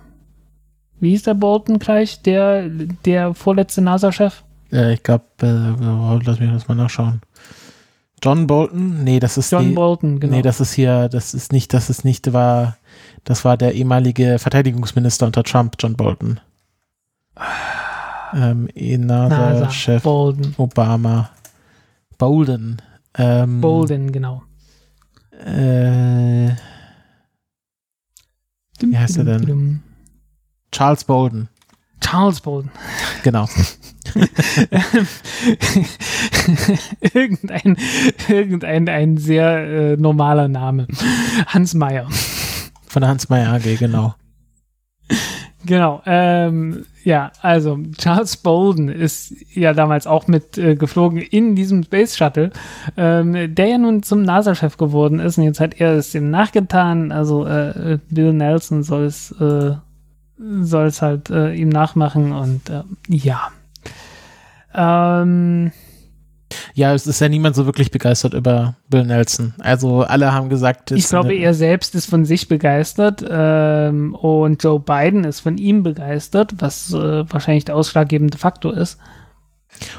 Wie 1.00 1.10
hieß 1.10 1.24
der 1.24 1.34
Bolton 1.34 1.78
gleich? 1.78 2.22
Der, 2.22 2.68
der 3.04 3.34
vorletzte 3.34 3.82
NASA-Chef? 3.82 4.44
Äh, 4.72 4.94
ich 4.94 5.02
glaube, 5.02 5.24
äh, 5.42 6.24
lass 6.24 6.40
mich 6.40 6.50
das 6.50 6.68
mal 6.68 6.74
nachschauen. 6.74 7.20
John 8.22 8.46
Bolton? 8.46 9.02
Nee, 9.02 9.18
das 9.18 9.36
ist 9.36 9.50
John 9.50 9.68
die, 9.68 9.74
Bolton, 9.74 10.20
genau. 10.20 10.36
Nee, 10.36 10.42
das 10.42 10.60
ist 10.60 10.72
hier, 10.72 11.08
das 11.08 11.34
ist 11.34 11.52
nicht, 11.52 11.74
das 11.74 11.90
ist 11.90 12.04
nicht, 12.04 12.32
war, 12.32 12.76
das 13.24 13.44
war 13.44 13.56
der 13.56 13.74
ehemalige 13.74 14.38
Verteidigungsminister 14.38 15.26
unter 15.26 15.42
Trump, 15.42 15.74
John 15.78 15.96
Bolton. 15.96 16.40
Ähm, 18.34 18.68
NASA-Chef 18.74 20.02
Bolden. 20.02 20.54
Obama. 20.56 21.30
Bolden. 22.16 22.80
Ähm, 23.18 23.60
Bolden, 23.60 24.12
genau. 24.12 24.42
Äh, 25.44 26.50
wie 28.80 28.98
heißt 28.98 29.18
er 29.18 29.24
denn? 29.24 29.82
Charles 30.70 31.04
Bolden. 31.04 31.48
Charles 32.00 32.40
Bolden. 32.40 32.70
Genau. 33.22 33.48
irgendein, 37.14 37.76
irgendein 38.28 38.88
ein 38.88 39.16
sehr 39.16 39.92
äh, 39.92 39.96
normaler 39.96 40.48
Name. 40.48 40.86
Hans 41.46 41.74
Meyer. 41.74 42.08
Von 42.86 43.02
der 43.02 43.10
Hans 43.10 43.28
Meyer 43.28 43.52
AG, 43.52 43.76
genau. 43.78 44.14
Genau. 45.64 46.02
Ähm, 46.06 46.84
ja, 47.04 47.32
also 47.40 47.78
Charles 47.98 48.36
Bolden 48.36 48.88
ist 48.88 49.34
ja 49.54 49.72
damals 49.72 50.06
auch 50.06 50.26
mit 50.26 50.58
äh, 50.58 50.76
geflogen 50.76 51.18
in 51.18 51.54
diesem 51.54 51.84
Space 51.84 52.16
Shuttle, 52.16 52.50
ähm, 52.96 53.54
der 53.54 53.66
ja 53.66 53.78
nun 53.78 54.02
zum 54.02 54.22
NASA-Chef 54.22 54.76
geworden 54.76 55.20
ist 55.20 55.38
und 55.38 55.44
jetzt 55.44 55.60
hat 55.60 55.80
er 55.80 55.94
es 55.94 56.14
ihm 56.14 56.30
nachgetan. 56.30 57.12
Also 57.12 57.46
äh, 57.46 57.98
Bill 58.10 58.32
Nelson 58.32 58.82
soll 58.82 59.04
es 59.04 59.30
äh, 59.32 59.72
soll 60.60 60.86
es 60.86 61.02
halt 61.02 61.30
äh, 61.30 61.54
ihm 61.54 61.68
nachmachen 61.68 62.32
und 62.32 62.68
äh, 62.68 62.82
ja. 63.08 63.48
Ähm, 64.74 65.72
ja, 66.74 66.94
es 66.94 67.06
ist 67.06 67.20
ja 67.20 67.28
niemand 67.28 67.56
so 67.56 67.66
wirklich 67.66 67.90
begeistert 67.90 68.34
über 68.34 68.76
Bill 68.88 69.04
Nelson. 69.04 69.54
Also 69.58 70.02
alle 70.02 70.32
haben 70.32 70.48
gesagt, 70.48 70.90
ich 70.90 71.08
glaube, 71.08 71.34
er 71.34 71.54
selbst 71.54 71.94
ist 71.94 72.06
von 72.06 72.24
sich 72.24 72.48
begeistert 72.48 73.24
ähm, 73.28 74.14
und 74.14 74.62
Joe 74.62 74.80
Biden 74.80 75.24
ist 75.24 75.40
von 75.40 75.58
ihm 75.58 75.82
begeistert, 75.82 76.54
was 76.58 76.92
äh, 76.92 77.24
wahrscheinlich 77.30 77.64
der 77.64 77.76
ausschlaggebende 77.76 78.38
Faktor 78.38 78.76
ist. 78.76 78.98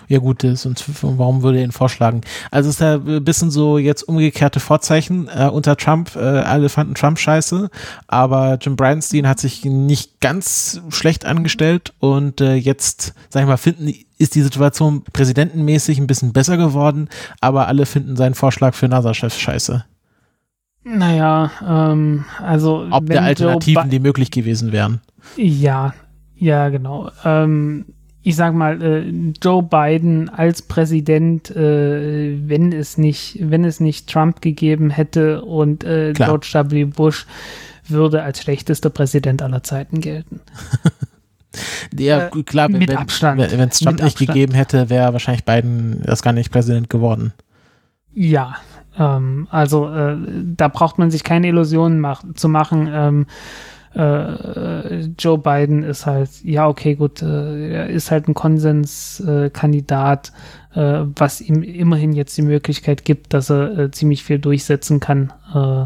Ja 0.08 0.20
gut, 0.20 0.46
sonst 0.54 0.86
warum 1.02 1.44
würde 1.44 1.60
er 1.60 1.64
ihn 1.64 1.72
vorschlagen? 1.72 2.22
Also 2.52 2.70
es 2.70 2.76
ist 2.76 2.82
ja 2.82 2.96
ein 2.96 3.24
bisschen 3.24 3.52
so 3.52 3.78
jetzt 3.78 4.04
umgekehrte 4.04 4.60
Vorzeichen 4.60 5.28
äh, 5.28 5.50
unter 5.52 5.78
Trump. 5.78 6.16
Äh, 6.16 6.20
alle 6.20 6.70
fanden 6.70 6.96
Trump 6.96 7.20
scheiße, 7.20 7.70
aber 8.08 8.58
Jim 8.62 8.76
Bridenstine 8.76 9.28
hat 9.28 9.40
sich 9.40 9.66
nicht 9.66 10.20
ganz 10.22 10.82
schlecht 10.90 11.26
angestellt 11.26 11.94
und 12.00 12.42
äh, 12.42 12.56
jetzt, 12.56 13.14
sag 13.30 13.42
ich 13.42 13.48
mal, 13.48 13.58
finden 13.58 13.94
ist 14.18 14.36
die 14.36 14.42
Situation 14.42 15.04
präsidentenmäßig 15.12 16.00
ein 16.00 16.08
bisschen 16.08 16.32
besser 16.32 16.56
geworden, 16.56 17.10
aber 17.42 17.68
alle 17.68 17.86
finden 17.86 18.16
seinen 18.16 18.36
Vorschlag 18.36 18.74
für 18.74 18.88
NASA-Chef 18.88 19.38
scheiße. 19.38 19.84
Naja, 20.86 21.52
ähm, 21.66 22.26
also 22.42 22.88
ob 22.90 23.06
der 23.06 23.24
Alternativen, 23.24 23.90
die 23.90 24.00
möglich 24.00 24.32
gewesen 24.32 24.72
wären. 24.72 25.02
Ja, 25.38 25.94
ja, 26.36 26.70
genau. 26.70 27.10
Ähm, 27.24 27.86
ich 28.24 28.38
sag 28.38 28.54
mal, 28.54 28.82
äh, 28.82 29.14
Joe 29.42 29.62
Biden 29.62 30.30
als 30.30 30.62
Präsident, 30.62 31.52
äh, 31.52 32.38
wenn 32.48 32.72
es 32.72 32.98
nicht, 32.98 33.38
wenn 33.42 33.66
es 33.66 33.82
nicht 33.82 34.10
Trump 34.10 34.42
gegeben 34.42 34.90
hätte 34.90 35.44
und 35.44 35.84
äh, 35.84 36.14
George 36.14 36.52
W. 36.70 36.86
Bush 36.86 37.28
würde 37.86 38.24
als 38.24 38.42
schlechtester 38.42 38.90
Präsident 38.90 39.42
aller 39.42 39.62
Zeiten 39.62 40.00
gelten. 40.00 40.40
ja, 41.98 42.28
äh, 42.28 42.44
klar, 42.44 42.70
mit 42.70 42.88
wenn, 42.88 42.98
Abstand. 42.98 43.42
Wenn 43.42 43.70
es 43.70 43.80
Trump 43.80 43.98
mit 43.98 44.04
nicht 44.06 44.14
Abstand. 44.14 44.28
gegeben 44.28 44.54
hätte, 44.54 44.90
wäre 44.90 45.12
wahrscheinlich 45.12 45.44
Biden 45.44 46.02
erst 46.06 46.24
gar 46.24 46.32
nicht 46.32 46.50
Präsident 46.50 46.90
geworden. 46.90 47.34
Ja, 48.14 48.56
ähm, 48.98 49.50
also 49.52 49.90
äh, 49.94 50.16
da 50.56 50.70
braucht 50.70 50.98
man 50.98 51.12
sich 51.12 51.26
keine 51.26 51.48
Illusionen 51.48 52.00
mach 52.00 52.24
zu 52.36 52.48
machen. 52.48 52.90
Ähm, 52.90 53.26
äh, 53.96 55.02
Joe 55.20 55.38
Biden 55.38 55.84
ist 55.84 56.06
halt, 56.06 56.30
ja, 56.44 56.68
okay, 56.68 56.96
gut, 56.96 57.22
äh, 57.22 57.70
er 57.70 57.90
ist 57.90 58.10
halt 58.12 58.28
ein 58.28 58.34
Konsenskandidat, 58.34 60.32
äh, 60.74 61.02
was 61.16 61.42
ihm 61.42 61.62
immerhin 61.62 62.14
jetzt 62.14 62.36
die 62.38 62.42
Möglichkeit 62.42 63.06
gibt, 63.06 63.34
dass 63.34 63.52
er 63.52 63.78
äh, 63.78 63.92
ziemlich 63.92 64.24
viel 64.24 64.40
durchsetzen 64.40 65.00
kann. 65.00 65.32
Äh, 65.54 65.86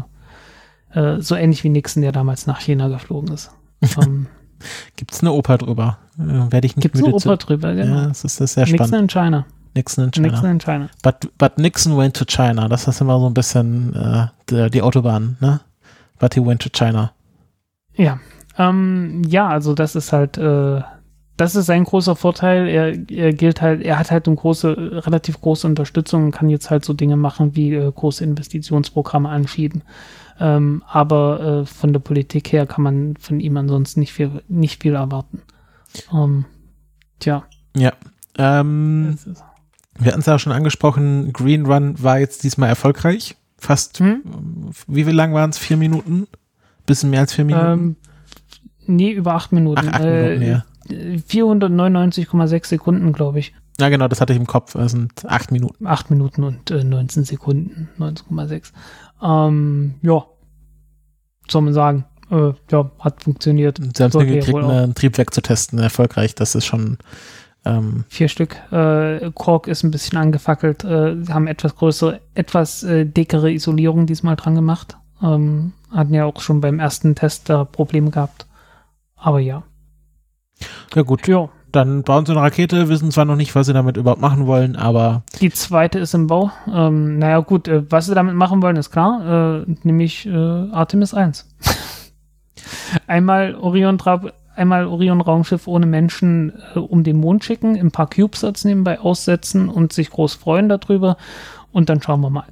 so 1.20 1.34
ähnlich 1.34 1.64
wie 1.64 1.68
Nixon, 1.68 2.00
der 2.02 2.12
damals 2.12 2.46
nach 2.46 2.60
China 2.60 2.88
geflogen 2.88 3.34
ist. 3.34 3.50
ähm, 4.02 4.26
Gibt 4.96 5.12
es 5.12 5.20
eine 5.20 5.32
Oper 5.32 5.58
drüber? 5.58 5.98
Werde 6.16 6.66
ich 6.66 6.76
nicht 6.76 6.82
Gibt 6.82 6.96
es 6.96 7.04
eine 7.04 7.14
Oper 7.14 7.36
drüber, 7.36 7.74
genau. 7.74 7.96
Ja, 7.96 8.06
das 8.06 8.24
ist, 8.24 8.40
das 8.40 8.50
ist 8.50 8.54
sehr 8.54 8.64
Nixon 8.64 8.86
spannend. 8.86 9.02
in 9.02 9.08
China. 9.08 9.44
Nixon 9.74 10.04
in 10.04 10.10
China. 10.12 10.28
Nixon 10.28 10.50
in 10.50 10.58
China. 10.58 10.88
But, 11.02 11.28
but 11.36 11.58
Nixon 11.58 11.96
went 11.96 12.16
to 12.16 12.24
China. 12.24 12.68
Das 12.68 12.88
ist 12.88 13.02
immer 13.02 13.20
so 13.20 13.26
ein 13.26 13.34
bisschen 13.34 14.30
die, 14.50 14.70
die 14.70 14.82
Autobahn, 14.82 15.36
ne? 15.40 15.60
But 16.18 16.34
he 16.34 16.44
went 16.44 16.62
to 16.62 16.70
China. 16.70 17.12
Ja, 17.98 18.20
ähm, 18.56 19.22
ja, 19.26 19.48
also 19.48 19.74
das 19.74 19.94
ist 19.94 20.12
halt, 20.12 20.38
äh, 20.38 20.80
das 21.36 21.54
ist 21.54 21.68
ein 21.68 21.84
großer 21.84 22.16
Vorteil. 22.16 22.68
Er, 22.68 23.10
er 23.10 23.32
gilt 23.32 23.60
halt, 23.60 23.82
er 23.82 23.98
hat 23.98 24.10
halt 24.10 24.26
eine 24.26 24.36
große, 24.36 25.04
relativ 25.06 25.40
große 25.40 25.66
Unterstützung 25.66 26.24
und 26.24 26.30
kann 26.32 26.48
jetzt 26.48 26.70
halt 26.70 26.84
so 26.84 26.94
Dinge 26.94 27.16
machen 27.16 27.54
wie 27.54 27.74
äh, 27.74 27.92
große 27.92 28.24
Investitionsprogramme 28.24 29.28
anschieben. 29.28 29.82
Ähm, 30.40 30.82
aber 30.86 31.62
äh, 31.62 31.66
von 31.66 31.92
der 31.92 32.00
Politik 32.00 32.52
her 32.52 32.66
kann 32.66 32.84
man 32.84 33.16
von 33.16 33.40
ihm 33.40 33.56
ansonsten 33.56 34.00
nicht 34.00 34.12
viel, 34.12 34.42
nicht 34.48 34.82
viel 34.82 34.94
erwarten. 34.94 35.42
Ähm, 36.12 36.44
tja. 37.18 37.44
Ja. 37.76 37.92
Ähm, 38.36 39.18
wir 39.98 40.12
hatten 40.12 40.20
es 40.20 40.26
ja 40.26 40.38
schon 40.38 40.52
angesprochen, 40.52 41.32
Green 41.32 41.66
Run 41.66 42.00
war 42.00 42.20
jetzt 42.20 42.44
diesmal 42.44 42.68
erfolgreich. 42.68 43.36
Fast, 43.56 43.98
hm? 43.98 44.22
wie 44.86 45.04
viel 45.04 45.14
lang 45.14 45.34
waren 45.34 45.50
es? 45.50 45.58
Vier 45.58 45.76
Minuten? 45.76 46.28
Bisschen 46.88 47.10
mehr 47.10 47.20
als 47.20 47.34
vier 47.34 47.44
Minuten? 47.44 47.66
Ähm, 47.66 47.96
nee, 48.86 49.12
über 49.12 49.34
acht 49.34 49.52
Minuten. 49.52 49.88
Ach, 49.88 49.92
acht 49.92 50.02
Minuten, 50.02 50.42
äh, 50.42 50.48
ja. 50.48 50.64
499,6 50.88 52.66
Sekunden, 52.66 53.12
glaube 53.12 53.38
ich. 53.38 53.54
Ja, 53.80 53.88
genau, 53.90 54.08
das 54.08 54.20
hatte 54.20 54.32
ich 54.32 54.38
im 54.38 54.46
Kopf. 54.46 54.72
Das 54.72 54.90
sind 54.92 55.24
acht 55.26 55.52
Minuten. 55.52 55.86
Acht 55.86 56.10
Minuten 56.10 56.42
und 56.42 56.70
äh, 56.70 56.82
19 56.82 57.24
Sekunden, 57.24 57.88
19,6. 57.98 58.72
Ähm, 59.22 59.94
ja, 60.02 60.24
soll 61.48 61.62
man 61.62 61.74
sagen. 61.74 62.04
Äh, 62.30 62.52
ja, 62.70 62.90
hat 62.98 63.22
funktioniert. 63.22 63.78
Sie 63.78 64.02
haben 64.02 64.10
es 64.10 64.16
hingekriegt, 64.16 64.58
ein 64.58 64.94
Triebwerk 64.94 65.32
zu 65.32 65.40
testen, 65.40 65.78
erfolgreich. 65.78 66.34
Das 66.34 66.54
ist 66.54 66.66
schon 66.66 66.98
ähm, 67.64 68.04
vier 68.08 68.28
Stück. 68.28 68.56
Äh, 68.72 69.30
Kork 69.34 69.68
ist 69.68 69.82
ein 69.84 69.90
bisschen 69.90 70.18
angefackelt. 70.18 70.84
Äh, 70.84 71.16
haben 71.28 71.46
etwas 71.46 71.76
größere, 71.76 72.20
etwas 72.34 72.82
äh, 72.82 73.06
dickere 73.06 73.52
Isolierung 73.52 74.06
diesmal 74.06 74.36
dran 74.36 74.54
gemacht. 74.54 74.97
Ähm, 75.22 75.72
hatten 75.92 76.14
ja 76.14 76.24
auch 76.24 76.40
schon 76.40 76.60
beim 76.60 76.78
ersten 76.78 77.14
Test 77.14 77.48
da 77.48 77.64
Probleme 77.64 78.10
gehabt. 78.10 78.46
Aber 79.16 79.40
ja. 79.40 79.62
Ja 80.94 81.02
gut. 81.02 81.26
Ja. 81.26 81.48
Dann 81.70 82.02
bauen 82.02 82.24
sie 82.24 82.32
eine 82.32 82.40
Rakete, 82.40 82.88
wissen 82.88 83.10
zwar 83.10 83.26
noch 83.26 83.36
nicht, 83.36 83.54
was 83.54 83.66
sie 83.66 83.74
damit 83.74 83.98
überhaupt 83.98 84.22
machen 84.22 84.46
wollen, 84.46 84.74
aber. 84.74 85.22
Die 85.40 85.50
zweite 85.50 85.98
ist 85.98 86.14
im 86.14 86.26
Bau. 86.26 86.50
Ähm, 86.72 87.18
naja, 87.18 87.40
gut, 87.40 87.68
äh, 87.68 87.82
was 87.90 88.06
sie 88.06 88.14
damit 88.14 88.34
machen 88.34 88.62
wollen, 88.62 88.76
ist 88.76 88.90
klar, 88.90 89.66
äh, 89.66 89.74
nämlich 89.82 90.26
äh, 90.26 90.32
Artemis 90.32 91.12
1. 91.12 91.46
einmal 93.06 93.54
Orion 93.54 93.98
einmal 94.56 94.86
Orion 94.86 95.20
Raumschiff 95.20 95.66
ohne 95.66 95.86
Menschen 95.86 96.54
äh, 96.74 96.78
um 96.78 97.04
den 97.04 97.18
Mond 97.18 97.44
schicken, 97.44 97.76
ein 97.76 97.90
paar 97.90 98.08
CubeSats 98.08 98.64
nebenbei 98.64 98.98
aussetzen 98.98 99.68
und 99.68 99.92
sich 99.92 100.10
groß 100.10 100.34
freuen 100.34 100.70
darüber 100.70 101.18
und 101.70 101.90
dann 101.90 102.00
schauen 102.00 102.20
wir 102.22 102.30
mal. 102.30 102.46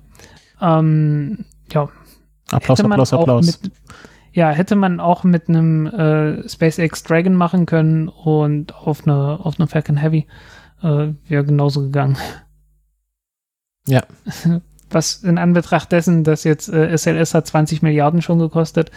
Ähm, 0.60 1.47
ja. 1.72 1.88
Applaus, 2.51 2.81
Applaus, 2.81 3.12
Applaus. 3.12 3.60
Mit, 3.62 3.73
ja, 4.32 4.51
hätte 4.51 4.77
man 4.77 5.01
auch 5.01 5.24
mit 5.24 5.48
einem 5.48 5.86
äh, 5.86 6.48
SpaceX 6.48 7.02
Dragon 7.02 7.35
machen 7.35 7.66
können 7.66 8.09
und 8.09 8.74
auf 8.74 9.06
eine, 9.06 9.40
auf 9.43 9.59
eine 9.59 9.66
Falcon 9.66 9.97
Heavy 9.97 10.27
äh, 10.82 11.09
wäre 11.27 11.44
genauso 11.44 11.82
gegangen. 11.82 12.16
Ja. 13.89 14.02
Was 14.90 15.23
in 15.23 15.39
Anbetracht 15.39 15.93
dessen, 15.93 16.24
dass 16.24 16.43
jetzt 16.43 16.68
äh, 16.68 16.97
SLS 16.97 17.35
hat 17.35 17.47
20 17.47 17.82
Milliarden 17.82 18.20
schon 18.20 18.40
gekostet. 18.40 18.90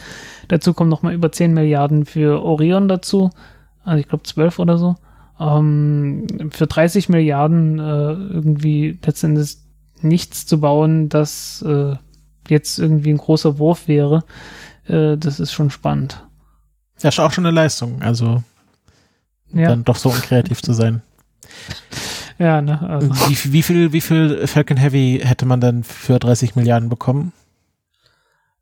Dazu 0.47 0.73
kommen 0.73 0.89
nochmal 0.89 1.13
über 1.13 1.31
10 1.31 1.53
Milliarden 1.53 2.05
für 2.05 2.41
Orion 2.41 2.87
dazu. 2.87 3.29
Also 3.83 3.99
ich 3.99 4.07
glaube 4.07 4.23
12 4.23 4.57
oder 4.57 4.79
so. 4.79 4.95
Ähm, 5.39 6.25
für 6.49 6.65
30 6.65 7.09
Milliarden 7.09 7.77
äh, 7.77 8.13
irgendwie 8.13 8.97
letztendlich 9.05 9.57
nichts 10.01 10.47
zu 10.47 10.59
bauen, 10.59 11.07
das 11.07 11.61
äh, 11.61 11.95
jetzt 12.49 12.79
irgendwie 12.79 13.11
ein 13.11 13.17
großer 13.17 13.59
Wurf 13.59 13.87
wäre, 13.87 14.23
äh, 14.87 15.17
das 15.17 15.39
ist 15.39 15.51
schon 15.51 15.69
spannend. 15.69 16.25
Ja, 17.01 17.09
ist 17.09 17.19
auch 17.19 17.31
schon 17.31 17.45
eine 17.45 17.55
Leistung, 17.55 18.01
also 18.01 18.43
ja. 19.53 19.69
dann 19.69 19.83
doch 19.85 19.95
so 19.95 20.09
unkreativ 20.09 20.61
zu 20.61 20.73
sein. 20.73 21.01
Ja, 22.39 22.61
ne? 22.61 22.81
Also. 22.81 23.09
Wie, 23.09 23.51
wie, 23.51 23.61
viel, 23.61 23.91
wie 23.91 23.99
viel 23.99 24.47
Falcon 24.47 24.77
Heavy 24.77 25.19
hätte 25.21 25.45
man 25.45 25.59
dann 25.59 25.83
für 25.83 26.19
30 26.19 26.55
Milliarden 26.55 26.87
bekommen? 26.87 27.33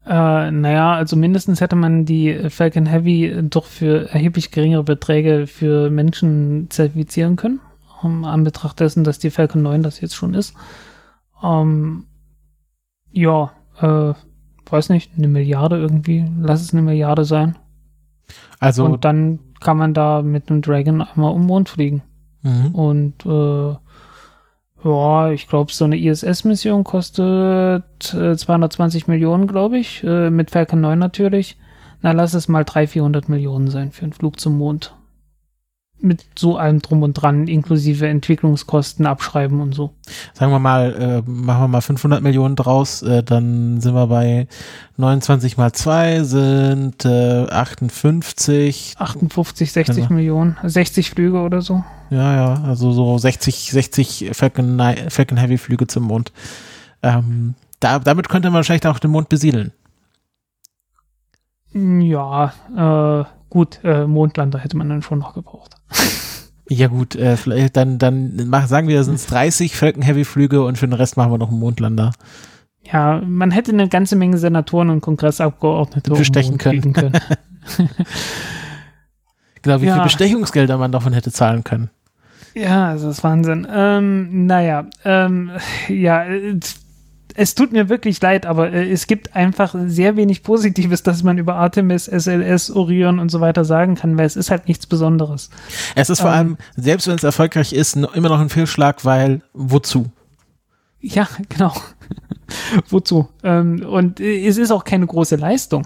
Äh, 0.03 0.49
naja, 0.51 0.93
also 0.93 1.15
mindestens 1.15 1.61
hätte 1.61 1.75
man 1.75 2.03
die 2.03 2.49
Falcon 2.49 2.87
Heavy 2.87 3.35
doch 3.43 3.65
für 3.65 4.09
erheblich 4.09 4.51
geringere 4.51 4.83
Beträge 4.83 5.45
für 5.45 5.91
Menschen 5.91 6.71
zertifizieren 6.71 7.35
können. 7.35 7.59
Um, 8.01 8.25
an 8.25 8.43
Betracht 8.43 8.79
dessen, 8.79 9.03
dass 9.03 9.19
die 9.19 9.31
Falcon 9.31 9.61
9 9.63 9.83
das 9.83 10.01
jetzt 10.01 10.15
schon 10.15 10.33
ist. 10.33 10.55
Um, 11.41 12.05
Ja, 13.11 13.51
äh, 13.81 14.13
weiß 14.69 14.89
nicht, 14.89 15.11
eine 15.17 15.27
Milliarde 15.27 15.77
irgendwie. 15.77 16.25
Lass 16.39 16.61
es 16.61 16.73
eine 16.73 16.81
Milliarde 16.81 17.25
sein. 17.25 17.57
Also, 18.59 18.85
Und 18.85 19.05
dann 19.05 19.39
kann 19.59 19.77
man 19.77 19.93
da 19.93 20.21
mit 20.21 20.49
einem 20.49 20.61
Dragon 20.61 21.01
einmal 21.01 21.31
um 21.31 21.41
den 21.41 21.47
Mond 21.47 21.69
fliegen. 21.69 22.03
mhm. 22.43 22.75
Und 22.75 23.25
äh, 23.25 23.75
ja, 24.83 25.31
ich 25.31 25.47
glaube, 25.47 25.71
so 25.71 25.85
eine 25.85 25.97
ISS-Mission 25.97 26.83
kostet 26.83 28.13
äh, 28.13 28.37
220 28.37 29.07
Millionen, 29.07 29.47
glaube 29.47 29.77
ich. 29.77 30.03
Äh, 30.03 30.29
mit 30.29 30.51
Falcon 30.51 30.81
9 30.81 30.97
natürlich. 30.99 31.57
Na, 32.01 32.11
lass 32.11 32.33
es 32.35 32.47
mal 32.47 32.63
300, 32.63 32.91
400 32.91 33.29
Millionen 33.29 33.69
sein 33.69 33.91
für 33.91 34.03
einen 34.03 34.13
Flug 34.13 34.39
zum 34.39 34.57
Mond. 34.57 34.93
Mit 35.99 36.25
so 36.37 36.57
allem 36.57 36.79
drum 36.81 37.01
und 37.01 37.13
dran, 37.13 37.47
inklusive 37.47 38.07
Entwicklungskosten, 38.07 39.07
Abschreiben 39.07 39.61
und 39.61 39.73
so. 39.73 39.93
sagen 40.33 40.51
wir 40.51 40.59
mal, 40.59 41.23
äh, 41.25 41.29
machen 41.29 41.61
wir 41.63 41.67
mal 41.67 41.81
500 41.81 42.21
Millionen 42.21 42.55
draus, 42.55 43.01
äh, 43.01 43.23
dann 43.23 43.81
sind 43.81 43.95
wir 43.95 44.05
bei 44.05 44.47
29 44.97 45.57
mal 45.57 45.71
2 45.71 46.23
sind 46.23 47.03
äh, 47.05 47.47
58. 47.49 48.93
58, 48.97 49.71
60 49.71 49.95
Genau. 49.95 50.13
Millionen, 50.13 50.57
60 50.63 51.09
Flüge 51.09 51.39
oder 51.41 51.61
so. 51.61 51.83
Ja, 52.11 52.35
ja, 52.35 52.63
also 52.63 52.91
so 52.91 53.17
60, 53.17 53.71
60 53.71 54.29
Falcon, 54.33 54.79
Falcon 55.09 55.37
Heavy 55.37 55.57
Flüge 55.57 55.87
zum 55.87 56.03
Mond. 56.03 56.31
Ähm, 57.01 57.55
da, 57.79 57.97
damit 57.99 58.29
könnte 58.29 58.49
man 58.49 58.57
wahrscheinlich 58.57 58.85
auch 58.85 58.99
den 58.99 59.11
Mond 59.11 59.29
besiedeln. 59.29 59.71
Ja, 61.73 62.53
äh, 62.75 63.25
gut, 63.49 63.79
äh, 63.83 64.05
Mondlander 64.07 64.59
hätte 64.59 64.77
man 64.77 64.89
dann 64.89 65.01
schon 65.01 65.19
noch 65.19 65.33
gebraucht. 65.33 65.76
Ja 66.69 66.87
gut, 66.87 67.15
äh, 67.15 67.37
vielleicht 67.37 67.77
dann, 67.77 67.97
dann 67.97 68.47
mach, 68.49 68.67
sagen 68.67 68.87
wir, 68.89 69.01
sind 69.05 69.15
es 69.15 69.25
30 69.27 69.75
Falcon 69.75 70.01
Heavy 70.03 70.25
Flüge 70.25 70.65
und 70.65 70.77
für 70.77 70.85
den 70.87 70.93
Rest 70.93 71.15
machen 71.15 71.31
wir 71.31 71.37
noch 71.37 71.49
einen 71.49 71.59
Mondlander. 71.59 72.11
Ja, 72.83 73.21
man 73.25 73.51
hätte 73.51 73.71
eine 73.71 73.87
ganze 73.87 74.15
Menge 74.17 74.37
Senatoren 74.37 74.89
und 74.89 75.01
Kongressabgeordnete 75.01 76.11
Bestechen 76.11 76.59
fliegen 76.59 76.93
können. 76.93 77.17
Genau, 79.61 79.81
wie 79.81 79.85
Ja. 79.87 79.95
viel 79.95 80.03
Bestechungsgelder 80.03 80.77
man 80.77 80.91
davon 80.91 81.13
hätte 81.13 81.31
zahlen 81.31 81.63
können. 81.63 81.89
ja, 82.53 82.93
das 82.93 83.03
ist 83.03 83.23
Wahnsinn. 83.23 83.67
Ähm, 83.69 84.45
naja, 84.45 84.85
ähm, 85.03 85.51
ja, 85.89 86.23
äh, 86.25 86.57
es 87.35 87.55
tut 87.55 87.71
mir 87.71 87.89
wirklich 87.89 88.21
leid, 88.21 88.45
aber 88.45 88.71
äh, 88.71 88.91
es 88.91 89.07
gibt 89.07 89.35
einfach 89.35 89.75
sehr 89.85 90.15
wenig 90.15 90.43
Positives, 90.43 91.03
dass 91.03 91.23
man 91.23 91.37
über 91.37 91.55
Artemis, 91.55 92.05
SLS, 92.05 92.71
Orion 92.71 93.19
und 93.19 93.29
so 93.29 93.41
weiter 93.41 93.65
sagen 93.65 93.95
kann, 93.95 94.17
weil 94.17 94.25
es 94.25 94.35
ist 94.35 94.49
halt 94.51 94.67
nichts 94.67 94.87
Besonderes. 94.87 95.49
Es 95.95 96.09
ist 96.09 96.21
vor 96.21 96.31
Ähm. 96.31 96.35
allem, 96.35 96.57
selbst 96.75 97.07
wenn 97.07 97.15
es 97.15 97.23
erfolgreich 97.23 97.73
ist, 97.73 97.95
immer 97.95 98.29
noch 98.29 98.39
ein 98.39 98.49
Fehlschlag, 98.49 99.05
weil 99.05 99.41
wozu? 99.53 100.11
Ja, 100.99 101.27
genau. 101.49 101.73
Wozu? 102.89 103.27
Ähm, 103.43 103.85
und 103.85 104.19
äh, 104.19 104.47
es 104.47 104.57
ist 104.57 104.71
auch 104.71 104.83
keine 104.83 105.05
große 105.05 105.35
Leistung. 105.35 105.85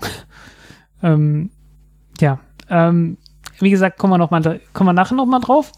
Ähm, 1.02 1.50
ja, 2.20 2.40
ähm, 2.70 3.18
wie 3.62 3.70
gesagt, 3.70 3.98
kommen 3.98 4.14
wir 4.14 4.18
noch 4.18 4.32
mal, 4.32 4.60
kommen 4.74 4.90
wir 4.90 4.94
nachher 4.94 5.16
noch 5.16 5.26
mal 5.26 5.40
drauf. 5.40 5.72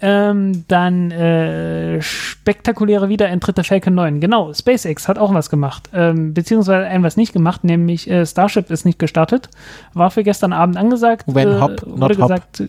Ähm, 0.00 0.64
dann 0.68 1.10
äh, 1.10 2.00
spektakuläre 2.02 3.08
Wiedereintritt 3.08 3.56
der 3.56 3.64
Falcon 3.64 3.94
9. 3.94 4.20
Genau, 4.20 4.52
SpaceX 4.52 5.08
hat 5.08 5.18
auch 5.18 5.32
was 5.34 5.50
gemacht, 5.50 5.88
ähm, 5.92 6.34
beziehungsweise 6.34 6.86
ein 6.86 7.02
was 7.02 7.16
nicht 7.16 7.32
gemacht, 7.32 7.64
nämlich 7.64 8.10
äh, 8.10 8.26
Starship 8.26 8.70
ist 8.70 8.84
nicht 8.84 8.98
gestartet. 8.98 9.48
War 9.94 10.10
für 10.10 10.22
gestern 10.22 10.52
Abend 10.52 10.76
angesagt. 10.76 11.24
When 11.26 11.48
äh, 11.48 11.60
hop, 11.60 11.82
wurde 11.86 12.00
not 12.00 12.10
hop. 12.10 12.28
gesagt, 12.28 12.62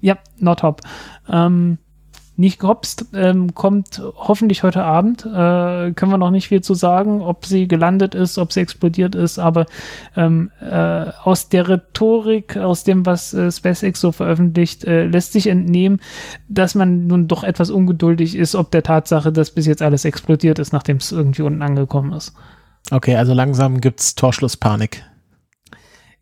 ja, 0.00 0.16
not 0.38 0.62
hop. 0.62 0.80
Ähm, 1.30 1.78
nicht 2.36 2.58
gehopst, 2.58 3.06
ähm, 3.14 3.54
kommt 3.54 4.02
hoffentlich 4.16 4.62
heute 4.62 4.82
Abend. 4.82 5.24
Äh, 5.24 5.92
können 5.92 6.10
wir 6.10 6.18
noch 6.18 6.30
nicht 6.30 6.48
viel 6.48 6.62
zu 6.62 6.74
sagen, 6.74 7.20
ob 7.22 7.46
sie 7.46 7.68
gelandet 7.68 8.14
ist, 8.14 8.38
ob 8.38 8.52
sie 8.52 8.60
explodiert 8.60 9.14
ist, 9.14 9.38
aber 9.38 9.66
ähm, 10.16 10.50
äh, 10.60 11.06
aus 11.22 11.48
der 11.48 11.68
Rhetorik, 11.68 12.56
aus 12.56 12.84
dem, 12.84 13.06
was 13.06 13.34
äh, 13.34 13.50
SpaceX 13.50 14.00
so 14.00 14.10
veröffentlicht, 14.10 14.84
äh, 14.84 15.06
lässt 15.06 15.32
sich 15.32 15.46
entnehmen, 15.46 16.00
dass 16.48 16.74
man 16.74 17.06
nun 17.06 17.28
doch 17.28 17.44
etwas 17.44 17.70
ungeduldig 17.70 18.36
ist, 18.36 18.54
ob 18.54 18.70
der 18.72 18.82
Tatsache, 18.82 19.32
dass 19.32 19.52
bis 19.52 19.66
jetzt 19.66 19.82
alles 19.82 20.04
explodiert 20.04 20.58
ist, 20.58 20.72
nachdem 20.72 20.96
es 20.96 21.12
irgendwie 21.12 21.42
unten 21.42 21.62
angekommen 21.62 22.12
ist. 22.12 22.34
Okay, 22.90 23.16
also 23.16 23.32
langsam 23.32 23.80
gibt's 23.80 24.14
Torschlusspanik. 24.14 25.04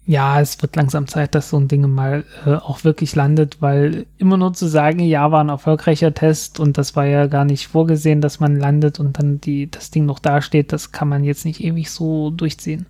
Ja, 0.04 0.40
es 0.40 0.60
wird 0.60 0.74
langsam 0.74 1.06
Zeit, 1.06 1.34
dass 1.34 1.50
so 1.50 1.58
ein 1.58 1.68
Ding 1.68 1.88
mal 1.88 2.24
äh, 2.44 2.54
auch 2.54 2.82
wirklich 2.82 3.14
landet, 3.14 3.62
weil 3.62 4.06
immer 4.18 4.36
nur 4.36 4.52
zu 4.52 4.66
sagen, 4.66 4.98
ja, 4.98 5.30
war 5.30 5.44
ein 5.44 5.48
erfolgreicher 5.48 6.12
Test 6.12 6.58
und 6.58 6.76
das 6.76 6.96
war 6.96 7.06
ja 7.06 7.28
gar 7.28 7.44
nicht 7.44 7.68
vorgesehen, 7.68 8.20
dass 8.20 8.40
man 8.40 8.56
landet 8.56 8.98
und 8.98 9.18
dann 9.18 9.40
die, 9.40 9.70
das 9.70 9.92
Ding 9.92 10.04
noch 10.04 10.18
dasteht, 10.18 10.72
das 10.72 10.90
kann 10.90 11.08
man 11.08 11.22
jetzt 11.22 11.44
nicht 11.44 11.62
ewig 11.62 11.90
so 11.90 12.30
durchziehen. 12.30 12.86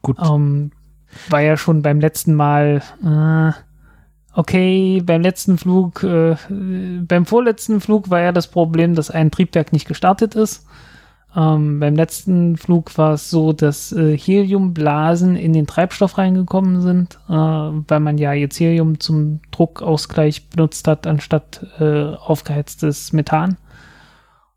Gut. 0.00 0.18
Ähm, 0.22 0.70
war 1.28 1.40
ja 1.40 1.56
schon 1.56 1.82
beim 1.82 1.98
letzten 1.98 2.34
Mal, 2.34 2.82
äh, 3.02 3.52
okay, 4.32 5.02
beim 5.04 5.22
letzten 5.22 5.58
Flug, 5.58 6.04
äh, 6.04 6.36
beim 6.48 7.26
vorletzten 7.26 7.80
Flug 7.80 8.10
war 8.10 8.20
ja 8.20 8.30
das 8.30 8.46
Problem, 8.46 8.94
dass 8.94 9.10
ein 9.10 9.32
Triebwerk 9.32 9.72
nicht 9.72 9.88
gestartet 9.88 10.36
ist. 10.36 10.66
Ähm, 11.36 11.80
beim 11.80 11.96
letzten 11.96 12.56
Flug 12.56 12.96
war 12.96 13.14
es 13.14 13.28
so, 13.28 13.52
dass 13.52 13.90
äh, 13.92 14.16
Heliumblasen 14.16 15.34
in 15.34 15.52
den 15.52 15.66
Treibstoff 15.66 16.16
reingekommen 16.16 16.80
sind, 16.80 17.18
äh, 17.28 17.32
weil 17.32 18.00
man 18.00 18.18
ja 18.18 18.32
jetzt 18.32 18.60
Helium 18.60 19.00
zum 19.00 19.40
Druckausgleich 19.50 20.48
benutzt 20.50 20.86
hat, 20.86 21.06
anstatt 21.06 21.66
äh, 21.80 22.14
aufgeheiztes 22.14 23.12
Methan. 23.12 23.56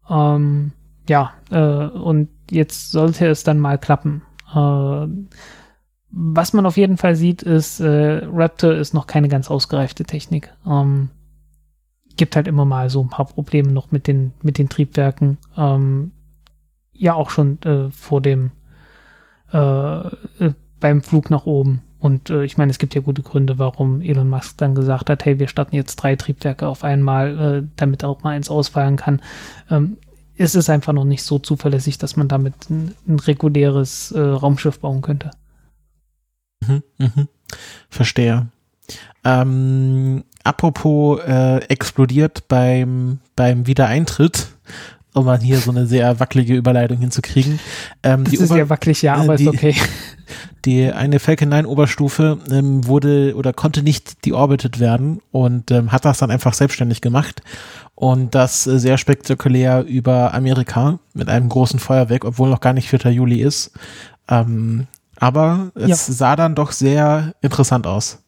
Ähm, 0.09 0.71
ja, 1.09 1.33
äh, 1.49 1.87
und 1.87 2.29
jetzt 2.51 2.91
sollte 2.91 3.25
es 3.27 3.43
dann 3.43 3.59
mal 3.59 3.79
klappen. 3.79 4.21
Äh, 4.53 5.07
was 6.09 6.53
man 6.53 6.65
auf 6.65 6.77
jeden 6.77 6.97
Fall 6.97 7.15
sieht, 7.15 7.41
ist, 7.41 7.79
äh, 7.79 8.21
Raptor 8.25 8.73
ist 8.73 8.93
noch 8.93 9.07
keine 9.07 9.29
ganz 9.29 9.49
ausgereifte 9.49 10.03
Technik. 10.03 10.53
Ähm, 10.65 11.09
gibt 12.15 12.35
halt 12.35 12.47
immer 12.47 12.65
mal 12.65 12.89
so 12.89 13.01
ein 13.01 13.09
paar 13.09 13.25
Probleme 13.25 13.71
noch 13.71 13.91
mit 13.91 14.07
den, 14.07 14.33
mit 14.41 14.57
den 14.57 14.69
Triebwerken. 14.69 15.37
Ähm, 15.57 16.11
ja, 16.97 17.13
auch 17.13 17.29
schon 17.29 17.61
äh, 17.63 17.89
vor 17.91 18.21
dem, 18.21 18.51
äh, 19.53 19.57
äh, 19.57 20.53
beim 20.79 21.01
Flug 21.01 21.29
nach 21.29 21.45
oben. 21.45 21.81
Und 21.99 22.29
äh, 22.29 22.43
ich 22.43 22.57
meine, 22.57 22.71
es 22.71 22.77
gibt 22.77 22.93
ja 22.95 23.01
gute 23.01 23.23
Gründe, 23.23 23.57
warum 23.57 24.01
Elon 24.01 24.29
Musk 24.29 24.57
dann 24.57 24.75
gesagt 24.75 25.09
hat, 25.09 25.25
hey, 25.25 25.39
wir 25.39 25.47
starten 25.47 25.75
jetzt 25.75 25.95
drei 25.97 26.15
Triebwerke 26.15 26.67
auf 26.67 26.83
einmal, 26.83 27.39
äh, 27.39 27.67
damit 27.75 28.03
auch 28.03 28.23
mal 28.23 28.31
eins 28.31 28.49
ausfallen 28.49 28.97
kann. 28.97 29.21
Ähm, 29.69 29.97
es 30.37 30.53
ist 30.53 30.69
einfach 30.69 30.93
noch 30.93 31.05
nicht 31.05 31.23
so 31.23 31.39
zuverlässig, 31.39 31.97
dass 31.97 32.15
man 32.15 32.27
damit 32.27 32.69
ein, 32.69 32.93
ein 33.07 33.19
reguläres 33.19 34.11
äh, 34.11 34.19
Raumschiff 34.19 34.79
bauen 34.79 35.01
könnte. 35.01 35.31
Mhm, 36.65 36.83
mhm. 36.99 37.27
Verstehe. 37.89 38.47
Ähm, 39.23 40.23
apropos 40.43 41.19
äh, 41.25 41.57
explodiert 41.65 42.47
beim, 42.47 43.19
beim 43.35 43.67
Wiedereintritt, 43.67 44.49
um 45.17 45.25
mal 45.25 45.39
hier 45.39 45.57
so 45.59 45.71
eine 45.71 45.87
sehr 45.87 46.19
wackelige 46.19 46.55
Überleitung 46.55 46.97
hinzukriegen. 46.99 47.59
Ähm, 48.03 48.23
Das 48.23 48.31
die 48.31 48.37
ist 48.37 48.49
Ober- 48.51 48.57
ja 48.59 48.69
wackelig, 48.69 49.01
ja, 49.01 49.15
äh, 49.17 49.19
aber 49.23 49.35
die- 49.35 49.45
ist 49.45 49.49
okay. 49.53 49.75
Die 50.65 50.91
eine 50.91 51.19
Falcon 51.19 51.47
9 51.47 51.65
Oberstufe 51.65 52.39
ähm, 52.51 52.85
wurde 52.85 53.33
oder 53.37 53.53
konnte 53.53 53.81
nicht 53.83 54.25
deorbited 54.25 54.79
werden 54.81 55.21
und 55.31 55.71
ähm, 55.71 55.93
hat 55.93 56.03
das 56.03 56.17
dann 56.17 56.31
einfach 56.31 56.53
selbstständig 56.53 56.99
gemacht 56.99 57.41
und 57.95 58.35
das 58.35 58.67
äh, 58.67 58.77
sehr 58.77 58.97
spektakulär 58.97 59.85
über 59.85 60.33
Amerika 60.33 60.99
mit 61.13 61.29
einem 61.29 61.47
großen 61.47 61.79
Feuerwerk, 61.79 62.25
obwohl 62.25 62.49
noch 62.49 62.59
gar 62.59 62.73
nicht 62.73 62.89
4. 62.89 63.09
Juli 63.11 63.41
ist. 63.41 63.71
Ähm, 64.27 64.87
aber 65.15 65.71
es 65.75 65.87
Ja. 66.07 66.13
sah 66.13 66.35
dann 66.35 66.55
doch 66.55 66.73
sehr 66.73 67.33
interessant 67.41 67.87
aus. 67.87 68.21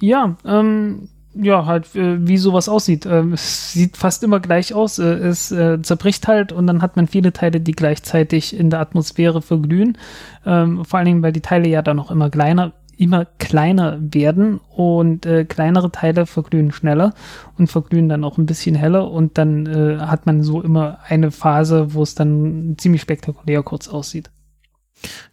Ja, 0.00 0.36
ähm, 0.44 1.08
ja, 1.34 1.66
halt, 1.66 1.94
äh, 1.94 2.26
wie 2.26 2.36
sowas 2.36 2.68
aussieht. 2.68 3.06
Ähm, 3.06 3.32
es 3.32 3.72
sieht 3.72 3.96
fast 3.96 4.22
immer 4.22 4.40
gleich 4.40 4.74
aus. 4.74 4.98
Äh, 4.98 5.04
es 5.04 5.50
äh, 5.50 5.80
zerbricht 5.82 6.28
halt 6.28 6.52
und 6.52 6.66
dann 6.66 6.82
hat 6.82 6.96
man 6.96 7.06
viele 7.06 7.32
Teile, 7.32 7.60
die 7.60 7.72
gleichzeitig 7.72 8.56
in 8.56 8.70
der 8.70 8.80
Atmosphäre 8.80 9.42
verglühen. 9.42 9.98
Ähm, 10.44 10.84
vor 10.84 10.98
allen 10.98 11.06
Dingen, 11.06 11.22
weil 11.22 11.32
die 11.32 11.40
Teile 11.40 11.68
ja 11.68 11.82
dann 11.82 11.98
auch 11.98 12.10
immer 12.10 12.30
kleiner, 12.30 12.72
immer 12.96 13.24
kleiner 13.38 13.98
werden 14.00 14.60
und 14.68 15.26
kleinere 15.48 15.90
Teile 15.90 16.26
verglühen 16.26 16.70
schneller 16.70 17.14
und 17.58 17.68
verglühen 17.68 18.08
dann 18.08 18.22
auch 18.22 18.38
ein 18.38 18.46
bisschen 18.46 18.76
heller 18.76 19.10
und 19.10 19.38
dann 19.38 19.66
hat 19.98 20.26
man 20.26 20.42
so 20.42 20.62
immer 20.62 20.98
eine 21.08 21.32
Phase, 21.32 21.94
wo 21.94 22.02
es 22.02 22.14
dann 22.14 22.76
ziemlich 22.78 23.00
spektakulär 23.00 23.62
kurz 23.62 23.88
aussieht. 23.88 24.30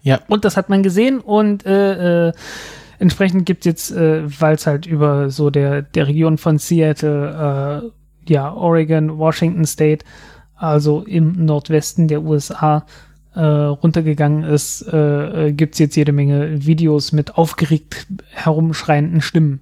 Ja. 0.01 0.21
Und 0.27 0.45
das 0.45 0.57
hat 0.57 0.69
man 0.69 0.81
gesehen 0.83 1.19
und 1.19 1.65
äh, 1.65 2.29
äh, 2.29 2.33
entsprechend 2.99 3.45
gibt 3.45 3.61
es 3.61 3.65
jetzt, 3.65 3.91
äh, 3.91 4.23
weil 4.39 4.55
es 4.55 4.67
halt 4.67 4.85
über 4.85 5.29
so 5.29 5.49
der, 5.49 5.81
der 5.81 6.07
Region 6.07 6.37
von 6.37 6.57
Seattle, 6.57 7.91
äh, 8.27 8.31
ja, 8.31 8.53
Oregon, 8.53 9.17
Washington 9.17 9.65
State, 9.65 10.05
also 10.55 11.01
im 11.01 11.45
Nordwesten 11.45 12.07
der 12.07 12.21
USA, 12.21 12.85
äh, 13.35 13.41
runtergegangen 13.41 14.43
ist, 14.43 14.81
äh, 14.91 15.47
äh, 15.47 15.53
gibt 15.53 15.75
es 15.75 15.79
jetzt 15.79 15.95
jede 15.95 16.11
Menge 16.11 16.65
Videos 16.65 17.11
mit 17.11 17.37
aufgeregt 17.37 18.07
herumschreienden 18.31 19.21
Stimmen. 19.21 19.61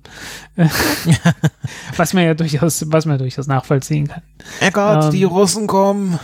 was 1.97 2.13
man 2.13 2.23
ja 2.23 2.33
durchaus, 2.33 2.85
was 2.91 3.05
man 3.05 3.17
durchaus 3.19 3.47
nachvollziehen 3.47 4.07
kann. 4.07 4.23
Eckart, 4.61 5.05
Ähm, 5.05 5.11
die 5.11 5.25
Russen 5.25 5.67
kommen. 5.67 6.17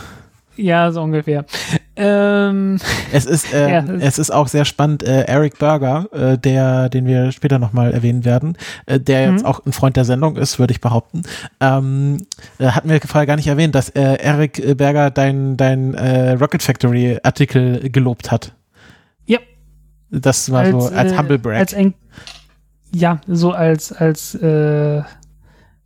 Ja, 0.56 0.92
so 0.92 1.02
ungefähr. 1.02 1.44
Ähm, 1.96 2.78
es 3.12 3.26
ist, 3.26 3.52
äh, 3.52 3.70
ja, 3.72 3.84
es 4.00 4.18
ist 4.18 4.30
auch 4.30 4.48
sehr 4.48 4.64
spannend. 4.64 5.02
Äh, 5.02 5.22
Eric 5.22 5.58
Berger, 5.58 6.08
äh, 6.12 6.38
der, 6.38 6.88
den 6.88 7.06
wir 7.06 7.32
später 7.32 7.58
nochmal 7.58 7.92
erwähnen 7.92 8.24
werden, 8.24 8.56
äh, 8.86 9.00
der 9.00 9.32
jetzt 9.32 9.42
mhm. 9.42 9.46
auch 9.46 9.64
ein 9.64 9.72
Freund 9.72 9.96
der 9.96 10.04
Sendung 10.04 10.36
ist, 10.36 10.58
würde 10.58 10.72
ich 10.72 10.80
behaupten, 10.80 11.22
ähm, 11.60 12.26
äh, 12.58 12.66
hat 12.66 12.84
mir 12.84 13.00
vorher 13.00 13.26
gar 13.26 13.36
nicht 13.36 13.46
erwähnt, 13.46 13.74
dass 13.74 13.90
äh, 13.90 14.00
Eric 14.00 14.76
Berger 14.76 15.10
dein, 15.10 15.56
dein 15.56 15.94
Rocket 16.40 16.62
Factory 16.62 17.18
Artikel 17.22 17.90
gelobt 17.90 18.30
hat. 18.30 18.52
Ja. 19.26 19.38
Das 20.10 20.50
war 20.50 20.60
als, 20.60 20.70
so 20.70 20.96
als 20.96 21.18
Humble 21.18 21.38
Brag. 21.38 21.56
Als 21.56 21.74
ein, 21.74 21.94
ja, 22.92 23.20
so 23.26 23.52
als, 23.52 23.92
als, 23.92 24.38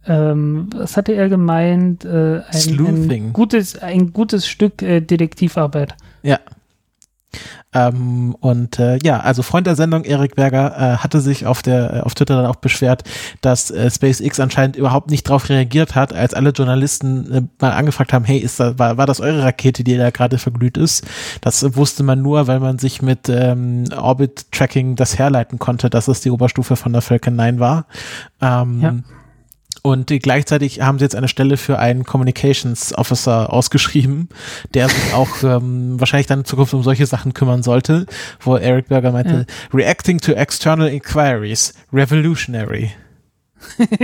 ähm, 0.06 0.70
was 0.74 0.96
hatte 0.96 1.12
er 1.12 1.28
gemeint? 1.28 2.04
Äh, 2.04 2.42
ein, 2.50 3.10
ein, 3.10 3.32
gutes, 3.32 3.78
ein 3.78 4.12
gutes 4.12 4.46
Stück 4.46 4.82
äh, 4.82 5.00
Detektivarbeit. 5.00 5.94
Ja. 6.22 6.38
Ähm, 7.74 8.34
und 8.40 8.78
äh, 8.78 8.98
ja, 9.02 9.20
also 9.20 9.42
Freund 9.42 9.66
der 9.66 9.76
Sendung 9.76 10.04
Erik 10.04 10.36
Berger 10.36 10.74
äh, 10.74 10.96
hatte 10.96 11.20
sich 11.20 11.44
auf 11.44 11.60
der 11.60 11.92
äh, 11.92 12.00
auf 12.00 12.14
Twitter 12.14 12.36
dann 12.36 12.46
auch 12.46 12.56
beschwert, 12.56 13.04
dass 13.42 13.70
äh, 13.70 13.90
SpaceX 13.90 14.40
anscheinend 14.40 14.76
überhaupt 14.76 15.10
nicht 15.10 15.28
darauf 15.28 15.50
reagiert 15.50 15.94
hat, 15.94 16.14
als 16.14 16.32
alle 16.32 16.50
Journalisten 16.50 17.30
äh, 17.30 17.42
mal 17.60 17.72
angefragt 17.72 18.14
haben, 18.14 18.24
hey, 18.24 18.38
ist 18.38 18.58
da, 18.58 18.78
war, 18.78 18.96
war 18.96 19.04
das 19.04 19.20
eure 19.20 19.42
Rakete, 19.42 19.84
die 19.84 19.98
da 19.98 20.08
gerade 20.08 20.38
verglüht 20.38 20.78
ist? 20.78 21.06
Das 21.42 21.62
äh, 21.62 21.76
wusste 21.76 22.02
man 22.02 22.22
nur, 22.22 22.46
weil 22.46 22.60
man 22.60 22.78
sich 22.78 23.02
mit 23.02 23.28
ähm, 23.28 23.84
Orbit 23.94 24.50
Tracking 24.50 24.96
das 24.96 25.18
herleiten 25.18 25.58
konnte, 25.58 25.90
dass 25.90 26.08
es 26.08 26.22
die 26.22 26.30
Oberstufe 26.30 26.76
von 26.76 26.94
der 26.94 27.02
Falcon 27.02 27.36
9 27.36 27.60
war. 27.60 27.84
Ähm, 28.40 28.80
ja. 28.80 28.94
Und 29.82 30.06
gleichzeitig 30.06 30.80
haben 30.80 30.98
sie 30.98 31.04
jetzt 31.04 31.14
eine 31.14 31.28
Stelle 31.28 31.56
für 31.56 31.78
einen 31.78 32.04
Communications 32.04 32.96
Officer 32.96 33.52
ausgeschrieben, 33.52 34.28
der 34.74 34.88
sich 34.88 35.14
auch 35.14 35.42
ähm, 35.42 35.98
wahrscheinlich 36.00 36.26
dann 36.26 36.40
in 36.40 36.44
Zukunft 36.44 36.74
um 36.74 36.82
solche 36.82 37.06
Sachen 37.06 37.34
kümmern 37.34 37.62
sollte, 37.62 38.06
wo 38.40 38.56
Eric 38.56 38.88
Berger 38.88 39.12
meinte, 39.12 39.46
ja. 39.48 39.78
reacting 39.78 40.18
to 40.20 40.32
external 40.32 40.88
inquiries, 40.88 41.74
revolutionary. 41.92 42.90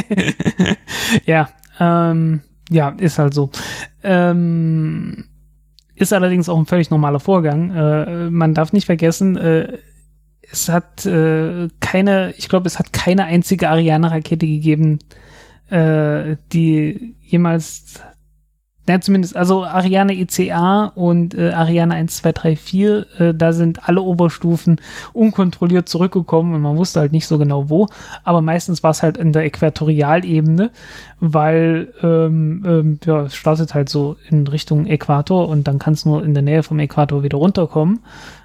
ja, 1.26 1.48
ähm, 1.78 2.42
ja, 2.70 2.90
ist 2.90 3.18
halt 3.18 3.34
so. 3.34 3.50
Ähm, 4.02 5.26
ist 5.94 6.12
allerdings 6.12 6.48
auch 6.48 6.58
ein 6.58 6.66
völlig 6.66 6.90
normaler 6.90 7.20
Vorgang. 7.20 7.70
Äh, 7.70 8.30
man 8.30 8.54
darf 8.54 8.72
nicht 8.72 8.86
vergessen, 8.86 9.36
äh, 9.36 9.78
es 10.50 10.68
hat 10.68 11.06
äh, 11.06 11.68
keine, 11.80 12.32
ich 12.36 12.48
glaube, 12.48 12.66
es 12.66 12.78
hat 12.78 12.92
keine 12.92 13.24
einzige 13.24 13.68
Ariane-Rakete 13.68 14.46
gegeben, 14.46 14.98
äh, 15.70 16.36
die 16.52 17.16
jemals, 17.20 18.00
na, 18.86 19.00
zumindest, 19.00 19.34
also 19.34 19.64
Ariane 19.64 20.14
ECA 20.14 20.92
und 20.94 21.34
äh, 21.34 21.50
Ariane 21.50 21.94
1, 21.94 22.16
2, 22.18 22.32
3, 22.32 22.56
4, 22.56 23.06
äh, 23.18 23.34
da 23.34 23.52
sind 23.52 23.88
alle 23.88 24.02
Oberstufen 24.02 24.80
unkontrolliert 25.12 25.88
zurückgekommen 25.88 26.54
und 26.54 26.60
man 26.60 26.76
wusste 26.76 27.00
halt 27.00 27.12
nicht 27.12 27.26
so 27.26 27.38
genau 27.38 27.70
wo, 27.70 27.88
aber 28.24 28.42
meistens 28.42 28.82
war 28.82 28.90
es 28.90 29.02
halt 29.02 29.16
in 29.16 29.32
der 29.32 29.44
Äquatorialebene, 29.44 30.70
weil 31.20 31.94
ähm, 32.02 32.62
ähm, 32.66 33.00
ja, 33.06 33.22
es 33.22 33.34
startet 33.34 33.72
halt 33.72 33.88
so 33.88 34.16
in 34.28 34.46
Richtung 34.46 34.86
Äquator 34.86 35.48
und 35.48 35.66
dann 35.66 35.78
kann 35.78 35.94
es 35.94 36.04
nur 36.04 36.22
in 36.22 36.34
der 36.34 36.42
Nähe 36.42 36.62
vom 36.62 36.78
Äquator 36.78 37.22
wieder 37.22 37.38
runterkommen 37.38 38.00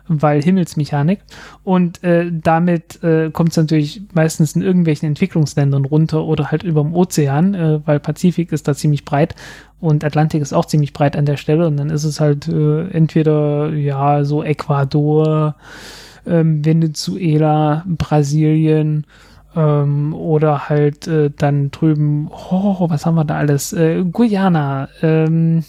weil 0.09 0.41
Himmelsmechanik. 0.41 1.19
Und 1.63 2.03
äh, 2.03 2.31
damit 2.31 3.01
äh, 3.03 3.29
kommt 3.31 3.51
es 3.51 3.57
natürlich 3.57 4.01
meistens 4.13 4.55
in 4.55 4.61
irgendwelchen 4.61 5.07
Entwicklungsländern 5.07 5.85
runter 5.85 6.25
oder 6.25 6.51
halt 6.51 6.63
über 6.63 6.81
dem 6.81 6.93
Ozean, 6.93 7.53
äh, 7.53 7.79
weil 7.85 7.99
Pazifik 7.99 8.51
ist 8.51 8.67
da 8.67 8.73
ziemlich 8.73 9.05
breit 9.05 9.35
und 9.79 10.03
Atlantik 10.03 10.41
ist 10.41 10.53
auch 10.53 10.65
ziemlich 10.65 10.93
breit 10.93 11.15
an 11.15 11.25
der 11.25 11.37
Stelle. 11.37 11.67
Und 11.67 11.77
dann 11.77 11.89
ist 11.89 12.03
es 12.03 12.19
halt 12.19 12.47
äh, 12.47 12.89
entweder 12.89 13.73
ja 13.73 14.23
so 14.25 14.43
Ecuador, 14.43 15.55
ähm, 16.25 16.65
Venezuela, 16.65 17.85
Brasilien, 17.87 19.05
ähm, 19.55 20.13
oder 20.13 20.69
halt 20.69 21.07
äh, 21.07 21.31
dann 21.35 21.71
drüben, 21.71 22.29
oh, 22.29 22.89
was 22.89 23.05
haben 23.05 23.15
wir 23.15 23.25
da 23.25 23.37
alles? 23.37 23.73
Äh, 23.73 24.03
Guyana, 24.03 24.89
ähm, 25.01 25.63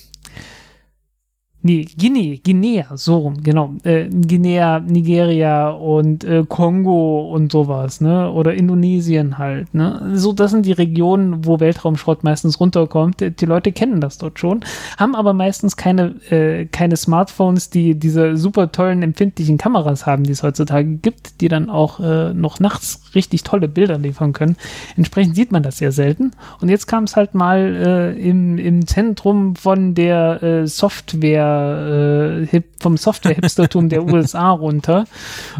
Nee, 1.62 1.86
Guinea, 1.98 2.38
Guinea, 2.42 2.86
so 2.94 3.18
rum, 3.18 3.42
genau. 3.42 3.74
Äh, 3.84 4.08
Guinea, 4.08 4.80
Nigeria 4.80 5.68
und 5.68 6.24
äh, 6.24 6.44
Kongo 6.48 7.28
und 7.30 7.52
sowas, 7.52 8.00
ne? 8.00 8.30
Oder 8.30 8.54
Indonesien 8.54 9.36
halt, 9.36 9.74
ne? 9.74 10.12
So, 10.14 10.32
das 10.32 10.52
sind 10.52 10.64
die 10.64 10.72
Regionen, 10.72 11.44
wo 11.44 11.60
Weltraumschrott 11.60 12.24
meistens 12.24 12.60
runterkommt. 12.60 13.20
Die, 13.20 13.30
die 13.30 13.44
Leute 13.44 13.72
kennen 13.72 14.00
das 14.00 14.16
dort 14.16 14.38
schon, 14.38 14.64
haben 14.96 15.14
aber 15.14 15.34
meistens 15.34 15.76
keine, 15.76 16.14
äh, 16.30 16.64
keine 16.64 16.96
Smartphones, 16.96 17.68
die 17.68 17.94
diese 17.94 18.38
super 18.38 18.72
tollen, 18.72 19.02
empfindlichen 19.02 19.58
Kameras 19.58 20.06
haben, 20.06 20.24
die 20.24 20.32
es 20.32 20.42
heutzutage 20.42 20.96
gibt, 20.96 21.42
die 21.42 21.48
dann 21.48 21.68
auch 21.68 22.00
äh, 22.00 22.32
noch 22.32 22.58
nachts 22.60 23.02
richtig 23.14 23.42
tolle 23.42 23.68
Bilder 23.68 23.98
liefern 23.98 24.32
können. 24.32 24.56
Entsprechend 24.96 25.36
sieht 25.36 25.52
man 25.52 25.62
das 25.62 25.76
sehr 25.78 25.92
selten. 25.92 26.30
Und 26.60 26.70
jetzt 26.70 26.86
kam 26.86 27.04
es 27.04 27.16
halt 27.16 27.34
mal 27.34 28.14
äh, 28.16 28.18
im, 28.18 28.56
im 28.56 28.86
Zentrum 28.86 29.56
von 29.56 29.94
der 29.94 30.42
äh, 30.42 30.66
Software, 30.66 31.49
äh, 31.50 32.62
vom 32.80 32.96
Software-Hipstertum 32.96 33.88
der 33.88 34.04
USA 34.04 34.50
runter. 34.50 35.04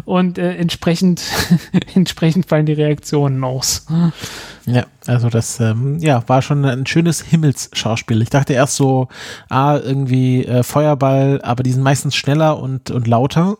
Und 0.05 0.37
äh, 0.37 0.55
entsprechend, 0.55 1.21
entsprechend 1.95 2.47
fallen 2.47 2.65
die 2.65 2.73
Reaktionen 2.73 3.43
aus. 3.43 3.85
Ja, 4.65 4.85
also 5.07 5.29
das 5.29 5.59
ähm, 5.59 5.99
ja, 5.99 6.23
war 6.27 6.41
schon 6.41 6.65
ein 6.65 6.85
schönes 6.85 7.21
Himmelsschauspiel. 7.21 8.21
Ich 8.21 8.29
dachte 8.29 8.53
erst 8.53 8.75
so, 8.75 9.07
ah, 9.49 9.77
irgendwie 9.77 10.45
äh, 10.45 10.63
Feuerball, 10.63 11.41
aber 11.43 11.63
die 11.63 11.71
sind 11.71 11.83
meistens 11.83 12.15
schneller 12.15 12.59
und, 12.59 12.91
und 12.91 13.07
lauter. 13.07 13.57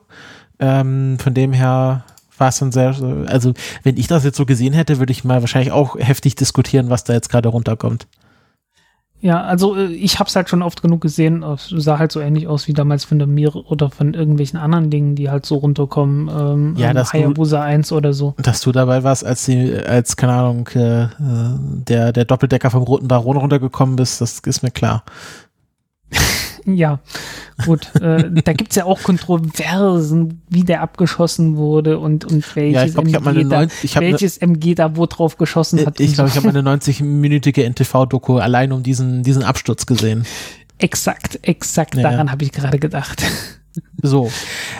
Ähm, 0.59 1.17
von 1.19 1.33
dem 1.33 1.53
her 1.53 2.05
war 2.37 2.49
es 2.49 2.59
dann 2.59 2.71
sehr, 2.71 2.95
also 3.27 3.53
wenn 3.83 3.97
ich 3.97 4.07
das 4.07 4.23
jetzt 4.23 4.37
so 4.37 4.45
gesehen 4.45 4.73
hätte, 4.73 4.99
würde 4.99 5.11
ich 5.11 5.23
mal 5.23 5.41
wahrscheinlich 5.41 5.71
auch 5.71 5.97
heftig 5.97 6.35
diskutieren, 6.35 6.89
was 6.89 7.03
da 7.03 7.13
jetzt 7.13 7.29
gerade 7.29 7.49
runterkommt. 7.49 8.07
Ja, 9.21 9.41
also 9.41 9.75
äh, 9.75 9.85
ich 9.85 10.19
habe 10.19 10.27
es 10.27 10.35
halt 10.35 10.49
schon 10.49 10.63
oft 10.63 10.81
genug 10.81 11.01
gesehen. 11.01 11.43
Es 11.43 11.69
sah 11.69 11.99
halt 11.99 12.11
so 12.11 12.19
ähnlich 12.19 12.47
aus 12.47 12.67
wie 12.67 12.73
damals 12.73 13.05
von 13.05 13.19
der 13.19 13.27
Mir 13.27 13.55
oder 13.55 13.91
von 13.91 14.13
irgendwelchen 14.15 14.59
anderen 14.59 14.89
Dingen, 14.89 15.15
die 15.15 15.29
halt 15.29 15.45
so 15.45 15.57
runterkommen. 15.57 16.27
Ähm, 16.27 16.75
ja, 16.75 16.89
ähm, 16.89 16.95
dass 16.95 17.13
Hayabusa 17.13 17.57
du, 17.57 17.63
1 17.63 17.91
oder 17.91 18.13
so. 18.13 18.33
Dass 18.37 18.61
du 18.61 18.71
dabei 18.71 19.03
warst, 19.03 19.23
als 19.23 19.45
die, 19.45 19.73
als, 19.73 20.17
keine 20.17 20.33
Ahnung, 20.33 20.67
äh, 20.69 21.07
der, 21.19 22.11
der 22.11 22.25
Doppeldecker 22.25 22.71
vom 22.71 22.83
Roten 22.83 23.07
Baron 23.07 23.37
runtergekommen 23.37 23.95
bist, 23.95 24.21
das 24.21 24.39
ist 24.39 24.63
mir 24.63 24.71
klar. 24.71 25.03
Ja, 26.65 26.99
gut. 27.65 27.93
äh, 27.95 28.29
da 28.43 28.53
gibt's 28.53 28.75
ja 28.75 28.85
auch 28.85 29.01
Kontroversen, 29.01 30.41
wie 30.49 30.63
der 30.63 30.81
abgeschossen 30.81 31.57
wurde 31.57 31.99
und, 31.99 32.25
und 32.25 32.55
welches, 32.55 32.95
ja, 32.95 33.01
glaub, 33.01 33.25
MG, 33.25 33.43
da, 33.49 33.59
90, 33.59 33.95
welches 33.99 34.37
MG 34.37 34.75
da 34.75 34.95
wo 34.95 35.05
drauf 35.05 35.37
geschossen 35.37 35.85
hat. 35.85 35.99
Ich 35.99 36.13
glaube, 36.13 36.29
ich 36.29 36.37
habe 36.37 36.49
eine 36.49 36.61
90-minütige 36.61 37.63
NTV-Doku 37.63 38.37
allein 38.37 38.71
um 38.71 38.83
diesen, 38.83 39.23
diesen 39.23 39.43
Absturz 39.43 39.85
gesehen. 39.85 40.25
Exakt, 40.77 41.39
exakt, 41.43 41.95
ja. 41.95 42.03
daran 42.03 42.31
habe 42.31 42.43
ich 42.43 42.51
gerade 42.51 42.79
gedacht. 42.79 43.23
So, 44.03 44.31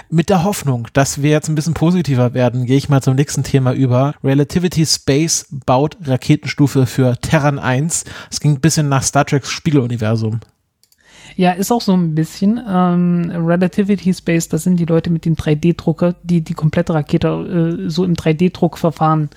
mit 0.10 0.30
der 0.30 0.44
Hoffnung, 0.44 0.88
dass 0.94 1.22
wir 1.22 1.30
jetzt 1.30 1.48
ein 1.48 1.56
bisschen 1.56 1.74
positiver 1.74 2.34
werden, 2.34 2.66
gehe 2.66 2.78
ich 2.78 2.90
mal 2.90 3.02
zum 3.02 3.16
nächsten 3.16 3.44
Thema 3.44 3.72
über. 3.74 4.16
Relativity 4.24 4.86
Space 4.86 5.46
baut 5.66 5.96
Raketenstufe 6.04 6.86
für 6.86 7.16
Terran 7.18 7.60
1. 7.60 8.04
Es 8.30 8.40
ging 8.40 8.56
ein 8.56 8.60
bisschen 8.60 8.90
nach 8.90 9.04
Star 9.04 9.26
Treks 9.26 9.50
Spiegeluniversum. 9.50 10.42
Ja, 11.42 11.54
ist 11.54 11.72
auch 11.72 11.82
so 11.82 11.94
ein 11.94 12.14
bisschen. 12.14 12.62
Ähm, 12.70 13.32
Relativity 13.34 14.14
Space, 14.14 14.48
das 14.48 14.62
sind 14.62 14.80
die 14.80 14.86
Leute 14.86 15.10
mit 15.10 15.26
dem 15.26 15.34
3D-Drucker, 15.34 16.14
die 16.22 16.42
die 16.42 16.54
komplette 16.54 16.94
Rakete 16.94 17.80
äh, 17.88 17.90
so 17.90 18.06
im 18.06 18.14
3D-Druckverfahren 18.14 19.32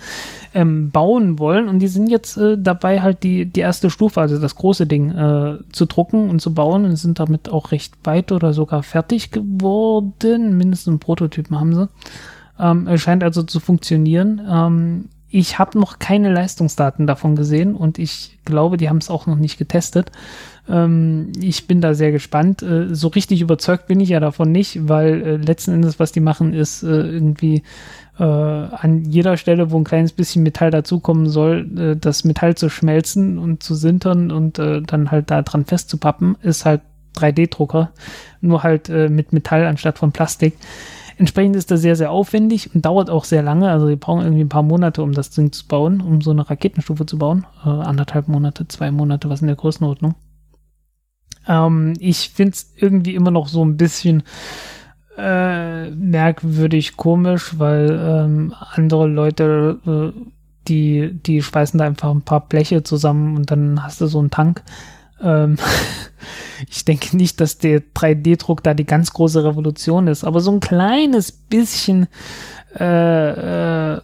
ähm, 0.52 0.90
bauen 0.90 1.39
wollen. 1.39 1.66
Und 1.66 1.78
die 1.78 1.89
sind 1.89 2.10
jetzt 2.10 2.36
äh, 2.36 2.59
dabei, 2.59 3.01
halt 3.01 3.22
die, 3.22 3.47
die 3.47 3.60
erste 3.60 3.89
Stufe, 3.89 4.20
also 4.20 4.39
das 4.39 4.55
große 4.55 4.86
Ding, 4.86 5.12
äh, 5.12 5.60
zu 5.72 5.86
drucken 5.86 6.28
und 6.28 6.43
zu 6.43 6.52
bauen 6.52 6.85
und 6.85 6.97
sind 6.97 7.20
damit 7.20 7.48
auch 7.48 7.72
recht 7.72 7.94
weit 8.05 8.32
oder 8.32 8.52
sogar 8.52 8.82
fertig 8.82 9.31
geworden. 9.31 10.59
Mindestens 10.59 11.01
Prototypen 11.01 11.59
haben 11.59 11.74
sie. 11.74 11.89
Ähm, 12.60 12.98
scheint 12.98 13.24
also 13.24 13.44
zu 13.44 13.60
funktionieren. 13.60 14.43
Ähm, 14.47 15.09
ich 15.31 15.59
habe 15.59 15.78
noch 15.81 15.98
keine 15.98 16.32
Leistungsdaten 16.32 17.06
davon 17.09 17.35
gesehen 17.35 17.74
und 17.74 17.98
ich 17.98 18.39
glaube, 18.44 18.76
die 18.76 18.89
haben 18.89 18.98
es 18.98 19.10
auch 19.10 19.26
noch 19.26 19.35
nicht 19.35 19.59
getestet. 19.59 20.12
Ähm, 20.68 21.32
ich 21.40 21.66
bin 21.66 21.80
da 21.80 21.94
sehr 21.94 22.12
gespannt. 22.12 22.62
Äh, 22.62 22.94
so 22.94 23.08
richtig 23.08 23.40
überzeugt 23.40 23.86
bin 23.86 24.00
ich 24.00 24.08
ja 24.08 24.20
davon 24.20 24.52
nicht, 24.52 24.88
weil 24.88 25.22
äh, 25.22 25.36
letzten 25.36 25.72
Endes, 25.72 25.98
was 25.98 26.12
die 26.12 26.20
machen, 26.20 26.52
ist 26.52 26.82
äh, 26.82 26.86
irgendwie 26.86 27.62
äh, 28.18 28.22
an 28.22 29.04
jeder 29.04 29.36
Stelle, 29.36 29.70
wo 29.70 29.78
ein 29.78 29.84
kleines 29.84 30.12
bisschen 30.12 30.42
Metall 30.42 30.70
dazukommen 30.70 31.28
soll, 31.28 31.68
äh, 31.76 31.96
das 31.96 32.24
Metall 32.24 32.54
zu 32.54 32.68
schmelzen 32.68 33.38
und 33.38 33.62
zu 33.62 33.74
sintern 33.74 34.30
und 34.30 34.58
dann 34.58 35.10
halt 35.10 35.30
da 35.30 35.42
dran 35.42 35.64
festzupappen, 35.64 36.36
ist 36.42 36.64
halt 36.64 36.80
3D-Drucker, 37.16 37.90
nur 38.40 38.62
halt 38.62 38.88
mit 38.88 39.32
Metall 39.32 39.66
anstatt 39.66 39.98
von 39.98 40.12
Plastik. 40.12 40.54
Entsprechend 41.16 41.54
ist 41.54 41.70
das 41.70 41.80
sehr, 41.80 41.94
sehr 41.94 42.10
aufwendig 42.10 42.74
und 42.74 42.84
dauert 42.84 43.08
auch 43.08 43.24
sehr 43.24 43.42
lange. 43.42 43.70
Also 43.70 43.88
die 43.88 43.96
brauchen 43.96 44.22
irgendwie 44.22 44.42
ein 44.42 44.48
paar 44.48 44.62
Monate, 44.62 45.02
um 45.02 45.12
das 45.12 45.30
Ding 45.30 45.52
zu 45.52 45.66
bauen, 45.66 46.00
um 46.00 46.20
so 46.20 46.32
eine 46.32 46.48
Raketenstufe 46.48 47.06
zu 47.06 47.18
bauen. 47.18 47.46
Äh, 47.64 47.68
anderthalb 47.68 48.26
Monate, 48.26 48.66
zwei 48.66 48.90
Monate, 48.90 49.28
was 49.30 49.40
in 49.40 49.46
der 49.46 49.56
Größenordnung. 49.56 50.14
Ähm, 51.48 51.94
ich 51.98 52.30
finde 52.30 52.52
es 52.52 52.72
irgendwie 52.76 53.14
immer 53.14 53.30
noch 53.30 53.48
so 53.48 53.64
ein 53.64 53.76
bisschen 53.76 54.22
äh, 55.16 55.90
merkwürdig 55.90 56.96
komisch, 56.96 57.58
weil 57.58 57.90
ähm, 57.90 58.54
andere 58.72 59.06
Leute, 59.06 59.78
äh, 59.86 60.20
die, 60.68 61.12
die 61.12 61.42
schweißen 61.42 61.78
da 61.78 61.84
einfach 61.84 62.10
ein 62.10 62.22
paar 62.22 62.48
Bleche 62.48 62.82
zusammen 62.82 63.36
und 63.36 63.50
dann 63.50 63.82
hast 63.82 64.00
du 64.00 64.06
so 64.06 64.18
einen 64.18 64.30
Tank. 64.30 64.62
Ähm, 65.22 65.56
ich 66.68 66.84
denke 66.84 67.16
nicht, 67.16 67.40
dass 67.40 67.58
der 67.58 67.80
3D-Druck 67.80 68.62
da 68.62 68.74
die 68.74 68.86
ganz 68.86 69.12
große 69.12 69.44
Revolution 69.44 70.08
ist, 70.08 70.24
aber 70.24 70.40
so 70.40 70.50
ein 70.50 70.60
kleines 70.60 71.32
bisschen 71.32 72.08
äh, 72.78 73.94
äh, 73.94 74.00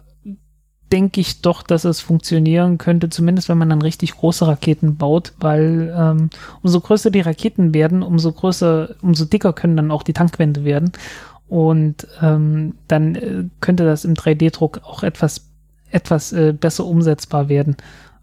denke 0.91 1.21
ich 1.21 1.41
doch, 1.41 1.63
dass 1.63 1.85
es 1.85 2.01
funktionieren 2.01 2.77
könnte, 2.77 3.09
zumindest 3.09 3.49
wenn 3.49 3.57
man 3.57 3.69
dann 3.69 3.81
richtig 3.81 4.15
große 4.15 4.45
Raketen 4.45 4.97
baut, 4.97 5.33
weil 5.39 5.93
ähm, 5.97 6.29
umso 6.61 6.81
größer 6.81 7.11
die 7.11 7.21
Raketen 7.21 7.73
werden, 7.73 8.03
umso 8.03 8.31
größer, 8.31 8.95
umso 9.01 9.25
dicker 9.25 9.53
können 9.53 9.77
dann 9.77 9.91
auch 9.91 10.03
die 10.03 10.13
Tankwände 10.13 10.63
werden. 10.63 10.91
Und 11.47 12.07
ähm, 12.21 12.75
dann 12.87 13.15
äh, 13.15 13.43
könnte 13.59 13.85
das 13.85 14.05
im 14.05 14.13
3D-Druck 14.13 14.81
auch 14.83 15.03
etwas, 15.03 15.45
etwas 15.89 16.31
äh, 16.33 16.53
besser 16.53 16.85
umsetzbar 16.85 17.49
werden. 17.49 17.77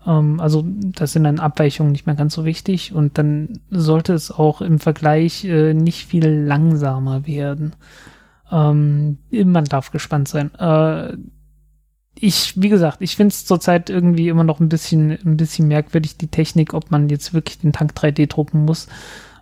Ähm, 0.06 0.40
also 0.40 0.64
das 0.66 1.12
sind 1.12 1.24
dann 1.24 1.38
Abweichungen 1.38 1.92
nicht 1.92 2.06
mehr 2.06 2.14
ganz 2.14 2.34
so 2.34 2.44
wichtig 2.44 2.94
und 2.94 3.18
dann 3.18 3.60
sollte 3.70 4.14
es 4.14 4.30
auch 4.30 4.60
im 4.60 4.78
Vergleich 4.78 5.44
äh, 5.44 5.74
nicht 5.74 6.06
viel 6.06 6.26
langsamer 6.26 7.26
werden. 7.26 7.74
Ähm, 8.50 9.18
man 9.30 9.64
darf 9.64 9.90
gespannt 9.90 10.28
sein. 10.28 10.54
Äh, 10.54 11.16
ich, 12.20 12.60
wie 12.60 12.68
gesagt, 12.68 12.98
ich 13.00 13.16
finde 13.16 13.32
es 13.32 13.46
zurzeit 13.46 13.90
irgendwie 13.90 14.28
immer 14.28 14.44
noch 14.44 14.60
ein 14.60 14.68
bisschen, 14.68 15.10
ein 15.10 15.36
bisschen 15.36 15.68
merkwürdig, 15.68 16.16
die 16.16 16.28
Technik, 16.28 16.74
ob 16.74 16.90
man 16.90 17.08
jetzt 17.08 17.34
wirklich 17.34 17.58
den 17.58 17.72
Tank 17.72 17.92
3D 17.94 18.28
drucken 18.28 18.64
muss. 18.64 18.88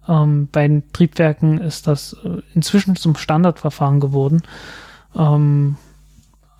Ähm, 0.08 0.48
bei 0.52 0.66
den 0.66 0.90
Triebwerken 0.92 1.58
ist 1.58 1.86
das 1.86 2.16
äh, 2.24 2.42
inzwischen 2.54 2.96
zum 2.96 3.16
Standardverfahren 3.16 4.00
geworden. 4.00 4.42
Ähm, 5.16 5.76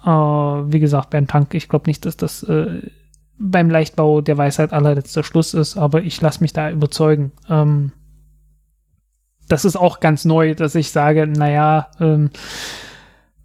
äh, 0.05 0.09
wie 0.09 0.81
gesagt, 0.81 1.11
beim 1.11 1.27
Tank, 1.27 1.55
ich 1.55 1.69
glaube 1.69 1.89
nicht, 1.89 2.05
dass 2.07 2.17
das 2.17 2.43
äh, 2.45 2.83
beim 3.39 3.71
Leichtbau 3.71 4.21
der 4.23 4.39
Weisheit 4.39 4.73
allerletzter 4.73 5.23
Schluss 5.23 5.55
ist, 5.55 5.77
aber 5.77 6.03
ich 6.03 6.21
lasse 6.21 6.41
mich 6.41 6.53
da 6.53 6.71
überzeugen. 6.71 7.33
Ähm, 7.49 7.93
das 9.49 9.65
ist 9.65 9.77
auch 9.77 10.01
ganz 10.01 10.25
neu, 10.25 10.55
dass 10.55 10.75
ich 10.75 10.91
sage, 10.91 11.27
naja, 11.27 11.89
ähm, 12.01 12.31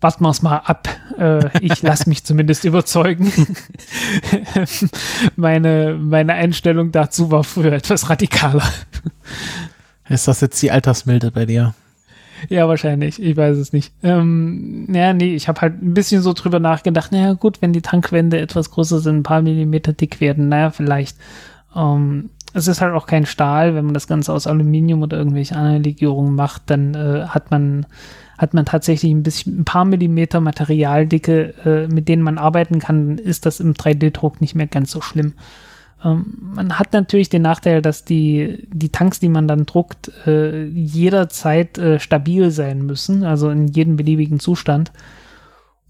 warten 0.01 0.23
wir 0.23 0.29
es 0.29 0.41
mal 0.41 0.57
ab. 0.57 0.89
Äh, 1.17 1.49
ich 1.59 1.81
lasse 1.81 2.09
mich 2.09 2.23
zumindest 2.23 2.65
überzeugen. 2.65 3.31
meine, 5.35 5.97
meine 5.99 6.33
Einstellung 6.33 6.91
dazu 6.91 7.31
war 7.31 7.43
früher 7.43 7.73
etwas 7.73 8.09
radikaler. 8.09 8.67
Ist 10.09 10.27
das 10.27 10.41
jetzt 10.41 10.61
die 10.61 10.71
Altersmilde 10.71 11.31
bei 11.31 11.45
dir? 11.45 11.73
Ja, 12.49 12.67
wahrscheinlich. 12.67 13.21
Ich 13.21 13.37
weiß 13.37 13.57
es 13.57 13.71
nicht. 13.71 13.93
Ähm, 14.03 14.87
ja, 14.91 15.13
nee, 15.13 15.35
ich 15.35 15.47
habe 15.47 15.61
halt 15.61 15.81
ein 15.81 15.93
bisschen 15.93 16.21
so 16.21 16.33
drüber 16.33 16.59
nachgedacht. 16.59 17.11
Naja, 17.11 17.33
gut, 17.33 17.61
wenn 17.61 17.73
die 17.73 17.81
Tankwände 17.81 18.39
etwas 18.39 18.71
größer 18.71 18.99
sind, 18.99 19.17
ein 19.17 19.23
paar 19.23 19.41
Millimeter 19.41 19.93
dick 19.93 20.19
werden, 20.19 20.49
naja, 20.49 20.71
vielleicht. 20.71 21.17
Ähm, 21.75 22.29
es 22.53 22.67
ist 22.67 22.81
halt 22.81 22.93
auch 22.93 23.07
kein 23.07 23.25
Stahl. 23.25 23.75
Wenn 23.75 23.85
man 23.85 23.93
das 23.93 24.07
Ganze 24.07 24.33
aus 24.33 24.47
Aluminium 24.47 25.01
oder 25.01 25.17
irgendwelche 25.17 25.55
anderen 25.55 25.83
Legierungen 25.83 26.35
macht, 26.35 26.63
dann 26.67 26.93
äh, 26.95 27.25
hat 27.27 27.51
man 27.51 27.85
hat 28.37 28.55
man 28.55 28.65
tatsächlich 28.65 29.11
ein 29.11 29.21
bisschen 29.21 29.59
ein 29.59 29.65
paar 29.65 29.85
Millimeter 29.85 30.41
Materialdicke, 30.41 31.53
äh, 31.63 31.87
mit 31.87 32.07
denen 32.07 32.23
man 32.23 32.39
arbeiten 32.39 32.79
kann, 32.79 33.19
ist 33.19 33.45
das 33.45 33.59
im 33.59 33.75
3D-Druck 33.75 34.41
nicht 34.41 34.55
mehr 34.55 34.65
ganz 34.65 34.89
so 34.89 34.99
schlimm. 34.99 35.33
Ähm, 36.03 36.37
man 36.39 36.79
hat 36.79 36.91
natürlich 36.93 37.29
den 37.29 37.43
Nachteil, 37.43 37.83
dass 37.83 38.03
die, 38.03 38.67
die 38.73 38.89
Tanks, 38.89 39.19
die 39.19 39.29
man 39.29 39.47
dann 39.47 39.67
druckt, 39.67 40.11
äh, 40.25 40.65
jederzeit 40.65 41.77
äh, 41.77 41.99
stabil 41.99 42.49
sein 42.49 42.81
müssen, 42.83 43.23
also 43.23 43.51
in 43.51 43.67
jedem 43.67 43.95
beliebigen 43.95 44.39
Zustand. 44.39 44.91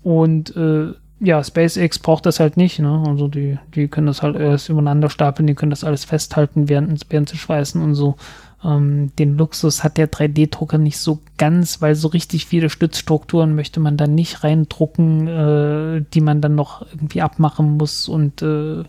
Und 0.03 0.53
äh, 0.57 0.91
ja, 1.23 1.43
SpaceX 1.43 1.99
braucht 1.99 2.25
das 2.25 2.39
halt 2.39 2.57
nicht, 2.57 2.79
ne? 2.79 3.03
Also 3.07 3.27
die, 3.27 3.59
die 3.75 3.87
können 3.87 4.07
das 4.07 4.23
halt 4.23 4.35
erst 4.35 4.69
übereinander 4.69 5.09
stapeln, 5.09 5.45
die 5.45 5.53
können 5.53 5.69
das 5.69 5.83
alles 5.83 6.03
festhalten, 6.03 6.67
während, 6.67 7.05
während 7.09 7.29
sie 7.29 7.37
schweißen 7.37 7.79
und 7.79 7.93
so. 7.93 8.15
Ähm, 8.63 9.15
den 9.17 9.37
Luxus 9.37 9.83
hat 9.83 9.97
der 9.97 10.11
3D-Drucker 10.11 10.79
nicht 10.79 10.97
so 10.97 11.19
ganz, 11.37 11.79
weil 11.79 11.93
so 11.93 12.07
richtig 12.07 12.47
viele 12.47 12.71
Stützstrukturen 12.71 13.53
möchte 13.53 13.79
man 13.79 13.97
dann 13.97 14.15
nicht 14.15 14.43
reindrucken, 14.43 15.27
äh, 15.27 16.03
die 16.11 16.21
man 16.21 16.41
dann 16.41 16.55
noch 16.55 16.81
irgendwie 16.91 17.21
abmachen 17.21 17.77
muss 17.77 18.07
und 18.07 18.41
äh, 18.41 18.83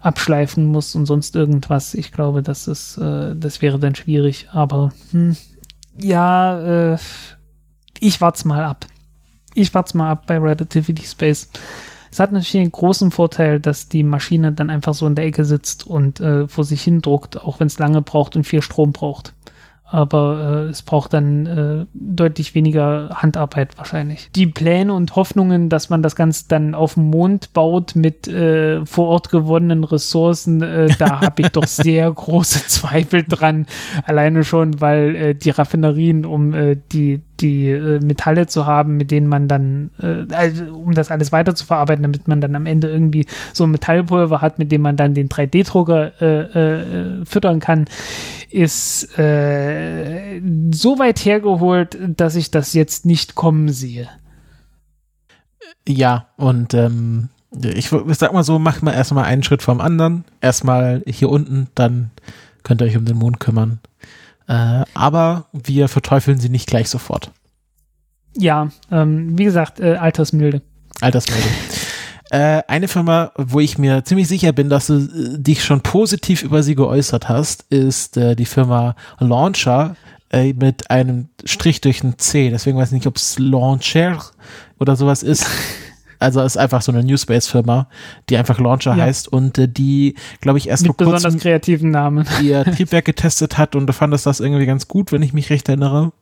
abschleifen 0.00 0.66
muss 0.66 0.94
und 0.94 1.06
sonst 1.06 1.34
irgendwas. 1.34 1.94
Ich 1.94 2.12
glaube, 2.12 2.42
das 2.42 2.68
ist, 2.68 2.98
äh, 2.98 3.34
das 3.34 3.62
wäre 3.62 3.78
dann 3.78 3.94
schwierig. 3.94 4.48
Aber 4.52 4.92
hm, 5.12 5.34
ja, 5.98 6.92
äh, 6.92 6.98
ich 8.00 8.20
warte 8.20 8.46
mal 8.46 8.64
ab. 8.64 8.86
Ich 9.56 9.72
warte 9.72 9.96
mal 9.96 10.10
ab 10.10 10.24
bei 10.26 10.38
Relativity 10.38 11.02
Space. 11.02 11.48
Es 12.10 12.20
hat 12.20 12.30
natürlich 12.30 12.56
einen 12.56 12.72
großen 12.72 13.10
Vorteil, 13.10 13.58
dass 13.58 13.88
die 13.88 14.02
Maschine 14.02 14.52
dann 14.52 14.70
einfach 14.70 14.94
so 14.94 15.06
in 15.06 15.14
der 15.14 15.24
Ecke 15.24 15.44
sitzt 15.44 15.86
und 15.86 16.20
äh, 16.20 16.46
vor 16.46 16.64
sich 16.64 16.82
hin 16.82 17.00
druckt, 17.00 17.40
auch 17.40 17.58
wenn 17.58 17.66
es 17.66 17.78
lange 17.78 18.02
braucht 18.02 18.36
und 18.36 18.44
viel 18.44 18.62
Strom 18.62 18.92
braucht 18.92 19.32
aber 19.88 20.64
äh, 20.66 20.70
es 20.70 20.82
braucht 20.82 21.12
dann 21.12 21.46
äh, 21.46 21.86
deutlich 21.94 22.54
weniger 22.54 23.10
Handarbeit 23.14 23.78
wahrscheinlich. 23.78 24.30
Die 24.34 24.48
Pläne 24.48 24.92
und 24.92 25.14
Hoffnungen, 25.14 25.68
dass 25.68 25.90
man 25.90 26.02
das 26.02 26.16
Ganze 26.16 26.46
dann 26.48 26.74
auf 26.74 26.94
dem 26.94 27.04
Mond 27.04 27.52
baut 27.52 27.94
mit 27.94 28.26
äh, 28.26 28.84
vor 28.84 29.06
Ort 29.06 29.30
gewonnenen 29.30 29.84
Ressourcen, 29.84 30.60
äh, 30.60 30.88
da 30.98 31.20
habe 31.20 31.42
ich 31.42 31.48
doch 31.48 31.66
sehr 31.66 32.10
große 32.10 32.66
Zweifel 32.66 33.22
dran. 33.22 33.66
Alleine 34.04 34.42
schon, 34.42 34.80
weil 34.80 35.14
äh, 35.14 35.34
die 35.34 35.50
Raffinerien, 35.50 36.24
um 36.24 36.52
äh, 36.52 36.76
die 36.90 37.22
die 37.40 37.68
äh, 37.68 38.00
Metalle 38.00 38.46
zu 38.46 38.66
haben, 38.66 38.96
mit 38.96 39.10
denen 39.10 39.26
man 39.26 39.48
dann, 39.48 39.90
äh, 40.00 40.32
also, 40.34 40.64
um 40.74 40.92
das 40.92 41.10
alles 41.10 41.32
weiter 41.32 41.54
zu 41.54 41.66
verarbeiten, 41.66 42.02
damit 42.02 42.28
man 42.28 42.40
dann 42.40 42.54
am 42.54 42.66
Ende 42.66 42.88
irgendwie 42.88 43.26
so 43.52 43.64
ein 43.64 43.70
Metallpulver 43.70 44.40
hat, 44.40 44.58
mit 44.58 44.72
dem 44.72 44.82
man 44.82 44.96
dann 44.96 45.14
den 45.14 45.28
3D-Drucker 45.28 46.20
äh, 46.20 47.20
äh, 47.20 47.24
füttern 47.24 47.60
kann, 47.60 47.86
ist 48.50 49.18
äh, 49.18 50.40
so 50.72 50.98
weit 50.98 51.18
hergeholt, 51.24 51.98
dass 52.16 52.36
ich 52.36 52.50
das 52.50 52.72
jetzt 52.72 53.06
nicht 53.06 53.34
kommen 53.34 53.68
sehe. 53.70 54.08
Ja, 55.88 56.26
und 56.36 56.74
ähm, 56.74 57.28
ich, 57.62 57.92
ich 57.92 58.18
sag 58.18 58.32
mal 58.32 58.42
so, 58.42 58.58
macht 58.58 58.82
mal 58.82 58.92
erstmal 58.92 59.24
einen 59.24 59.42
Schritt 59.42 59.62
vom 59.62 59.80
anderen. 59.80 60.24
Erstmal 60.40 61.02
hier 61.06 61.30
unten, 61.30 61.68
dann 61.74 62.10
könnt 62.62 62.80
ihr 62.82 62.86
euch 62.86 62.96
um 62.96 63.04
den 63.04 63.16
Mond 63.16 63.40
kümmern. 63.40 63.80
Äh, 64.48 64.84
aber 64.94 65.46
wir 65.52 65.88
verteufeln 65.88 66.38
sie 66.38 66.48
nicht 66.48 66.68
gleich 66.68 66.88
sofort. 66.88 67.30
Ja, 68.36 68.68
ähm, 68.90 69.38
wie 69.38 69.44
gesagt, 69.44 69.80
äh, 69.80 69.96
Altersmilde. 69.96 70.62
Altersmilde. 71.00 71.48
äh, 72.30 72.62
eine 72.68 72.88
Firma, 72.88 73.32
wo 73.36 73.60
ich 73.60 73.78
mir 73.78 74.04
ziemlich 74.04 74.28
sicher 74.28 74.52
bin, 74.52 74.68
dass 74.68 74.88
du 74.88 74.94
äh, 74.94 75.38
dich 75.38 75.64
schon 75.64 75.80
positiv 75.80 76.42
über 76.42 76.62
sie 76.62 76.74
geäußert 76.74 77.28
hast, 77.28 77.62
ist 77.70 78.16
äh, 78.16 78.36
die 78.36 78.44
Firma 78.44 78.94
Launcher 79.18 79.96
äh, 80.30 80.52
mit 80.52 80.90
einem 80.90 81.28
Strich 81.44 81.80
durch 81.80 82.02
ein 82.02 82.18
C. 82.18 82.50
Deswegen 82.50 82.76
weiß 82.76 82.88
ich 82.88 82.94
nicht, 82.94 83.06
ob 83.06 83.16
es 83.16 83.38
Launcher 83.38 84.22
oder 84.78 84.96
sowas 84.96 85.22
ist. 85.22 85.46
Also 86.18 86.40
ist 86.42 86.56
einfach 86.56 86.82
so 86.82 86.92
eine 86.92 87.04
New 87.04 87.16
Space 87.16 87.48
Firma, 87.48 87.88
die 88.28 88.36
einfach 88.36 88.58
Launcher 88.58 88.96
ja. 88.96 89.04
heißt 89.04 89.32
und 89.32 89.58
äh, 89.58 89.68
die, 89.68 90.14
glaube 90.40 90.58
ich, 90.58 90.68
erst 90.68 90.82
Mit 90.82 90.96
vor 90.96 91.12
besonders 91.12 91.40
kreativen 91.40 91.90
Namen. 91.90 92.26
ihr 92.42 92.64
Triebwerk 92.76 93.04
getestet 93.04 93.58
hat 93.58 93.76
und 93.76 93.86
du 93.86 93.92
fandest 93.92 94.26
das 94.26 94.40
irgendwie 94.40 94.66
ganz 94.66 94.88
gut, 94.88 95.12
wenn 95.12 95.22
ich 95.22 95.32
mich 95.32 95.50
recht 95.50 95.68
erinnere. 95.68 96.12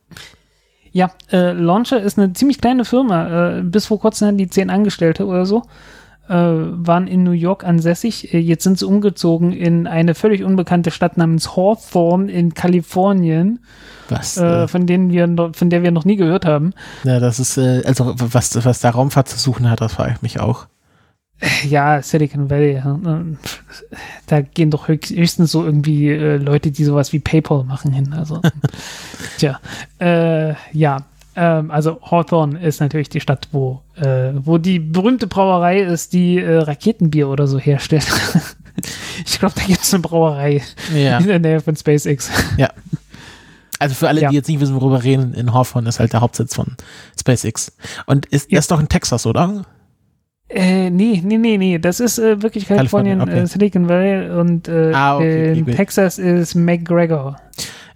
Ja, 0.91 1.11
äh, 1.31 1.51
Launcher 1.51 2.01
ist 2.01 2.17
eine 2.17 2.33
ziemlich 2.33 2.61
kleine 2.61 2.85
Firma. 2.85 3.57
Äh, 3.57 3.63
bis 3.63 3.87
vor 3.87 3.99
kurzem 3.99 4.27
hatten 4.27 4.37
die 4.37 4.49
zehn 4.49 4.69
Angestellte 4.69 5.25
oder 5.25 5.45
so. 5.45 5.63
Äh, 6.29 6.33
waren 6.33 7.07
in 7.07 7.23
New 7.23 7.31
York 7.31 7.63
ansässig. 7.63 8.33
Äh, 8.33 8.39
jetzt 8.39 8.63
sind 8.63 8.79
sie 8.79 8.87
umgezogen 8.87 9.51
in 9.51 9.87
eine 9.87 10.15
völlig 10.15 10.43
unbekannte 10.43 10.91
Stadt 10.91 11.17
namens 11.17 11.55
Hawthorne 11.55 12.31
in 12.31 12.53
Kalifornien. 12.53 13.59
Was? 14.09 14.37
Äh, 14.37 14.63
äh, 14.63 14.67
von 14.67 14.85
denen 14.87 15.11
wir 15.11 15.27
noch, 15.27 15.55
von 15.55 15.69
der 15.69 15.83
wir 15.83 15.91
noch 15.91 16.05
nie 16.05 16.15
gehört 16.15 16.45
haben. 16.45 16.73
Ja, 17.03 17.19
das 17.19 17.39
ist, 17.39 17.57
äh, 17.57 17.83
also 17.85 18.13
was, 18.17 18.63
was 18.65 18.79
da 18.79 18.89
Raumfahrt 18.89 19.27
zu 19.27 19.37
suchen 19.37 19.69
hat, 19.69 19.81
das 19.81 19.93
frage 19.93 20.13
ich 20.15 20.21
mich 20.21 20.39
auch. 20.39 20.67
Ja, 21.67 22.01
Silicon 22.01 22.49
Valley. 22.49 22.81
Da 24.25 24.41
gehen 24.41 24.71
doch 24.71 24.87
höchstens 24.87 25.51
so 25.51 25.65
irgendwie 25.65 26.09
äh, 26.09 26.37
Leute, 26.37 26.71
die 26.71 26.85
sowas 26.85 27.11
wie 27.11 27.19
PayPal 27.19 27.65
machen 27.65 27.91
hin. 27.91 28.13
Also, 28.13 28.41
tja, 29.37 29.59
äh, 29.99 30.53
ja. 30.71 30.99
Ähm, 31.35 31.69
also 31.69 31.99
Hawthorne 32.01 32.59
ist 32.61 32.79
natürlich 32.79 33.09
die 33.09 33.19
Stadt, 33.19 33.49
wo, 33.51 33.81
äh, 33.95 34.31
wo 34.35 34.57
die 34.57 34.79
berühmte 34.79 35.27
Brauerei 35.27 35.81
ist, 35.81 36.13
die 36.13 36.39
äh, 36.39 36.59
Raketenbier 36.59 37.27
oder 37.27 37.47
so 37.47 37.59
herstellt. 37.59 38.07
ich 39.25 39.37
glaube, 39.37 39.55
da 39.57 39.63
gibt 39.65 39.81
es 39.81 39.93
eine 39.93 40.01
Brauerei 40.01 40.61
ja. 40.95 41.17
in 41.17 41.27
der 41.27 41.39
Nähe 41.39 41.59
von 41.59 41.75
SpaceX. 41.75 42.31
Ja. 42.57 42.69
Also 43.79 43.95
für 43.95 44.07
alle, 44.07 44.21
ja. 44.21 44.29
die 44.29 44.35
jetzt 44.35 44.47
nicht 44.47 44.59
wissen, 44.59 44.75
worüber 44.75 45.03
reden, 45.03 45.33
in 45.33 45.53
Hawthorne 45.53 45.89
ist 45.89 45.99
halt 45.99 46.13
der 46.13 46.21
Hauptsitz 46.21 46.55
von 46.55 46.75
SpaceX. 47.19 47.75
Und 48.05 48.25
ist 48.27 48.51
ja. 48.51 48.59
ist 48.59 48.71
doch 48.71 48.79
in 48.79 48.87
Texas, 48.87 49.25
oder? 49.25 49.65
Äh, 50.47 50.89
nee, 50.89 51.21
nee, 51.23 51.37
nee, 51.37 51.57
nee. 51.57 51.79
Das 51.79 51.99
ist 51.99 52.19
äh, 52.19 52.41
wirklich 52.41 52.67
Kalifornien, 52.67 53.19
Kalifornien, 53.19 53.21
okay. 53.21 53.45
äh, 53.45 53.47
Silicon 53.47 53.89
Valley 53.89 54.29
und 54.39 54.67
äh, 54.67 54.91
Ah, 54.93 55.15
okay, 55.17 55.53
in 55.57 55.63
okay. 55.63 55.75
Texas 55.75 56.17
ist 56.19 56.55
McGregor. 56.55 57.37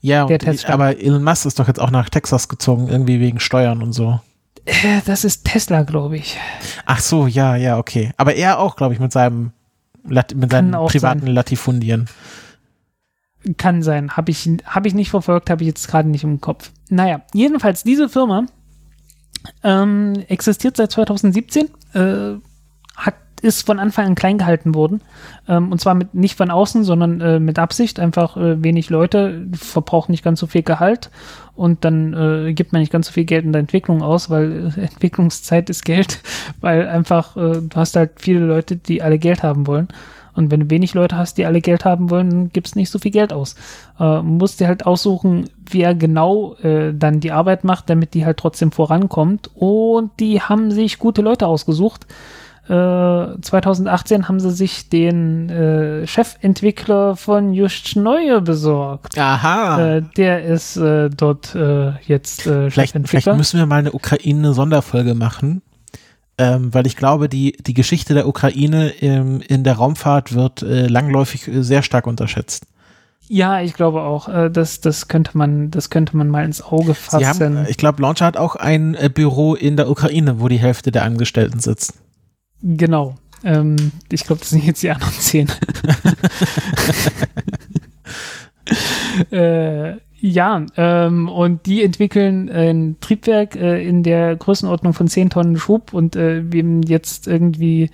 Ja, 0.01 0.25
Der 0.25 0.39
Teststand. 0.39 0.73
aber 0.73 0.99
Elon 0.99 1.23
Musk 1.23 1.45
ist 1.45 1.59
doch 1.59 1.67
jetzt 1.67 1.79
auch 1.79 1.91
nach 1.91 2.09
Texas 2.09 2.47
gezogen, 2.47 2.87
irgendwie 2.87 3.19
wegen 3.19 3.39
Steuern 3.39 3.83
und 3.83 3.93
so. 3.93 4.19
Äh, 4.65 5.01
das 5.05 5.25
ist 5.25 5.45
Tesla, 5.45 5.83
glaube 5.83 6.17
ich. 6.17 6.37
Ach 6.85 6.99
so, 6.99 7.27
ja, 7.27 7.55
ja, 7.55 7.77
okay. 7.77 8.11
Aber 8.17 8.35
er 8.35 8.59
auch, 8.59 8.75
glaube 8.75 8.93
ich, 8.93 8.99
mit 8.99 9.11
seinem 9.11 9.51
mit 10.03 10.51
seinen 10.51 10.71
privaten 10.71 11.21
sein. 11.21 11.33
Latifundieren. 11.33 12.09
Kann 13.57 13.81
sein. 13.83 14.17
Habe 14.17 14.31
ich, 14.31 14.49
hab 14.65 14.85
ich 14.85 14.93
nicht 14.93 15.09
verfolgt, 15.09 15.49
habe 15.49 15.63
ich 15.63 15.67
jetzt 15.67 15.87
gerade 15.87 16.09
nicht 16.09 16.23
im 16.23 16.41
Kopf. 16.41 16.71
Naja, 16.89 17.21
jedenfalls, 17.33 17.83
diese 17.83 18.09
Firma 18.09 18.45
ähm, 19.63 20.13
existiert 20.27 20.75
seit 20.77 20.91
2017, 20.91 21.69
äh, 21.93 22.35
hat, 22.97 23.15
ist 23.41 23.65
von 23.65 23.79
Anfang 23.79 24.07
an 24.07 24.15
klein 24.15 24.37
gehalten 24.37 24.75
worden. 24.75 25.01
Ähm, 25.47 25.71
und 25.71 25.79
zwar 25.79 25.95
mit, 25.95 26.13
nicht 26.13 26.35
von 26.35 26.51
außen, 26.51 26.83
sondern 26.83 27.21
äh, 27.21 27.39
mit 27.39 27.59
Absicht. 27.59 27.99
Einfach 27.99 28.35
äh, 28.35 28.61
wenig 28.61 28.89
Leute, 28.89 29.47
verbrauchen 29.53 30.11
nicht 30.11 30.23
ganz 30.23 30.41
so 30.41 30.47
viel 30.47 30.63
Gehalt 30.63 31.09
und 31.59 31.83
dann 31.83 32.13
äh, 32.13 32.53
gibt 32.53 32.71
man 32.71 32.79
nicht 32.79 32.91
ganz 32.91 33.07
so 33.07 33.11
viel 33.11 33.25
Geld 33.25 33.43
in 33.43 33.51
der 33.51 33.59
Entwicklung 33.59 34.01
aus, 34.01 34.29
weil 34.29 34.71
äh, 34.77 34.81
Entwicklungszeit 34.81 35.69
ist 35.69 35.83
Geld, 35.83 36.21
weil 36.61 36.87
einfach 36.87 37.35
äh, 37.35 37.61
du 37.61 37.75
hast 37.75 37.97
halt 37.97 38.11
viele 38.15 38.39
Leute, 38.39 38.77
die 38.77 39.01
alle 39.01 39.19
Geld 39.19 39.43
haben 39.43 39.67
wollen. 39.67 39.89
Und 40.33 40.51
wenn 40.51 40.61
du 40.61 40.69
wenig 40.69 40.93
Leute 40.93 41.17
hast, 41.17 41.37
die 41.37 41.45
alle 41.45 41.61
Geld 41.61 41.85
haben 41.85 42.09
wollen, 42.09 42.29
dann 42.29 42.49
gibst 42.51 42.75
nicht 42.75 42.89
so 42.89 42.99
viel 42.99 43.11
Geld 43.11 43.33
aus. 43.33 43.55
Äh, 43.99 44.21
musst 44.21 44.59
dir 44.59 44.67
halt 44.67 44.85
aussuchen, 44.85 45.49
wer 45.69 45.95
genau 45.95 46.55
äh, 46.55 46.93
dann 46.93 47.19
die 47.19 47.31
Arbeit 47.31 47.63
macht, 47.63 47.89
damit 47.89 48.13
die 48.13 48.25
halt 48.25 48.37
trotzdem 48.37 48.71
vorankommt. 48.71 49.49
Und 49.55 50.11
die 50.19 50.41
haben 50.41 50.71
sich 50.71 50.99
gute 50.99 51.21
Leute 51.21 51.47
ausgesucht. 51.47 52.05
Äh, 52.69 53.41
2018 53.41 54.27
haben 54.27 54.39
sie 54.39 54.51
sich 54.51 54.89
den 54.89 55.49
äh, 55.49 56.05
Chefentwickler 56.05 57.15
von 57.15 57.51
Just 57.53 57.95
Neue 57.95 58.41
besorgt. 58.41 59.17
Aha. 59.17 59.95
Äh, 59.97 60.01
der 60.15 60.43
ist 60.43 60.77
äh, 60.77 61.09
dort 61.09 61.55
äh, 61.55 61.93
jetzt 62.05 62.41
äh, 62.41 62.69
vielleicht, 62.69 62.71
vielleicht 62.71 62.91
Chefentwickler. 62.91 63.35
müssen 63.35 63.57
wir 63.57 63.65
mal 63.65 63.77
eine 63.79 63.91
Ukraine-Sonderfolge 63.91 65.15
machen. 65.15 65.63
Ähm, 66.41 66.73
weil 66.73 66.87
ich 66.87 66.95
glaube, 66.95 67.27
die, 67.27 67.51
die 67.51 67.73
Geschichte 67.73 68.13
der 68.13 68.25
Ukraine 68.25 68.87
im, 68.89 69.41
in 69.41 69.65
der 69.65 69.73
Raumfahrt 69.73 70.33
wird 70.33 70.61
äh, 70.61 70.87
langläufig 70.87 71.49
äh, 71.49 71.63
sehr 71.63 71.83
stark 71.83 72.07
unterschätzt. 72.07 72.65
Ja, 73.27 73.61
ich 73.61 73.73
glaube 73.73 74.01
auch. 74.03 74.29
Äh, 74.29 74.49
das, 74.49 74.79
das 74.79 75.09
könnte 75.09 75.37
man, 75.37 75.69
das 75.69 75.89
könnte 75.89 76.15
man 76.15 76.29
mal 76.29 76.45
ins 76.45 76.61
Auge 76.61 76.93
Sie 76.93 77.27
haben, 77.27 77.37
fassen. 77.37 77.57
äh, 77.57 77.69
ich 77.69 77.75
glaube, 77.75 78.01
Launcher 78.01 78.25
hat 78.25 78.37
auch 78.37 78.55
ein 78.55 78.95
äh, 78.95 79.09
Büro 79.13 79.53
in 79.53 79.75
der 79.75 79.89
Ukraine, 79.89 80.39
wo 80.39 80.47
die 80.47 80.59
Hälfte 80.59 80.91
der 80.91 81.03
Angestellten 81.03 81.59
sitzt. 81.59 81.95
Genau. 82.61 83.15
Ähm, 83.43 83.91
ich 84.09 84.23
glaube, 84.23 84.39
das 84.39 84.51
sind 84.51 84.63
jetzt 84.63 84.81
die 84.81 84.91
anderen 84.91 85.13
zehn. 85.13 85.51
äh, 89.31 89.97
ja, 90.21 90.65
ähm, 90.75 91.29
und 91.29 91.65
die 91.65 91.83
entwickeln 91.83 92.49
ein 92.49 92.97
Triebwerk 92.99 93.55
äh, 93.55 93.87
in 93.87 94.03
der 94.03 94.35
Größenordnung 94.35 94.93
von 94.93 95.07
10 95.07 95.29
Tonnen 95.29 95.57
Schub 95.57 95.93
und 95.93 96.15
äh, 96.15 96.41
wem 96.51 96.81
jetzt 96.81 97.27
irgendwie 97.27 97.89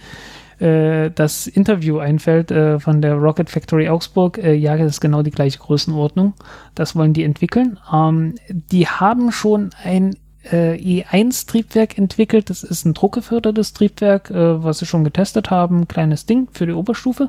äh, 0.60 1.12
das 1.12 1.48
Interview 1.48 2.00
einfällt 2.00 2.50
äh, 2.50 2.80
von 2.80 3.02
der 3.02 3.16
Rocket 3.16 3.50
Factory 3.50 3.90
Augsburg, 3.90 4.38
äh, 4.38 4.54
ja, 4.54 4.78
das 4.78 4.94
ist 4.94 5.02
genau 5.02 5.22
die 5.22 5.32
gleiche 5.32 5.60
Größenordnung. 5.60 6.34
Das 6.74 6.96
wollen 6.96 7.14
die 7.14 7.24
entwickeln. 7.24 7.78
Ähm, 7.94 8.36
die 8.50 8.88
haben 8.88 9.32
schon 9.32 9.72
ein 9.84 10.16
äh, 10.52 10.76
E1-Triebwerk 10.76 11.98
entwickelt. 11.98 12.50
Das 12.50 12.64
ist 12.64 12.86
ein 12.86 12.94
druckgefördertes 12.94 13.74
Triebwerk, 13.74 14.32
äh, 14.32 14.64
was 14.64 14.80
sie 14.80 14.86
schon 14.86 15.04
getestet 15.04 15.52
haben. 15.52 15.88
Kleines 15.88 16.26
Ding 16.26 16.48
für 16.52 16.66
die 16.66 16.74
Oberstufe. 16.74 17.28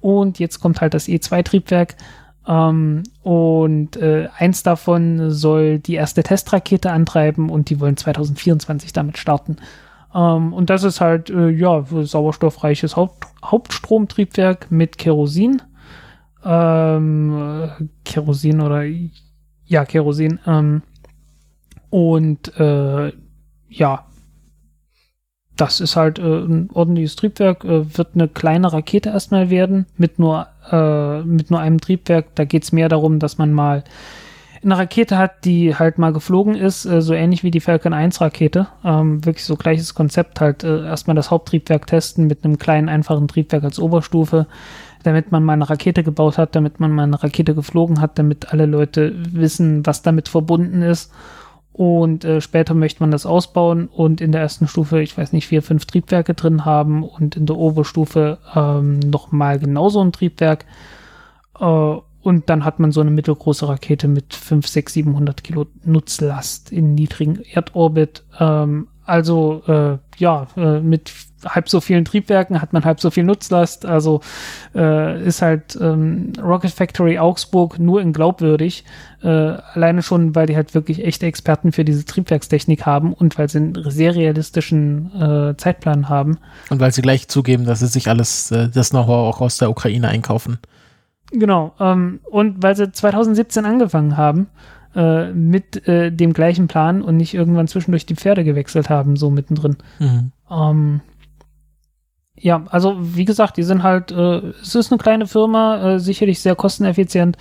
Und 0.00 0.38
jetzt 0.38 0.60
kommt 0.60 0.80
halt 0.80 0.94
das 0.94 1.08
E2-Triebwerk. 1.08 1.94
Ähm, 2.46 3.02
und 3.22 3.96
äh, 3.96 4.28
eins 4.36 4.62
davon 4.62 5.30
soll 5.30 5.78
die 5.78 5.94
erste 5.94 6.22
Testrakete 6.22 6.90
antreiben 6.92 7.50
und 7.50 7.70
die 7.70 7.80
wollen 7.80 7.96
2024 7.96 8.92
damit 8.92 9.18
starten. 9.18 9.56
Ähm, 10.14 10.52
und 10.52 10.70
das 10.70 10.84
ist 10.84 11.00
halt, 11.00 11.30
äh, 11.30 11.48
ja, 11.50 11.84
sauerstoffreiches 11.84 12.96
Haupt 12.96 13.26
Hauptstromtriebwerk 13.44 14.70
mit 14.70 14.98
Kerosin. 14.98 15.62
Ähm, 16.44 17.68
äh, 17.68 17.84
Kerosin 18.04 18.60
oder, 18.60 18.84
ja, 19.64 19.84
Kerosin. 19.84 20.40
Ähm, 20.46 20.82
und 21.90 22.58
äh, 22.58 23.12
ja, 23.68 24.06
das 25.56 25.80
ist 25.80 25.96
halt 25.96 26.18
äh, 26.18 26.22
ein 26.22 26.68
ordentliches 26.72 27.16
Triebwerk, 27.16 27.64
äh, 27.64 27.96
wird 27.96 28.08
eine 28.14 28.28
kleine 28.28 28.72
Rakete 28.72 29.10
erstmal 29.10 29.50
werden, 29.50 29.86
mit 29.96 30.18
nur, 30.18 30.46
äh, 30.70 31.22
mit 31.22 31.50
nur 31.50 31.60
einem 31.60 31.80
Triebwerk. 31.80 32.26
Da 32.34 32.44
geht's 32.44 32.72
mehr 32.72 32.88
darum, 32.88 33.18
dass 33.18 33.38
man 33.38 33.52
mal 33.52 33.84
eine 34.62 34.78
Rakete 34.78 35.16
hat, 35.16 35.44
die 35.44 35.74
halt 35.74 35.98
mal 35.98 36.12
geflogen 36.12 36.54
ist, 36.54 36.84
äh, 36.84 37.00
so 37.00 37.14
ähnlich 37.14 37.42
wie 37.42 37.50
die 37.50 37.60
Falcon 37.60 37.92
1 37.92 38.20
Rakete. 38.20 38.66
Ähm, 38.84 39.24
wirklich 39.24 39.44
so 39.44 39.56
gleiches 39.56 39.94
Konzept, 39.94 40.40
halt 40.40 40.64
äh, 40.64 40.84
erstmal 40.84 41.16
das 41.16 41.30
Haupttriebwerk 41.30 41.86
testen 41.86 42.26
mit 42.26 42.44
einem 42.44 42.58
kleinen, 42.58 42.88
einfachen 42.88 43.28
Triebwerk 43.28 43.64
als 43.64 43.78
Oberstufe, 43.78 44.46
damit 45.04 45.30
man 45.32 45.44
mal 45.44 45.54
eine 45.54 45.70
Rakete 45.70 46.02
gebaut 46.02 46.36
hat, 46.36 46.54
damit 46.54 46.80
man 46.80 46.90
mal 46.92 47.04
eine 47.04 47.22
Rakete 47.22 47.54
geflogen 47.54 48.00
hat, 48.00 48.18
damit 48.18 48.52
alle 48.52 48.66
Leute 48.66 49.14
wissen, 49.16 49.86
was 49.86 50.02
damit 50.02 50.28
verbunden 50.28 50.82
ist. 50.82 51.12
Und 51.76 52.24
äh, 52.24 52.40
später 52.40 52.72
möchte 52.72 53.02
man 53.02 53.10
das 53.10 53.26
ausbauen 53.26 53.88
und 53.88 54.22
in 54.22 54.32
der 54.32 54.40
ersten 54.40 54.66
Stufe, 54.66 55.02
ich 55.02 55.18
weiß 55.18 55.34
nicht, 55.34 55.46
vier, 55.46 55.60
fünf 55.60 55.84
Triebwerke 55.84 56.32
drin 56.32 56.64
haben 56.64 57.02
und 57.02 57.36
in 57.36 57.44
der 57.44 57.58
Oberstufe 57.58 58.38
ähm, 58.54 58.98
nochmal 59.00 59.58
genauso 59.58 60.00
ein 60.00 60.10
Triebwerk. 60.10 60.64
Äh, 61.60 61.64
und 62.22 62.48
dann 62.48 62.64
hat 62.64 62.78
man 62.78 62.92
so 62.92 63.02
eine 63.02 63.10
mittelgroße 63.10 63.68
Rakete 63.68 64.08
mit 64.08 64.32
5, 64.32 64.66
6, 64.66 64.94
700 64.94 65.44
Kilo 65.44 65.66
Nutzlast 65.84 66.72
in 66.72 66.94
niedrigen 66.94 67.42
Erdorbit. 67.42 68.24
Ähm, 68.40 68.88
also 69.04 69.62
äh, 69.66 69.98
ja, 70.16 70.46
äh, 70.56 70.80
mit 70.80 71.12
halb 71.46 71.68
so 71.68 71.80
vielen 71.80 72.04
Triebwerken 72.04 72.60
hat 72.60 72.72
man 72.72 72.84
halb 72.84 73.00
so 73.00 73.10
viel 73.10 73.24
Nutzlast. 73.24 73.86
Also 73.86 74.20
äh, 74.74 75.22
ist 75.24 75.42
halt 75.42 75.78
ähm, 75.80 76.32
Rocket 76.42 76.70
Factory 76.70 77.18
Augsburg 77.18 77.78
nur 77.78 78.00
in 78.00 78.12
glaubwürdig. 78.12 78.84
Äh, 79.22 79.28
alleine 79.28 80.02
schon, 80.02 80.34
weil 80.34 80.46
die 80.46 80.56
halt 80.56 80.74
wirklich 80.74 81.04
echte 81.04 81.26
Experten 81.26 81.72
für 81.72 81.84
diese 81.84 82.04
Triebwerkstechnik 82.04 82.86
haben 82.86 83.12
und 83.12 83.38
weil 83.38 83.48
sie 83.48 83.58
einen 83.58 83.90
sehr 83.90 84.14
realistischen 84.14 85.10
äh, 85.14 85.56
Zeitplan 85.56 86.08
haben. 86.08 86.38
Und 86.70 86.80
weil 86.80 86.92
sie 86.92 87.02
gleich 87.02 87.28
zugeben, 87.28 87.64
dass 87.64 87.80
sie 87.80 87.86
sich 87.86 88.08
alles, 88.08 88.50
äh, 88.50 88.68
das 88.68 88.90
Know-how 88.90 89.34
auch 89.34 89.40
aus 89.40 89.58
der 89.58 89.70
Ukraine 89.70 90.08
einkaufen. 90.08 90.58
Genau. 91.32 91.74
Ähm, 91.80 92.20
und 92.24 92.62
weil 92.62 92.76
sie 92.76 92.92
2017 92.92 93.64
angefangen 93.64 94.16
haben 94.16 94.48
äh, 94.94 95.32
mit 95.32 95.86
äh, 95.86 96.10
dem 96.10 96.32
gleichen 96.32 96.68
Plan 96.68 97.02
und 97.02 97.16
nicht 97.16 97.34
irgendwann 97.34 97.68
zwischendurch 97.68 98.06
die 98.06 98.14
Pferde 98.14 98.44
gewechselt 98.44 98.88
haben, 98.88 99.16
so 99.16 99.30
mittendrin. 99.30 99.76
Mhm. 99.98 100.32
Ähm, 100.50 101.00
ja, 102.38 102.64
also 102.68 102.96
wie 102.98 103.24
gesagt, 103.24 103.56
die 103.56 103.62
sind 103.62 103.82
halt, 103.82 104.12
äh, 104.12 104.38
es 104.62 104.74
ist 104.74 104.92
eine 104.92 104.98
kleine 104.98 105.26
Firma, 105.26 105.94
äh, 105.94 106.00
sicherlich 106.00 106.40
sehr 106.40 106.54
kosteneffizient 106.54 107.36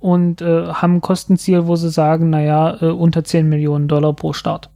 und 0.00 0.40
äh, 0.40 0.68
haben 0.68 0.96
ein 0.96 1.00
Kostenziel, 1.00 1.66
wo 1.66 1.76
sie 1.76 1.90
sagen, 1.90 2.30
naja, 2.30 2.78
äh, 2.80 2.86
unter 2.86 3.24
10 3.24 3.48
Millionen 3.48 3.88
Dollar 3.88 4.14
pro 4.14 4.32
Start. 4.32 4.70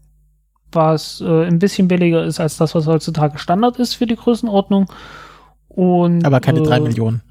Was 0.73 1.21
äh, 1.21 1.47
ein 1.47 1.59
bisschen 1.59 1.89
billiger 1.89 2.25
ist 2.25 2.41
als 2.41 2.57
das, 2.57 2.75
was 2.75 2.87
heutzutage 2.87 3.39
Standard 3.39 3.79
ist 3.79 3.95
für 3.95 4.07
die 4.07 4.17
Größenordnung. 4.17 4.91
Und, 5.69 6.25
Aber 6.25 6.41
keine 6.41 6.63
drei 6.63 6.77
äh, 6.77 6.81
Millionen. 6.81 7.23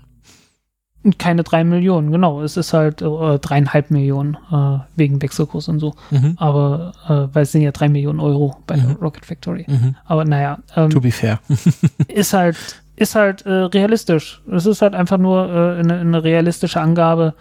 Keine 1.18 1.42
drei 1.44 1.64
Millionen, 1.64 2.12
genau. 2.12 2.42
Es 2.44 2.58
ist 2.58 2.74
halt 2.74 3.02
äh, 3.02 3.40
dreieinhalb 3.40 3.90
Millionen 3.90 4.38
äh, 4.52 4.80
wegen 4.96 5.20
Wechselkurs 5.22 5.68
und 5.68 5.80
so. 5.80 5.96
Mhm. 6.12 6.36
Aber 6.38 6.94
äh, 7.08 7.34
weil 7.36 7.44
es 7.44 7.52
sind 7.52 7.62
ja 7.64 7.72
drei 7.72 7.90
Millionen 7.90 8.20
Euro 8.20 8.56
bei 8.68 8.76
der 8.76 8.90
Mhm. 8.90 8.96
Rocket 9.02 9.26
Factory. 9.26 9.66
Mhm. 9.68 9.96
Aber 10.06 10.26
naja, 10.26 10.60
ähm, 10.76 10.92
To 10.92 11.02
be 11.02 11.12
fair. 11.12 11.40
ist 12.08 12.34
halt 12.34 12.56
ist 12.98 13.16
halt 13.16 13.44
äh, 13.48 13.50
realistisch. 13.52 14.44
Es 14.52 14.68
ist 14.68 14.84
halt 14.84 14.94
einfach 14.94 15.18
nur 15.18 15.50
äh, 15.50 15.80
eine, 15.80 16.00
eine 16.00 16.24
realistische 16.24 16.80
Angabe. 16.80 17.34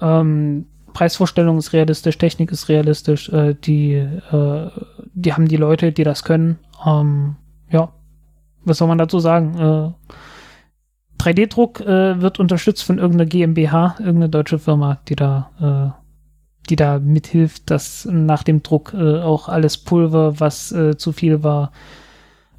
Ähm, 0.00 0.66
Preisvorstellung 0.92 1.58
ist 1.58 1.72
realistisch, 1.72 2.18
Technik 2.18 2.52
ist 2.52 2.68
realistisch. 2.68 3.28
Äh, 3.30 3.54
die 3.54 3.94
äh, 3.94 4.70
die 5.14 5.32
haben 5.32 5.48
die 5.48 5.56
Leute, 5.56 5.90
die 5.90 6.04
das 6.04 6.22
können. 6.22 6.58
Ähm, 6.86 7.34
ja, 7.70 7.88
was 8.64 8.78
soll 8.78 8.86
man 8.86 8.98
dazu 8.98 9.18
sagen? 9.18 9.58
Äh, 9.58 10.12
3D-Druck 11.22 11.80
äh, 11.80 12.20
wird 12.20 12.40
unterstützt 12.40 12.84
von 12.84 12.98
irgendeiner 12.98 13.28
GmbH, 13.28 13.96
irgendeine 13.98 14.28
deutsche 14.28 14.58
Firma, 14.58 14.98
die 15.08 15.16
da 15.16 15.94
äh, 15.94 16.02
die 16.70 16.76
da 16.76 16.98
mithilft, 16.98 17.70
dass 17.70 18.06
nach 18.10 18.42
dem 18.42 18.62
Druck 18.62 18.94
äh, 18.94 19.20
auch 19.20 19.48
alles 19.48 19.78
Pulver, 19.78 20.38
was 20.40 20.72
äh, 20.72 20.96
zu 20.96 21.12
viel 21.12 21.42
war, 21.42 21.72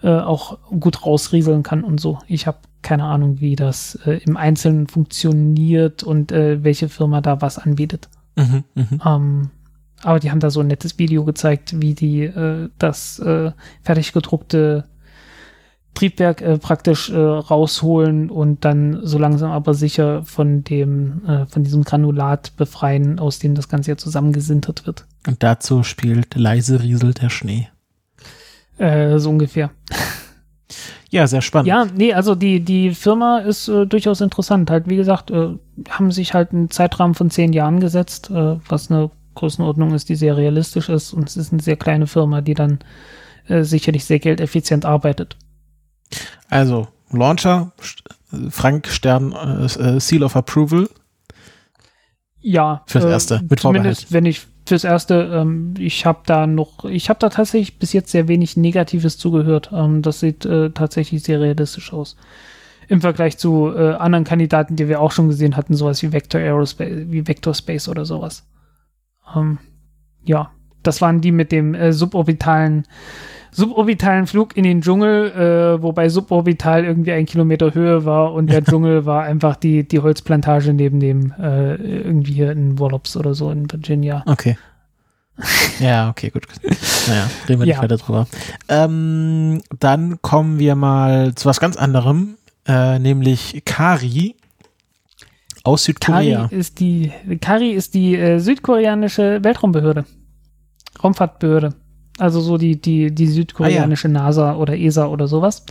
äh, 0.02 0.10
auch 0.10 0.58
gut 0.80 1.06
rausrieseln 1.06 1.64
kann 1.64 1.84
und 1.84 2.00
so. 2.00 2.20
Ich 2.28 2.48
habe 2.48 2.58
keine 2.82 3.06
Ahnung, 3.06 3.40
wie 3.40 3.56
das 3.56 3.96
äh, 4.06 4.20
im 4.26 4.36
Einzelnen 4.36 4.88
funktioniert 4.88 6.04
und 6.04 6.32
welche 6.32 6.90
Firma 6.90 7.22
da 7.22 7.42
was 7.42 7.58
anbietet. 7.58 8.10
Mhm. 8.36 8.64
Mhm. 8.76 9.02
Ähm, 9.06 9.50
aber 10.04 10.20
die 10.20 10.32
haben 10.32 10.42
da 10.42 10.50
so 10.50 10.60
ein 10.60 10.68
nettes 10.68 11.00
Video 11.00 11.24
gezeigt, 11.24 11.80
wie 11.82 11.94
die 11.94 12.30
das 12.78 13.22
fertig 13.84 14.12
gedruckte 14.12 14.84
Triebwerk 15.94 16.42
äh, 16.42 16.58
praktisch 16.58 17.10
äh, 17.10 17.18
rausholen 17.18 18.30
und 18.30 18.66
dann 18.66 19.00
so 19.04 19.18
langsam 19.18 19.52
aber 19.52 19.74
sicher 19.74 20.24
von 20.24 20.64
dem, 20.64 21.26
äh, 21.28 21.46
von 21.46 21.64
diesem 21.64 21.84
Granulat 21.84 22.56
befreien, 22.58 23.20
aus 23.20 23.40
dem 23.40 23.56
das 23.56 23.70
Ganze 23.70 23.92
ja 23.92 23.98
zusammengesintert 23.98 24.86
wird. 24.88 25.06
Und 25.28 25.44
dazu 25.44 25.84
spielt 25.84 26.36
leise 26.36 26.82
rieselt 26.82 27.22
der 27.22 27.30
Schnee. 27.30 27.68
Äh, 28.78 29.20
so 29.20 29.30
ungefähr. 29.30 29.72
Ja, 31.14 31.28
sehr 31.28 31.42
spannend. 31.42 31.68
Ja, 31.68 31.86
nee, 31.96 32.12
also 32.12 32.34
die, 32.34 32.60
die 32.60 32.96
Firma 32.96 33.38
ist 33.38 33.68
äh, 33.68 33.86
durchaus 33.86 34.20
interessant. 34.20 34.72
Halt, 34.72 34.90
wie 34.90 34.96
gesagt, 34.96 35.30
äh, 35.30 35.50
haben 35.88 36.12
sich 36.12 36.34
halt 36.34 36.52
einen 36.52 36.72
Zeitrahmen 36.72 37.14
von 37.14 37.30
zehn 37.30 37.54
Jahren 37.54 37.80
gesetzt, 37.80 38.32
äh, 38.32 38.56
was 38.68 38.90
eine 38.90 39.12
Größenordnung 39.36 39.94
ist, 39.94 40.10
die 40.10 40.16
sehr 40.16 40.36
realistisch 40.38 40.90
ist. 40.90 41.14
Und 41.14 41.30
es 41.30 41.38
ist 41.38 41.54
eine 41.54 41.62
sehr 41.62 41.76
kleine 41.76 42.08
Firma, 42.08 42.42
die 42.42 42.56
dann 42.56 42.80
äh, 43.48 43.62
sicherlich 43.62 44.06
sehr 44.06 44.18
geldeffizient 44.18 44.86
arbeitet. 44.86 45.38
Also, 46.50 46.88
Launcher, 47.12 47.72
Frank 48.50 48.88
Stern, 48.88 49.32
äh, 49.34 50.00
Seal 50.00 50.24
of 50.24 50.36
Approval. 50.36 50.90
Ja. 52.42 52.84
Fürs 52.88 53.06
Erste, 53.06 53.42
mit 53.50 53.60
Zumindest, 53.60 54.02
Vorbehalt. 54.02 54.12
wenn 54.12 54.26
ich 54.26 54.48
fürs 54.66 54.84
Erste, 54.84 55.16
ähm, 55.34 55.74
ich 55.78 56.06
habe 56.06 56.20
da 56.26 56.48
noch, 56.48 56.86
ich 56.86 57.10
habe 57.10 57.20
da 57.20 57.30
tatsächlich 57.30 57.80
bis 57.80 57.94
jetzt 57.94 58.12
sehr 58.12 58.28
wenig 58.28 58.58
Negatives 58.58 59.18
zugehört. 59.18 59.72
Ähm, 59.74 60.02
das 60.02 60.20
sieht 60.20 60.46
äh, 60.46 60.72
tatsächlich 60.72 61.24
sehr 61.24 61.42
realistisch 61.42 61.94
aus. 61.94 62.16
Im 62.88 63.02
Vergleich 63.02 63.38
zu 63.38 63.74
äh, 63.74 63.94
anderen 63.94 64.26
Kandidaten, 64.26 64.76
die 64.76 64.88
wir 64.88 65.00
auch 65.00 65.12
schon 65.12 65.30
gesehen 65.30 65.56
hatten, 65.56 65.74
sowas 65.74 66.02
wie 66.04 66.12
Vector 66.12 66.42
Aerospace, 66.42 67.08
wie 67.08 67.28
Vector 67.28 67.54
Space 67.54 67.88
oder 67.88 68.06
sowas. 68.06 68.46
Ähm, 69.36 69.58
ja, 70.24 70.52
das 70.84 71.02
waren 71.02 71.22
die 71.22 71.32
mit 71.32 71.52
dem 71.52 71.74
äh, 71.74 71.94
suborbitalen 71.94 72.86
suborbitalen 73.54 74.28
Flug 74.28 74.58
in 74.58 74.64
den 74.64 74.82
Dschungel, 74.82 75.32
äh, 75.32 75.82
wobei 75.82 76.10
suborbital 76.10 76.84
irgendwie 76.86 77.12
ein 77.12 77.26
Kilometer 77.26 77.74
Höhe 77.74 78.06
war 78.06 78.34
und 78.34 78.48
der 78.48 78.64
Dschungel 78.66 79.06
war 79.06 79.24
einfach 79.24 79.56
die, 79.56 79.88
die 79.88 80.00
Holzplantage 80.00 80.74
neben 80.74 81.00
dem 81.00 81.34
äh, 81.40 81.76
irgendwie 81.76 82.34
hier 82.34 82.52
in 82.52 82.80
Wallops 82.80 83.16
oder 83.16 83.34
so 83.34 83.52
in 83.52 83.72
Virginia. 83.72 84.24
Okay. 84.26 84.58
Ja, 85.80 86.12
okay, 86.12 86.30
gut. 86.30 86.46
Naja, 87.08 87.28
reden 87.50 87.62
wir 87.62 87.68
ja. 87.68 87.74
nicht 87.74 87.82
weiter 87.82 87.98
drüber. 87.98 88.28
Ähm, 88.70 89.64
dann 89.80 90.22
kommen 90.22 90.60
wir 90.60 90.76
mal 90.76 91.34
zu 91.34 91.50
was 91.50 91.60
ganz 91.60 91.76
anderem, 91.76 92.36
äh, 92.68 93.00
nämlich 93.00 93.64
Kari 93.66 94.36
aus 95.64 95.86
Südkorea. 95.86 96.42
Kari 96.44 96.56
ist 96.56 96.80
die, 96.80 97.12
Kari 97.42 97.72
ist 97.72 97.96
die 97.96 98.16
äh, 98.16 98.38
südkoreanische 98.38 99.44
Weltraumbehörde. 99.44 100.06
Raumfahrtbehörde. 101.04 101.74
Also 102.20 102.42
so 102.42 102.58
die, 102.58 102.80
die, 102.80 103.14
die 103.14 103.28
südkoreanische 103.28 104.08
ah, 104.08 104.12
ja. 104.12 104.22
NASA 104.22 104.56
oder 104.56 104.78
ESA 104.78 105.08
oder 105.08 105.28
sowas. 105.28 105.66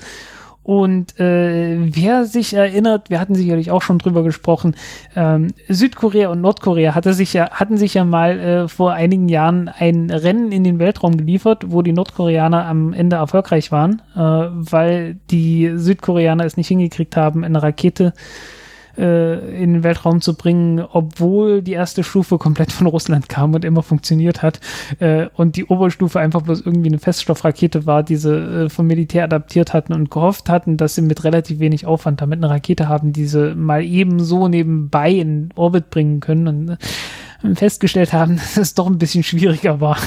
Und 0.65 1.19
äh, 1.19 1.77
wer 1.93 2.25
sich 2.25 2.55
erinnert, 2.55 3.11
wir 3.11 3.19
hatten 3.19 3.35
sicherlich 3.35 3.73
auch 3.73 3.83
schon 3.83 3.99
drüber 3.99 4.23
gesprochen, 4.23 4.77
ähm, 5.17 5.49
Südkorea 5.69 6.29
und 6.29 6.41
Nordkorea 6.41 6.95
hatte 6.95 7.15
sich 7.15 7.33
ja, 7.33 7.51
hatten 7.51 7.77
sich 7.77 7.95
ja 7.95 8.05
mal 8.05 8.39
äh, 8.39 8.69
vor 8.69 8.93
einigen 8.93 9.29
Jahren 9.29 9.69
ein 9.69 10.09
Rennen 10.11 10.53
in 10.53 10.63
den 10.63 10.79
Weltraum 10.79 11.17
geliefert, 11.17 11.65
wo 11.73 11.83
die 11.83 11.93
Nordkoreaner 11.93 12.65
am 12.65 12.93
Ende 12.93 13.17
erfolgreich 13.17 13.73
waren, 13.73 14.03
äh, 14.15 14.21
weil 14.21 15.17
die 15.33 15.73
Südkoreaner 15.75 16.45
es 16.45 16.57
nicht 16.57 16.69
hingekriegt 16.69 17.17
haben, 17.17 17.43
eine 17.43 17.61
Rakete 17.61 18.13
äh, 18.15 18.62
in 18.97 19.73
den 19.73 19.85
Weltraum 19.85 20.21
zu 20.21 20.35
bringen, 20.35 20.81
obwohl 20.81 21.63
die 21.63 21.73
erste 21.73 22.05
Stufe 22.05 22.39
komplett 22.39 22.73
von 22.73 22.87
Russland 22.87 23.29
kam 23.29 23.55
und 23.55 23.65
immer 23.65 23.83
funktioniert 23.83 24.43
hat 24.43 24.61
äh, 24.99 25.29
und 25.35 25.57
die 25.57 25.65
Oberstufe 25.65 26.21
einfach 26.21 26.43
bloß 26.43 26.61
irgendwie 26.61 26.89
eine 26.89 26.99
Feststoffrakete 26.99 27.87
war, 27.87 28.03
die 28.03 28.17
sie 28.17 28.35
äh, 28.35 28.69
vom 28.69 28.87
Militär 28.87 29.25
adaptiert 29.25 29.73
hatten 29.73 29.93
und 29.93 30.11
gehofft 30.11 30.49
hatten, 30.49 30.77
dass 30.77 30.95
sie 30.95 31.03
mit 31.03 31.25
relativ 31.25 31.59
wenig 31.59 31.87
Aufwand 31.87 32.21
damit 32.21 32.39
eine 32.39 32.51
Rakete 32.51 32.89
haben, 32.89 33.13
die 33.13 33.27
sie 33.27 33.55
mal 33.55 33.83
eben 33.83 34.21
so 34.21 34.49
nebenbei 34.49 35.11
in 35.11 35.51
Orbit 35.55 35.91
bringen 35.91 36.21
können 36.21 36.49
und 36.49 36.71
äh, 36.71 37.55
festgestellt 37.55 38.13
haben, 38.13 38.37
dass 38.37 38.57
es 38.57 38.75
doch 38.75 38.87
ein 38.87 38.99
bisschen 38.99 39.23
schwieriger 39.23 39.81
war 39.81 39.99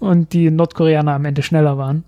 und 0.00 0.32
die 0.32 0.50
Nordkoreaner 0.50 1.12
am 1.12 1.24
Ende 1.24 1.42
schneller 1.42 1.78
waren. 1.78 2.04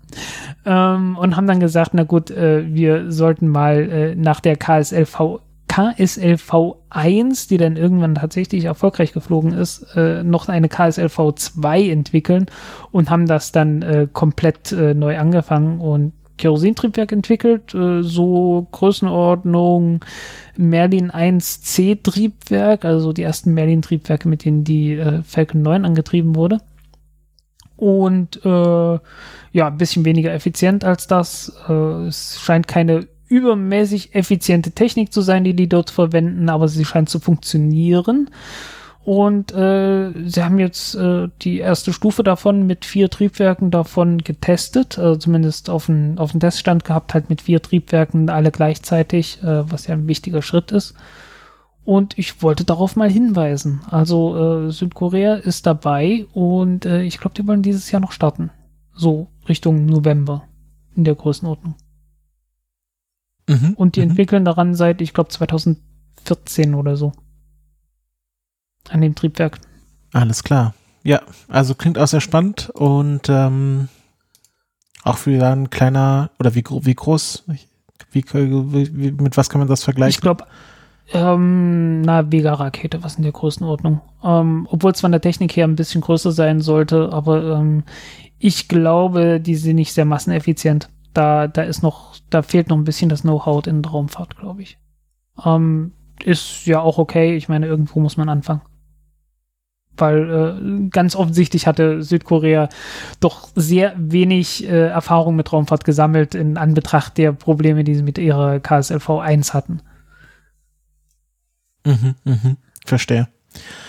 Ähm, 0.65 1.17
und 1.17 1.35
haben 1.35 1.47
dann 1.47 1.59
gesagt, 1.59 1.91
na 1.93 2.03
gut, 2.03 2.31
äh, 2.31 2.65
wir 2.73 3.11
sollten 3.11 3.47
mal 3.47 3.89
äh, 3.89 4.15
nach 4.15 4.39
der 4.39 4.55
KSLV 4.55 5.39
KSLV 5.75 6.77
1, 6.89 7.47
die 7.47 7.57
dann 7.57 7.75
irgendwann 7.75 8.15
tatsächlich 8.15 8.63
erfolgreich 8.63 9.11
geflogen 9.11 9.51
ist, 9.51 9.85
äh, 9.97 10.23
noch 10.23 10.47
eine 10.47 10.69
KSLV 10.69 11.33
2 11.35 11.89
entwickeln 11.89 12.45
und 12.91 13.09
haben 13.09 13.27
das 13.27 13.51
dann 13.51 13.81
äh, 13.81 14.07
komplett 14.11 14.71
äh, 14.71 14.93
neu 14.93 15.17
angefangen 15.17 15.81
und 15.81 16.13
Kerosintriebwerk 16.37 17.11
entwickelt, 17.11 17.75
äh, 17.75 18.03
so 18.03 18.69
Größenordnung 18.71 19.99
Merlin 20.55 21.11
1C 21.11 22.01
Triebwerk, 22.01 22.85
also 22.85 23.11
die 23.11 23.23
ersten 23.23 23.53
Merlin 23.53 23.81
Triebwerke, 23.81 24.29
mit 24.29 24.45
denen 24.45 24.63
die 24.63 24.93
äh, 24.93 25.23
Falcon 25.23 25.61
9 25.61 25.83
angetrieben 25.83 26.37
wurde. 26.37 26.61
Und 27.75 28.45
äh, 28.45 28.99
ja, 29.51 29.67
ein 29.67 29.77
bisschen 29.77 30.05
weniger 30.05 30.31
effizient 30.31 30.85
als 30.85 31.07
das. 31.07 31.49
Es 32.07 32.39
scheint 32.39 32.69
keine 32.69 33.07
übermäßig 33.27 34.15
effiziente 34.15 34.71
Technik 34.71 35.11
zu 35.11 35.21
sein, 35.21 35.43
die 35.43 35.55
die 35.55 35.69
dort 35.69 35.89
verwenden, 35.89 36.49
aber 36.49 36.67
sie 36.67 36.85
scheint 36.85 37.09
zu 37.09 37.19
funktionieren. 37.19 38.29
Und 39.05 39.51
äh, 39.53 40.11
sie 40.27 40.43
haben 40.43 40.57
jetzt 40.57 40.95
äh, 40.95 41.29
die 41.43 41.59
erste 41.59 41.93
Stufe 41.93 42.23
davon 42.23 42.65
mit 42.65 42.85
vier 42.85 43.11
Triebwerken 43.11 43.69
davon 43.69 44.17
getestet, 44.17 44.97
also 44.97 45.15
zumindest 45.15 45.69
auf 45.69 45.85
den, 45.85 46.17
auf 46.17 46.31
den 46.31 46.39
Teststand 46.39 46.85
gehabt, 46.85 47.13
halt 47.13 47.29
mit 47.29 47.43
vier 47.43 47.61
Triebwerken 47.61 48.31
alle 48.31 48.49
gleichzeitig, 48.49 49.43
äh, 49.43 49.71
was 49.71 49.85
ja 49.85 49.93
ein 49.93 50.07
wichtiger 50.07 50.41
Schritt 50.41 50.71
ist. 50.71 50.95
Und 51.83 52.17
ich 52.17 52.41
wollte 52.41 52.63
darauf 52.63 52.95
mal 52.95 53.11
hinweisen. 53.11 53.81
Also 53.91 54.65
äh, 54.65 54.71
Südkorea 54.71 55.35
ist 55.35 55.67
dabei 55.67 56.25
und 56.33 56.87
äh, 56.87 57.03
ich 57.03 57.19
glaube, 57.19 57.35
die 57.35 57.45
wollen 57.45 57.61
dieses 57.61 57.91
Jahr 57.91 58.01
noch 58.01 58.11
starten. 58.11 58.49
So 58.95 59.27
Richtung 59.47 59.85
November 59.85 60.45
in 60.95 61.03
der 61.03 61.13
Größenordnung. 61.13 61.75
Mhm, 63.47 63.73
und 63.75 63.95
die 63.95 64.01
mhm. 64.01 64.11
entwickeln 64.11 64.45
daran 64.45 64.75
seit, 64.75 65.01
ich 65.01 65.13
glaube, 65.13 65.29
2014 65.29 66.73
oder 66.73 66.97
so. 66.97 67.11
An 68.89 69.01
dem 69.01 69.15
Triebwerk. 69.15 69.59
Alles 70.13 70.43
klar. 70.43 70.73
Ja, 71.03 71.21
also 71.47 71.75
klingt 71.75 71.99
auch 71.99 72.07
sehr 72.07 72.21
spannend 72.21 72.69
und 72.71 73.29
ähm, 73.29 73.89
auch 75.03 75.17
für 75.17 75.45
ein 75.45 75.69
kleiner, 75.69 76.31
oder 76.39 76.55
wie, 76.55 76.63
wie 76.63 76.95
groß, 76.95 77.43
wie, 78.11 78.25
wie, 78.31 79.11
mit 79.11 79.37
was 79.37 79.49
kann 79.49 79.59
man 79.59 79.67
das 79.67 79.83
vergleichen? 79.83 80.17
Ich 80.17 80.21
glaube, 80.21 80.45
ähm, 81.13 82.01
na, 82.01 82.31
Vega-Rakete, 82.31 83.03
was 83.03 83.15
in 83.15 83.23
der 83.23 83.31
Größenordnung. 83.31 84.01
Ähm, 84.23 84.67
Obwohl 84.71 84.91
es 84.91 85.01
von 85.01 85.11
der 85.11 85.21
Technik 85.21 85.55
her 85.55 85.67
ein 85.67 85.75
bisschen 85.75 86.01
größer 86.01 86.31
sein 86.31 86.61
sollte, 86.61 87.11
aber 87.11 87.59
ähm, 87.59 87.83
ich 88.39 88.67
glaube, 88.67 89.39
die 89.39 89.55
sind 89.55 89.75
nicht 89.75 89.93
sehr 89.93 90.05
masseneffizient 90.05 90.89
da, 91.15 91.47
da 91.47 91.63
ist 91.63 91.81
noch, 91.81 92.15
da 92.29 92.41
fehlt 92.41 92.69
noch 92.69 92.77
ein 92.77 92.83
bisschen 92.83 93.09
das 93.09 93.21
Know-how 93.21 93.65
in 93.65 93.81
der 93.81 93.91
Raumfahrt, 93.91 94.37
glaube 94.37 94.61
ich. 94.61 94.77
Ähm, 95.43 95.93
ist 96.23 96.65
ja 96.65 96.79
auch 96.81 96.97
okay. 96.97 97.35
Ich 97.35 97.49
meine, 97.49 97.65
irgendwo 97.65 97.99
muss 97.99 98.17
man 98.17 98.29
anfangen. 98.29 98.61
Weil 99.97 100.29
äh, 100.29 100.89
ganz 100.89 101.15
offensichtlich 101.15 101.67
hatte 101.67 102.03
Südkorea 102.03 102.67
doch 103.21 103.47
sehr 103.55 103.93
wenig 103.97 104.67
äh, 104.67 104.87
Erfahrung 104.87 105.37
mit 105.37 105.53
Raumfahrt 105.53 105.85
gesammelt 105.85 106.35
in 106.35 106.57
Anbetracht 106.57 107.17
der 107.17 107.31
Probleme, 107.31 107.85
die 107.85 107.95
sie 107.95 108.03
mit 108.03 108.17
ihrer 108.17 108.59
KSLV 108.59 109.09
1 109.09 109.53
hatten. 109.53 109.81
Mhm, 111.85 112.15
mhm, 112.25 112.57
verstehe. 112.85 113.29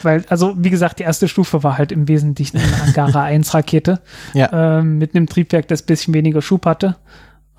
Weil, 0.02 0.24
also 0.28 0.54
wie 0.56 0.70
gesagt, 0.70 0.98
die 0.98 1.04
erste 1.04 1.28
Stufe 1.28 1.62
war 1.62 1.78
halt 1.78 1.92
im 1.92 2.08
Wesentlichen 2.08 2.58
eine 2.58 2.82
Angara 2.82 3.22
1 3.24 3.54
Rakete 3.54 4.00
ja. 4.34 4.78
ähm, 4.78 4.98
mit 4.98 5.14
einem 5.14 5.26
Triebwerk, 5.26 5.68
das 5.68 5.82
bisschen 5.82 6.14
weniger 6.14 6.42
Schub 6.42 6.66
hatte, 6.66 6.96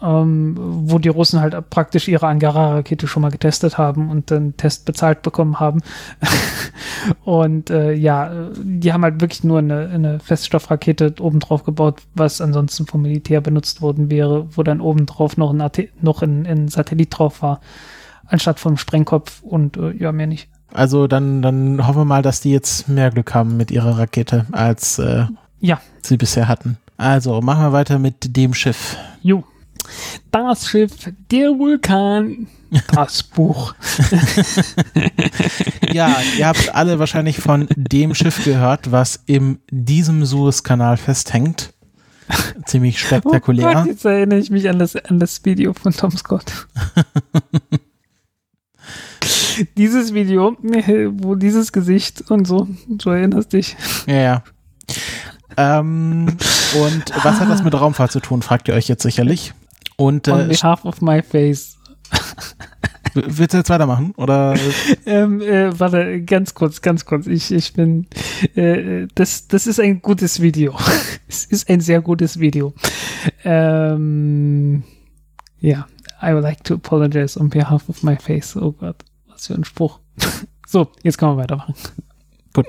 ähm, 0.01 0.55
wo 0.57 0.99
die 0.99 1.09
Russen 1.09 1.41
halt 1.41 1.69
praktisch 1.69 2.07
ihre 2.07 2.27
Angara 2.27 2.75
Rakete 2.75 3.07
schon 3.07 3.21
mal 3.21 3.31
getestet 3.31 3.77
haben 3.77 4.11
und 4.11 4.29
den 4.29 4.55
Test 4.55 4.85
bezahlt 4.85 5.23
bekommen 5.23 5.59
haben. 5.59 5.81
und 7.23 7.69
äh, 7.69 7.93
ja, 7.93 8.31
die 8.55 8.93
haben 8.93 9.03
halt 9.03 9.21
wirklich 9.21 9.43
nur 9.43 9.59
eine, 9.59 9.89
eine 9.89 10.19
Feststoffrakete 10.19 11.15
obendrauf 11.19 11.63
gebaut, 11.63 12.01
was 12.13 12.41
ansonsten 12.41 12.85
vom 12.85 13.01
Militär 13.01 13.41
benutzt 13.41 13.81
worden 13.81 14.11
wäre, 14.11 14.47
wo 14.55 14.63
dann 14.63 14.81
obendrauf 14.81 15.37
noch 15.37 15.51
ein, 15.51 15.63
noch 16.01 16.21
ein, 16.21 16.45
ein 16.45 16.67
Satellit 16.67 17.17
drauf 17.17 17.41
war, 17.41 17.59
anstatt 18.27 18.59
vom 18.59 18.77
Sprengkopf 18.77 19.41
und 19.41 19.77
äh, 19.77 19.93
ja, 19.93 20.11
mehr 20.11 20.27
nicht. 20.27 20.49
Also 20.73 21.07
dann, 21.07 21.41
dann 21.41 21.85
hoffen 21.85 22.01
wir 22.01 22.05
mal, 22.05 22.21
dass 22.21 22.41
die 22.41 22.51
jetzt 22.51 22.87
mehr 22.87 23.11
Glück 23.11 23.33
haben 23.33 23.57
mit 23.57 23.71
ihrer 23.71 23.97
Rakete, 23.97 24.45
als 24.51 24.99
äh, 24.99 25.25
ja. 25.59 25.79
sie 26.01 26.17
bisher 26.17 26.47
hatten. 26.47 26.77
Also 26.97 27.41
machen 27.41 27.63
wir 27.63 27.73
weiter 27.73 27.99
mit 27.99 28.35
dem 28.35 28.53
Schiff. 28.53 28.97
Jo. 29.21 29.43
Das 30.31 30.67
Schiff, 30.67 30.91
der 31.31 31.49
Vulkan, 31.51 32.47
das 32.91 33.23
Buch. 33.35 33.73
ja, 35.93 36.15
ihr 36.37 36.47
habt 36.47 36.75
alle 36.75 36.99
wahrscheinlich 36.99 37.37
von 37.37 37.67
dem 37.75 38.13
Schiff 38.13 38.43
gehört, 38.43 38.91
was 38.91 39.19
in 39.25 39.59
diesem 39.69 40.25
Suezkanal 40.25 40.97
festhängt. 40.97 41.73
Ziemlich 42.65 42.99
spektakulär. 42.99 43.69
Oh 43.69 43.73
Gott, 43.73 43.85
jetzt 43.85 44.05
erinnere 44.05 44.39
ich 44.39 44.49
mich 44.49 44.67
an 44.67 44.79
das, 44.79 44.97
an 44.97 45.19
das 45.19 45.45
Video 45.45 45.73
von 45.73 45.93
Tom 45.93 46.11
Scott. 46.11 46.67
dieses 49.77 50.13
Video, 50.13 50.55
wo 50.61 51.35
dieses 51.35 51.71
Gesicht 51.71 52.29
und 52.29 52.45
so, 52.45 52.67
du 52.87 53.09
erinnerst 53.09 53.53
dich. 53.53 53.75
Ja, 54.05 54.15
ja. 54.15 54.43
Ähm, 55.57 56.27
und 56.27 57.23
was 57.23 57.39
hat 57.39 57.49
das 57.49 57.63
mit 57.63 57.73
Raumfahrt 57.73 58.11
zu 58.11 58.19
tun, 58.19 58.41
fragt 58.41 58.67
ihr 58.67 58.75
euch 58.75 58.87
jetzt 58.87 59.03
sicherlich. 59.03 59.53
Und, 59.95 60.27
äh, 60.27 60.31
On 60.31 60.47
behalf 60.47 60.85
of 60.85 61.01
my 61.01 61.21
face. 61.21 61.77
Willst 63.13 63.53
du 63.53 63.57
jetzt 63.57 63.69
weitermachen? 63.69 64.13
Oder? 64.17 64.55
ähm, 65.05 65.41
äh, 65.41 65.77
warte, 65.79 66.21
ganz 66.21 66.53
kurz, 66.53 66.81
ganz 66.81 67.05
kurz. 67.05 67.25
Ich, 67.25 67.51
ich 67.51 67.73
bin. 67.73 68.05
Äh, 68.55 69.07
das, 69.15 69.47
das 69.47 69.65
ist 69.65 69.79
ein 69.79 70.01
gutes 70.01 70.41
Video. 70.41 70.77
es 71.27 71.45
ist 71.45 71.69
ein 71.69 71.81
sehr 71.81 72.01
gutes 72.01 72.39
Video. 72.39 72.73
Ähm, 73.43 74.83
ja, 75.59 75.87
I 76.21 76.33
would 76.33 76.43
like 76.43 76.63
to 76.65 76.75
apologize 76.75 77.39
on 77.39 77.49
behalf 77.49 77.89
of 77.89 78.03
my 78.03 78.15
face. 78.15 78.55
Oh 78.55 78.71
Gott, 78.71 79.03
was 79.37 79.47
für 79.47 79.53
ein 79.53 79.63
Spruch. 79.63 79.99
so, 80.67 80.91
jetzt 81.03 81.17
kann 81.17 81.29
man 81.29 81.37
weitermachen. 81.37 81.75
Gut. 82.53 82.65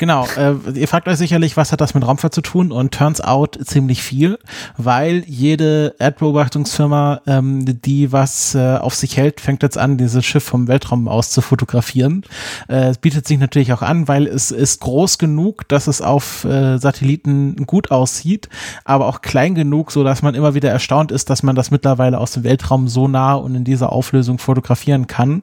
Genau, 0.00 0.26
äh, 0.38 0.54
ihr 0.76 0.88
fragt 0.88 1.08
euch 1.08 1.18
sicherlich, 1.18 1.58
was 1.58 1.72
hat 1.72 1.82
das 1.82 1.92
mit 1.92 2.06
Raumfahrt 2.06 2.32
zu 2.32 2.40
tun? 2.40 2.72
Und 2.72 2.94
turns 2.94 3.20
out 3.20 3.58
ziemlich 3.62 4.02
viel, 4.02 4.38
weil 4.78 5.24
jede 5.26 5.94
Erdbeobachtungsfirma, 5.98 7.20
ähm, 7.26 7.82
die 7.82 8.10
was 8.10 8.54
äh, 8.54 8.78
auf 8.78 8.94
sich 8.94 9.18
hält, 9.18 9.42
fängt 9.42 9.62
jetzt 9.62 9.76
an, 9.76 9.98
dieses 9.98 10.24
Schiff 10.24 10.42
vom 10.42 10.68
Weltraum 10.68 11.06
aus 11.06 11.28
zu 11.28 11.42
fotografieren. 11.42 12.22
Äh, 12.66 12.88
es 12.88 12.96
bietet 12.96 13.28
sich 13.28 13.38
natürlich 13.38 13.74
auch 13.74 13.82
an, 13.82 14.08
weil 14.08 14.26
es 14.26 14.50
ist 14.50 14.80
groß 14.80 15.18
genug, 15.18 15.68
dass 15.68 15.86
es 15.86 16.00
auf 16.00 16.46
äh, 16.46 16.78
Satelliten 16.78 17.66
gut 17.66 17.90
aussieht, 17.90 18.48
aber 18.86 19.04
auch 19.06 19.20
klein 19.20 19.54
genug, 19.54 19.92
so 19.92 20.02
dass 20.02 20.22
man 20.22 20.34
immer 20.34 20.54
wieder 20.54 20.70
erstaunt 20.70 21.12
ist, 21.12 21.28
dass 21.28 21.42
man 21.42 21.56
das 21.56 21.70
mittlerweile 21.70 22.16
aus 22.20 22.32
dem 22.32 22.44
Weltraum 22.44 22.88
so 22.88 23.06
nah 23.06 23.34
und 23.34 23.54
in 23.54 23.64
dieser 23.64 23.92
Auflösung 23.92 24.38
fotografieren 24.38 25.08
kann. 25.08 25.42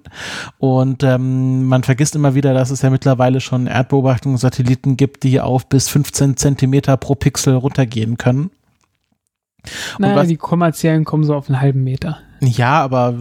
Und 0.58 1.04
ähm, 1.04 1.68
man 1.68 1.84
vergisst 1.84 2.16
immer 2.16 2.34
wieder, 2.34 2.56
dass 2.56 2.72
es 2.72 2.82
ja 2.82 2.90
mittlerweile 2.90 3.40
schon 3.40 3.68
Erdbeobachtungen 3.68 4.40
Satelliten 4.48 4.96
gibt, 4.96 5.24
die 5.24 5.42
auf 5.42 5.68
bis 5.68 5.90
15 5.90 6.38
Zentimeter 6.38 6.96
pro 6.96 7.16
Pixel 7.16 7.56
runtergehen 7.56 8.18
können. 8.18 8.50
Naja, 9.98 10.24
die 10.24 10.38
kommerziellen 10.38 11.04
kommen 11.04 11.26
so 11.26 11.36
auf 11.36 11.50
einen 11.50 11.60
halben 11.60 11.84
Meter. 11.84 12.20
Ja, 12.40 12.82
aber 12.82 13.16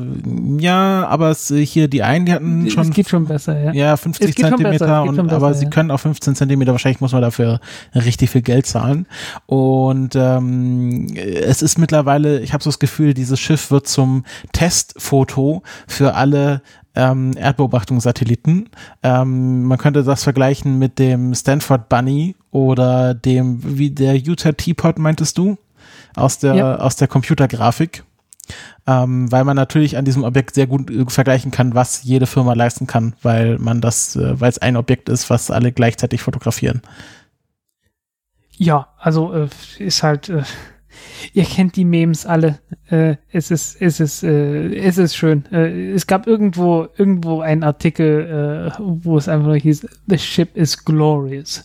ja, 0.58 1.06
aber 1.06 1.30
es, 1.30 1.48
hier 1.48 1.88
die 1.88 2.02
einen, 2.02 2.26
die 2.26 2.32
hatten 2.32 2.70
schon. 2.70 2.88
Es 2.88 2.90
geht 2.90 3.08
schon 3.08 3.26
besser, 3.26 3.58
ja. 3.58 3.72
Ja, 3.72 3.96
50 3.96 4.36
Zentimeter 4.36 5.02
und 5.02 5.16
besser, 5.16 5.36
aber 5.36 5.48
ja. 5.48 5.54
sie 5.54 5.66
können 5.66 5.90
auch 5.90 6.00
15 6.00 6.34
Zentimeter. 6.34 6.72
Wahrscheinlich 6.72 7.00
muss 7.00 7.12
man 7.12 7.22
dafür 7.22 7.60
richtig 7.94 8.30
viel 8.30 8.42
Geld 8.42 8.66
zahlen. 8.66 9.06
Und 9.46 10.14
ähm, 10.16 11.06
es 11.16 11.62
ist 11.62 11.78
mittlerweile, 11.78 12.40
ich 12.40 12.52
habe 12.52 12.62
so 12.62 12.68
das 12.68 12.78
Gefühl, 12.78 13.14
dieses 13.14 13.40
Schiff 13.40 13.70
wird 13.70 13.86
zum 13.86 14.24
Testfoto 14.52 15.62
für 15.86 16.14
alle 16.14 16.60
ähm, 16.94 17.32
Erdbeobachtungssatelliten. 17.36 18.68
Ähm, 19.02 19.64
man 19.64 19.78
könnte 19.78 20.02
das 20.02 20.24
vergleichen 20.24 20.78
mit 20.78 20.98
dem 20.98 21.34
Stanford 21.34 21.88
Bunny 21.88 22.34
oder 22.50 23.14
dem, 23.14 23.60
wie 23.78 23.90
der 23.90 24.16
Utah 24.16 24.52
Teapot 24.52 24.98
meintest 24.98 25.38
du? 25.38 25.56
Aus 26.14 26.38
der, 26.38 26.54
ja. 26.54 26.76
aus 26.76 26.96
der 26.96 27.08
Computergrafik. 27.08 28.02
Ähm, 28.86 29.30
weil 29.32 29.44
man 29.44 29.56
natürlich 29.56 29.96
an 29.96 30.04
diesem 30.04 30.24
Objekt 30.24 30.54
sehr 30.54 30.66
gut 30.66 30.90
äh, 30.90 31.04
vergleichen 31.08 31.50
kann, 31.50 31.74
was 31.74 32.04
jede 32.04 32.26
Firma 32.26 32.52
leisten 32.52 32.86
kann, 32.86 33.14
weil 33.22 33.58
man 33.58 33.80
das, 33.80 34.16
äh, 34.16 34.40
weil 34.40 34.50
es 34.50 34.58
ein 34.58 34.76
Objekt 34.76 35.08
ist, 35.08 35.30
was 35.30 35.50
alle 35.50 35.72
gleichzeitig 35.72 36.22
fotografieren. 36.22 36.82
Ja, 38.56 38.88
also 38.98 39.32
äh, 39.32 39.48
ist 39.78 40.02
halt 40.02 40.28
äh, 40.28 40.42
Ihr 41.32 41.44
kennt 41.44 41.76
die 41.76 41.84
Memes 41.84 42.24
alle. 42.24 42.58
Äh, 42.88 43.16
es 43.30 43.50
ist, 43.50 43.80
es 43.80 44.00
ist, 44.00 44.22
äh, 44.22 44.74
es 44.76 44.98
ist 44.98 45.16
schön. 45.16 45.44
Es 45.52 46.06
gab 46.06 46.26
irgendwo, 46.26 46.88
irgendwo 46.96 47.40
einen 47.40 47.64
Artikel, 47.64 48.72
wo 48.78 49.18
es 49.18 49.28
einfach 49.28 49.46
nur 49.46 49.56
hieß, 49.56 49.86
The 50.06 50.18
ship 50.18 50.56
is 50.56 50.84
glorious. 50.84 51.64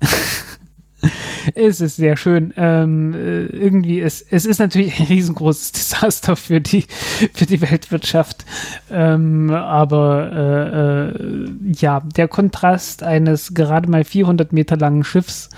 es 1.54 1.80
ist 1.80 1.96
sehr 1.96 2.16
schön. 2.16 2.52
Ähm, 2.56 3.14
äh, 3.14 3.46
irgendwie, 3.46 4.00
es, 4.00 4.22
es 4.22 4.44
ist 4.44 4.58
natürlich 4.58 4.98
ein 5.00 5.06
riesengroßes 5.06 5.72
Desaster 5.72 6.36
für 6.36 6.60
die, 6.60 6.84
für 7.32 7.46
die 7.46 7.60
Weltwirtschaft. 7.60 8.44
Ähm, 8.90 9.50
aber 9.50 10.32
äh, 10.32 11.10
äh, 11.10 11.50
ja, 11.72 12.00
der 12.00 12.28
Kontrast 12.28 13.02
eines 13.02 13.54
gerade 13.54 13.90
mal 13.90 14.04
400 14.04 14.52
Meter 14.52 14.76
langen 14.76 15.04
Schiffs 15.04 15.50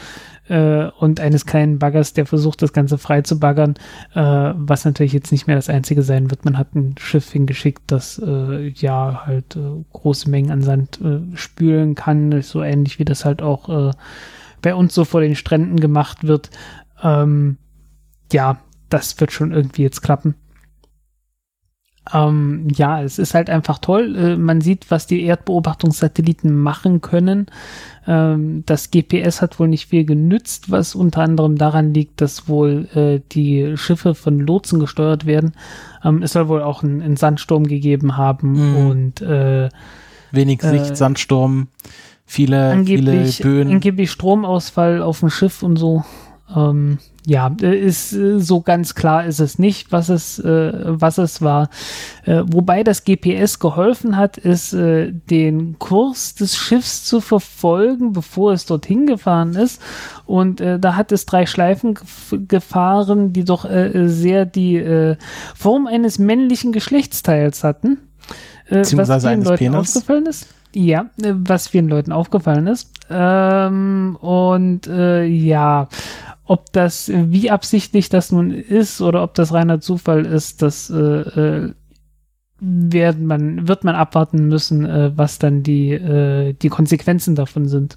äh, 0.49 0.87
und 0.99 1.21
eines 1.21 1.47
kleinen 1.47 1.79
Baggers, 1.79 2.13
der 2.13 2.27
versucht, 2.27 2.63
das 2.63 2.73
Ganze 2.73 2.99
frei 2.99 3.23
zu 3.23 3.39
baggern, 3.39 3.75
äh, 4.15 4.53
was 4.57 4.85
natürlich 4.85 5.13
jetzt 5.13 5.33
nicht 5.33 5.47
mehr 5.47 5.57
das 5.57 5.69
einzige 5.69 6.03
sein 6.03 6.31
wird. 6.31 6.45
Man 6.45 6.59
hat 6.59 6.75
ein 6.75 6.95
Schiff 6.99 7.31
hingeschickt, 7.31 7.83
das 7.87 8.21
äh, 8.25 8.69
ja 8.69 9.23
halt 9.27 9.59
große 9.93 10.31
Mengen 10.31 10.51
an 10.51 10.63
Sand 10.63 11.01
spülen 11.35 11.95
kann, 11.95 12.43
so 12.43 12.63
ähnlich 12.63 12.99
wie 12.99 13.05
das 13.05 13.25
halt 13.25 13.43
auch 13.43 13.93
bei 14.63 14.75
uns 14.75 14.95
so 14.95 15.05
vor 15.05 15.21
den 15.21 15.37
Stränden 15.37 15.79
gemacht 15.79 16.25
wird. 16.25 16.51
Ähm, 17.03 17.59
ja, 18.33 18.59
das 18.89 19.21
wird 19.21 19.33
schon 19.33 19.53
irgendwie 19.53 19.83
jetzt 19.83 20.01
klappen. 20.03 20.35
Ähm, 22.13 22.67
ja, 22.75 23.01
es 23.03 23.19
ist 23.19 23.35
halt 23.35 23.49
einfach 23.49 23.79
toll. 23.79 24.17
Äh, 24.17 24.37
man 24.37 24.61
sieht, 24.61 24.91
was 24.91 25.07
die 25.07 25.23
Erdbeobachtungssatelliten 25.23 26.55
machen 26.55 27.01
können. 27.01 27.47
Ähm, 28.09 28.65
das 28.67 28.91
GPS 28.91 29.41
hat 29.41 29.61
wohl 29.61 29.69
nicht 29.69 29.89
viel 29.89 30.05
genützt, 30.05 30.71
was 30.71 30.97
unter 30.97 31.23
anderem 31.23 31.57
daran 31.57 31.95
liegt, 31.95 32.21
dass 32.21 32.49
wohl 32.49 32.89
äh, 32.95 33.21
die 33.33 33.77
Schiffe 33.77 34.17
von 34.17 34.41
Lotsen 34.41 34.81
gesteuert 34.81 35.27
werden. 35.27 35.53
Ähm, 36.03 36.23
es 36.23 36.33
soll 36.33 36.49
wohl 36.49 36.63
auch 36.63 36.83
einen, 36.83 37.17
Sandsturm 37.17 37.69
gegeben 37.69 38.17
haben 38.17 38.53
mhm. 38.53 38.77
und 38.77 39.23
äh, 39.23 39.69
wenig 40.33 40.61
Sicht, 40.61 40.91
äh, 40.91 40.97
Sandsturm, 40.97 41.69
viele, 42.25 42.83
viele 42.85 43.31
Böen. 43.43 43.71
Angeblich 43.71 44.11
Stromausfall 44.11 45.03
auf 45.03 45.21
dem 45.21 45.31
Schiff 45.31 45.63
und 45.63 45.77
so. 45.77 46.05
Ähm, 46.55 46.99
ja, 47.25 47.55
äh, 47.63 47.79
ist 47.79 48.13
äh, 48.13 48.41
so 48.41 48.61
ganz 48.63 48.95
klar 48.95 49.25
ist 49.25 49.39
es 49.39 49.59
nicht, 49.59 49.93
was 49.93 50.09
es, 50.09 50.39
äh, 50.41 50.73
was 50.85 51.19
es 51.19 51.41
war. 51.41 51.71
Äh, 52.25 52.43
wobei 52.47 52.83
das 52.83 53.05
GPS 53.05 53.59
geholfen 53.61 54.17
hat, 54.17 54.39
ist 54.39 54.73
äh, 54.73 55.13
den 55.13 55.79
Kurs 55.79 56.35
des 56.35 56.57
Schiffs 56.57 57.05
zu 57.05 57.21
verfolgen, 57.21 58.13
bevor 58.13 58.53
es 58.53 58.67
dorthin 58.67 59.07
gefahren 59.07 59.55
ist. 59.55 59.81
Und 60.27 60.61
äh, 60.61 60.81
da 60.81 60.97
hat 60.97 61.13
es 61.13 61.25
drei 61.25 61.47
Schleifen 61.47 61.97
gefahren, 62.49 63.33
die 63.33 63.45
doch 63.45 63.67
sehr 64.05 64.47
die 64.47 65.17
Form 65.55 65.87
eines 65.87 66.19
männlichen 66.19 66.73
Geschlechtsteils 66.73 67.65
hatten. 67.65 67.99
Beziehungsweise 68.69 69.13
was 69.13 69.23
vielen 69.25 69.43
Leuten 69.43 69.59
Penis. 69.59 69.97
aufgefallen 69.97 70.27
ist. 70.27 70.49
Ja, 70.75 71.11
was 71.17 71.69
vielen 71.69 71.89
Leuten 71.89 72.13
aufgefallen 72.13 72.67
ist. 72.67 72.91
Ähm, 73.11 74.17
und 74.21 74.87
ja, 74.87 75.89
ob 76.45 76.73
das, 76.73 77.11
wie 77.13 77.51
absichtlich 77.51 78.09
das 78.09 78.33
nun 78.33 78.51
ist 78.51 79.01
oder 79.01 79.23
ob 79.23 79.35
das 79.35 79.53
reiner 79.53 79.81
Zufall 79.81 80.27
ist, 80.27 80.61
das 80.61 80.91
äh, 80.91 80.97
äh, 80.97 81.73
wird, 82.61 83.21
man, 83.21 83.69
wird 83.69 83.85
man 83.85 83.95
abwarten 83.95 84.49
müssen, 84.49 84.85
äh, 84.85 85.13
was 85.17 85.39
dann 85.39 85.63
die, 85.63 85.93
äh, 85.93 86.53
die 86.53 86.69
Konsequenzen 86.69 87.35
davon 87.35 87.69
sind. 87.69 87.97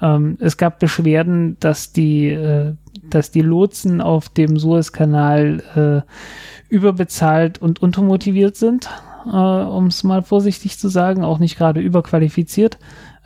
Ähm, 0.00 0.36
es 0.40 0.56
gab 0.56 0.78
Beschwerden, 0.78 1.56
dass 1.60 1.92
die, 1.92 2.28
äh, 2.28 2.74
dass 3.04 3.30
die 3.30 3.40
Lotsen 3.40 4.00
auf 4.00 4.28
dem 4.28 4.58
Suezkanal 4.58 6.04
äh, 6.06 6.72
überbezahlt 6.72 7.58
und 7.60 7.80
untermotiviert 7.80 8.56
sind, 8.56 8.88
äh, 9.28 9.66
um 9.66 9.86
es 9.86 10.04
mal 10.04 10.22
vorsichtig 10.22 10.78
zu 10.78 10.88
sagen, 10.88 11.24
auch 11.24 11.38
nicht 11.38 11.56
gerade 11.56 11.80
überqualifiziert 11.80 12.78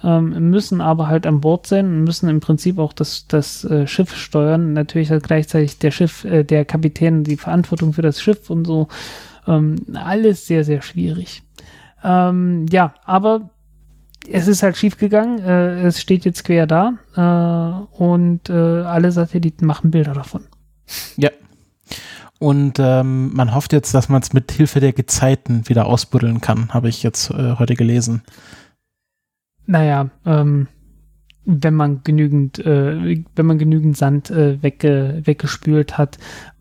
ähm, 0.04 0.50
müssen 0.50 0.80
aber 0.80 1.08
halt 1.08 1.26
an 1.26 1.40
Bord 1.40 1.66
sein 1.66 1.86
und 1.86 2.04
müssen 2.04 2.28
im 2.28 2.40
Prinzip 2.40 2.78
auch 2.78 2.92
das, 2.92 3.26
das 3.28 3.64
äh, 3.64 3.86
Schiff 3.86 4.16
steuern. 4.16 4.72
Natürlich 4.72 5.10
hat 5.10 5.22
gleichzeitig 5.22 5.78
der 5.78 5.90
Schiff, 5.90 6.24
äh, 6.24 6.44
der 6.44 6.64
Kapitän 6.64 7.24
die 7.24 7.36
Verantwortung 7.36 7.92
für 7.92 8.02
das 8.02 8.20
Schiff 8.20 8.50
und 8.50 8.66
so. 8.66 8.88
Ähm, 9.46 9.76
alles 9.94 10.46
sehr, 10.46 10.64
sehr 10.64 10.82
schwierig. 10.82 11.42
Ähm, 12.02 12.66
ja, 12.70 12.94
aber 13.04 13.50
es 14.28 14.48
ist 14.48 14.62
halt 14.62 14.76
schief 14.76 14.98
gegangen. 14.98 15.38
Äh, 15.38 15.86
es 15.86 16.00
steht 16.00 16.24
jetzt 16.24 16.44
quer 16.44 16.66
da 16.66 16.94
äh, 17.16 18.02
und 18.02 18.50
äh, 18.50 18.52
alle 18.52 19.12
Satelliten 19.12 19.66
machen 19.66 19.90
Bilder 19.90 20.14
davon. 20.14 20.42
Ja. 21.16 21.30
Und 22.42 22.80
ähm, 22.80 23.32
man 23.34 23.54
hofft 23.54 23.72
jetzt, 23.72 23.94
dass 23.94 24.08
man 24.08 24.20
es 24.20 24.32
mit 24.32 24.50
Hilfe 24.50 24.80
der 24.80 24.92
Gezeiten 24.92 25.68
wieder 25.68 25.86
ausbuddeln 25.86 26.40
kann, 26.40 26.74
habe 26.74 26.88
ich 26.88 27.04
jetzt 27.04 27.30
äh, 27.30 27.54
heute 27.56 27.76
gelesen. 27.76 28.22
Naja, 29.64 30.10
ähm, 30.26 30.66
wenn 31.44 31.74
man 31.74 32.02
genügend, 32.02 32.58
äh, 32.58 33.22
wenn 33.36 33.46
man 33.46 33.58
genügend 33.58 33.96
Sand 33.96 34.32
äh, 34.32 34.60
wegge 34.60 35.22
weggespült 35.22 35.98
hat, 35.98 36.18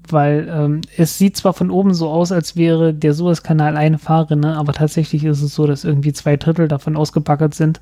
weil 0.07 0.47
ähm, 0.51 0.81
es 0.97 1.17
sieht 1.17 1.35
zwar 1.35 1.53
von 1.53 1.71
oben 1.71 1.95
so 1.95 2.11
aus, 2.11 2.31
als 2.31 2.55
wäre 2.55 2.93
der 2.93 3.15
Suezkanal 3.15 3.75
eine 3.75 3.97
Fahrrinne, 3.97 4.57
aber 4.57 4.73
tatsächlich 4.73 5.23
ist 5.23 5.41
es 5.41 5.55
so, 5.55 5.65
dass 5.65 5.83
irgendwie 5.83 6.13
zwei 6.13 6.37
Drittel 6.37 6.67
davon 6.67 6.95
ausgepackert 6.95 7.55
sind 7.55 7.81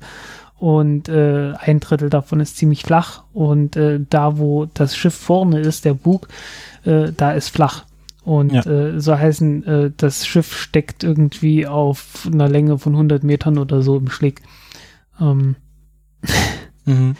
und 0.58 1.10
äh, 1.10 1.52
ein 1.58 1.80
Drittel 1.80 2.08
davon 2.08 2.40
ist 2.40 2.56
ziemlich 2.56 2.82
flach 2.82 3.24
und 3.34 3.76
äh, 3.76 4.00
da, 4.08 4.38
wo 4.38 4.64
das 4.72 4.96
Schiff 4.96 5.14
vorne 5.14 5.60
ist, 5.60 5.84
der 5.84 5.92
Bug, 5.92 6.28
äh, 6.86 7.12
da 7.14 7.32
ist 7.32 7.50
flach. 7.50 7.84
Und 8.24 8.52
ja. 8.52 8.64
äh, 8.66 9.00
so 9.00 9.18
heißen, 9.18 9.64
äh, 9.64 9.90
das 9.96 10.26
Schiff 10.26 10.54
steckt 10.56 11.04
irgendwie 11.04 11.66
auf 11.66 12.28
einer 12.30 12.48
Länge 12.48 12.78
von 12.78 12.92
100 12.92 13.24
Metern 13.24 13.58
oder 13.58 13.82
so 13.82 13.96
im 13.96 14.10
Schlick. 14.10 14.42
Ähm, 15.20 15.56
mhm. 16.84 17.16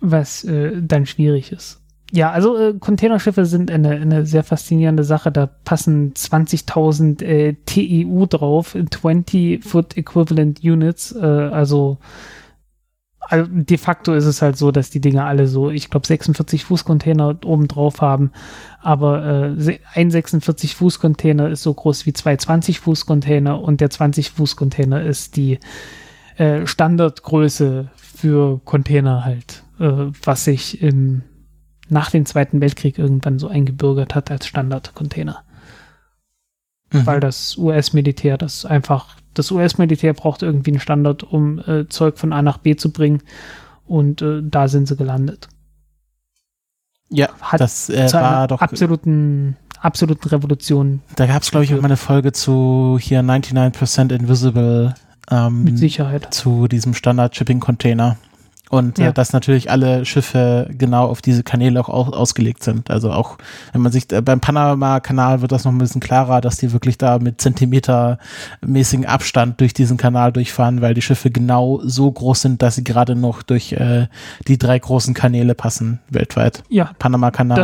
Was 0.00 0.44
äh, 0.44 0.82
dann 0.82 1.06
schwierig 1.06 1.52
ist. 1.52 1.82
Ja, 2.14 2.30
also 2.30 2.58
äh, 2.58 2.74
Containerschiffe 2.78 3.46
sind 3.46 3.70
eine, 3.70 3.92
eine 3.92 4.26
sehr 4.26 4.44
faszinierende 4.44 5.02
Sache. 5.02 5.32
Da 5.32 5.46
passen 5.46 6.12
20.000 6.12 7.22
äh, 7.24 7.54
TEU 7.64 8.26
drauf, 8.26 8.76
20 8.90 9.64
Foot 9.64 9.96
Equivalent 9.96 10.62
Units. 10.62 11.12
Äh, 11.12 11.24
also, 11.24 11.96
also 13.32 13.48
de 13.50 13.78
facto 13.78 14.12
ist 14.12 14.26
es 14.26 14.42
halt 14.42 14.58
so, 14.58 14.70
dass 14.72 14.90
die 14.90 15.00
Dinger 15.00 15.24
alle 15.24 15.48
so, 15.48 15.70
ich 15.70 15.88
glaube, 15.88 16.06
46 16.06 16.64
Fuß 16.66 16.84
Container 16.84 17.38
oben 17.46 17.66
drauf 17.66 18.02
haben. 18.02 18.30
Aber 18.82 19.56
äh, 19.56 19.78
ein 19.94 20.10
46 20.10 20.76
Fuß 20.76 21.00
Container 21.00 21.48
ist 21.48 21.62
so 21.62 21.72
groß 21.72 22.04
wie 22.04 22.12
zwei 22.12 22.36
20 22.36 22.80
Fuß 22.80 23.06
Container 23.06 23.62
und 23.62 23.80
der 23.80 23.88
20 23.88 24.32
Fuß 24.32 24.56
Container 24.56 25.02
ist 25.02 25.36
die 25.36 25.58
äh, 26.36 26.66
Standardgröße 26.66 27.88
für 27.96 28.60
Container 28.66 29.24
halt, 29.24 29.62
äh, 29.80 30.10
was 30.22 30.44
sich 30.44 30.82
im 30.82 31.22
nach 31.88 32.10
dem 32.10 32.26
Zweiten 32.26 32.60
Weltkrieg 32.60 32.98
irgendwann 32.98 33.38
so 33.38 33.48
eingebürgert 33.48 34.14
hat 34.14 34.30
als 34.30 34.46
Standardcontainer. 34.46 35.42
Mhm. 36.92 37.06
Weil 37.06 37.20
das 37.20 37.56
US-Militär 37.56 38.36
das 38.36 38.66
einfach, 38.66 39.16
das 39.34 39.50
US-Militär 39.50 40.12
braucht 40.12 40.42
irgendwie 40.42 40.72
einen 40.72 40.80
Standard, 40.80 41.22
um 41.22 41.58
äh, 41.60 41.88
Zeug 41.88 42.18
von 42.18 42.32
A 42.32 42.42
nach 42.42 42.58
B 42.58 42.76
zu 42.76 42.90
bringen. 42.90 43.22
Und 43.86 44.22
äh, 44.22 44.40
da 44.42 44.68
sind 44.68 44.88
sie 44.88 44.96
gelandet. 44.96 45.48
Ja, 47.08 47.28
hat 47.40 47.60
das 47.60 47.90
äh, 47.90 48.10
war 48.12 48.48
doch 48.48 48.60
absoluten 48.60 49.56
absoluten 49.82 50.28
Revolution. 50.28 51.02
Da 51.16 51.26
gab 51.26 51.42
es, 51.42 51.50
glaube 51.50 51.64
ich, 51.64 51.74
auch 51.74 51.78
mal 51.78 51.86
eine 51.86 51.96
Folge 51.96 52.32
zu 52.32 52.98
hier 53.00 53.20
99% 53.20 54.14
Invisible. 54.14 54.94
Ähm, 55.30 55.64
Mit 55.64 55.78
Sicherheit. 55.78 56.32
Zu 56.32 56.68
diesem 56.68 56.94
Standard-Shipping-Container. 56.94 58.16
Und 58.72 58.98
äh, 58.98 59.02
ja. 59.02 59.08
äh, 59.10 59.12
dass 59.12 59.34
natürlich 59.34 59.70
alle 59.70 60.06
Schiffe 60.06 60.66
genau 60.70 61.06
auf 61.06 61.20
diese 61.20 61.42
Kanäle 61.42 61.78
auch 61.78 61.90
aus 61.90 62.10
ausgelegt 62.14 62.64
sind. 62.64 62.90
Also 62.90 63.12
auch, 63.12 63.36
wenn 63.72 63.82
man 63.82 63.92
sich 63.92 64.10
äh, 64.10 64.22
beim 64.22 64.40
Panama-Kanal 64.40 65.42
wird 65.42 65.52
das 65.52 65.64
noch 65.64 65.72
ein 65.72 65.78
bisschen 65.78 66.00
klarer, 66.00 66.40
dass 66.40 66.56
die 66.56 66.72
wirklich 66.72 66.96
da 66.96 67.18
mit 67.18 67.38
zentimetermäßigen 67.38 69.04
Abstand 69.04 69.60
durch 69.60 69.74
diesen 69.74 69.98
Kanal 69.98 70.32
durchfahren, 70.32 70.80
weil 70.80 70.94
die 70.94 71.02
Schiffe 71.02 71.30
genau 71.30 71.80
so 71.84 72.10
groß 72.10 72.40
sind, 72.40 72.62
dass 72.62 72.76
sie 72.76 72.84
gerade 72.84 73.14
noch 73.14 73.42
durch 73.42 73.74
äh, 73.74 74.06
die 74.48 74.56
drei 74.56 74.78
großen 74.78 75.12
Kanäle 75.12 75.54
passen 75.54 76.00
weltweit. 76.08 76.62
Ja. 76.70 76.92
Panama-Kanal, 76.98 77.58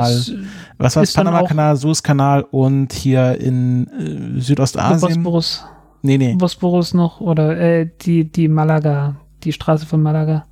was 0.76 0.94
war 0.94 1.02
das? 1.02 1.14
Panama-Kanal, 1.14 1.76
Suez-Kanal 1.76 2.42
und 2.50 2.92
hier 2.92 3.40
in 3.40 3.86
äh, 3.86 4.40
Südostasien. 4.42 5.00
Bosporus. 5.00 5.64
Nee, 6.02 6.18
nee. 6.18 6.34
Bosporus 6.34 6.92
noch 6.92 7.22
oder 7.22 7.58
äh, 7.58 7.88
die, 8.02 8.30
die 8.30 8.48
Malaga, 8.48 9.16
die 9.42 9.54
Straße 9.54 9.86
von 9.86 10.02
Malaga. 10.02 10.44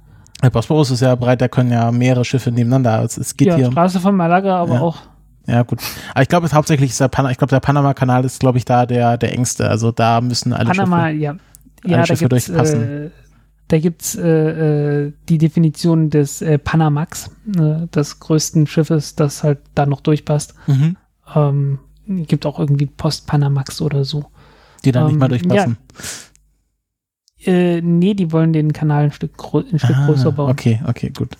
Der 0.42 0.50
Bosporus 0.50 0.90
ist 0.90 1.00
ja 1.00 1.14
breit, 1.14 1.40
da 1.40 1.48
können 1.48 1.72
ja 1.72 1.90
mehrere 1.90 2.24
Schiffe 2.24 2.50
nebeneinander. 2.50 3.02
Es, 3.02 3.16
es 3.16 3.36
geht 3.36 3.48
ja, 3.48 3.56
hier. 3.56 3.70
Straße 3.70 4.00
von 4.00 4.14
Malaga, 4.14 4.56
aber 4.58 4.74
ja. 4.74 4.80
auch. 4.80 4.98
Ja, 5.46 5.62
gut. 5.62 5.80
Aber 6.12 6.22
ich 6.22 6.28
glaube, 6.28 6.50
hauptsächlich 6.52 6.90
ist 6.90 7.00
der 7.00 7.08
Pan 7.08 7.30
ich 7.30 7.38
glaube, 7.38 7.50
der 7.50 7.60
Panama-Kanal 7.60 8.24
ist, 8.24 8.40
glaube 8.40 8.58
ich, 8.58 8.64
da 8.64 8.84
der, 8.84 9.16
der 9.16 9.32
engste. 9.32 9.68
Also 9.68 9.92
da 9.92 10.20
müssen 10.20 10.52
alle 10.52 10.70
Panama, 10.70 11.08
Schiffe, 11.08 11.18
ja. 11.18 11.36
Ja, 11.84 11.96
da 11.98 12.06
Schiffe 12.06 12.28
durchpassen. 12.28 13.06
Äh, 13.06 13.10
da 13.68 13.78
gibt's 13.78 14.14
äh, 14.14 14.28
äh, 15.06 15.12
die 15.28 15.38
Definition 15.38 16.10
des 16.10 16.42
äh, 16.42 16.58
Panamax, 16.58 17.30
äh, 17.56 17.86
des 17.88 18.20
größten 18.20 18.66
Schiffes, 18.66 19.16
das 19.16 19.42
halt 19.42 19.58
da 19.74 19.86
noch 19.86 20.00
durchpasst. 20.00 20.54
Mhm. 20.66 20.96
Ähm, 21.34 21.78
gibt 22.06 22.46
auch 22.46 22.58
irgendwie 22.58 22.86
Post-Panamax 22.86 23.80
oder 23.80 24.04
so. 24.04 24.26
Die 24.84 24.92
da 24.92 25.00
ähm, 25.00 25.06
nicht 25.08 25.18
mal 25.18 25.28
durchpassen. 25.28 25.78
Ja. 25.80 26.04
Äh, 27.46 27.80
nee, 27.80 28.14
die 28.14 28.32
wollen 28.32 28.52
den 28.52 28.72
Kanal 28.72 29.04
ein 29.04 29.12
Stück, 29.12 29.32
ein 29.54 29.78
Stück 29.78 29.96
ah, 29.96 30.06
größer 30.06 30.32
bauen. 30.32 30.50
Okay, 30.50 30.80
okay, 30.86 31.10
gut. 31.16 31.36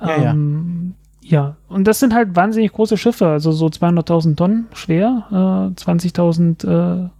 Ja, 0.00 0.30
ähm, 0.32 0.94
ja. 1.22 1.30
ja, 1.30 1.56
und 1.68 1.84
das 1.84 2.00
sind 2.00 2.14
halt 2.14 2.36
wahnsinnig 2.36 2.72
große 2.72 2.96
Schiffe, 2.96 3.28
also 3.28 3.52
so 3.52 3.66
200.000 3.66 4.36
Tonnen 4.36 4.66
schwer, 4.74 5.24
äh, 5.30 5.80
20.000 5.80 7.10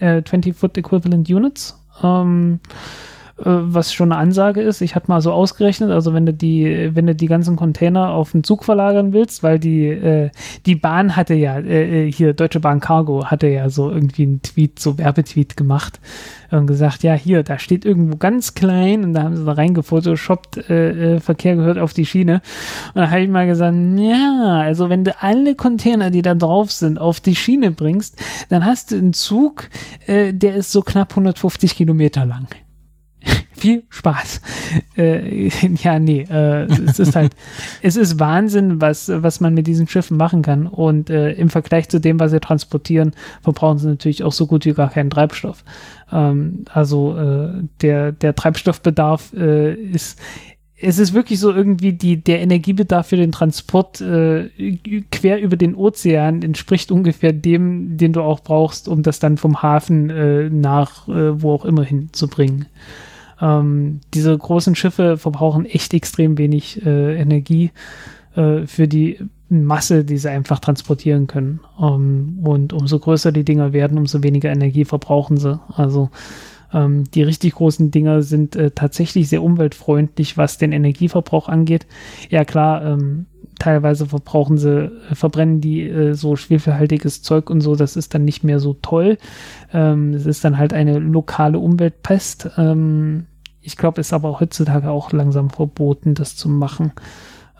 äh, 0.00 0.20
20-Foot 0.20 0.76
äh, 0.76 0.80
Equivalent 0.80 1.28
Units. 1.28 1.78
Ähm, 2.02 2.60
äh, 2.64 3.07
was 3.40 3.92
schon 3.92 4.10
eine 4.10 4.20
Ansage 4.20 4.60
ist. 4.60 4.80
Ich 4.80 4.94
hatte 4.96 5.08
mal 5.08 5.20
so 5.20 5.32
ausgerechnet, 5.32 5.90
also 5.90 6.12
wenn 6.12 6.26
du 6.26 6.34
die, 6.34 6.90
wenn 6.94 7.06
du 7.06 7.14
die 7.14 7.26
ganzen 7.26 7.54
Container 7.54 8.10
auf 8.10 8.32
den 8.32 8.42
Zug 8.42 8.64
verlagern 8.64 9.12
willst, 9.12 9.44
weil 9.44 9.60
die, 9.60 9.86
äh, 9.86 10.30
die 10.66 10.74
Bahn 10.74 11.14
hatte 11.14 11.34
ja, 11.34 11.58
äh, 11.58 12.08
äh, 12.08 12.12
hier 12.12 12.34
Deutsche 12.34 12.58
Bahn 12.58 12.80
Cargo 12.80 13.26
hatte 13.26 13.46
ja 13.46 13.70
so 13.70 13.90
irgendwie 13.90 14.24
einen 14.24 14.42
Tweet, 14.42 14.80
so 14.80 14.98
Werbetweet 14.98 15.56
gemacht 15.56 16.00
und 16.50 16.66
gesagt, 16.66 17.02
ja, 17.04 17.14
hier, 17.14 17.44
da 17.44 17.58
steht 17.58 17.84
irgendwo 17.84 18.16
ganz 18.16 18.54
klein 18.54 19.04
und 19.04 19.14
da 19.14 19.22
haben 19.22 19.36
sie 19.36 19.44
da 19.44 19.52
reingefotoshoppt, 19.52 20.68
äh, 20.68 21.16
äh, 21.16 21.20
Verkehr 21.20 21.54
gehört 21.54 21.78
auf 21.78 21.92
die 21.92 22.06
Schiene. 22.06 22.42
Und 22.94 23.02
da 23.02 23.10
habe 23.10 23.20
ich 23.20 23.28
mal 23.28 23.46
gesagt, 23.46 23.76
ja, 23.96 24.62
also 24.62 24.88
wenn 24.88 25.04
du 25.04 25.14
alle 25.20 25.54
Container, 25.54 26.10
die 26.10 26.22
da 26.22 26.34
drauf 26.34 26.72
sind, 26.72 26.98
auf 26.98 27.20
die 27.20 27.36
Schiene 27.36 27.70
bringst, 27.70 28.20
dann 28.48 28.64
hast 28.64 28.90
du 28.90 28.96
einen 28.96 29.12
Zug, 29.12 29.68
äh, 30.06 30.32
der 30.32 30.56
ist 30.56 30.72
so 30.72 30.82
knapp 30.82 31.10
150 31.10 31.76
Kilometer 31.76 32.24
lang 32.26 32.48
viel 33.58 33.84
Spaß. 33.90 34.40
Äh, 34.96 35.48
ja, 35.82 35.98
nee, 35.98 36.26
äh, 36.30 36.64
es 36.64 36.98
ist 36.98 37.14
halt, 37.14 37.32
es 37.82 37.96
ist 37.96 38.18
Wahnsinn, 38.18 38.80
was, 38.80 39.10
was 39.12 39.40
man 39.40 39.54
mit 39.54 39.66
diesen 39.66 39.88
Schiffen 39.88 40.16
machen 40.16 40.42
kann. 40.42 40.66
Und 40.66 41.10
äh, 41.10 41.32
im 41.32 41.50
Vergleich 41.50 41.88
zu 41.88 42.00
dem, 42.00 42.18
was 42.20 42.30
sie 42.30 42.40
transportieren, 42.40 43.12
verbrauchen 43.42 43.78
sie 43.78 43.88
natürlich 43.88 44.24
auch 44.24 44.32
so 44.32 44.46
gut 44.46 44.64
wie 44.64 44.72
gar 44.72 44.90
keinen 44.90 45.10
Treibstoff. 45.10 45.64
Ähm, 46.10 46.64
also 46.72 47.16
äh, 47.16 47.62
der, 47.82 48.12
der 48.12 48.34
Treibstoffbedarf 48.34 49.32
äh, 49.34 49.74
ist 49.74 50.18
es 50.80 50.98
ist 50.98 51.12
wirklich 51.12 51.40
so 51.40 51.52
irgendwie 51.52 51.92
die, 51.92 52.22
der 52.22 52.40
Energiebedarf 52.40 53.08
für 53.08 53.16
den 53.16 53.32
Transport 53.32 54.00
äh, 54.00 54.48
quer 55.10 55.40
über 55.40 55.56
den 55.56 55.74
Ozean 55.74 56.42
entspricht 56.42 56.92
ungefähr 56.92 57.32
dem, 57.32 57.96
den 57.96 58.12
du 58.12 58.22
auch 58.22 58.40
brauchst, 58.40 58.86
um 58.86 59.02
das 59.02 59.18
dann 59.18 59.38
vom 59.38 59.62
Hafen 59.62 60.08
äh, 60.10 60.48
nach 60.48 61.08
äh, 61.08 61.42
wo 61.42 61.52
auch 61.52 61.64
immer 61.64 61.82
hinzubringen. 61.82 62.66
Ähm, 63.40 64.00
diese 64.14 64.36
großen 64.36 64.74
Schiffe 64.74 65.16
verbrauchen 65.16 65.64
echt 65.64 65.94
extrem 65.94 66.38
wenig 66.38 66.84
äh, 66.84 67.20
Energie 67.20 67.70
äh, 68.34 68.66
für 68.66 68.88
die 68.88 69.18
Masse, 69.48 70.04
die 70.04 70.18
sie 70.18 70.30
einfach 70.30 70.58
transportieren 70.58 71.26
können. 71.26 71.60
Ähm, 71.80 72.40
und 72.42 72.72
umso 72.72 72.98
größer 72.98 73.32
die 73.32 73.44
Dinger 73.44 73.72
werden, 73.72 73.98
umso 73.98 74.22
weniger 74.22 74.50
Energie 74.50 74.84
verbrauchen 74.84 75.36
sie. 75.36 75.60
Also 75.74 76.10
ähm, 76.72 77.04
die 77.14 77.22
richtig 77.22 77.54
großen 77.54 77.90
Dinger 77.90 78.22
sind 78.22 78.56
äh, 78.56 78.70
tatsächlich 78.70 79.28
sehr 79.28 79.42
umweltfreundlich, 79.42 80.36
was 80.36 80.58
den 80.58 80.72
Energieverbrauch 80.72 81.48
angeht. 81.48 81.86
Ja 82.28 82.44
klar, 82.44 82.84
ähm, 82.84 83.26
teilweise 83.58 84.06
verbrauchen 84.06 84.58
sie, 84.58 84.84
äh, 85.10 85.14
verbrennen 85.14 85.60
die 85.60 85.88
äh, 85.88 86.14
so 86.14 86.36
schwefelhaltiges 86.36 87.22
Zeug 87.22 87.50
und 87.50 87.60
so, 87.60 87.74
das 87.74 87.96
ist 87.96 88.14
dann 88.14 88.24
nicht 88.24 88.44
mehr 88.44 88.60
so 88.60 88.74
toll. 88.74 89.18
Ähm, 89.72 90.14
es 90.14 90.26
ist 90.26 90.44
dann 90.44 90.58
halt 90.58 90.72
eine 90.72 90.98
lokale 90.98 91.58
Umweltpest. 91.58 92.50
Ähm, 92.56 93.26
ich 93.62 93.76
glaube, 93.76 94.00
ist 94.00 94.12
aber 94.12 94.40
heutzutage 94.40 94.90
auch 94.90 95.12
langsam 95.12 95.50
verboten, 95.50 96.14
das 96.14 96.36
zu 96.36 96.48
machen. 96.48 96.92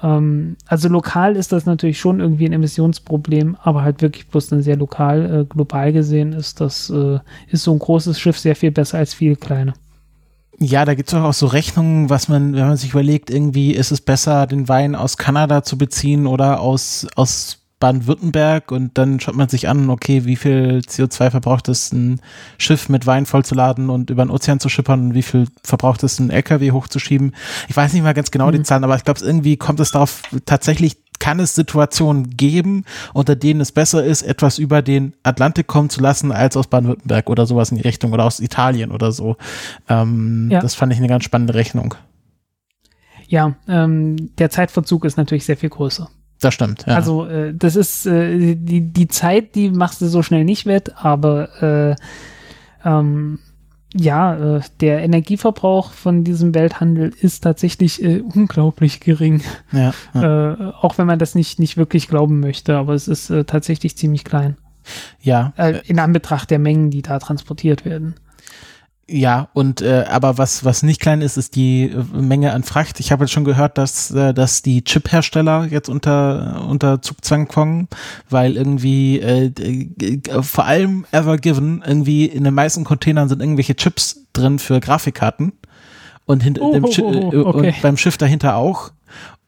Ähm, 0.02 0.56
also 0.66 0.88
lokal 0.88 1.36
ist 1.36 1.52
das 1.52 1.66
natürlich 1.66 1.98
schon 1.98 2.20
irgendwie 2.20 2.46
ein 2.46 2.52
Emissionsproblem, 2.52 3.56
aber 3.62 3.82
halt 3.82 4.02
wirklich 4.02 4.28
bloß 4.28 4.48
dann 4.48 4.62
sehr 4.62 4.76
lokal. 4.76 5.42
Äh, 5.42 5.44
global 5.44 5.92
gesehen 5.92 6.32
ist 6.32 6.60
das, 6.60 6.90
äh, 6.90 7.18
ist 7.48 7.64
so 7.64 7.72
ein 7.72 7.78
großes 7.78 8.18
Schiff 8.18 8.38
sehr 8.38 8.56
viel 8.56 8.70
besser 8.70 8.98
als 8.98 9.14
viel 9.14 9.36
kleine. 9.36 9.74
Ja, 10.60 10.84
da 10.84 10.94
gibt 10.94 11.08
es 11.08 11.14
auch 11.14 11.32
so 11.32 11.46
Rechnungen, 11.46 12.10
was 12.10 12.28
man, 12.28 12.52
wenn 12.54 12.66
man 12.66 12.76
sich 12.76 12.90
überlegt, 12.90 13.30
irgendwie 13.30 13.72
ist 13.72 13.92
es 13.92 14.00
besser, 14.00 14.48
den 14.48 14.68
Wein 14.68 14.96
aus 14.96 15.16
Kanada 15.16 15.62
zu 15.62 15.78
beziehen 15.78 16.26
oder 16.26 16.60
aus, 16.60 17.06
aus 17.14 17.57
Baden-Württemberg 17.80 18.72
und 18.72 18.98
dann 18.98 19.20
schaut 19.20 19.36
man 19.36 19.48
sich 19.48 19.68
an, 19.68 19.88
okay, 19.90 20.24
wie 20.24 20.36
viel 20.36 20.82
CO2 20.84 21.30
verbraucht 21.30 21.68
es, 21.68 21.92
ein 21.92 22.20
Schiff 22.58 22.88
mit 22.88 23.06
Wein 23.06 23.26
vollzuladen 23.26 23.88
und 23.90 24.10
über 24.10 24.24
den 24.24 24.30
Ozean 24.30 24.60
zu 24.60 24.68
schippern 24.68 25.08
und 25.08 25.14
wie 25.14 25.22
viel 25.22 25.46
verbraucht 25.62 26.02
es, 26.02 26.18
ein 26.18 26.30
LKW 26.30 26.72
hochzuschieben. 26.72 27.34
Ich 27.68 27.76
weiß 27.76 27.92
nicht 27.92 28.02
mal 28.02 28.14
ganz 28.14 28.30
genau 28.30 28.48
mhm. 28.48 28.52
die 28.52 28.62
Zahlen, 28.62 28.84
aber 28.84 28.96
ich 28.96 29.04
glaube, 29.04 29.20
irgendwie 29.24 29.56
kommt 29.56 29.80
es 29.80 29.92
darauf, 29.92 30.22
tatsächlich 30.44 30.96
kann 31.18 31.40
es 31.40 31.54
Situationen 31.54 32.36
geben, 32.36 32.84
unter 33.12 33.36
denen 33.36 33.60
es 33.60 33.72
besser 33.72 34.04
ist, 34.04 34.22
etwas 34.22 34.58
über 34.58 34.82
den 34.82 35.14
Atlantik 35.22 35.66
kommen 35.66 35.90
zu 35.90 36.00
lassen, 36.00 36.32
als 36.32 36.56
aus 36.56 36.68
Baden-Württemberg 36.68 37.28
oder 37.28 37.46
sowas 37.46 37.70
in 37.70 37.76
die 37.76 37.82
Richtung 37.82 38.12
oder 38.12 38.24
aus 38.24 38.40
Italien 38.40 38.92
oder 38.92 39.12
so. 39.12 39.36
Ähm, 39.88 40.48
ja. 40.50 40.60
Das 40.60 40.74
fand 40.74 40.92
ich 40.92 40.98
eine 40.98 41.08
ganz 41.08 41.24
spannende 41.24 41.54
Rechnung. 41.54 41.94
Ja, 43.26 43.56
ähm, 43.68 44.34
der 44.38 44.50
Zeitverzug 44.50 45.04
ist 45.04 45.16
natürlich 45.16 45.44
sehr 45.44 45.56
viel 45.56 45.68
größer. 45.68 46.08
Das 46.40 46.54
stimmt, 46.54 46.84
ja. 46.86 46.94
Also 46.94 47.26
äh, 47.26 47.52
das 47.54 47.76
ist 47.76 48.06
äh, 48.06 48.54
die, 48.54 48.92
die 48.92 49.08
Zeit, 49.08 49.54
die 49.54 49.70
machst 49.70 50.00
du 50.00 50.06
so 50.06 50.22
schnell 50.22 50.44
nicht 50.44 50.66
wett, 50.66 50.92
aber 50.96 51.62
äh, 51.62 51.96
ähm, 52.84 53.40
ja, 53.94 54.56
äh, 54.56 54.60
der 54.80 55.02
Energieverbrauch 55.02 55.92
von 55.92 56.22
diesem 56.22 56.54
Welthandel 56.54 57.12
ist 57.20 57.40
tatsächlich 57.42 58.02
äh, 58.02 58.20
unglaublich 58.20 59.00
gering. 59.00 59.42
Ja, 59.72 59.92
ja. 60.14 60.52
Äh, 60.52 60.72
auch 60.80 60.98
wenn 60.98 61.06
man 61.06 61.18
das 61.18 61.34
nicht, 61.34 61.58
nicht 61.58 61.76
wirklich 61.76 62.06
glauben 62.06 62.40
möchte, 62.40 62.76
aber 62.76 62.94
es 62.94 63.08
ist 63.08 63.32
tatsächlich 63.46 63.96
ziemlich 63.96 64.24
klein. 64.24 64.56
ja. 65.20 65.52
In 65.86 65.98
Anbetracht 65.98 66.50
der 66.50 66.58
Mengen, 66.58 66.90
die 66.90 67.02
da 67.02 67.18
transportiert 67.18 67.84
werden. 67.84 68.14
Ja, 69.10 69.48
und 69.54 69.80
äh, 69.80 70.04
aber 70.06 70.36
was 70.36 70.66
was 70.66 70.82
nicht 70.82 71.00
klein 71.00 71.22
ist, 71.22 71.38
ist 71.38 71.56
die 71.56 71.84
äh, 71.84 72.20
Menge 72.20 72.52
an 72.52 72.62
Fracht. 72.62 73.00
Ich 73.00 73.10
habe 73.10 73.24
jetzt 73.24 73.32
schon 73.32 73.44
gehört, 73.44 73.78
dass 73.78 74.10
äh, 74.10 74.34
dass 74.34 74.60
die 74.60 74.84
Chip-Hersteller 74.84 75.66
jetzt 75.70 75.88
unter 75.88 76.66
unter 76.68 77.00
Zugzwang 77.00 77.48
kommen, 77.48 77.88
weil 78.28 78.56
irgendwie 78.56 79.18
äh, 79.18 79.46
äh, 79.46 80.42
vor 80.42 80.66
allem 80.66 81.06
Ever 81.10 81.38
Given 81.38 81.82
irgendwie 81.86 82.26
in 82.26 82.44
den 82.44 82.52
meisten 82.52 82.84
Containern 82.84 83.30
sind 83.30 83.40
irgendwelche 83.40 83.76
Chips 83.76 84.26
drin 84.34 84.58
für 84.58 84.78
Grafikkarten 84.78 85.52
und 86.26 86.42
hinter 86.42 86.60
Oh, 86.60 86.72
dem 86.74 86.84
oh, 86.84 86.90
oh, 87.00 87.32
äh, 87.32 87.36
okay. 87.36 87.68
und 87.68 87.82
beim 87.82 87.96
Schiff 87.96 88.18
dahinter 88.18 88.56
auch. 88.56 88.90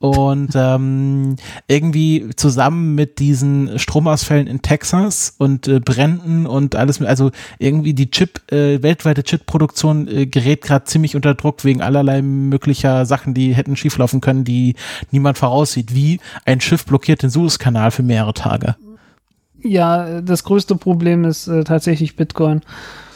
Und 0.01 0.52
ähm, 0.55 1.36
irgendwie 1.68 2.31
zusammen 2.35 2.94
mit 2.94 3.18
diesen 3.18 3.78
Stromausfällen 3.78 4.47
in 4.47 4.62
Texas 4.62 5.35
und 5.36 5.68
äh, 5.68 5.78
Bränden 5.78 6.47
und 6.47 6.74
alles, 6.74 7.01
mit- 7.01 7.09
also 7.10 7.32
irgendwie 7.59 7.93
die 7.93 8.10
Chip, 8.10 8.51
äh, 8.51 8.82
weltweite 8.82 9.22
Chip-Produktion 9.24 10.09
äh, 10.09 10.24
gerät 10.24 10.62
gerade 10.62 10.86
ziemlich 10.86 11.16
unter 11.16 11.35
Druck 11.35 11.64
wegen 11.66 11.82
allerlei 11.82 12.22
möglicher 12.22 13.05
Sachen, 13.05 13.35
die 13.35 13.55
hätten 13.55 13.77
schieflaufen 13.77 14.22
können, 14.22 14.44
die 14.44 14.74
niemand 15.10 15.36
voraussieht, 15.36 15.94
wie 15.94 16.18
ein 16.47 16.62
Schiff 16.62 16.86
blockiert 16.86 17.22
den 17.22 17.28
Suezkanal 17.28 17.90
für 17.90 18.02
mehrere 18.02 18.32
Tage. 18.32 18.77
Ja, 19.62 20.22
das 20.22 20.44
größte 20.44 20.77
Problem 20.77 21.24
ist 21.27 21.47
äh, 21.47 21.62
tatsächlich 21.64 22.16
Bitcoin, 22.16 22.62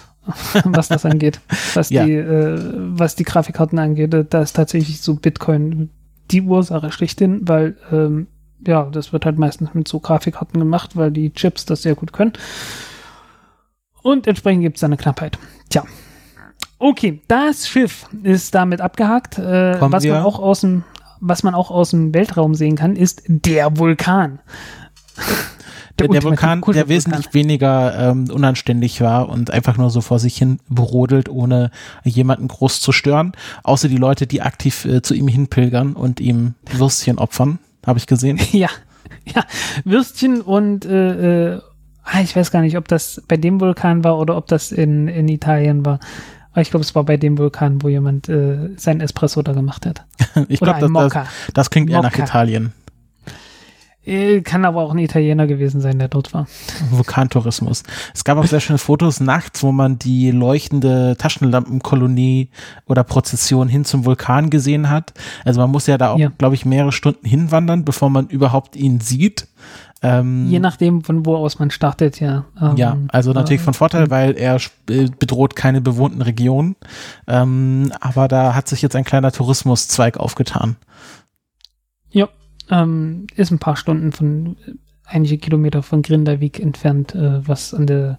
was 0.65 0.89
das 0.89 1.06
angeht. 1.06 1.40
Was, 1.73 1.89
Ja. 1.89 2.05
die, 2.05 2.12
äh, 2.12 2.59
was 2.77 3.15
die 3.16 3.24
Grafikkarten 3.24 3.78
angeht, 3.78 4.12
äh, 4.12 4.27
da 4.28 4.43
ist 4.43 4.55
tatsächlich 4.55 5.01
so 5.01 5.15
Bitcoin 5.15 5.89
die 6.35 6.43
Ursache 6.43 6.93
schlechthin, 6.93 7.48
weil 7.48 7.77
ähm, 7.90 8.27
ja, 8.66 8.85
das 8.85 9.12
wird 9.12 9.24
halt 9.24 9.39
meistens 9.39 9.74
mit 9.74 9.89
so 9.89 10.01
Grafikkarten 10.01 10.59
gemacht, 10.59 10.97
weil 10.97 11.11
die 11.11 11.32
Chips 11.32 11.65
das 11.65 11.82
sehr 11.82 11.94
gut 11.94 12.12
können. 12.12 12.32
Und 14.02 14.27
entsprechend 14.27 14.62
gibt 14.62 14.77
es 14.77 14.85
eine 14.85 14.97
Knappheit. 14.97 15.39
Tja. 15.70 15.85
Okay, 16.78 17.23
das 17.28 17.69
Schiff 17.69 18.06
ist 18.23 18.55
damit 18.55 18.81
abgehakt. 18.81 19.39
Äh, 19.39 19.81
was 19.81 20.05
man 20.05 20.23
auch 20.23 20.39
aus 20.39 20.61
dem 20.61 20.85
was 21.27 21.43
man 21.43 21.55
auch 21.55 21.70
aus 21.70 21.90
dem 21.90 22.12
Weltraum 22.12 22.55
sehen 22.55 22.77
kann, 22.77 22.97
ist 22.97 23.23
der 23.27 23.78
Vulkan. 23.78 24.40
Der, 25.99 26.09
der 26.09 26.23
Vulkan, 26.25 26.61
der 26.61 26.89
wesentlich 26.89 27.33
weniger 27.35 28.11
ähm, 28.11 28.29
unanständig 28.29 29.01
war 29.01 29.29
und 29.29 29.53
einfach 29.53 29.77
nur 29.77 29.91
so 29.91 30.01
vor 30.01 30.19
sich 30.19 30.37
hin 30.37 30.59
brodelt, 30.69 31.29
ohne 31.29 31.71
jemanden 32.03 32.49
groß 32.49 32.81
zu 32.81 32.91
stören. 32.91 33.33
Außer 33.62 33.89
die 33.89 33.97
Leute, 33.97 34.27
die 34.27 34.43
aktiv 34.43 34.85
äh, 34.87 35.03
zu 35.03 35.15
ihm 35.15 35.29
hinpilgern 35.29 35.93
und 35.93 36.19
ihm 36.19 36.55
Würstchen 36.73 37.19
opfern, 37.19 37.59
habe 37.87 37.99
ich 37.99 38.07
gesehen. 38.07 38.41
Ja, 38.53 38.69
ja, 39.35 39.45
Würstchen 39.85 40.41
und 40.41 40.85
äh, 40.85 41.53
äh, 41.55 41.61
ah, 42.05 42.21
ich 42.23 42.35
weiß 42.35 42.51
gar 42.51 42.61
nicht, 42.61 42.77
ob 42.77 42.89
das 42.89 43.23
bei 43.29 43.37
dem 43.37 43.61
Vulkan 43.61 44.05
war 44.05 44.19
oder 44.19 44.37
ob 44.37 44.47
das 44.47 44.73
in, 44.73 45.09
in 45.09 45.29
Italien 45.29 45.85
war. 45.85 46.01
Aber 46.53 46.62
ich 46.62 46.71
glaube, 46.71 46.85
es 46.85 46.95
war 46.95 47.05
bei 47.05 47.16
dem 47.16 47.37
Vulkan, 47.37 47.83
wo 47.83 47.89
jemand 47.89 48.29
äh, 48.29 48.71
sein 48.77 49.01
Espresso 49.01 49.43
da 49.43 49.53
gemacht 49.53 49.87
hat. 49.87 50.05
Ich 50.49 50.61
glaube, 50.61 50.81
das, 50.81 51.12
das, 51.12 51.29
das 51.53 51.71
klingt 51.71 51.91
eher 51.91 52.03
nach. 52.03 52.16
Italien. 52.16 52.73
Äh, 54.07 54.43
kann 54.43 54.65
aber 54.65 54.83
auch 54.83 54.93
ein 54.93 54.99
Italiener 54.99 55.47
gewesen 55.47 55.81
sein, 55.81 55.99
der 55.99 56.09
dort 56.09 56.35
war. 56.35 56.47
Vulkantourismus. 56.91 57.83
Es 58.15 58.25
gab 58.25 58.37
auch 58.39 58.47
sehr 58.47 58.61
schöne 58.61 58.79
Fotos 58.79 59.21
nachts, 59.21 59.63
wo 59.63 59.73
man 59.73 59.99
die 59.99 60.31
leuchtende 60.31 61.17
Taschenlampenkolonie 61.19 62.51
oder 62.87 63.05
Prozession 63.05 63.69
hin 63.69 63.85
zum 63.85 64.05
Vulkan 64.05 64.51
gesehen 64.51 64.91
hat. 64.91 65.15
Also 65.45 65.61
man 65.61 65.71
muss 65.71 65.87
ja 65.87 65.97
da 65.99 66.11
auch, 66.13 66.19
Ja. 66.19 66.31
glaube 66.37 66.55
ich, 66.55 66.65
mehrere 66.67 66.93
Stunden 66.93 67.27
hinwandern, 67.27 67.85
bevor 67.85 68.11
man 68.11 68.27
überhaupt 68.29 68.77
ihn 68.77 69.01
sieht. 69.01 69.49
Ähm, 70.03 70.49
Je 70.51 70.59
nachdem, 70.59 71.03
von 71.03 71.25
wo 71.25 71.37
aus 71.37 71.59
man 71.59 71.71
startet, 71.71 72.21
ja. 72.21 72.45
Ähm, 72.61 72.77
Ja, 72.77 72.99
also 73.09 73.33
natürlich 73.33 73.63
von 73.63 73.73
Vorteil, 73.73 74.11
weil 74.11 74.33
er 74.37 74.57
äh, 74.91 75.09
bedroht 75.19 75.57
keine 75.57 75.81
bewohnten 75.81 76.21
Regionen. 76.21 76.77
Ähm, 77.27 77.91
aber 78.01 78.29
da 78.29 78.55
hat 78.55 78.69
sich 78.69 78.83
jetzt 78.83 78.97
ein 78.97 79.05
kleiner 79.05 79.33
Tourismuszweig 79.33 80.19
aufgetan. 80.19 80.77
Ja, 82.11 82.29
ähm, 82.70 83.27
ist 83.36 83.51
ein 83.51 83.59
paar 83.59 83.77
Stunden 83.77 84.12
von 84.12 84.57
äh, 84.66 84.73
einige 85.05 85.39
Kilometer 85.39 85.82
von 85.82 86.03
Grindavik 86.03 86.61
entfernt, 86.61 87.15
äh, 87.15 87.47
was 87.47 87.74
an 87.74 87.86
der 87.86 88.19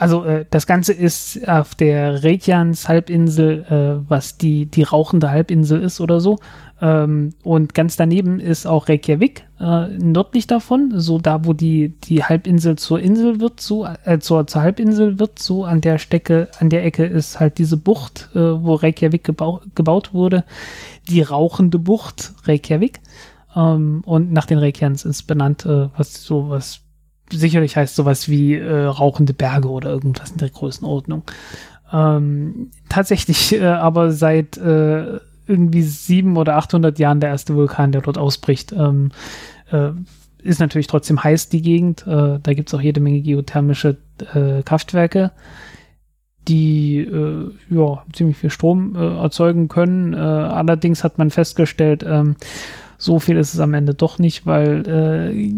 also 0.00 0.24
äh, 0.24 0.46
das 0.48 0.66
Ganze 0.66 0.94
ist 0.94 1.46
auf 1.46 1.74
der 1.74 2.24
Reykjans 2.24 2.88
Halbinsel, 2.88 3.64
äh, 3.68 4.08
was 4.08 4.38
die 4.38 4.64
die 4.64 4.82
rauchende 4.82 5.30
Halbinsel 5.30 5.82
ist 5.82 6.00
oder 6.00 6.20
so. 6.20 6.38
Ähm, 6.80 7.34
und 7.42 7.74
ganz 7.74 7.98
daneben 7.98 8.40
ist 8.40 8.64
auch 8.64 8.88
Reykjavik, 8.88 9.44
äh, 9.60 9.88
nördlich 9.88 10.46
davon, 10.46 10.94
so 10.94 11.18
da, 11.18 11.44
wo 11.44 11.52
die 11.52 11.90
die 12.04 12.24
Halbinsel 12.24 12.76
zur 12.76 12.98
Insel 12.98 13.40
wird, 13.40 13.60
so 13.60 13.86
äh, 14.06 14.18
zur, 14.20 14.46
zur 14.46 14.62
Halbinsel 14.62 15.18
wird, 15.18 15.38
so 15.38 15.66
an 15.66 15.82
der 15.82 15.98
Stecke, 15.98 16.48
an 16.58 16.70
der 16.70 16.82
Ecke 16.82 17.04
ist 17.04 17.38
halt 17.38 17.58
diese 17.58 17.76
Bucht, 17.76 18.30
wo 18.32 18.76
Reykjavik 18.76 19.22
gebau 19.22 19.60
gebaut 19.74 20.14
wurde, 20.14 20.44
die 21.10 21.20
rauchende 21.20 21.78
Bucht 21.78 22.32
Reykjavik. 22.46 23.00
Ähm, 23.54 24.02
und 24.04 24.32
nach 24.32 24.46
den 24.46 24.58
Reykjans 24.58 25.04
ist 25.04 25.24
benannt, 25.24 25.66
äh, 25.66 25.88
was 25.96 26.22
sowas 26.24 26.82
sicherlich 27.32 27.76
heißt 27.76 27.94
sowas 27.94 28.28
wie 28.28 28.54
äh, 28.54 28.84
rauchende 28.84 29.34
Berge 29.34 29.68
oder 29.68 29.90
irgendwas 29.90 30.32
in 30.32 30.38
der 30.38 30.50
Größenordnung. 30.50 31.22
Ähm, 31.92 32.70
tatsächlich 32.88 33.52
äh, 33.52 33.64
aber 33.64 34.12
seit 34.12 34.56
äh, 34.56 35.20
irgendwie 35.46 35.82
sieben 35.82 36.36
oder 36.36 36.56
800 36.56 36.98
Jahren 36.98 37.20
der 37.20 37.30
erste 37.30 37.54
Vulkan, 37.54 37.92
der 37.92 38.02
dort 38.02 38.18
ausbricht. 38.18 38.72
Ähm, 38.72 39.10
äh, 39.70 39.90
ist 40.42 40.60
natürlich 40.60 40.86
trotzdem 40.86 41.22
heiß, 41.22 41.48
die 41.48 41.60
Gegend. 41.60 42.06
Äh, 42.06 42.38
da 42.42 42.54
gibt 42.54 42.68
es 42.68 42.74
auch 42.74 42.80
jede 42.80 43.00
Menge 43.00 43.20
geothermische 43.20 43.98
äh, 44.32 44.62
Kraftwerke, 44.62 45.32
die 46.48 46.98
äh, 46.98 47.50
ja, 47.68 48.04
ziemlich 48.12 48.38
viel 48.38 48.50
Strom 48.50 48.96
äh, 48.96 49.18
erzeugen 49.18 49.68
können. 49.68 50.14
Äh, 50.14 50.16
allerdings 50.16 51.04
hat 51.04 51.18
man 51.18 51.30
festgestellt, 51.30 52.04
ähm, 52.06 52.36
so 53.00 53.18
viel 53.18 53.36
ist 53.36 53.54
es 53.54 53.60
am 53.60 53.74
Ende 53.74 53.94
doch 53.94 54.18
nicht, 54.18 54.46
weil 54.46 54.86
äh, 54.86 55.52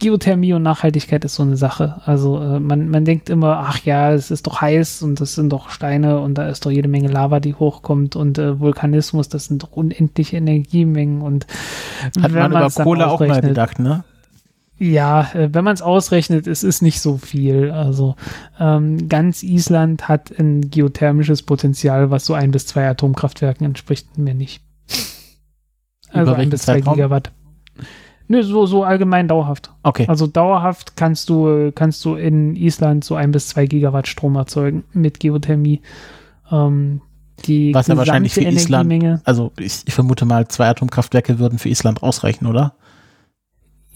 Geothermie 0.00 0.54
und 0.54 0.62
Nachhaltigkeit 0.62 1.24
ist 1.24 1.36
so 1.36 1.44
eine 1.44 1.56
Sache. 1.56 2.00
Also 2.04 2.40
äh, 2.40 2.58
man, 2.58 2.88
man 2.88 3.04
denkt 3.04 3.30
immer, 3.30 3.58
ach 3.58 3.84
ja, 3.84 4.12
es 4.12 4.30
ist 4.30 4.46
doch 4.46 4.60
heiß 4.60 5.02
und 5.02 5.20
das 5.20 5.34
sind 5.34 5.52
doch 5.52 5.70
Steine 5.70 6.18
und 6.20 6.34
da 6.34 6.48
ist 6.48 6.66
doch 6.66 6.70
jede 6.70 6.88
Menge 6.88 7.08
Lava, 7.08 7.38
die 7.38 7.54
hochkommt 7.54 8.16
und 8.16 8.38
äh, 8.38 8.58
Vulkanismus, 8.58 9.28
das 9.28 9.44
sind 9.44 9.62
doch 9.62 9.72
unendliche 9.72 10.38
Energiemengen 10.38 11.20
und 11.20 11.46
Hat 12.20 12.32
wenn 12.32 12.50
man 12.50 12.66
über 12.66 12.70
Kohle 12.70 13.06
auch 13.06 13.20
mal 13.20 13.28
ausrechnet- 13.28 13.48
gedacht, 13.50 13.78
ne? 13.78 14.04
ja, 14.78 15.30
äh, 15.34 15.50
wenn 15.52 15.64
man 15.64 15.74
es 15.74 15.82
ausrechnet, 15.82 16.46
es 16.46 16.64
ist 16.64 16.82
nicht 16.82 17.00
so 17.00 17.16
viel. 17.16 17.70
Also 17.70 18.16
ähm, 18.58 19.08
ganz 19.08 19.42
Island 19.42 20.08
hat 20.08 20.36
ein 20.38 20.70
geothermisches 20.70 21.42
Potenzial, 21.42 22.10
was 22.10 22.26
so 22.26 22.34
ein 22.34 22.50
bis 22.50 22.66
zwei 22.66 22.88
Atomkraftwerken 22.88 23.66
entspricht, 23.66 24.18
mehr 24.18 24.34
nicht. 24.34 24.62
Über 26.14 26.20
Also 26.20 26.32
ein 26.32 26.38
welchen 26.38 26.50
bis 26.50 26.62
zwei? 26.62 26.80
Gigawatt. 26.80 27.32
Nö, 28.26 28.42
so, 28.42 28.64
so 28.64 28.84
allgemein 28.84 29.28
dauerhaft. 29.28 29.70
Okay. 29.82 30.06
Also 30.08 30.26
dauerhaft 30.26 30.96
kannst 30.96 31.28
du, 31.28 31.70
kannst 31.74 32.02
du 32.04 32.14
in 32.14 32.56
Island 32.56 33.04
so 33.04 33.16
ein 33.16 33.32
bis 33.32 33.48
zwei 33.48 33.66
Gigawatt 33.66 34.08
Strom 34.08 34.36
erzeugen 34.36 34.84
mit 34.92 35.20
Geothermie. 35.20 35.82
Ähm, 36.50 37.02
die 37.46 37.74
Was 37.74 37.88
ja 37.88 37.96
wahrscheinlich 37.96 38.32
für 38.32 38.40
Island- 38.42 39.20
Also 39.24 39.52
ich, 39.58 39.82
ich 39.86 39.92
vermute 39.94 40.24
mal, 40.24 40.48
zwei 40.48 40.68
Atomkraftwerke 40.68 41.38
würden 41.38 41.58
für 41.58 41.68
Island 41.68 42.02
ausreichen, 42.02 42.46
oder? 42.46 42.74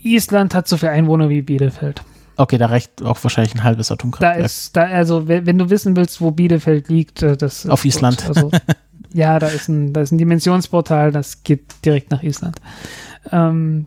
Island 0.02 0.54
hat 0.54 0.68
so 0.68 0.76
viele 0.76 0.92
Einwohner 0.92 1.28
wie 1.28 1.42
Bielefeld. 1.42 2.02
Okay, 2.36 2.56
da 2.58 2.66
reicht 2.66 3.02
auch 3.02 3.18
wahrscheinlich 3.24 3.54
ein 3.54 3.64
halbes 3.64 3.88
Da 3.88 3.94
Atomkraftwerk. 3.94 4.44
ist, 4.44 4.76
da, 4.76 4.82
also, 4.84 5.26
wenn, 5.26 5.46
wenn 5.46 5.58
du 5.58 5.70
wissen 5.70 5.96
willst, 5.96 6.20
wo 6.20 6.30
Bielefeld 6.30 6.88
liegt, 6.88 7.22
äh, 7.22 7.36
das 7.36 7.64
ist 7.64 7.70
Auf 7.70 7.84
Island. 7.84 8.22
dort. 8.28 8.36
Also, 8.36 8.50
ja, 9.12 9.38
da 9.38 9.48
ist 9.48 9.68
ein, 9.68 9.92
da 9.92 10.00
ist 10.00 10.12
ein 10.12 10.18
Dimensionsportal, 10.18 11.12
das 11.12 11.42
geht 11.42 11.84
direkt 11.84 12.10
nach 12.10 12.22
Island. 12.22 12.56
Ähm, 13.30 13.86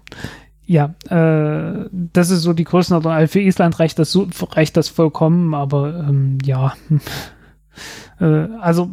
ja, 0.66 0.94
äh, 1.10 1.90
das 1.92 2.30
ist 2.30 2.44
so 2.44 2.54
die 2.54 2.64
Größenordnung. 2.64 3.14
Also 3.14 3.32
für 3.32 3.42
Island 3.42 3.80
reicht 3.80 4.00
das, 4.00 4.12
so, 4.12 4.28
reicht 4.52 4.78
das 4.78 4.90
vollkommen, 4.90 5.54
aber 5.54 6.06
ähm, 6.08 6.38
ja. 6.44 6.74
äh, 8.20 8.48
also 8.60 8.90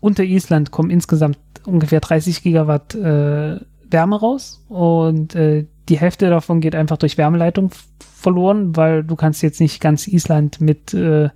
unter 0.00 0.22
Island 0.22 0.70
kommen 0.70 0.90
insgesamt 0.90 1.38
ungefähr 1.64 2.00
30 2.00 2.42
Gigawatt 2.42 2.94
äh, 2.94 3.58
Wärme 3.90 4.20
raus 4.20 4.64
und 4.68 5.34
äh, 5.34 5.66
die 5.88 5.98
Hälfte 5.98 6.28
davon 6.30 6.60
geht 6.60 6.74
einfach 6.74 6.96
durch 6.96 7.18
Wärmeleitung 7.18 7.70
verloren, 7.98 8.76
weil 8.76 9.04
du 9.04 9.16
kannst 9.16 9.42
jetzt 9.42 9.60
nicht 9.60 9.80
ganz 9.80 10.08
Island 10.08 10.60
mit, 10.60 10.94
äh, 10.94 11.30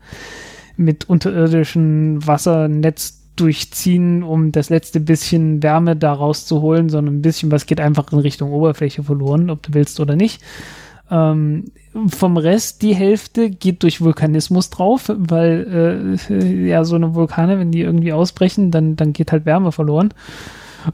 mit 0.77 1.09
unterirdischen 1.09 2.27
Wassernetz 2.27 3.19
durchziehen, 3.41 4.23
um 4.23 4.53
das 4.53 4.71
letzte 4.71 5.01
bisschen 5.01 5.62
Wärme 5.62 5.97
da 5.97 6.12
rauszuholen, 6.12 6.89
sondern 6.89 7.17
ein 7.17 7.23
bisschen 7.23 7.51
was 7.51 7.67
geht 7.67 7.81
einfach 7.81 8.12
in 8.12 8.19
Richtung 8.19 8.53
Oberfläche 8.53 9.03
verloren, 9.03 9.51
ob 9.51 9.62
du 9.62 9.75
willst 9.75 9.99
oder 10.01 10.17
nicht. 10.17 10.43
Ähm, 11.11 11.73
vom 12.07 12.37
Rest 12.37 12.83
die 12.83 12.95
Hälfte 12.95 13.51
geht 13.51 13.83
durch 13.83 14.01
Vulkanismus 14.01 14.71
drauf, 14.71 15.11
weil 15.17 16.19
äh, 16.31 16.69
ja 16.69 16.85
so 16.85 16.95
eine 16.95 17.15
Vulkane, 17.15 17.59
wenn 17.59 17.73
die 17.73 17.81
irgendwie 17.81 18.12
ausbrechen, 18.12 18.71
dann, 18.71 18.95
dann 18.95 19.12
geht 19.12 19.33
halt 19.33 19.45
Wärme 19.45 19.73
verloren. 19.73 20.15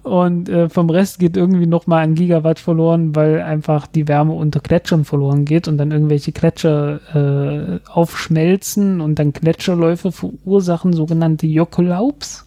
Und 0.02 0.48
äh, 0.48 0.68
vom 0.68 0.90
Rest 0.90 1.18
geht 1.18 1.36
irgendwie 1.36 1.66
nochmal 1.66 2.04
ein 2.04 2.14
Gigawatt 2.14 2.58
verloren, 2.58 3.14
weil 3.14 3.42
einfach 3.42 3.86
die 3.86 4.08
Wärme 4.08 4.32
unter 4.32 4.60
Gletschern 4.60 5.04
verloren 5.04 5.44
geht 5.44 5.68
und 5.68 5.78
dann 5.78 5.90
irgendwelche 5.90 6.32
Gletscher 6.32 7.00
äh, 7.14 7.90
aufschmelzen 7.90 9.00
und 9.00 9.18
dann 9.18 9.32
Gletscherläufe 9.32 10.12
verursachen, 10.12 10.92
sogenannte 10.92 11.46
Jokulaups. 11.46 12.45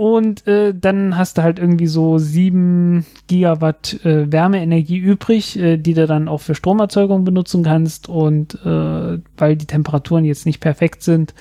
Und 0.00 0.46
äh, 0.46 0.72
dann 0.74 1.18
hast 1.18 1.36
du 1.36 1.42
halt 1.42 1.58
irgendwie 1.58 1.86
so 1.86 2.16
sieben 2.16 3.04
Gigawatt 3.26 4.02
äh, 4.02 4.32
Wärmeenergie 4.32 4.96
übrig, 4.96 5.58
äh, 5.58 5.76
die 5.76 5.92
du 5.92 6.06
dann 6.06 6.26
auch 6.26 6.40
für 6.40 6.54
Stromerzeugung 6.54 7.24
benutzen 7.24 7.62
kannst. 7.64 8.08
Und 8.08 8.54
äh, 8.64 9.18
weil 9.36 9.56
die 9.56 9.66
Temperaturen 9.66 10.24
jetzt 10.24 10.46
nicht 10.46 10.60
perfekt 10.60 11.02
sind, 11.02 11.34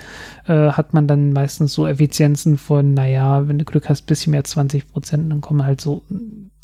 äh, 0.45 0.72
hat 0.72 0.94
man 0.94 1.07
dann 1.07 1.31
meistens 1.31 1.72
so 1.72 1.88
Effizienzen 1.88 2.57
von, 2.57 2.94
naja, 2.94 3.48
wenn 3.48 3.60
du 3.60 3.64
Glück 3.64 3.88
hast, 3.88 4.07
bisschen 4.07 4.31
mehr 4.31 4.44
20 4.44 4.91
Prozent, 4.91 5.31
dann 5.31 5.40
kommen 5.40 5.64
halt 5.64 5.80
so, 5.80 6.03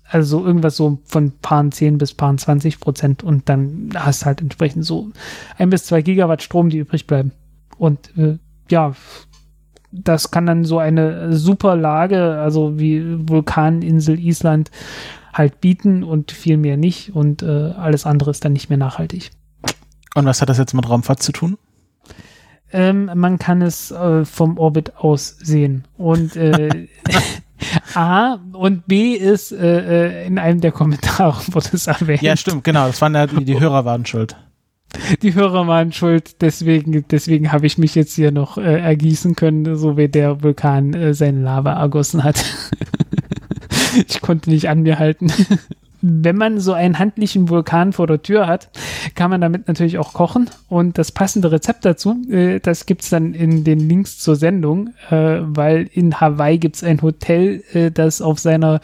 also 0.04 0.46
irgendwas 0.46 0.76
so 0.76 1.00
von 1.06 1.32
paar 1.42 1.72
10 1.72 1.98
bis 1.98 2.14
paar 2.14 2.36
20 2.36 2.82
Prozent 2.82 3.24
und 3.24 3.48
dann 3.48 3.92
hast 3.96 4.24
du 4.24 4.26
halt 4.26 4.42
entsprechend 4.42 4.84
so 4.84 5.12
ein 5.58 5.70
bis 5.70 5.86
zwei 5.86 6.02
Gigawatt 6.02 6.44
Strom, 6.44 6.70
die 6.70 6.80
übrig 6.80 7.08
bleiben. 7.08 7.32
Und 7.78 8.18
äh, 8.18 8.38
ja, 8.70 8.96
das 10.04 10.32
kann 10.32 10.46
dann 10.46 10.66
so 10.66 10.80
eine 10.80 11.34
super 11.34 11.76
Lage, 11.76 12.38
also 12.40 12.80
wie 12.80 13.04
Vulkaninsel 13.28 14.20
Island, 14.20 14.72
halt 15.34 15.62
bieten 15.62 16.04
und 16.04 16.32
viel 16.32 16.58
mehr 16.58 16.78
nicht 16.78 17.16
und 17.16 17.44
äh, 17.44 17.72
alles 17.78 18.06
andere 18.06 18.32
ist 18.32 18.46
dann 18.46 18.54
nicht 18.54 18.70
mehr 18.70 18.78
nachhaltig. 18.78 19.32
Und 20.16 20.26
was 20.26 20.42
hat 20.42 20.50
das 20.50 20.58
jetzt 20.58 20.74
mit 20.74 20.90
Raumfahrt 20.90 21.22
zu 21.22 21.32
tun? 21.32 21.58
Ähm, 22.72 23.12
man 23.14 23.38
kann 23.38 23.62
es 23.62 23.92
äh, 23.92 24.26
vom 24.26 24.58
Orbit 24.58 24.96
aus 24.98 25.38
sehen. 25.40 25.86
Und 25.98 26.36
äh, 26.36 26.88
A 27.96 28.40
und 28.54 28.88
B 28.88 29.14
ist 29.14 29.52
äh, 29.52 30.24
äh, 30.24 30.28
in 30.28 30.38
einem 30.38 30.62
der 30.62 30.72
Kommentare 30.72 31.42
wurde 31.54 31.70
es 31.74 31.88
erwähnt. 31.88 32.22
Ja, 32.22 32.36
stimmt, 32.36 32.64
genau. 32.64 32.88
Das 32.88 33.02
waren 33.02 33.16
ja 33.16 33.28
die, 33.28 33.46
die 33.46 33.60
Hörer 33.60 33.86
waren 33.86 34.06
schuld 34.06 34.36
die 35.22 35.36
Hörer 35.36 35.68
waren 35.68 35.92
schuld, 35.92 36.42
deswegen, 36.42 37.06
deswegen 37.10 37.52
habe 37.52 37.66
ich 37.66 37.78
mich 37.78 37.96
jetzt 37.96 38.16
hier 38.16 38.32
noch 38.32 38.58
äh, 38.58 38.80
ergießen 38.80 39.36
können, 39.36 39.76
so 39.76 39.98
wie 39.98 40.08
der 40.08 40.44
Vulkan 40.44 40.94
äh, 40.94 41.14
seine 41.14 41.42
Lava 41.42 41.74
ergossen 41.74 42.24
hat. 42.24 42.44
ich 44.08 44.22
konnte 44.22 44.50
nicht 44.50 44.70
an 44.70 44.82
mir 44.82 45.00
halten. 45.00 45.32
Wenn 46.08 46.36
man 46.36 46.60
so 46.60 46.74
einen 46.74 47.00
handlichen 47.00 47.50
Vulkan 47.50 47.92
vor 47.92 48.06
der 48.06 48.22
Tür 48.22 48.46
hat, 48.46 48.70
kann 49.16 49.32
man 49.32 49.42
damit 49.42 49.68
natürlich 49.68 49.98
auch 49.98 50.14
kochen. 50.14 50.52
Und 50.70 51.00
das 51.00 51.12
passende 51.12 51.52
Rezept 51.52 51.84
dazu, 51.84 52.22
äh, 52.30 52.60
das 52.60 52.86
gibt's 52.86 53.10
dann 53.10 53.34
in 53.34 53.64
den 53.64 53.80
Links 53.80 54.20
zur 54.20 54.36
Sendung, 54.36 54.90
äh, 55.10 55.40
weil 55.42 55.90
in 55.92 56.22
Hawaii 56.22 56.60
gibt's 56.60 56.84
ein 56.84 57.02
Hotel, 57.02 57.64
äh, 57.74 57.90
das 57.90 58.22
auf 58.22 58.38
seiner 58.38 58.82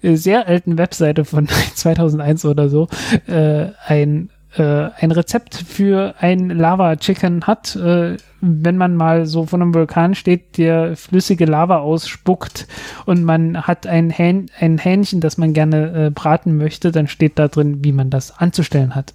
äh, 0.00 0.14
sehr 0.14 0.48
alten 0.48 0.78
Webseite 0.78 1.26
von 1.26 1.48
2001 1.74 2.46
oder 2.46 2.70
so 2.70 2.88
äh, 3.26 3.66
ein 3.86 4.30
äh, 4.56 4.90
ein 4.98 5.10
Rezept 5.10 5.54
für 5.54 6.14
ein 6.18 6.50
Lava 6.50 6.96
Chicken 6.96 7.46
hat, 7.46 7.76
äh, 7.76 8.16
wenn 8.40 8.76
man 8.76 8.94
mal 8.96 9.26
so 9.26 9.46
vor 9.46 9.60
einem 9.60 9.74
Vulkan 9.74 10.14
steht, 10.14 10.58
der 10.58 10.96
flüssige 10.96 11.46
Lava 11.46 11.78
ausspuckt 11.78 12.66
und 13.06 13.24
man 13.24 13.62
hat 13.62 13.86
ein, 13.86 14.10
Hähn, 14.10 14.46
ein 14.58 14.78
Hähnchen, 14.78 15.20
das 15.20 15.38
man 15.38 15.52
gerne 15.54 16.06
äh, 16.06 16.10
braten 16.10 16.56
möchte, 16.56 16.92
dann 16.92 17.08
steht 17.08 17.38
da 17.38 17.48
drin, 17.48 17.84
wie 17.84 17.92
man 17.92 18.10
das 18.10 18.36
anzustellen 18.38 18.94
hat. 18.94 19.14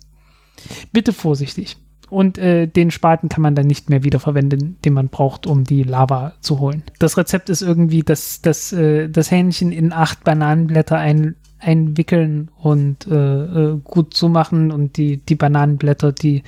Bitte 0.91 1.13
vorsichtig. 1.13 1.77
Und 2.09 2.39
äh, 2.39 2.65
den 2.65 2.89
Spaten 2.89 3.29
kann 3.29 3.43
man 3.43 3.53
dann 3.53 3.67
nicht 3.67 3.89
mehr 3.89 4.03
wiederverwenden, 4.03 4.77
den 4.83 4.93
man 4.93 5.09
braucht, 5.09 5.45
um 5.45 5.63
die 5.63 5.83
Lava 5.83 6.33
zu 6.41 6.59
holen. 6.59 6.83
Das 6.97 7.17
Rezept 7.17 7.49
ist 7.49 7.61
irgendwie, 7.61 8.01
dass 8.01 8.41
das, 8.41 8.73
äh, 8.73 9.09
das 9.09 9.29
Hähnchen 9.29 9.71
in 9.71 9.93
acht 9.93 10.23
Bananenblätter 10.23 10.97
ein, 10.97 11.35
einwickeln 11.59 12.49
und 12.57 13.07
äh, 13.07 13.43
äh, 13.43 13.79
gut 13.83 14.13
zumachen 14.13 14.71
und 14.71 14.97
die, 14.97 15.17
die 15.17 15.35
Bananenblätter, 15.35 16.11
die 16.11 16.43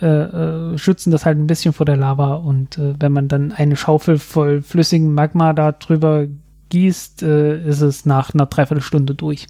äh, 0.00 0.06
äh, 0.06 0.78
schützen 0.78 1.10
das 1.10 1.24
halt 1.24 1.38
ein 1.38 1.46
bisschen 1.46 1.72
vor 1.72 1.86
der 1.86 1.96
Lava 1.96 2.34
und 2.34 2.78
äh, 2.78 2.94
wenn 2.98 3.12
man 3.12 3.28
dann 3.28 3.52
eine 3.52 3.76
Schaufel 3.76 4.18
voll 4.18 4.62
flüssigem 4.62 5.14
Magma 5.14 5.52
da 5.52 5.72
drüber 5.72 6.26
gießt, 6.68 7.22
äh, 7.22 7.68
ist 7.68 7.80
es 7.80 8.06
nach 8.06 8.34
einer 8.34 8.46
Dreiviertelstunde 8.46 9.14
durch. 9.14 9.46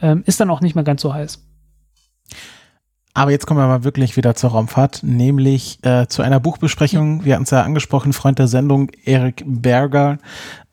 Ähm, 0.00 0.22
ist 0.26 0.40
dann 0.40 0.50
auch 0.50 0.60
nicht 0.60 0.74
mehr 0.74 0.84
ganz 0.84 1.02
so 1.02 1.14
heiß. 1.14 1.42
Aber 3.16 3.30
jetzt 3.30 3.46
kommen 3.46 3.58
wir 3.58 3.66
mal 3.66 3.82
wirklich 3.82 4.18
wieder 4.18 4.34
zur 4.34 4.50
Raumfahrt, 4.50 5.00
nämlich 5.02 5.78
äh, 5.80 6.06
zu 6.06 6.20
einer 6.20 6.38
Buchbesprechung. 6.38 7.24
Wir 7.24 7.32
hatten 7.32 7.44
es 7.44 7.50
ja 7.50 7.62
angesprochen, 7.62 8.12
Freund 8.12 8.38
der 8.38 8.46
Sendung, 8.46 8.90
Erik 9.06 9.42
Berger, 9.46 10.18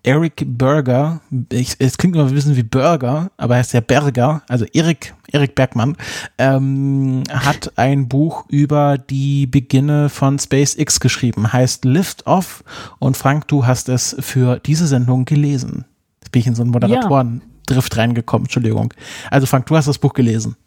Eric 0.03 0.43
Berger, 0.45 1.21
ich, 1.49 1.77
es 1.79 1.97
klingt 1.97 2.17
immer 2.17 2.27
ein 2.27 2.33
bisschen 2.33 2.57
wie 2.57 2.63
Burger, 2.63 3.31
aber 3.37 3.55
er 3.55 3.59
heißt 3.59 3.71
ja 3.71 3.79
Berger, 3.79 4.41
also 4.49 4.65
Erik, 4.73 5.13
Erik 5.31 5.55
Bergmann, 5.55 5.95
ähm, 6.37 7.23
hat 7.29 7.71
ein 7.77 8.09
Buch 8.09 8.43
über 8.49 8.97
die 8.97 9.47
Beginne 9.47 10.09
von 10.09 10.37
SpaceX 10.37 10.99
geschrieben, 10.99 11.53
heißt 11.53 11.85
Lift 11.85 12.27
Off 12.27 12.65
und 12.99 13.15
Frank, 13.15 13.47
du 13.47 13.65
hast 13.65 13.87
es 13.87 14.17
für 14.19 14.59
diese 14.59 14.87
Sendung 14.87 15.23
gelesen. 15.23 15.85
Jetzt 16.19 16.33
bin 16.33 16.41
ich 16.41 16.47
in 16.47 16.55
so 16.55 16.63
einen 16.63 16.71
Moderatoren-Drift 16.71 17.95
reingekommen, 17.95 18.47
Entschuldigung. 18.47 18.93
Also 19.31 19.47
Frank, 19.47 19.67
du 19.67 19.77
hast 19.77 19.87
das 19.87 19.97
Buch 19.97 20.13
gelesen. 20.13 20.57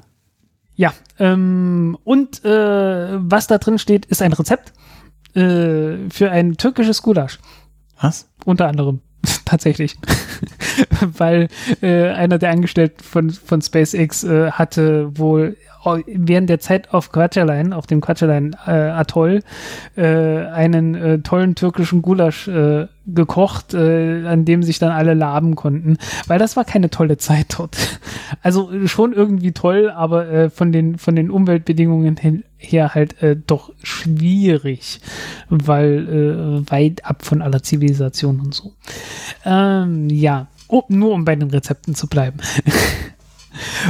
Ja, 0.77 0.93
ähm, 1.19 1.97
und 2.05 2.44
äh, 2.44 3.09
was 3.19 3.47
da 3.47 3.59
drin 3.59 3.78
steht, 3.78 4.07
ist 4.07 4.23
ein 4.23 4.32
Rezept 4.32 4.73
äh, 5.35 6.09
für 6.11 6.31
ein 6.31 6.57
türkisches 6.57 7.03
Gulasch. 7.03 7.39
Was? 8.01 8.28
Unter 8.44 8.69
anderem. 8.69 9.01
tatsächlich. 9.44 9.97
Weil 11.01 11.48
äh, 11.81 12.11
einer 12.11 12.39
der 12.39 12.51
Angestellten 12.51 13.03
von, 13.03 13.31
von 13.31 13.62
SpaceX 13.62 14.24
äh, 14.24 14.51
hatte 14.53 15.19
wohl 15.19 15.57
während 16.07 16.51
der 16.51 16.61
Zeit 16.61 16.93
auf 16.93 17.13
Quatschalein, 17.13 17.73
auf 17.73 17.87
dem 17.87 18.01
Quatschalein 18.01 18.57
äh, 18.67 18.91
äh, 19.97 20.47
einen 20.47 20.95
äh, 20.95 21.19
tollen 21.21 21.55
türkischen 21.55 22.03
Gulasch 22.03 22.49
äh, 22.49 22.89
gekocht, 23.07 23.73
äh, 23.73 24.27
an 24.27 24.45
dem 24.45 24.63
sich 24.63 24.79
dann 24.79 24.91
alle 24.91 25.15
laben 25.15 25.55
konnten, 25.55 25.97
weil 26.27 26.39
das 26.39 26.57
war 26.57 26.65
keine 26.65 26.91
tolle 26.91 27.17
Zeit 27.17 27.59
dort. 27.59 27.77
Also 28.43 28.87
schon 28.87 29.13
irgendwie 29.13 29.53
toll, 29.53 29.91
aber 29.91 30.51
von 30.51 30.73
den 30.73 30.99
von 30.99 31.15
den 31.15 31.31
Umweltbedingungen 31.31 32.17
her 32.59 32.95
halt 32.95 33.15
doch 33.47 33.73
schwierig, 33.83 35.01
weil 35.49 36.65
weit 36.69 37.05
ab 37.05 37.25
von 37.25 37.41
aller 37.41 37.63
Zivilisation 37.63 38.41
und 38.41 38.55
so. 38.55 38.73
Ähm, 39.45 40.09
ja, 40.11 40.49
oh, 40.69 40.83
nur 40.89 41.13
um 41.13 41.25
bei 41.25 41.37
den 41.37 41.51
Rezepten 41.51 41.95
zu 41.95 42.09
bleiben. 42.09 42.39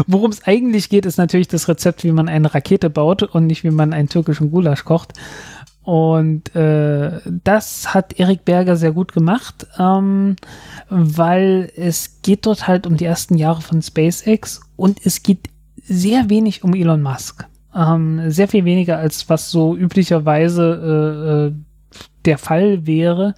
Worum 0.06 0.30
es 0.30 0.44
eigentlich 0.44 0.88
geht, 0.88 1.06
ist 1.06 1.18
natürlich 1.18 1.48
das 1.48 1.68
Rezept, 1.68 2.04
wie 2.04 2.12
man 2.12 2.28
eine 2.28 2.54
Rakete 2.54 2.90
baut 2.90 3.22
und 3.22 3.46
nicht 3.46 3.64
wie 3.64 3.70
man 3.70 3.92
einen 3.92 4.08
türkischen 4.08 4.50
Gulasch 4.50 4.84
kocht. 4.84 5.12
Und 5.86 6.54
äh, 6.56 7.20
das 7.44 7.94
hat 7.94 8.18
Erik 8.18 8.44
Berger 8.44 8.76
sehr 8.76 8.90
gut 8.90 9.12
gemacht, 9.12 9.68
ähm, 9.78 10.34
weil 10.90 11.70
es 11.76 12.22
geht 12.22 12.44
dort 12.44 12.66
halt 12.66 12.88
um 12.88 12.96
die 12.96 13.04
ersten 13.04 13.36
Jahre 13.36 13.62
von 13.62 13.80
SpaceX 13.80 14.62
und 14.74 14.98
es 15.06 15.22
geht 15.22 15.48
sehr 15.84 16.28
wenig 16.28 16.64
um 16.64 16.74
Elon 16.74 17.02
Musk. 17.02 17.46
Ähm, 17.72 18.30
sehr 18.32 18.48
viel 18.48 18.64
weniger 18.64 18.98
als 18.98 19.28
was 19.28 19.50
so 19.52 19.76
üblicherweise 19.76 21.52
äh, 21.52 21.52
äh 21.52 21.52
der 22.24 22.38
Fall 22.38 22.86
wäre. 22.86 23.34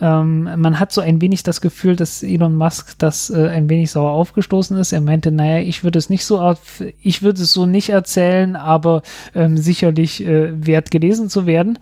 Ähm, 0.00 0.44
man 0.60 0.78
hat 0.78 0.92
so 0.92 1.00
ein 1.00 1.20
wenig 1.20 1.42
das 1.42 1.60
Gefühl, 1.60 1.96
dass 1.96 2.22
Elon 2.22 2.54
Musk 2.54 2.98
das 2.98 3.30
äh, 3.30 3.48
ein 3.48 3.68
wenig 3.68 3.90
sauer 3.90 4.12
aufgestoßen 4.12 4.76
ist. 4.76 4.92
Er 4.92 5.00
meinte, 5.00 5.32
naja, 5.32 5.58
ich 5.58 5.82
würde 5.82 5.98
es 5.98 6.08
nicht 6.08 6.24
so 6.24 6.40
auf, 6.40 6.82
ich 7.00 7.22
würde 7.22 7.42
es 7.42 7.52
so 7.52 7.66
nicht 7.66 7.88
erzählen, 7.88 8.56
aber 8.56 9.02
ähm, 9.34 9.56
sicherlich 9.56 10.24
äh, 10.24 10.66
wert 10.66 10.90
gelesen 10.90 11.28
zu 11.28 11.46
werden. 11.46 11.78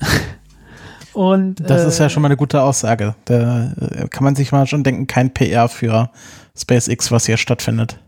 Und, 1.12 1.60
das 1.68 1.84
äh, 1.84 1.88
ist 1.88 1.98
ja 1.98 2.10
schon 2.10 2.22
mal 2.22 2.28
eine 2.28 2.36
gute 2.36 2.60
Aussage. 2.60 3.14
Da 3.24 3.72
äh, 3.80 4.06
kann 4.08 4.22
man 4.22 4.36
sich 4.36 4.52
mal 4.52 4.66
schon 4.66 4.84
denken, 4.84 5.06
kein 5.06 5.32
PR 5.32 5.68
für 5.68 6.10
SpaceX, 6.54 7.10
was 7.10 7.24
hier 7.24 7.38
stattfindet. 7.38 7.98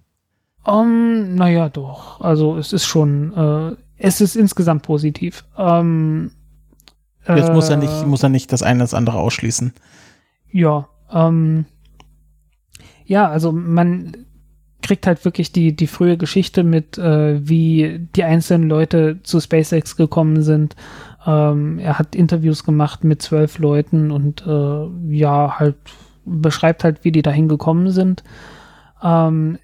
Um, 0.62 1.34
naja, 1.34 1.70
doch. 1.70 2.20
Also 2.20 2.58
es 2.58 2.74
ist 2.74 2.84
schon, 2.84 3.32
äh, 3.34 3.76
es 3.96 4.20
ist 4.20 4.36
insgesamt 4.36 4.82
positiv. 4.82 5.44
Um, 5.56 6.32
Jetzt 7.36 7.52
muss 7.52 7.68
er 7.68 7.76
nicht, 7.76 8.02
äh. 8.02 8.06
muss 8.06 8.22
er 8.22 8.28
nicht 8.28 8.52
das 8.52 8.62
eine 8.62 8.80
das 8.80 8.94
andere 8.94 9.18
ausschließen. 9.18 9.72
Ja, 10.50 10.88
ähm, 11.12 11.66
ja, 13.04 13.28
also 13.28 13.52
man 13.52 14.16
kriegt 14.82 15.06
halt 15.06 15.24
wirklich 15.24 15.52
die, 15.52 15.74
die 15.74 15.86
frühe 15.86 16.16
Geschichte 16.16 16.62
mit, 16.62 16.98
äh, 16.98 17.46
wie 17.46 18.06
die 18.14 18.24
einzelnen 18.24 18.68
Leute 18.68 19.20
zu 19.22 19.40
SpaceX 19.40 19.96
gekommen 19.96 20.42
sind. 20.42 20.76
Ähm, 21.26 21.78
er 21.78 21.98
hat 21.98 22.14
Interviews 22.14 22.64
gemacht 22.64 23.04
mit 23.04 23.20
zwölf 23.20 23.58
Leuten 23.58 24.10
und 24.10 24.46
äh, 24.46 25.14
ja, 25.14 25.58
halt 25.58 25.76
beschreibt 26.24 26.84
halt, 26.84 27.04
wie 27.04 27.12
die 27.12 27.22
dahin 27.22 27.48
gekommen 27.48 27.90
sind. 27.90 28.22
Ähm, 29.02 29.58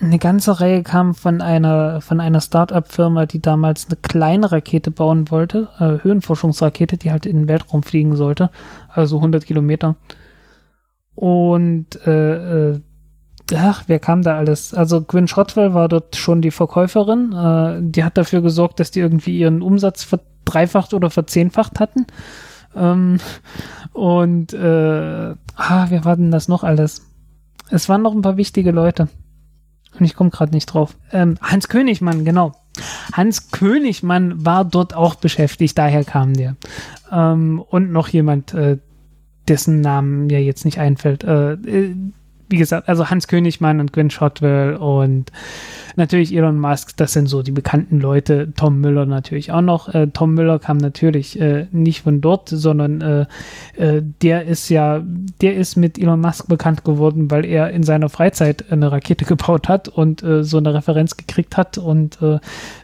eine 0.00 0.18
ganze 0.18 0.60
Reihe 0.60 0.82
kam 0.82 1.14
von 1.14 1.40
einer, 1.40 2.00
von 2.00 2.20
einer 2.20 2.40
Start-up-Firma, 2.40 3.26
die 3.26 3.42
damals 3.42 3.86
eine 3.86 3.96
kleine 3.96 4.52
Rakete 4.52 4.90
bauen 4.90 5.30
wollte, 5.30 5.68
äh, 5.78 6.04
Höhenforschungsrakete, 6.04 6.96
die 6.96 7.10
halt 7.10 7.26
in 7.26 7.36
den 7.36 7.48
Weltraum 7.48 7.82
fliegen 7.82 8.14
sollte, 8.16 8.50
also 8.88 9.16
100 9.16 9.44
Kilometer. 9.44 9.96
Und 11.14 12.06
äh, 12.06 12.70
äh, 12.70 12.80
ach, 13.56 13.84
wer 13.88 13.98
kam 13.98 14.22
da 14.22 14.36
alles? 14.36 14.72
Also 14.72 15.02
Gwyn 15.02 15.26
Shotwell 15.26 15.74
war 15.74 15.88
dort 15.88 16.14
schon 16.14 16.42
die 16.42 16.52
Verkäuferin. 16.52 17.32
Äh, 17.32 17.78
die 17.82 18.04
hat 18.04 18.16
dafür 18.16 18.40
gesorgt, 18.40 18.78
dass 18.78 18.92
die 18.92 19.00
irgendwie 19.00 19.36
ihren 19.36 19.62
Umsatz 19.62 20.04
verdreifacht 20.04 20.94
oder 20.94 21.10
verzehnfacht 21.10 21.80
hatten. 21.80 22.06
Ähm, 22.76 23.18
und 23.92 24.52
äh, 24.52 25.34
ah, 25.56 25.86
wer 25.88 26.04
war 26.04 26.16
denn 26.16 26.30
das 26.30 26.46
noch 26.46 26.62
alles? 26.62 27.04
Es 27.70 27.88
waren 27.88 28.02
noch 28.02 28.14
ein 28.14 28.22
paar 28.22 28.36
wichtige 28.36 28.70
Leute. 28.70 29.08
Und 29.98 30.06
ich 30.06 30.14
komme 30.14 30.30
gerade 30.30 30.52
nicht 30.52 30.66
drauf. 30.66 30.96
Ähm, 31.12 31.36
Hans 31.42 31.68
Königmann, 31.68 32.24
genau. 32.24 32.52
Hans 33.12 33.50
Königmann 33.50 34.44
war 34.44 34.64
dort 34.64 34.94
auch 34.94 35.16
beschäftigt, 35.16 35.76
daher 35.76 36.04
kam 36.04 36.34
der. 36.34 36.56
Ähm, 37.10 37.60
und 37.60 37.90
noch 37.92 38.08
jemand, 38.08 38.54
äh, 38.54 38.78
dessen 39.48 39.80
Namen 39.80 40.26
mir 40.26 40.42
jetzt 40.42 40.64
nicht 40.64 40.78
einfällt. 40.78 41.24
Äh, 41.24 41.52
äh 41.54 41.94
wie 42.48 42.56
gesagt, 42.56 42.88
also 42.88 43.10
Hans 43.10 43.28
Königmann 43.28 43.80
und 43.80 43.92
Gwen 43.92 44.10
Shotwell 44.10 44.76
und 44.76 45.30
natürlich 45.96 46.34
Elon 46.34 46.58
Musk, 46.58 46.96
das 46.96 47.12
sind 47.12 47.26
so 47.26 47.42
die 47.42 47.50
bekannten 47.52 48.00
Leute. 48.00 48.52
Tom 48.56 48.80
Müller 48.80 49.04
natürlich 49.04 49.52
auch 49.52 49.60
noch. 49.60 49.92
Äh, 49.94 50.08
Tom 50.08 50.34
Müller 50.34 50.58
kam 50.58 50.78
natürlich 50.78 51.38
äh, 51.40 51.66
nicht 51.72 52.02
von 52.02 52.20
dort, 52.20 52.48
sondern 52.48 53.00
äh, 53.00 53.26
äh, 53.76 54.02
der 54.22 54.46
ist 54.46 54.68
ja, 54.70 55.02
der 55.40 55.56
ist 55.56 55.76
mit 55.76 55.98
Elon 55.98 56.20
Musk 56.20 56.48
bekannt 56.48 56.84
geworden, 56.84 57.30
weil 57.30 57.44
er 57.44 57.70
in 57.70 57.82
seiner 57.82 58.08
Freizeit 58.08 58.72
eine 58.72 58.90
Rakete 58.90 59.24
gebaut 59.24 59.68
hat 59.68 59.88
und 59.88 60.22
äh, 60.22 60.42
so 60.42 60.56
eine 60.56 60.72
Referenz 60.72 61.16
gekriegt 61.16 61.56
hat 61.56 61.76
und 61.76 62.22
äh, 62.22 62.38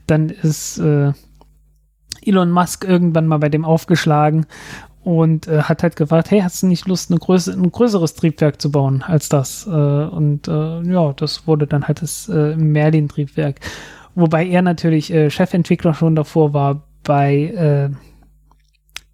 dann 0.06 0.28
ist 0.28 0.78
Elon 0.78 2.50
Musk 2.50 2.84
irgendwann 2.84 3.26
mal 3.26 3.38
bei 3.38 3.48
dem 3.48 3.64
aufgeschlagen 3.64 4.46
und 5.04 5.46
äh, 5.48 5.62
hat 5.62 5.82
halt 5.82 5.96
gefragt, 5.96 6.30
hey, 6.30 6.40
hast 6.40 6.62
du 6.62 6.66
nicht 6.66 6.88
Lust, 6.88 7.10
eine 7.10 7.20
Größe, 7.20 7.52
ein 7.52 7.70
größeres 7.70 8.14
Triebwerk 8.14 8.60
zu 8.60 8.70
bauen 8.70 9.02
als 9.02 9.28
das? 9.28 9.66
Äh, 9.66 9.70
und 9.70 10.48
äh, 10.48 10.82
ja, 10.82 11.12
das 11.12 11.46
wurde 11.46 11.66
dann 11.66 11.86
halt 11.86 12.00
das 12.00 12.28
äh, 12.28 12.56
Merlin-Triebwerk. 12.56 13.60
Wobei 14.14 14.46
er 14.46 14.62
natürlich 14.62 15.12
äh, 15.12 15.30
Chefentwickler 15.30 15.92
schon 15.92 16.16
davor 16.16 16.54
war 16.54 16.84
bei, 17.02 17.34
äh, 17.34 17.90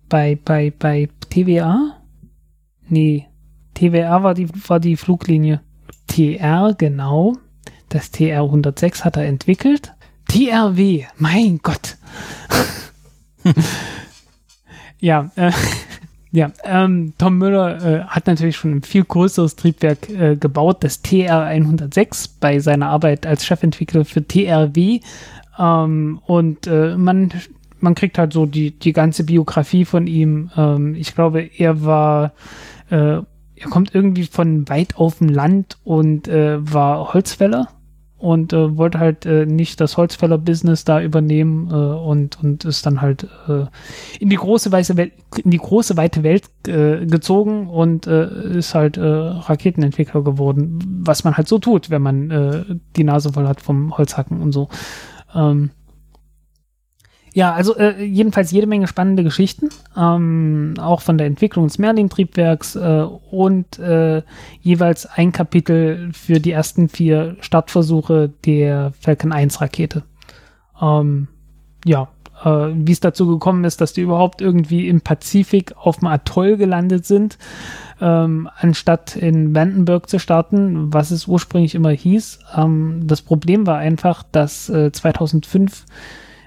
bei, 0.09 0.39
bei, 0.45 0.73
bei 0.79 1.09
TWA? 1.29 1.97
Nee, 2.89 3.27
TWA 3.75 4.23
war 4.23 4.35
die, 4.35 4.49
war 4.69 4.79
die 4.79 4.97
Fluglinie. 4.97 5.61
TR, 6.07 6.75
genau. 6.79 7.37
Das 7.89 8.13
TR 8.13 8.43
106 8.43 9.05
hat 9.05 9.17
er 9.17 9.27
entwickelt. 9.27 9.93
TRW, 10.29 11.07
mein 11.19 11.59
Gott. 11.59 11.97
Ja, 15.01 15.31
äh, 15.37 15.51
ja, 16.31 16.53
ähm, 16.65 17.15
Tom 17.19 17.39
Müller 17.39 17.85
äh, 17.85 18.05
hat 18.05 18.27
natürlich 18.27 18.57
schon 18.57 18.77
ein 18.77 18.83
viel 18.83 19.05
größeres 19.05 19.57
Triebwerk 19.57 20.09
äh, 20.11 20.37
gebaut, 20.37 20.85
das 20.85 21.03
TR106, 21.03 22.31
bei 22.41 22.59
seiner 22.61 22.89
Arbeit 22.89 23.27
als 23.27 23.45
Chefentwickler 23.45 24.05
für 24.05 24.27
TRW. 24.27 25.01
Ähm, 25.59 26.21
und 26.27 26.67
äh, 26.67 26.97
man, 26.97 27.33
man 27.81 27.95
kriegt 27.95 28.19
halt 28.19 28.33
so 28.33 28.47
die, 28.47 28.79
die 28.79 28.93
ganze 28.93 29.25
Biografie 29.25 29.85
von 29.85 30.07
ihm. 30.07 30.51
Ähm, 30.57 30.95
ich 30.95 31.15
glaube, 31.15 31.43
er 31.43 31.85
war, 31.85 32.33
äh, 32.91 33.19
er 33.57 33.69
kommt 33.69 33.95
irgendwie 33.95 34.25
von 34.25 34.69
weit 34.69 34.97
auf 34.97 35.19
dem 35.19 35.29
Land 35.29 35.79
und 35.85 36.29
äh, 36.29 36.59
war 36.61 37.13
Holzfäller 37.13 37.69
und 38.21 38.53
äh, 38.53 38.77
wollte 38.77 38.99
halt 39.01 39.25
äh, 39.25 39.47
nicht 39.47 39.81
das 39.81 39.97
Holzfäller-Business 39.97 40.85
da 40.85 41.01
übernehmen 41.01 41.69
äh, 41.71 41.75
und, 41.75 42.39
und 42.43 42.67
ist 42.67 42.85
dann 42.85 43.01
halt 43.01 43.27
äh, 43.49 43.65
in 44.21 44.29
die 44.29 44.37
große 44.37 44.71
weiße 44.71 44.97
Welt, 44.99 45.13
in 45.43 45.51
die 45.51 45.59
große 45.59 45.97
weite 45.97 46.23
Welt 46.23 46.45
äh, 46.69 47.07
gezogen 47.07 47.67
und 47.69 48.07
äh, 48.07 48.59
ist 48.59 48.75
halt 48.75 48.99
äh, 48.99 49.03
Raketenentwickler 49.03 50.23
geworden, 50.23 51.03
was 51.03 51.25
man 51.25 51.37
halt 51.39 51.49
so 51.49 51.59
tut, 51.59 51.89
wenn 51.89 52.03
man 52.03 52.31
äh, 52.31 52.65
die 52.97 53.05
Nase 53.05 53.33
voll 53.33 53.49
hat 53.49 53.63
vom 53.63 53.97
Holzhacken 53.97 54.43
und 54.43 54.53
so. 54.53 54.69
Ähm, 55.35 55.71
ja, 57.33 57.53
also 57.53 57.77
äh, 57.77 58.03
jedenfalls 58.03 58.51
jede 58.51 58.67
Menge 58.67 58.89
spannende 58.89 59.23
Geschichten, 59.23 59.69
ähm, 59.97 60.75
auch 60.81 61.01
von 61.01 61.17
der 61.17 61.29
Entwicklung 61.29 61.67
des 61.69 61.79
Merlin-Triebwerks 61.79 62.75
äh, 62.75 63.07
und 63.31 63.79
äh, 63.79 64.23
jeweils 64.61 65.07
ein 65.07 65.31
Kapitel 65.31 66.11
für 66.13 66.41
die 66.41 66.51
ersten 66.51 66.89
vier 66.89 67.37
Startversuche 67.41 68.33
der 68.45 68.93
Falcon 69.01 69.33
1-Rakete. 69.33 70.03
Ähm, 70.83 71.29
ja, 71.85 72.09
äh, 72.45 72.49
wie 72.75 72.93
es 72.93 73.01
dazu 73.01 73.29
gekommen 73.29 73.63
ist, 73.65 73.81
dass 73.81 73.93
die 73.93 74.01
überhaupt 74.01 74.41
irgendwie 74.41 74.89
im 74.89 75.01
Pazifik 75.01 75.75
auf 75.77 75.99
dem 75.99 76.09
Atoll 76.09 76.57
gelandet 76.57 77.07
sind, 77.07 77.39
ähm, 78.01 78.49
anstatt 78.57 79.15
in 79.15 79.55
Vandenberg 79.55 80.09
zu 80.09 80.19
starten, 80.19 80.93
was 80.93 81.13
es 81.13 81.29
ursprünglich 81.29 81.77
immer 81.77 81.91
hieß. 81.91 82.41
Ähm, 82.57 83.03
das 83.05 83.23
Problem 83.23 83.69
war 83.69 83.79
einfach, 83.79 84.25
dass 84.33 84.69
äh, 84.69 84.91
2005 84.91 85.85
äh, 85.85 85.85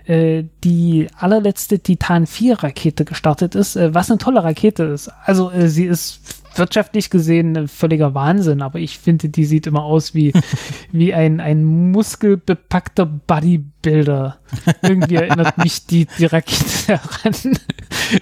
die 0.08 1.08
allerletzte 1.18 1.80
Titan 1.80 2.28
4 2.28 2.64
Rakete 2.64 3.06
gestartet 3.06 3.56
ist, 3.56 3.76
äh, 3.76 3.94
was 3.94 4.10
eine 4.10 4.18
tolle 4.18 4.44
Rakete 4.44 4.84
ist. 4.84 5.10
Also 5.26 5.50
äh, 5.50 5.70
sie 5.70 5.86
ist 5.86 6.44
wirtschaftlich 6.56 7.10
gesehen 7.10 7.58
ein 7.58 7.68
völliger 7.68 8.14
Wahnsinn, 8.14 8.62
aber 8.62 8.80
ich 8.80 9.00
finde, 9.00 9.30
die 9.30 9.46
sieht 9.46 9.66
immer 9.66 9.84
aus 9.84 10.14
wie, 10.14 10.34
wie 10.92 11.14
ein, 11.14 11.40
ein 11.40 11.64
muskelbepackter 11.64 13.06
Bodybuilder. 13.06 14.38
Irgendwie 14.82 15.16
erinnert 15.16 15.58
mich 15.58 15.86
die, 15.86 16.08
die 16.18 16.26
Rakete 16.26 16.66
daran. 16.88 17.58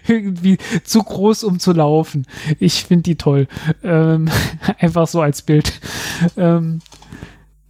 Irgendwie 0.08 0.58
zu 0.84 1.02
groß, 1.02 1.44
um 1.44 1.60
zu 1.60 1.74
laufen. 1.74 2.26
Ich 2.60 2.86
finde 2.86 3.03
die 3.03 3.16
toll. 3.16 3.48
Ähm, 3.84 4.30
einfach 4.80 5.08
so 5.08 5.22
als 5.22 5.41
Bild. 5.41 5.74
Ähm, 6.38 6.80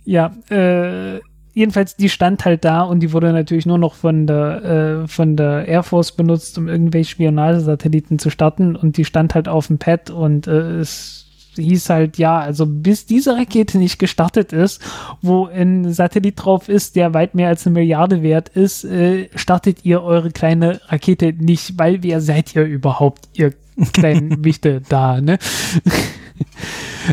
ja, 0.03 0.35
äh, 0.49 1.21
jedenfalls, 1.53 1.95
die 1.95 2.09
stand 2.09 2.45
halt 2.45 2.65
da 2.65 2.81
und 2.81 3.01
die 3.01 3.13
wurde 3.13 3.33
natürlich 3.33 3.65
nur 3.65 3.77
noch 3.77 3.95
von 3.95 4.27
der, 4.27 5.03
äh, 5.03 5.07
von 5.07 5.35
der 5.35 5.67
Air 5.67 5.83
Force 5.83 6.11
benutzt, 6.11 6.57
um 6.57 6.67
irgendwelche 6.67 7.11
Spionagesatelliten 7.11 8.19
zu 8.19 8.29
starten 8.29 8.75
und 8.75 8.97
die 8.97 9.05
stand 9.05 9.35
halt 9.35 9.47
auf 9.47 9.67
dem 9.67 9.77
Pad 9.77 10.09
und 10.09 10.47
äh, 10.47 10.79
es 10.79 11.21
hieß 11.55 11.89
halt, 11.89 12.17
ja, 12.17 12.39
also 12.39 12.65
bis 12.65 13.05
diese 13.05 13.35
Rakete 13.35 13.77
nicht 13.77 13.99
gestartet 13.99 14.53
ist, 14.53 14.81
wo 15.21 15.47
ein 15.47 15.91
Satellit 15.91 16.35
drauf 16.37 16.69
ist, 16.69 16.95
der 16.95 17.13
weit 17.13 17.35
mehr 17.35 17.49
als 17.49 17.65
eine 17.65 17.73
Milliarde 17.73 18.23
wert 18.23 18.49
ist, 18.49 18.85
äh, 18.85 19.27
startet 19.35 19.83
ihr 19.83 20.01
eure 20.01 20.31
kleine 20.31 20.79
Rakete 20.87 21.33
nicht, 21.33 21.77
weil 21.77 22.03
wer 22.03 22.21
seid 22.21 22.55
ihr 22.55 22.63
überhaupt, 22.63 23.27
ihr 23.33 23.53
kleinen 23.93 24.43
Wichte 24.43 24.81
da, 24.87 25.19
ne? 25.19 25.39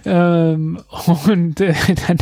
Ähm, 0.05 0.79
und 1.27 1.61
äh, 1.61 1.75
dann 2.07 2.19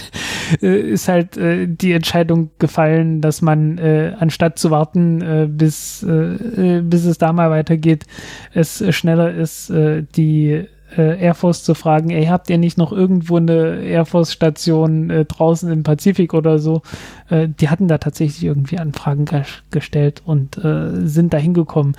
äh, 0.62 0.80
ist 0.80 1.08
halt 1.08 1.36
äh, 1.36 1.66
die 1.66 1.92
Entscheidung 1.92 2.50
gefallen, 2.58 3.20
dass 3.20 3.42
man 3.42 3.78
äh, 3.78 4.14
anstatt 4.18 4.58
zu 4.58 4.70
warten, 4.70 5.20
äh, 5.20 5.46
bis, 5.48 6.02
äh, 6.02 6.80
bis 6.82 7.04
es 7.04 7.18
da 7.18 7.32
mal 7.32 7.50
weitergeht, 7.50 8.06
es 8.52 8.82
schneller 8.94 9.32
ist, 9.32 9.72
die 9.72 10.66
Air 10.96 11.34
Force 11.34 11.64
zu 11.64 11.74
fragen, 11.74 12.10
ey, 12.10 12.26
habt 12.26 12.48
ihr 12.48 12.58
nicht 12.58 12.78
noch 12.78 12.92
irgendwo 12.92 13.36
eine 13.36 13.82
Air 13.82 14.06
Force 14.06 14.32
Station 14.32 15.10
äh, 15.10 15.24
draußen 15.24 15.70
im 15.70 15.82
Pazifik 15.82 16.32
oder 16.32 16.58
so? 16.58 16.82
Äh, 17.28 17.48
die 17.48 17.68
hatten 17.68 17.88
da 17.88 17.98
tatsächlich 17.98 18.44
irgendwie 18.44 18.78
Anfragen 18.78 19.26
gestellt 19.70 20.22
und 20.24 20.56
äh, 20.58 21.06
sind 21.06 21.34
da 21.34 21.38
hingekommen 21.38 21.96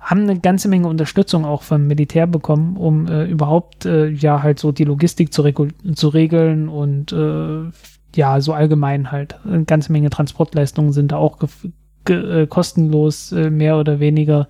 haben 0.00 0.22
eine 0.22 0.40
ganze 0.40 0.68
Menge 0.68 0.88
Unterstützung 0.88 1.44
auch 1.44 1.62
vom 1.62 1.86
Militär 1.86 2.26
bekommen, 2.26 2.76
um 2.76 3.06
äh, 3.06 3.24
überhaupt 3.24 3.84
äh, 3.84 4.08
ja 4.08 4.42
halt 4.42 4.58
so 4.58 4.72
die 4.72 4.84
Logistik 4.84 5.32
zu, 5.32 5.44
zu 5.94 6.08
regeln 6.08 6.68
und 6.68 7.12
äh, 7.12 7.70
ja, 8.16 8.40
so 8.40 8.52
allgemein 8.52 9.12
halt. 9.12 9.38
Eine 9.44 9.64
ganze 9.64 9.92
Menge 9.92 10.10
Transportleistungen 10.10 10.92
sind 10.92 11.12
da 11.12 11.16
auch 11.16 11.38
äh, 12.08 12.46
kostenlos 12.46 13.32
äh, 13.32 13.50
mehr 13.50 13.76
oder 13.76 14.00
weniger 14.00 14.48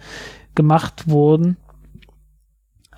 gemacht 0.55 1.11
worden. 1.11 1.57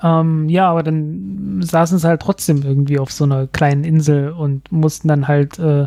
Ähm, 0.02 0.48
ja, 0.48 0.68
aber 0.68 0.82
dann 0.82 1.62
saßen 1.62 1.98
sie 1.98 2.06
halt 2.06 2.22
trotzdem 2.22 2.62
irgendwie 2.62 2.98
auf 2.98 3.12
so 3.12 3.24
einer 3.24 3.46
kleinen 3.46 3.84
Insel 3.84 4.30
und 4.30 4.70
mussten 4.70 5.08
dann 5.08 5.28
halt 5.28 5.58
äh, 5.58 5.86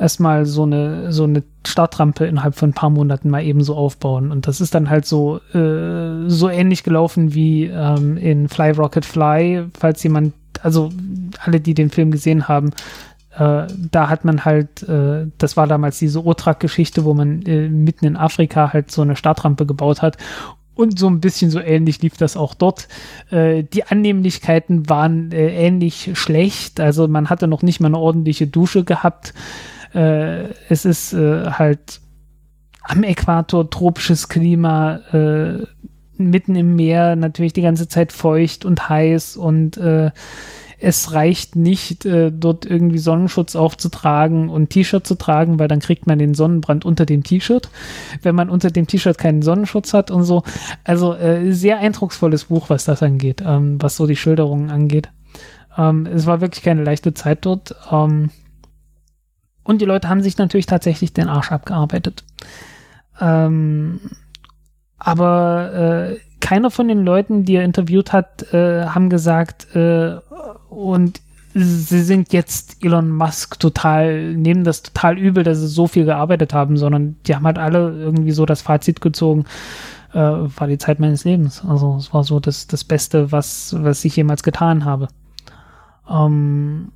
erstmal 0.00 0.46
so 0.46 0.62
eine, 0.62 1.12
so 1.12 1.24
eine 1.24 1.42
Startrampe 1.66 2.24
innerhalb 2.26 2.54
von 2.54 2.70
ein 2.70 2.74
paar 2.74 2.90
Monaten 2.90 3.30
mal 3.30 3.44
eben 3.44 3.62
so 3.62 3.76
aufbauen. 3.76 4.32
Und 4.32 4.46
das 4.46 4.60
ist 4.60 4.74
dann 4.74 4.90
halt 4.90 5.06
so, 5.06 5.40
äh, 5.54 6.28
so 6.28 6.48
ähnlich 6.48 6.82
gelaufen 6.82 7.34
wie 7.34 7.66
ähm, 7.66 8.16
in 8.16 8.48
Fly 8.48 8.70
Rocket 8.70 9.04
Fly, 9.04 9.66
falls 9.78 10.02
jemand, 10.02 10.34
also 10.62 10.90
alle, 11.44 11.60
die 11.60 11.74
den 11.74 11.90
Film 11.90 12.10
gesehen 12.10 12.48
haben, 12.48 12.70
äh, 13.36 13.66
da 13.90 14.08
hat 14.08 14.24
man 14.24 14.44
halt, 14.44 14.82
äh, 14.88 15.26
das 15.38 15.56
war 15.56 15.66
damals 15.66 15.98
diese 15.98 16.24
Otrak-Geschichte, 16.24 17.04
wo 17.04 17.14
man 17.14 17.42
äh, 17.42 17.68
mitten 17.68 18.06
in 18.06 18.16
Afrika 18.16 18.72
halt 18.72 18.90
so 18.90 19.02
eine 19.02 19.16
Startrampe 19.16 19.66
gebaut 19.66 20.02
hat 20.02 20.16
und 20.74 20.98
so 20.98 21.08
ein 21.08 21.20
bisschen 21.20 21.50
so 21.50 21.60
ähnlich 21.60 22.00
lief 22.00 22.16
das 22.16 22.36
auch 22.36 22.54
dort. 22.54 22.88
Äh, 23.30 23.64
die 23.64 23.84
Annehmlichkeiten 23.84 24.88
waren 24.88 25.30
äh, 25.30 25.66
ähnlich 25.66 26.10
schlecht. 26.14 26.80
Also 26.80 27.06
man 27.06 27.28
hatte 27.28 27.46
noch 27.46 27.62
nicht 27.62 27.80
mal 27.80 27.88
eine 27.88 27.98
ordentliche 27.98 28.46
Dusche 28.46 28.82
gehabt. 28.84 29.34
Äh, 29.94 30.50
es 30.68 30.84
ist 30.84 31.12
äh, 31.12 31.50
halt 31.50 32.00
am 32.82 33.02
Äquator 33.02 33.68
tropisches 33.70 34.28
Klima, 34.28 34.96
äh, 35.12 35.66
mitten 36.16 36.54
im 36.54 36.76
Meer 36.76 37.16
natürlich 37.16 37.52
die 37.52 37.62
ganze 37.62 37.88
Zeit 37.88 38.12
feucht 38.12 38.64
und 38.64 38.88
heiß 38.88 39.36
und 39.36 39.76
äh, 39.78 40.10
es 40.82 41.12
reicht 41.12 41.56
nicht, 41.56 42.06
äh, 42.06 42.32
dort 42.32 42.64
irgendwie 42.64 42.98
Sonnenschutz 42.98 43.54
aufzutragen 43.54 44.48
und 44.48 44.70
T-Shirt 44.70 45.06
zu 45.06 45.14
tragen, 45.14 45.58
weil 45.58 45.68
dann 45.68 45.80
kriegt 45.80 46.06
man 46.06 46.18
den 46.18 46.34
Sonnenbrand 46.34 46.86
unter 46.86 47.04
dem 47.04 47.22
T-Shirt, 47.22 47.68
wenn 48.22 48.34
man 48.34 48.48
unter 48.48 48.70
dem 48.70 48.86
T-Shirt 48.86 49.18
keinen 49.18 49.42
Sonnenschutz 49.42 49.92
hat 49.92 50.10
und 50.10 50.24
so. 50.24 50.42
Also 50.82 51.14
äh, 51.14 51.52
sehr 51.52 51.78
eindrucksvolles 51.78 52.44
Buch, 52.44 52.70
was 52.70 52.84
das 52.84 53.02
angeht, 53.02 53.42
ähm, 53.44 53.76
was 53.80 53.96
so 53.96 54.06
die 54.06 54.16
Schilderungen 54.16 54.70
angeht. 54.70 55.10
Ähm, 55.76 56.06
es 56.06 56.26
war 56.26 56.40
wirklich 56.40 56.64
keine 56.64 56.82
leichte 56.82 57.12
Zeit 57.12 57.44
dort. 57.44 57.74
Ähm, 57.92 58.30
und 59.62 59.80
die 59.80 59.86
Leute 59.86 60.08
haben 60.08 60.22
sich 60.22 60.38
natürlich 60.38 60.66
tatsächlich 60.66 61.12
den 61.12 61.28
Arsch 61.28 61.52
abgearbeitet. 61.52 62.24
Ähm, 63.20 64.00
aber 64.98 65.72
äh, 66.12 66.16
keiner 66.40 66.70
von 66.70 66.88
den 66.88 67.04
Leuten, 67.04 67.44
die 67.44 67.56
er 67.56 67.64
interviewt 67.64 68.12
hat, 68.12 68.52
äh, 68.52 68.86
haben 68.86 69.10
gesagt, 69.10 69.74
äh, 69.74 70.16
und 70.68 71.20
sie 71.54 72.02
sind 72.02 72.32
jetzt 72.32 72.82
Elon 72.82 73.10
Musk 73.10 73.58
total, 73.58 74.34
nehmen 74.34 74.64
das 74.64 74.82
total 74.82 75.18
übel, 75.18 75.42
dass 75.42 75.58
sie 75.58 75.68
so 75.68 75.86
viel 75.86 76.04
gearbeitet 76.04 76.54
haben, 76.54 76.76
sondern 76.76 77.16
die 77.26 77.34
haben 77.34 77.46
halt 77.46 77.58
alle 77.58 77.90
irgendwie 77.90 78.30
so 78.30 78.46
das 78.46 78.62
Fazit 78.62 79.00
gezogen, 79.00 79.44
äh, 80.12 80.18
war 80.18 80.66
die 80.66 80.78
Zeit 80.78 81.00
meines 81.00 81.24
Lebens. 81.24 81.64
Also 81.66 81.96
es 81.96 82.14
war 82.14 82.24
so 82.24 82.40
das, 82.40 82.66
das 82.66 82.84
Beste, 82.84 83.32
was, 83.32 83.74
was 83.78 84.04
ich 84.04 84.16
jemals 84.16 84.42
getan 84.42 84.84
habe. 84.84 85.08
Ähm, 86.08 86.92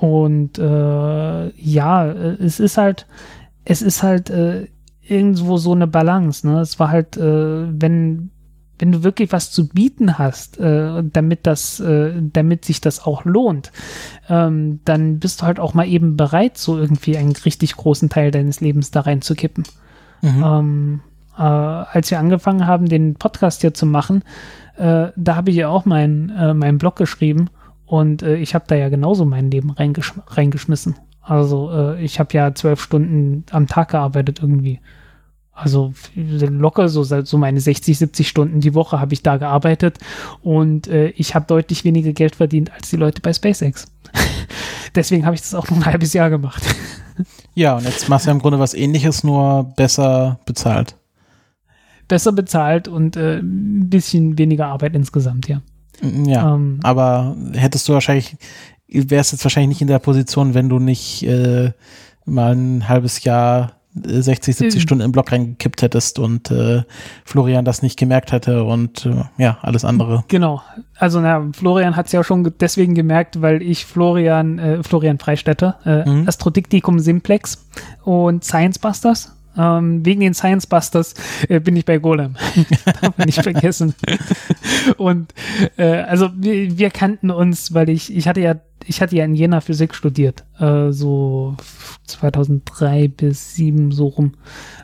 und 0.00 0.58
äh, 0.58 1.50
ja, 1.50 2.06
es 2.06 2.60
ist 2.60 2.78
halt, 2.78 3.06
es 3.64 3.82
ist 3.82 4.02
halt 4.02 4.30
äh, 4.30 4.68
irgendwo 5.02 5.56
so 5.56 5.72
eine 5.72 5.86
Balance. 5.86 6.46
Ne? 6.46 6.60
Es 6.60 6.78
war 6.78 6.90
halt, 6.90 7.16
äh, 7.16 7.66
wenn 7.80 8.30
wenn 8.80 8.92
du 8.92 9.02
wirklich 9.02 9.32
was 9.32 9.50
zu 9.50 9.66
bieten 9.68 10.18
hast, 10.18 10.60
äh, 10.60 11.02
damit 11.02 11.48
das, 11.48 11.80
äh, 11.80 12.12
damit 12.20 12.64
sich 12.64 12.80
das 12.80 13.04
auch 13.04 13.24
lohnt, 13.24 13.72
ähm, 14.28 14.78
dann 14.84 15.18
bist 15.18 15.42
du 15.42 15.46
halt 15.46 15.58
auch 15.58 15.74
mal 15.74 15.88
eben 15.88 16.16
bereit, 16.16 16.56
so 16.56 16.78
irgendwie 16.78 17.16
einen 17.16 17.32
richtig 17.32 17.74
großen 17.74 18.08
Teil 18.08 18.30
deines 18.30 18.60
Lebens 18.60 18.92
da 18.92 19.00
reinzukippen. 19.00 19.64
Mhm. 20.22 20.44
Ähm, 20.44 21.00
äh, 21.36 21.42
als 21.42 22.12
wir 22.12 22.20
angefangen 22.20 22.68
haben, 22.68 22.88
den 22.88 23.16
Podcast 23.16 23.62
hier 23.62 23.74
zu 23.74 23.84
machen, 23.84 24.22
äh, 24.76 25.08
da 25.16 25.34
habe 25.34 25.50
ich 25.50 25.56
ja 25.56 25.68
auch 25.68 25.84
meinen 25.84 26.30
äh, 26.30 26.54
meinen 26.54 26.78
Blog 26.78 26.94
geschrieben 26.94 27.50
und 27.88 28.22
äh, 28.22 28.36
ich 28.36 28.54
habe 28.54 28.66
da 28.68 28.74
ja 28.74 28.90
genauso 28.90 29.24
mein 29.24 29.50
Leben 29.50 29.70
reingesch 29.70 30.12
reingeschmissen. 30.26 30.96
Also 31.22 31.70
äh, 31.72 32.04
ich 32.04 32.20
habe 32.20 32.34
ja 32.34 32.54
zwölf 32.54 32.82
Stunden 32.82 33.44
am 33.50 33.66
Tag 33.66 33.90
gearbeitet 33.90 34.40
irgendwie. 34.42 34.80
Also 35.52 35.92
locker 36.14 36.88
so, 36.88 37.02
so 37.02 37.38
meine 37.38 37.60
60, 37.60 37.98
70 37.98 38.28
Stunden 38.28 38.60
die 38.60 38.74
Woche 38.74 39.00
habe 39.00 39.14
ich 39.14 39.22
da 39.22 39.38
gearbeitet 39.38 39.98
und 40.42 40.86
äh, 40.86 41.08
ich 41.08 41.34
habe 41.34 41.46
deutlich 41.46 41.82
weniger 41.84 42.12
Geld 42.12 42.36
verdient 42.36 42.72
als 42.72 42.90
die 42.90 42.96
Leute 42.96 43.20
bei 43.22 43.32
SpaceX. 43.32 43.90
Deswegen 44.94 45.24
habe 45.24 45.34
ich 45.34 45.40
das 45.40 45.54
auch 45.54 45.68
noch 45.68 45.78
ein 45.78 45.86
halbes 45.86 46.12
Jahr 46.12 46.30
gemacht. 46.30 46.62
ja, 47.54 47.76
und 47.76 47.84
jetzt 47.84 48.08
machst 48.08 48.26
du 48.26 48.30
im 48.30 48.38
Grunde 48.38 48.58
was 48.58 48.74
ähnliches, 48.74 49.24
nur 49.24 49.64
besser 49.76 50.38
bezahlt. 50.44 50.94
Besser 52.06 52.32
bezahlt 52.32 52.86
und 52.86 53.16
äh, 53.16 53.38
ein 53.38 53.90
bisschen 53.90 54.38
weniger 54.38 54.66
Arbeit 54.66 54.94
insgesamt, 54.94 55.48
ja. 55.48 55.62
Ja, 56.02 56.54
ähm, 56.54 56.80
aber 56.82 57.36
hättest 57.52 57.88
du 57.88 57.92
wahrscheinlich, 57.92 58.36
wärst 58.88 59.32
jetzt 59.32 59.44
wahrscheinlich 59.44 59.68
nicht 59.68 59.82
in 59.82 59.88
der 59.88 59.98
Position, 59.98 60.54
wenn 60.54 60.68
du 60.68 60.78
nicht 60.78 61.22
äh, 61.24 61.72
mal 62.24 62.54
ein 62.54 62.88
halbes 62.88 63.24
Jahr 63.24 63.72
60, 63.94 64.56
70 64.56 64.74
mhm. 64.74 64.82
Stunden 64.82 65.04
im 65.04 65.12
Block 65.12 65.32
reingekippt 65.32 65.82
hättest 65.82 66.18
und 66.18 66.50
äh, 66.50 66.82
Florian 67.24 67.64
das 67.64 67.82
nicht 67.82 67.98
gemerkt 67.98 68.32
hätte 68.32 68.64
und 68.64 69.06
äh, 69.06 69.24
ja, 69.38 69.58
alles 69.62 69.84
andere. 69.84 70.24
Genau. 70.28 70.62
Also 70.98 71.20
na, 71.20 71.48
Florian 71.52 71.96
hat 71.96 72.06
es 72.06 72.12
ja 72.12 72.22
schon 72.22 72.52
deswegen 72.60 72.94
gemerkt, 72.94 73.40
weil 73.40 73.62
ich 73.62 73.86
Florian, 73.86 74.58
äh, 74.58 74.82
Florian 74.82 75.18
Freistetter, 75.18 75.78
äh, 75.84 76.08
mhm. 76.08 76.28
Astrodiktikum 76.28 76.98
Simplex 76.98 77.66
und 78.04 78.44
Science 78.44 78.78
Busters 78.78 79.34
ähm, 79.58 80.06
wegen 80.06 80.20
den 80.20 80.34
Science 80.34 80.66
Busters 80.66 81.14
äh, 81.48 81.60
bin 81.60 81.76
ich 81.76 81.84
bei 81.84 81.98
Golem. 81.98 82.36
Darf 83.02 83.18
man 83.18 83.26
nicht 83.26 83.42
vergessen. 83.42 83.94
Und 84.96 85.34
äh, 85.76 86.02
also 86.02 86.30
wir, 86.36 86.78
wir, 86.78 86.90
kannten 86.90 87.30
uns, 87.30 87.74
weil 87.74 87.88
ich, 87.88 88.14
ich 88.14 88.28
hatte 88.28 88.40
ja, 88.40 88.54
ich 88.86 89.02
hatte 89.02 89.16
ja 89.16 89.24
in 89.24 89.34
Jena 89.34 89.60
Physik 89.60 89.94
studiert, 89.94 90.44
äh, 90.58 90.92
so 90.92 91.56
2003 92.06 93.08
bis 93.08 93.54
2007 93.56 93.92
so 93.92 94.06
rum 94.06 94.34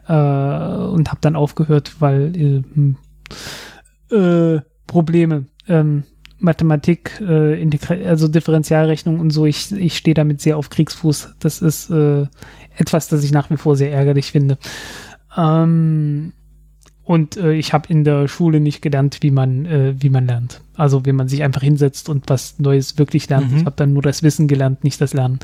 äh, 0.09 0.12
und 0.12 1.09
habe 1.09 1.20
dann 1.20 1.36
aufgehört, 1.36 1.96
weil 2.01 2.36
äh, 2.36 2.62
hm, 2.74 2.96
äh, 4.10 4.60
Probleme. 4.86 5.46
Ähm, 5.66 6.05
Mathematik, 6.44 7.20
äh, 7.20 7.68
also 8.06 8.28
Differentialrechnung 8.28 9.18
und 9.18 9.30
so, 9.30 9.46
ich, 9.46 9.72
ich 9.72 9.96
stehe 9.96 10.14
damit 10.14 10.40
sehr 10.40 10.56
auf 10.56 10.70
Kriegsfuß. 10.70 11.34
Das 11.40 11.60
ist 11.62 11.90
äh, 11.90 12.26
etwas, 12.76 13.08
das 13.08 13.24
ich 13.24 13.32
nach 13.32 13.50
wie 13.50 13.56
vor 13.56 13.76
sehr 13.76 13.92
ärgerlich 13.92 14.32
finde. 14.32 14.58
Ähm, 15.36 16.32
und 17.02 17.36
äh, 17.36 17.52
ich 17.52 17.72
habe 17.72 17.88
in 17.88 18.04
der 18.04 18.28
Schule 18.28 18.60
nicht 18.60 18.80
gelernt, 18.80 19.18
wie 19.20 19.30
man, 19.30 19.66
äh, 19.66 19.94
wie 19.98 20.10
man 20.10 20.26
lernt. 20.26 20.60
Also 20.74 21.04
wie 21.04 21.12
man 21.12 21.28
sich 21.28 21.42
einfach 21.42 21.62
hinsetzt 21.62 22.08
und 22.08 22.24
was 22.28 22.58
Neues 22.58 22.98
wirklich 22.98 23.28
lernt. 23.28 23.50
Mhm. 23.50 23.58
Ich 23.58 23.64
habe 23.66 23.76
dann 23.76 23.92
nur 23.92 24.02
das 24.02 24.22
Wissen 24.22 24.48
gelernt, 24.48 24.84
nicht 24.84 25.00
das 25.00 25.12
Lernen. 25.12 25.38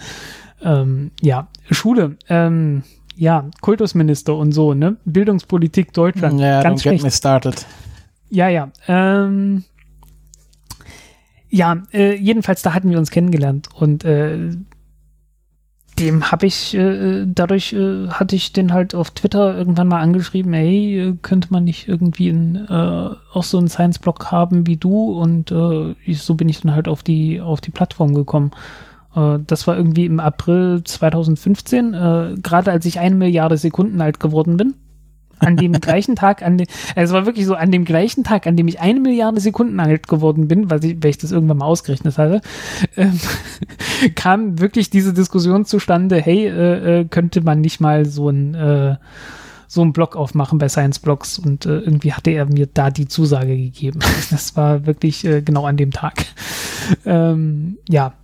Ähm, 0.63 1.11
ja, 1.21 1.49
Schule. 1.71 2.17
Ähm, 2.29 2.83
ja, 3.17 3.51
Kultusminister 3.61 4.35
und 4.35 4.53
so, 4.53 4.73
ne? 4.73 4.97
Bildungspolitik 5.05 5.93
Deutschland. 5.93 6.41
Ja, 6.41 6.63
ganz 6.63 6.81
don't 6.81 6.83
schlecht. 6.83 6.99
get 6.99 7.05
me 7.05 7.11
started. 7.11 7.67
Ja, 8.31 8.49
ja. 8.49 8.71
Ähm, 8.89 9.65
ja, 11.51 11.83
äh, 11.93 12.15
jedenfalls, 12.15 12.63
da 12.63 12.75
hatten 12.75 12.91
wir 12.91 12.99
uns 12.99 13.11
kennengelernt 13.11 13.69
und 13.75 14.05
äh, 14.05 14.51
dem 15.99 16.31
habe 16.31 16.47
ich, 16.47 16.75
äh, 16.75 17.27
dadurch 17.27 17.73
äh, 17.73 18.09
hatte 18.09 18.37
ich 18.37 18.53
den 18.53 18.73
halt 18.73 18.95
auf 18.95 19.11
Twitter 19.11 19.57
irgendwann 19.57 19.89
mal 19.89 20.01
angeschrieben, 20.01 20.53
hey, 20.53 20.99
äh, 20.99 21.17
könnte 21.21 21.49
man 21.51 21.65
nicht 21.65 21.89
irgendwie 21.89 22.29
in, 22.29 22.57
äh, 22.57 23.11
auch 23.33 23.43
so 23.43 23.59
einen 23.59 23.69
Science-Blog 23.69 24.31
haben 24.31 24.67
wie 24.67 24.77
du? 24.77 25.13
Und 25.13 25.51
äh, 25.51 25.95
ich, 26.07 26.23
so 26.23 26.35
bin 26.35 26.49
ich 26.49 26.61
dann 26.61 26.75
halt 26.75 26.89
auf 26.89 27.03
die, 27.03 27.41
auf 27.41 27.61
die 27.61 27.73
Plattform 27.73 28.15
gekommen. 28.15 28.53
Äh, 29.15 29.41
das 29.47 29.67
war 29.67 29.77
irgendwie 29.77 30.07
im 30.07 30.21
April 30.21 30.83
2015, 30.85 31.93
äh, 31.93 32.35
gerade 32.43 32.71
als 32.71 32.87
ich 32.87 32.99
eine 32.99 33.17
Milliarde 33.17 33.59
Sekunden 33.59 34.01
alt 34.01 34.21
geworden 34.21 34.57
bin 34.57 34.75
an 35.41 35.57
dem 35.57 35.73
gleichen 35.73 36.17
Tag, 36.17 36.43
an 36.43 36.59
dem, 36.59 36.67
also 36.95 37.13
es 37.13 37.19
war 37.19 37.27
wirklich 37.27 37.47
so, 37.47 37.55
an 37.55 37.71
dem 37.71 37.85
gleichen 37.85 38.25
Tag, 38.25 38.47
an 38.47 38.57
dem 38.57 38.69
ich 38.69 38.81
eine 38.81 39.01
Milliarde 39.01 39.41
Sekunden 39.41 39.81
alt 39.81 40.09
geworden 40.09 40.49
bin, 40.49 40.71
weil 40.71 40.85
ich, 40.85 41.03
weil 41.03 41.11
ich 41.11 41.19
das 41.19 41.33
irgendwann 41.33 41.59
mal 41.59 41.67
ausgerechnet 41.67 42.19
hatte, 42.19 42.41
ähm, 42.97 43.19
kam 44.15 44.61
wirklich 44.61 44.91
diese 44.91 45.13
Diskussion 45.13 45.65
zustande, 45.65 46.21
hey, 46.21 46.47
äh, 46.47 47.01
äh, 47.01 47.05
könnte 47.07 47.41
man 47.41 47.61
nicht 47.61 47.81
mal 47.81 48.07
so 48.07 48.29
ein, 48.29 48.55
äh, 48.55 48.97
so 49.67 49.83
einen 49.83 49.93
Blog 49.93 50.17
aufmachen 50.17 50.59
bei 50.59 50.69
Science 50.69 50.99
Blogs 50.99 51.39
und 51.39 51.65
äh, 51.65 51.79
irgendwie 51.79 52.13
hatte 52.13 52.33
er 52.33 52.45
mir 52.47 52.67
da 52.67 52.91
die 52.91 53.07
Zusage 53.07 53.57
gegeben. 53.57 54.01
Das 54.31 54.57
war 54.57 54.87
wirklich 54.87 55.25
äh, 55.25 55.43
genau 55.43 55.65
an 55.65 55.77
dem 55.77 55.93
Tag. 55.93 56.27
Ähm, 57.05 57.79
ja, 57.89 58.15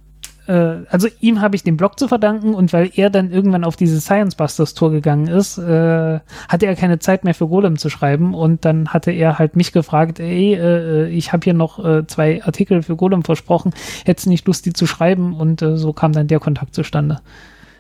äh, 0.47 0.85
also 0.91 1.09
ihm 1.21 1.41
habe 1.41 1.57
ich 1.57 1.63
den 1.63 1.77
Blog 1.77 1.99
zu 1.99 2.09
verdanken 2.09 2.55
und 2.55 2.73
weil 2.73 2.91
er 2.95 3.11
dann 3.11 3.31
irgendwann 3.31 3.65
auf 3.65 3.77
diese 3.77 4.01
Science 4.01 4.35
Busters 4.35 4.75
Tour 4.75 4.91
gegangen 4.91 5.29
ist, 5.29 5.59
äh, 5.59 6.21
hatte 6.49 6.67
er 6.67 6.77
keine 6.77 6.99
Zeit 6.99 7.25
mehr 7.25 7.35
für 7.35 7.49
Golem 7.49 7.77
zu 7.77 7.91
schreiben 7.91 8.35
und 8.35 8.65
dann 8.65 8.89
hatte 8.89 9.11
er 9.11 9.39
halt 9.39 9.57
mich 9.57 9.73
gefragt, 9.73 10.21
ey, 10.21 10.55
äh, 10.55 11.09
ich 11.09 11.33
habe 11.33 11.45
hier 11.45 11.55
noch 11.55 11.85
äh, 11.85 12.07
zwei 12.07 12.45
Artikel 12.45 12.83
für 12.83 12.97
Golem 12.97 13.25
versprochen, 13.25 13.73
hättest 14.05 14.27
du 14.27 14.31
nicht 14.31 14.47
Lust, 14.47 14.67
die 14.67 14.73
zu 14.73 14.87
schreiben 14.87 15.35
und 15.35 15.63
äh, 15.63 15.77
so 15.77 15.93
kam 15.93 16.13
dann 16.13 16.29
der 16.29 16.41
Kontakt 16.41 16.75
zustande. 16.75 17.21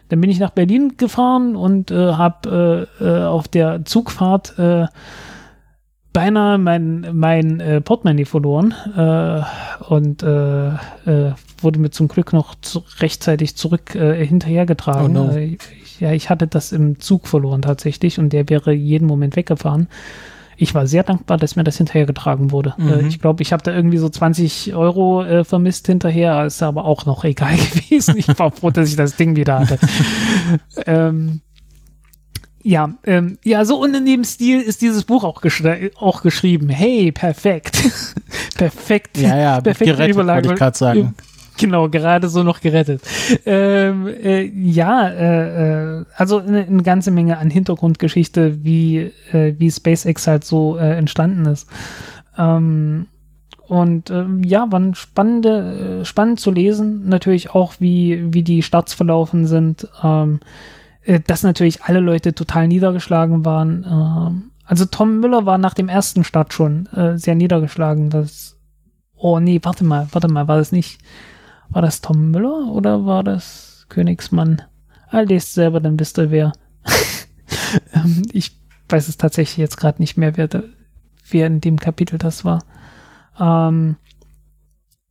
Dann 0.08 0.20
bin 0.20 0.30
ich 0.30 0.38
nach 0.38 0.50
Berlin 0.50 0.94
gefahren 0.96 1.56
und 1.56 1.90
äh, 1.90 2.12
habe 2.12 2.88
äh, 3.00 3.04
äh, 3.04 3.24
auf 3.24 3.48
der 3.48 3.84
Zugfahrt 3.84 4.58
äh, 4.58 4.86
beinahe 6.16 6.56
mein, 6.56 7.06
mein 7.12 7.60
äh, 7.60 7.82
Portemonnaie 7.82 8.24
verloren 8.24 8.72
äh, 8.96 9.42
und 9.84 10.22
äh, 10.22 10.68
äh, 10.68 11.34
wurde 11.60 11.78
mir 11.78 11.90
zum 11.90 12.08
Glück 12.08 12.32
noch 12.32 12.54
zu, 12.54 12.84
rechtzeitig 13.00 13.54
zurück 13.54 13.94
äh, 13.94 14.24
hinterhergetragen. 14.24 15.14
Oh 15.14 15.26
no. 15.26 15.32
Äh, 15.32 15.58
ich, 15.84 16.00
ja, 16.00 16.12
ich 16.12 16.30
hatte 16.30 16.46
das 16.46 16.72
im 16.72 17.00
Zug 17.00 17.28
verloren 17.28 17.60
tatsächlich 17.60 18.18
und 18.18 18.32
der 18.32 18.48
wäre 18.48 18.72
jeden 18.72 19.06
Moment 19.06 19.36
weggefahren. 19.36 19.88
Ich 20.56 20.74
war 20.74 20.86
sehr 20.86 21.02
dankbar, 21.02 21.36
dass 21.36 21.54
mir 21.54 21.64
das 21.64 21.76
hinterhergetragen 21.76 22.50
wurde. 22.50 22.72
Mhm. 22.78 23.08
ich 23.08 23.20
glaube, 23.20 23.42
ich 23.42 23.52
habe 23.52 23.62
da 23.62 23.74
irgendwie 23.74 23.98
so 23.98 24.08
20 24.08 24.74
Euro 24.74 25.44
vermisst 25.44 25.86
hinterher, 25.86 26.46
ist 26.46 26.62
aber 26.62 26.86
auch 26.86 27.04
noch 27.04 27.24
egal 27.24 27.56
gewesen. 27.74 28.16
Ich 28.16 28.26
war 28.38 28.50
froh, 28.52 28.70
dass 28.70 28.88
ich 28.88 28.96
das 28.96 29.16
Ding 29.16 29.36
wieder 29.36 29.58
hatte. 29.58 29.78
ähm, 30.86 31.42
ja, 32.66 32.90
ähm, 33.04 33.38
ja, 33.44 33.64
so 33.64 33.80
und 33.80 33.94
in 33.94 34.04
dem 34.04 34.24
Stil 34.24 34.60
ist 34.60 34.82
dieses 34.82 35.04
Buch 35.04 35.22
auch, 35.22 35.40
geschri 35.40 35.92
auch 36.00 36.22
geschrieben. 36.22 36.68
Hey, 36.68 37.12
perfekt. 37.12 37.80
perfekt. 38.56 39.18
Ja, 39.18 39.38
ja, 39.38 39.60
perfekte 39.60 39.94
gerettet, 39.94 40.16
wollte 40.16 40.48
ich 40.52 40.58
gerade 40.58 40.76
sagen. 40.76 41.14
Genau, 41.58 41.88
gerade 41.88 42.28
so 42.28 42.42
noch 42.42 42.60
gerettet. 42.60 43.02
Ähm, 43.46 44.08
äh, 44.08 44.42
ja, 44.42 45.08
äh, 45.08 46.00
äh, 46.00 46.04
also 46.16 46.38
eine, 46.38 46.66
eine, 46.66 46.82
ganze 46.82 47.12
Menge 47.12 47.38
an 47.38 47.50
Hintergrundgeschichte, 47.50 48.64
wie, 48.64 49.12
äh, 49.32 49.54
wie 49.58 49.70
SpaceX 49.70 50.26
halt 50.26 50.44
so 50.44 50.76
äh, 50.76 50.96
entstanden 50.96 51.46
ist. 51.46 51.68
Ähm, 52.36 53.06
und 53.68 54.10
ähm, 54.10 54.42
ja, 54.42 54.70
waren 54.70 54.96
spannende, 54.96 56.00
äh, 56.00 56.04
spannend 56.04 56.40
zu 56.40 56.50
lesen. 56.50 57.08
Natürlich 57.08 57.50
auch, 57.50 57.74
wie, 57.78 58.34
wie 58.34 58.42
die 58.42 58.62
Starts 58.62 58.92
verlaufen 58.92 59.46
sind. 59.46 59.88
Ähm, 60.02 60.40
äh, 60.42 60.75
dass 61.06 61.42
natürlich 61.42 61.84
alle 61.84 62.00
Leute 62.00 62.34
total 62.34 62.68
niedergeschlagen 62.68 63.44
waren. 63.44 63.84
Ähm, 63.84 64.50
also 64.64 64.84
Tom 64.84 65.20
Müller 65.20 65.46
war 65.46 65.58
nach 65.58 65.74
dem 65.74 65.88
ersten 65.88 66.24
Start 66.24 66.52
schon 66.52 66.86
äh, 66.86 67.16
sehr 67.16 67.34
niedergeschlagen. 67.34 68.10
Das, 68.10 68.56
oh 69.14 69.38
nee, 69.38 69.60
warte 69.62 69.84
mal, 69.84 70.08
warte 70.10 70.28
mal, 70.28 70.48
war 70.48 70.58
das 70.58 70.72
nicht, 70.72 71.00
war 71.68 71.82
das 71.82 72.00
Tom 72.00 72.30
Müller 72.30 72.66
oder 72.72 73.06
war 73.06 73.22
das 73.22 73.86
Königsmann? 73.88 74.62
Ah, 75.08 75.20
lest 75.20 75.54
selber, 75.54 75.80
dann 75.80 75.98
wisst 75.98 76.18
ihr 76.18 76.32
wer. 76.32 76.52
ähm, 77.94 78.22
ich 78.32 78.58
weiß 78.88 79.06
es 79.06 79.16
tatsächlich 79.16 79.56
jetzt 79.58 79.76
gerade 79.76 80.02
nicht 80.02 80.16
mehr, 80.16 80.36
wer, 80.36 80.48
wer 81.30 81.46
in 81.46 81.60
dem 81.60 81.78
Kapitel 81.78 82.18
das 82.18 82.44
war. 82.44 82.64
Ähm, 83.38 83.96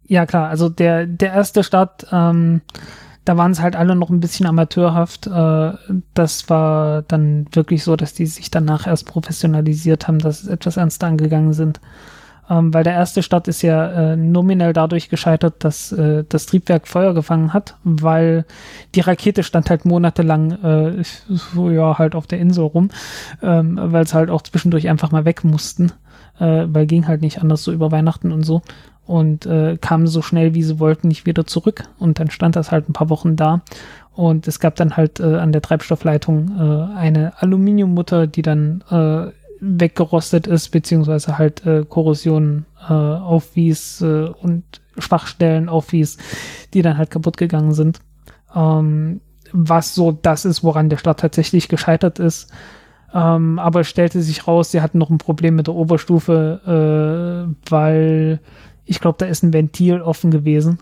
ja 0.04 0.26
klar, 0.26 0.50
also 0.50 0.68
der, 0.70 1.08
der 1.08 1.34
erste 1.34 1.64
Start, 1.64 2.08
ähm, 2.12 2.62
da 3.26 3.38
waren 3.38 3.52
es 3.52 3.62
halt 3.62 3.76
alle 3.76 3.96
noch 3.96 4.12
ein 4.12 4.20
bisschen 4.20 4.46
amateurhaft. 4.46 5.28
Äh, 5.28 5.72
das 6.14 6.50
war 6.50 7.02
dann 7.02 7.48
wirklich 7.52 7.84
so, 7.84 7.96
dass 7.96 8.14
die 8.14 8.28
sich 8.28 8.52
danach 8.52 8.88
erst 8.88 9.08
professionalisiert 9.08 10.08
haben, 10.08 10.20
dass 10.20 10.44
es 10.44 10.48
etwas 10.48 10.78
ernster 10.78 11.08
angegangen 11.08 11.54
sind. 11.54 11.82
Ähm, 12.48 12.72
weil 12.72 12.84
der 12.84 12.94
erste 12.94 13.24
Start 13.24 13.48
ist 13.48 13.64
ja 13.64 14.12
äh, 14.12 14.16
nominell 14.16 14.72
dadurch 14.72 15.10
gescheitert, 15.10 15.64
dass 15.64 15.92
äh, 15.92 16.24
das 16.30 16.46
Triebwerk 16.46 16.88
Feuer 16.88 17.16
gefangen 17.16 17.54
hat, 17.54 17.76
weil 17.84 18.46
die 18.94 19.00
Rakete 19.00 19.42
stand 19.42 19.72
halt 19.72 19.86
monatelang 19.86 21.04
so, 21.28 21.72
ja 21.72 21.98
halt 21.98 22.14
auf 22.14 22.28
der 22.28 22.38
Insel 22.38 22.66
rum, 22.66 22.90
ähm, 23.42 23.80
weil 23.82 24.04
es 24.04 24.14
halt 24.14 24.30
auch 24.30 24.44
zwischendurch 24.44 24.88
einfach 24.90 25.12
mal 25.12 25.26
weg 25.26 25.44
mussten, 25.44 25.92
weil 26.38 26.86
ging 26.86 27.08
halt 27.08 27.22
nicht 27.22 27.42
anders 27.42 27.64
so 27.64 27.72
über 27.72 27.92
Weihnachten 27.94 28.34
und 28.34 28.44
so 28.44 28.62
und 29.06 29.46
äh, 29.46 29.78
kamen 29.78 30.08
so 30.08 30.22
schnell, 30.22 30.54
wie 30.54 30.64
sie 30.64 30.80
wollten, 30.80 31.08
nicht 31.08 31.26
wieder 31.26 31.46
zurück. 31.46 31.84
Und 32.00 32.20
dann 32.20 32.32
stand 32.32 32.56
das 32.56 32.72
halt 32.72 32.90
ein 32.90 32.94
paar 32.94 33.10
Wochen 33.10 33.36
da. 33.36 33.62
Und 34.14 34.48
es 34.48 34.60
gab 34.60 34.76
dann 34.76 34.98
halt 34.98 35.20
äh, 35.20 35.36
an 35.36 35.52
der 35.52 35.62
Treibstoffleitung 35.62 36.52
äh, 36.58 36.98
eine 36.98 37.34
Aluminiummutter, 37.42 38.28
die 38.28 38.42
dann 38.42 38.84
äh, 38.90 39.32
weggerostet 39.60 40.48
ist, 40.48 40.70
beziehungsweise 40.70 41.38
halt 41.38 41.66
äh, 41.66 41.86
Korrosion 41.88 42.66
äh, 42.90 42.94
aufwies 42.94 44.02
äh, 44.02 44.30
und 44.30 44.64
Schwachstellen 44.98 45.70
aufwies, 45.70 46.18
die 46.74 46.82
dann 46.82 46.98
halt 46.98 47.10
kaputt 47.10 47.38
gegangen 47.38 47.74
sind. 47.74 48.00
Ähm, 48.56 49.22
was 49.52 49.96
so 49.96 50.12
das 50.12 50.46
ist, 50.46 50.64
woran 50.64 50.90
der 50.90 50.98
Start 50.98 51.20
tatsächlich 51.20 51.68
gescheitert 51.68 52.20
ist. 52.20 52.52
Ähm, 53.14 53.60
aber 53.60 53.82
es 53.82 53.88
stellte 53.88 54.22
sich 54.22 54.48
raus, 54.48 54.72
sie 54.72 54.82
hatten 54.82 54.98
noch 54.98 55.10
ein 55.10 55.18
Problem 55.18 55.56
mit 55.56 55.68
der 55.68 55.76
Oberstufe, 55.76 57.48
äh, 57.48 57.72
weil 57.72 58.40
ich 58.86 59.00
glaube, 59.00 59.18
da 59.20 59.26
ist 59.26 59.44
ein 59.44 59.54
Ventil 59.54 60.02
offen 60.02 60.32
gewesen. 60.32 60.80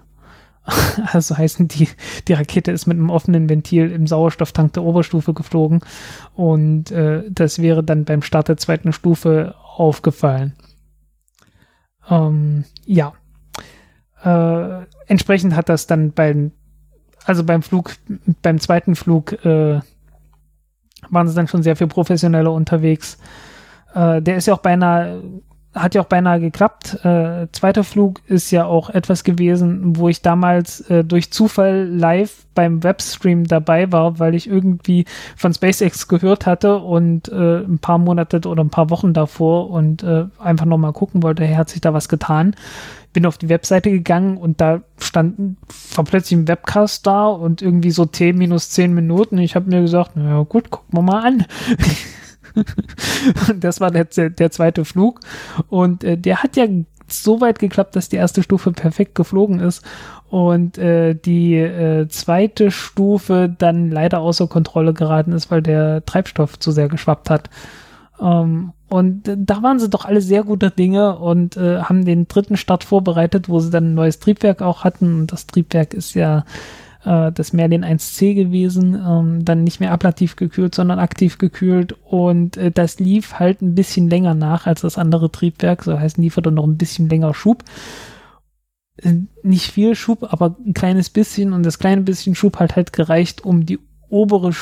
Also 1.11 1.37
heißen 1.37 1.67
die, 1.67 1.89
die 2.27 2.33
Rakete 2.33 2.71
ist 2.71 2.87
mit 2.87 2.97
einem 2.97 3.09
offenen 3.09 3.49
Ventil 3.49 3.91
im 3.91 4.07
Sauerstofftank 4.07 4.71
der 4.73 4.83
Oberstufe 4.83 5.33
geflogen 5.33 5.81
und 6.35 6.89
äh, 6.91 7.23
das 7.29 7.59
wäre 7.59 7.83
dann 7.83 8.05
beim 8.05 8.21
Start 8.21 8.47
der 8.47 8.55
zweiten 8.55 8.93
Stufe 8.93 9.55
aufgefallen. 9.75 10.53
Ähm, 12.09 12.63
ja. 12.85 13.13
Äh, 14.23 14.85
entsprechend 15.07 15.55
hat 15.55 15.67
das 15.67 15.85
dann 15.85 16.13
beim, 16.13 16.51
also 17.25 17.43
beim 17.43 17.61
Flug, 17.61 17.95
beim 18.41 18.59
zweiten 18.59 18.95
Flug 18.95 19.33
äh, 19.45 19.81
waren 21.09 21.27
sie 21.27 21.35
dann 21.35 21.47
schon 21.47 21.63
sehr 21.63 21.75
viel 21.75 21.87
professioneller 21.87 22.53
unterwegs. 22.53 23.17
Äh, 23.93 24.21
der 24.21 24.37
ist 24.37 24.47
ja 24.47 24.53
auch 24.53 24.61
beinahe 24.61 25.21
hat 25.73 25.95
ja 25.95 26.01
auch 26.01 26.07
beinahe 26.07 26.39
geklappt. 26.39 27.03
Äh, 27.03 27.47
zweiter 27.51 27.83
Flug 27.83 28.21
ist 28.27 28.51
ja 28.51 28.65
auch 28.65 28.89
etwas 28.89 29.23
gewesen, 29.23 29.97
wo 29.97 30.07
ich 30.07 30.21
damals 30.21 30.81
äh, 30.89 31.03
durch 31.03 31.31
Zufall 31.31 31.87
live 31.87 32.45
beim 32.53 32.83
Webstream 32.83 33.45
dabei 33.45 33.91
war, 33.91 34.19
weil 34.19 34.35
ich 34.35 34.47
irgendwie 34.47 35.05
von 35.35 35.53
SpaceX 35.53 36.07
gehört 36.07 36.45
hatte 36.45 36.77
und 36.77 37.27
äh, 37.29 37.63
ein 37.63 37.79
paar 37.79 37.97
Monate 37.97 38.47
oder 38.47 38.63
ein 38.63 38.69
paar 38.69 38.91
Wochen 38.91 39.13
davor 39.13 39.71
und 39.71 40.03
äh, 40.03 40.25
einfach 40.39 40.65
nochmal 40.65 40.93
gucken 40.93 41.23
wollte, 41.23 41.43
hey, 41.43 41.55
hat 41.55 41.69
sich 41.69 41.81
da 41.81 41.93
was 41.93 42.07
getan. 42.07 42.55
Bin 43.11 43.25
auf 43.25 43.37
die 43.37 43.49
Webseite 43.49 43.89
gegangen 43.89 44.37
und 44.37 44.61
da 44.61 44.81
stand 44.99 45.57
war 45.95 46.03
plötzlich 46.03 46.39
ein 46.39 46.47
Webcast 46.47 47.05
da 47.05 47.27
und 47.27 47.61
irgendwie 47.61 47.91
so 47.91 48.05
T 48.05 48.33
minus 48.33 48.69
zehn 48.69 48.93
Minuten. 48.93 49.37
Ich 49.39 49.55
habe 49.55 49.69
mir 49.69 49.81
gesagt, 49.81 50.11
na 50.15 50.29
ja, 50.29 50.43
gut, 50.43 50.69
gucken 50.69 50.97
wir 50.97 51.01
mal 51.01 51.23
an. 51.23 51.45
das 53.55 53.79
war 53.81 53.91
der, 53.91 54.05
der 54.05 54.51
zweite 54.51 54.85
Flug. 54.85 55.19
Und 55.69 56.03
äh, 56.03 56.17
der 56.17 56.43
hat 56.43 56.55
ja 56.55 56.65
so 57.07 57.41
weit 57.41 57.59
geklappt, 57.59 57.95
dass 57.95 58.09
die 58.09 58.15
erste 58.15 58.43
Stufe 58.43 58.71
perfekt 58.71 59.15
geflogen 59.15 59.59
ist 59.59 59.83
und 60.29 60.77
äh, 60.77 61.13
die 61.13 61.55
äh, 61.55 62.07
zweite 62.07 62.71
Stufe 62.71 63.53
dann 63.55 63.91
leider 63.91 64.19
außer 64.19 64.47
Kontrolle 64.47 64.93
geraten 64.93 65.31
ist, 65.33 65.51
weil 65.51 65.61
der 65.61 66.03
Treibstoff 66.05 66.57
zu 66.59 66.71
sehr 66.71 66.87
geschwappt 66.87 67.29
hat. 67.29 67.49
Ähm, 68.19 68.73
und 68.89 69.23
da 69.25 69.63
waren 69.63 69.79
sie 69.79 69.89
doch 69.89 70.05
alle 70.05 70.21
sehr 70.21 70.43
gute 70.43 70.71
Dinge 70.71 71.17
und 71.17 71.57
äh, 71.57 71.81
haben 71.81 72.05
den 72.05 72.27
dritten 72.27 72.57
Start 72.57 72.83
vorbereitet, 72.83 73.49
wo 73.49 73.59
sie 73.59 73.71
dann 73.71 73.91
ein 73.91 73.93
neues 73.95 74.19
Triebwerk 74.19 74.61
auch 74.61 74.83
hatten. 74.83 75.21
Und 75.21 75.31
das 75.31 75.47
Triebwerk 75.47 75.93
ist 75.93 76.13
ja 76.13 76.45
äh, 77.05 77.31
das 77.31 77.53
Merlin 77.53 77.83
1C 77.83 78.33
gewesen, 78.33 78.95
ähm, 78.95 79.45
dann 79.45 79.63
nicht 79.63 79.79
mehr 79.79 79.91
ablativ 79.91 80.35
gekühlt, 80.35 80.75
sondern 80.75 80.99
aktiv 80.99 81.37
gekühlt 81.37 81.95
und 82.03 82.57
äh, 82.57 82.71
das 82.71 82.99
lief 82.99 83.39
halt 83.39 83.61
ein 83.61 83.75
bisschen 83.75 84.09
länger 84.09 84.33
nach 84.33 84.65
als 84.67 84.81
das 84.81 84.97
andere 84.97 85.31
Triebwerk, 85.31 85.83
so 85.83 85.99
heißt 85.99 86.17
lieferte 86.17 86.51
noch 86.51 86.65
ein 86.65 86.77
bisschen 86.77 87.09
länger 87.09 87.33
Schub. 87.33 87.63
Äh, 88.97 89.13
nicht 89.43 89.71
viel 89.71 89.95
Schub, 89.95 90.27
aber 90.31 90.55
ein 90.65 90.73
kleines 90.73 91.09
bisschen 91.09 91.53
und 91.53 91.63
das 91.63 91.79
kleine 91.79 92.01
bisschen 92.01 92.35
Schub 92.35 92.59
hat 92.59 92.75
halt 92.75 92.93
gereicht, 92.93 93.43
um 93.43 93.65
die 93.65 93.79
obere 94.09 94.53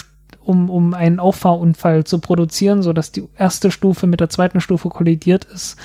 um, 0.43 0.69
um 0.69 0.93
einen 0.93 1.19
Auffahrunfall 1.19 2.03
zu 2.03 2.19
produzieren, 2.19 2.81
so 2.81 2.93
dass 2.93 3.11
die 3.11 3.27
erste 3.37 3.69
Stufe 3.71 4.07
mit 4.07 4.19
der 4.19 4.29
zweiten 4.29 4.59
Stufe 4.59 4.89
kollidiert 4.89 5.45
ist, 5.45 5.77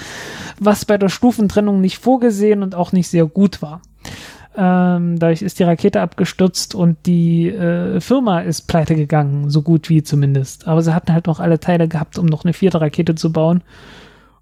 was 0.59 0.85
bei 0.85 0.97
der 0.97 1.09
Stufentrennung 1.09 1.81
nicht 1.81 1.99
vorgesehen 1.99 2.63
und 2.63 2.75
auch 2.75 2.93
nicht 2.93 3.09
sehr 3.09 3.27
gut 3.27 3.61
war. 3.61 3.83
Ähm, 4.59 5.19
dadurch 5.19 5.43
ist 5.43 5.59
die 5.59 5.65
Rakete 5.65 6.01
abgestürzt 6.01 6.75
und 6.75 6.97
die 7.05 7.49
äh, 7.49 8.01
Firma 8.01 8.41
ist 8.41 8.63
pleite 8.63 8.95
gegangen, 8.95 9.51
so 9.51 9.61
gut 9.61 9.91
wie 9.91 10.03
zumindest. 10.03 10.67
Aber 10.67 10.81
sie 10.83 10.95
hatten 10.95 11.13
halt 11.13 11.27
noch 11.27 11.41
alle 11.41 11.61
Teile 11.61 11.89
gehabt, 11.89 12.19
um 12.19 12.25
noch 12.27 12.45
eine 12.45 12.55
vierte 12.55 12.81
Rakete 12.81 13.15
zu 13.15 13.33
bauen. 13.33 13.63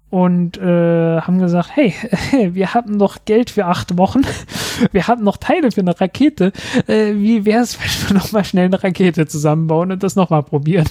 Und 0.09 0.57
äh, 0.57 1.19
haben 1.19 1.39
gesagt, 1.39 1.71
hey, 1.73 1.93
wir 2.53 2.73
haben 2.73 2.95
noch 2.95 3.25
Geld 3.25 3.49
für 3.49 3.65
acht 3.65 3.97
Wochen, 3.97 4.21
wir 4.93 5.07
haben 5.07 5.23
noch 5.23 5.35
Teile 5.35 5.71
für 5.71 5.81
eine 5.81 5.99
Rakete. 5.99 6.53
Äh, 6.87 7.15
wie 7.15 7.43
wäre 7.43 7.63
es, 7.63 7.77
wenn 7.77 8.09
wir 8.09 8.21
nochmal 8.21 8.45
schnell 8.45 8.65
eine 8.65 8.81
Rakete 8.81 9.27
zusammenbauen 9.27 9.91
und 9.91 10.03
das 10.03 10.15
nochmal 10.15 10.43
probieren? 10.43 10.87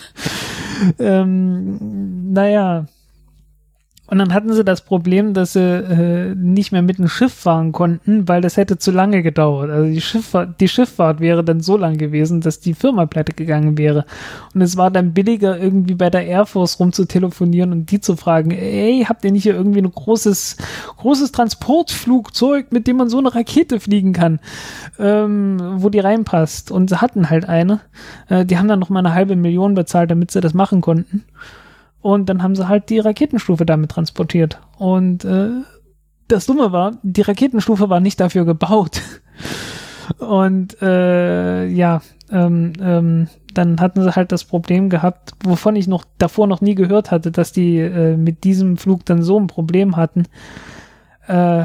ähm, 0.98 2.32
naja, 2.32 2.86
und 4.06 4.18
dann 4.18 4.34
hatten 4.34 4.52
sie 4.52 4.64
das 4.64 4.82
Problem, 4.82 5.32
dass 5.32 5.54
sie 5.54 5.60
äh, 5.60 6.34
nicht 6.34 6.72
mehr 6.72 6.82
mit 6.82 6.98
dem 6.98 7.08
Schiff 7.08 7.32
fahren 7.32 7.72
konnten, 7.72 8.28
weil 8.28 8.42
das 8.42 8.58
hätte 8.58 8.76
zu 8.76 8.90
lange 8.90 9.22
gedauert. 9.22 9.70
Also 9.70 9.90
die 9.90 10.00
Schifffahrt, 10.02 10.60
die 10.60 10.68
Schifffahrt 10.68 11.20
wäre 11.20 11.42
dann 11.42 11.60
so 11.60 11.78
lang 11.78 11.96
gewesen, 11.96 12.42
dass 12.42 12.60
die 12.60 12.74
Firma 12.74 13.06
pleite 13.06 13.32
gegangen 13.32 13.78
wäre. 13.78 14.04
Und 14.54 14.60
es 14.60 14.76
war 14.76 14.90
dann 14.90 15.14
billiger, 15.14 15.58
irgendwie 15.58 15.94
bei 15.94 16.10
der 16.10 16.26
Air 16.26 16.44
Force 16.44 16.78
rumzutelefonieren 16.78 17.72
und 17.72 17.90
die 17.90 18.00
zu 18.00 18.14
fragen, 18.16 18.50
ey, 18.50 19.06
habt 19.08 19.24
ihr 19.24 19.32
nicht 19.32 19.44
hier 19.44 19.54
irgendwie 19.54 19.80
ein 19.80 19.90
großes, 19.90 20.58
großes 20.98 21.32
Transportflugzeug, 21.32 22.72
mit 22.72 22.86
dem 22.86 22.98
man 22.98 23.08
so 23.08 23.18
eine 23.18 23.34
Rakete 23.34 23.80
fliegen 23.80 24.12
kann, 24.12 24.38
ähm, 24.98 25.58
wo 25.76 25.88
die 25.88 26.00
reinpasst? 26.00 26.70
Und 26.70 26.90
sie 26.90 27.00
hatten 27.00 27.30
halt 27.30 27.48
eine. 27.48 27.80
Äh, 28.28 28.44
die 28.44 28.58
haben 28.58 28.68
dann 28.68 28.80
noch 28.80 28.90
mal 28.90 28.98
eine 28.98 29.14
halbe 29.14 29.34
Million 29.34 29.74
bezahlt, 29.74 30.10
damit 30.10 30.30
sie 30.30 30.42
das 30.42 30.52
machen 30.52 30.82
konnten. 30.82 31.24
Und 32.04 32.28
dann 32.28 32.42
haben 32.42 32.54
sie 32.54 32.68
halt 32.68 32.90
die 32.90 32.98
Raketenstufe 32.98 33.64
damit 33.64 33.92
transportiert. 33.92 34.60
Und 34.76 35.24
äh, 35.24 35.62
das 36.28 36.44
Dumme 36.44 36.70
war, 36.70 36.98
die 37.02 37.22
Raketenstufe 37.22 37.88
war 37.88 38.00
nicht 38.00 38.20
dafür 38.20 38.44
gebaut. 38.44 39.00
Und 40.18 40.82
äh, 40.82 41.66
ja, 41.66 42.02
ähm, 42.30 42.74
ähm, 42.78 43.28
dann 43.54 43.80
hatten 43.80 44.02
sie 44.02 44.14
halt 44.14 44.32
das 44.32 44.44
Problem 44.44 44.90
gehabt, 44.90 45.32
wovon 45.44 45.76
ich 45.76 45.88
noch 45.88 46.04
davor 46.18 46.46
noch 46.46 46.60
nie 46.60 46.74
gehört 46.74 47.10
hatte, 47.10 47.30
dass 47.30 47.52
die 47.52 47.78
äh, 47.78 48.18
mit 48.18 48.44
diesem 48.44 48.76
Flug 48.76 49.06
dann 49.06 49.22
so 49.22 49.40
ein 49.40 49.46
Problem 49.46 49.96
hatten. 49.96 50.24
Äh, 51.26 51.64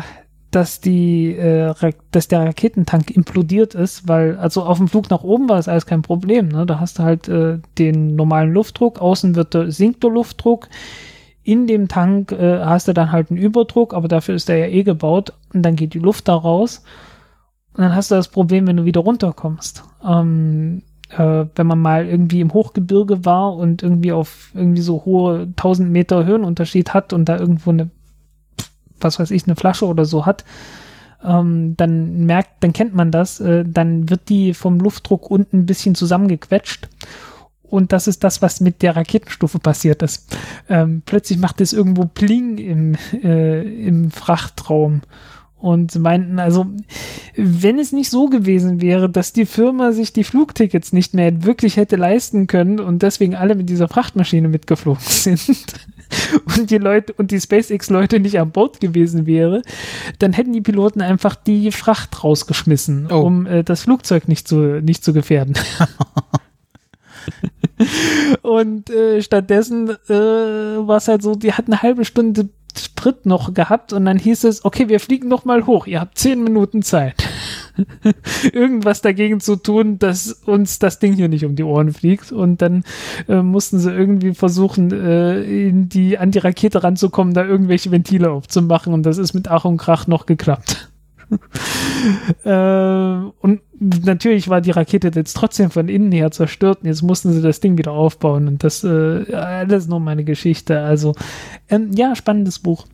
dass 0.51 0.81
die, 0.81 1.35
äh, 1.35 1.73
dass 2.11 2.27
der 2.27 2.45
Raketentank 2.45 3.11
implodiert 3.11 3.75
ist, 3.75 4.07
weil 4.07 4.37
also 4.37 4.63
auf 4.63 4.77
dem 4.77 4.87
Flug 4.87 5.09
nach 5.09 5.23
oben 5.23 5.47
war 5.47 5.57
das 5.57 5.67
alles 5.67 5.85
kein 5.85 6.01
Problem. 6.01 6.47
Ne? 6.47 6.65
Da 6.65 6.79
hast 6.79 6.99
du 6.99 7.03
halt 7.03 7.27
äh, 7.27 7.59
den 7.77 8.15
normalen 8.15 8.53
Luftdruck, 8.53 8.99
außen 8.99 9.35
wird 9.35 9.53
der, 9.53 9.71
sinkt 9.71 10.03
der 10.03 10.11
Luftdruck, 10.11 10.67
in 11.43 11.67
dem 11.67 11.87
Tank 11.87 12.31
äh, 12.31 12.59
hast 12.59 12.87
du 12.87 12.93
dann 12.93 13.11
halt 13.11 13.29
einen 13.29 13.39
Überdruck, 13.39 13.93
aber 13.93 14.07
dafür 14.07 14.35
ist 14.35 14.49
der 14.49 14.57
ja 14.57 14.67
eh 14.67 14.83
gebaut 14.83 15.33
und 15.53 15.63
dann 15.63 15.75
geht 15.75 15.93
die 15.93 15.99
Luft 15.99 16.27
da 16.27 16.35
raus 16.35 16.83
und 17.73 17.83
dann 17.83 17.95
hast 17.95 18.11
du 18.11 18.15
das 18.15 18.27
Problem, 18.27 18.67
wenn 18.67 18.77
du 18.77 18.85
wieder 18.85 19.01
runterkommst. 19.01 19.83
Ähm, 20.05 20.83
äh, 21.09 21.45
wenn 21.55 21.67
man 21.67 21.79
mal 21.79 22.07
irgendwie 22.07 22.41
im 22.41 22.53
Hochgebirge 22.53 23.25
war 23.25 23.55
und 23.55 23.83
irgendwie 23.83 24.11
auf 24.11 24.51
irgendwie 24.53 24.81
so 24.81 25.05
hohe 25.05 25.41
1000 25.41 25.89
Meter 25.89 26.25
Höhenunterschied 26.25 26.93
hat 26.93 27.13
und 27.13 27.25
da 27.25 27.37
irgendwo 27.37 27.71
eine 27.71 27.89
was 29.01 29.19
weiß 29.19 29.31
ich, 29.31 29.45
eine 29.45 29.55
Flasche 29.55 29.85
oder 29.85 30.05
so 30.05 30.25
hat, 30.25 30.45
ähm, 31.23 31.75
dann 31.75 32.25
merkt, 32.25 32.63
dann 32.63 32.73
kennt 32.73 32.95
man 32.95 33.11
das, 33.11 33.39
äh, 33.39 33.63
dann 33.67 34.09
wird 34.09 34.29
die 34.29 34.53
vom 34.53 34.79
Luftdruck 34.79 35.29
unten 35.29 35.59
ein 35.59 35.65
bisschen 35.65 35.95
zusammengequetscht. 35.95 36.87
Und 37.63 37.91
das 37.91 38.07
ist 38.07 38.23
das, 38.23 38.41
was 38.41 38.61
mit 38.61 38.81
der 38.81 38.95
Raketenstufe 38.95 39.59
passiert 39.59 40.01
ist. 40.01 40.35
Ähm, 40.69 41.03
plötzlich 41.05 41.37
macht 41.37 41.61
es 41.61 41.71
irgendwo 41.71 42.05
Pling 42.05 42.57
im, 42.57 42.95
äh, 43.13 43.61
im 43.61 44.09
Frachtraum. 44.09 45.01
Und 45.59 45.93
meinten, 45.99 46.39
also, 46.39 46.67
wenn 47.35 47.79
es 47.79 47.91
nicht 47.91 48.09
so 48.09 48.27
gewesen 48.27 48.81
wäre, 48.81 49.09
dass 49.09 49.33
die 49.33 49.45
Firma 49.45 49.91
sich 49.91 50.13
die 50.13 50.23
Flugtickets 50.23 50.93
nicht 50.93 51.13
mehr 51.13 51.43
wirklich 51.43 51.75
hätte 51.75 51.97
leisten 51.97 52.47
können 52.47 52.79
und 52.79 53.03
deswegen 53.03 53.35
alle 53.35 53.55
mit 53.55 53.67
dieser 53.69 53.89
Frachtmaschine 53.89 54.47
mitgeflogen 54.47 55.03
sind, 55.05 55.65
und 56.57 56.71
die 56.71 56.77
Leute 56.77 57.13
und 57.13 57.31
die 57.31 57.39
SpaceX-Leute 57.39 58.19
nicht 58.19 58.39
an 58.39 58.51
Bord 58.51 58.79
gewesen 58.79 59.25
wäre, 59.25 59.61
dann 60.19 60.33
hätten 60.33 60.53
die 60.53 60.61
Piloten 60.61 61.01
einfach 61.01 61.35
die 61.35 61.71
Fracht 61.71 62.23
rausgeschmissen, 62.23 63.07
oh. 63.11 63.21
um 63.21 63.45
äh, 63.45 63.63
das 63.63 63.83
Flugzeug 63.83 64.27
nicht 64.27 64.47
zu, 64.47 64.81
nicht 64.81 65.03
zu 65.03 65.13
gefährden. 65.13 65.55
und 68.41 68.89
äh, 68.89 69.21
stattdessen 69.21 69.89
äh, 69.89 70.13
war 70.13 70.97
es 70.97 71.07
halt 71.07 71.21
so, 71.21 71.35
die 71.35 71.53
hatten 71.53 71.73
eine 71.73 71.81
halbe 71.81 72.05
Stunde 72.05 72.49
Sprit 72.77 73.25
noch 73.25 73.53
gehabt 73.53 73.93
und 73.93 74.05
dann 74.05 74.19
hieß 74.19 74.43
es, 74.43 74.63
okay, 74.63 74.89
wir 74.89 74.99
fliegen 74.99 75.27
noch 75.27 75.43
mal 75.43 75.65
hoch, 75.65 75.87
ihr 75.87 75.99
habt 75.99 76.17
zehn 76.17 76.43
Minuten 76.43 76.81
Zeit. 76.81 77.15
irgendwas 78.53 79.01
dagegen 79.01 79.39
zu 79.39 79.55
tun, 79.55 79.99
dass 79.99 80.31
uns 80.31 80.79
das 80.79 80.99
Ding 80.99 81.13
hier 81.13 81.29
nicht 81.29 81.45
um 81.45 81.55
die 81.55 81.63
Ohren 81.63 81.93
fliegt. 81.93 82.31
Und 82.31 82.61
dann 82.61 82.83
äh, 83.27 83.41
mussten 83.41 83.79
sie 83.79 83.91
irgendwie 83.91 84.33
versuchen, 84.33 84.91
äh, 84.91 85.41
in 85.41 85.89
die, 85.89 86.17
an 86.17 86.31
die 86.31 86.39
Rakete 86.39 86.83
ranzukommen, 86.83 87.33
da 87.33 87.45
irgendwelche 87.45 87.91
Ventile 87.91 88.31
aufzumachen. 88.31 88.93
Und 88.93 89.03
das 89.03 89.17
ist 89.17 89.33
mit 89.33 89.47
Ach 89.47 89.65
und 89.65 89.77
Krach 89.77 90.07
noch 90.07 90.25
geklappt. 90.25 90.88
Äh, 92.43 92.49
und 93.41 93.61
natürlich 93.79 94.49
war 94.49 94.61
die 94.61 94.71
Rakete 94.71 95.11
jetzt 95.13 95.35
trotzdem 95.35 95.69
von 95.71 95.89
innen 95.89 96.11
her 96.11 96.31
zerstört 96.31 96.79
und 96.81 96.87
jetzt 96.87 97.01
mussten 97.01 97.33
sie 97.33 97.41
das 97.41 97.59
Ding 97.59 97.77
wieder 97.77 97.91
aufbauen 97.91 98.47
und 98.47 98.63
das 98.63 98.83
äh, 98.83 99.33
alles 99.33 99.87
nur 99.87 99.99
meine 99.99 100.23
Geschichte. 100.23 100.81
Also 100.81 101.15
ähm, 101.69 101.91
ja, 101.93 102.15
spannendes 102.15 102.59
Buch. 102.59 102.85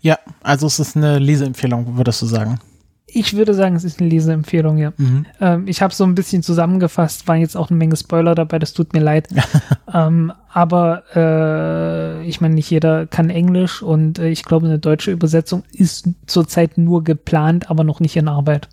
Ja, 0.00 0.18
also 0.42 0.66
es 0.66 0.78
ist 0.78 0.96
eine 0.96 1.18
Leseempfehlung, 1.18 1.96
würdest 1.96 2.20
du 2.22 2.26
sagen? 2.26 2.58
Ich 3.06 3.36
würde 3.36 3.54
sagen, 3.54 3.76
es 3.76 3.84
ist 3.84 4.00
eine 4.00 4.08
Leseempfehlung, 4.08 4.78
ja. 4.78 4.92
Mhm. 4.96 5.26
Ähm, 5.40 5.68
ich 5.68 5.82
habe 5.82 5.94
so 5.94 6.04
ein 6.04 6.14
bisschen 6.14 6.42
zusammengefasst, 6.42 7.28
waren 7.28 7.40
jetzt 7.40 7.56
auch 7.56 7.70
eine 7.70 7.76
Menge 7.76 7.96
Spoiler 7.96 8.34
dabei, 8.34 8.58
das 8.58 8.72
tut 8.72 8.92
mir 8.92 9.00
leid. 9.00 9.28
ähm, 9.92 10.32
aber 10.52 11.04
äh, 11.14 12.26
ich 12.26 12.40
meine, 12.40 12.54
nicht 12.54 12.70
jeder 12.70 13.06
kann 13.06 13.30
Englisch 13.30 13.82
und 13.82 14.18
äh, 14.18 14.28
ich 14.28 14.42
glaube, 14.42 14.66
eine 14.66 14.78
deutsche 14.78 15.10
Übersetzung 15.10 15.64
ist 15.72 16.08
zurzeit 16.26 16.78
nur 16.78 17.04
geplant, 17.04 17.70
aber 17.70 17.84
noch 17.84 18.00
nicht 18.00 18.16
in 18.16 18.28
Arbeit. 18.28 18.68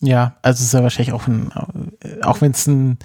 Ja, 0.00 0.36
also 0.42 0.60
es 0.60 0.68
ist 0.68 0.74
ja 0.74 0.82
wahrscheinlich 0.82 1.12
auch 1.12 1.26
ein, 1.26 1.50
äh, 2.00 2.22
auch 2.22 2.40
wenn 2.40 2.52
es 2.52 2.66
ein 2.66 2.98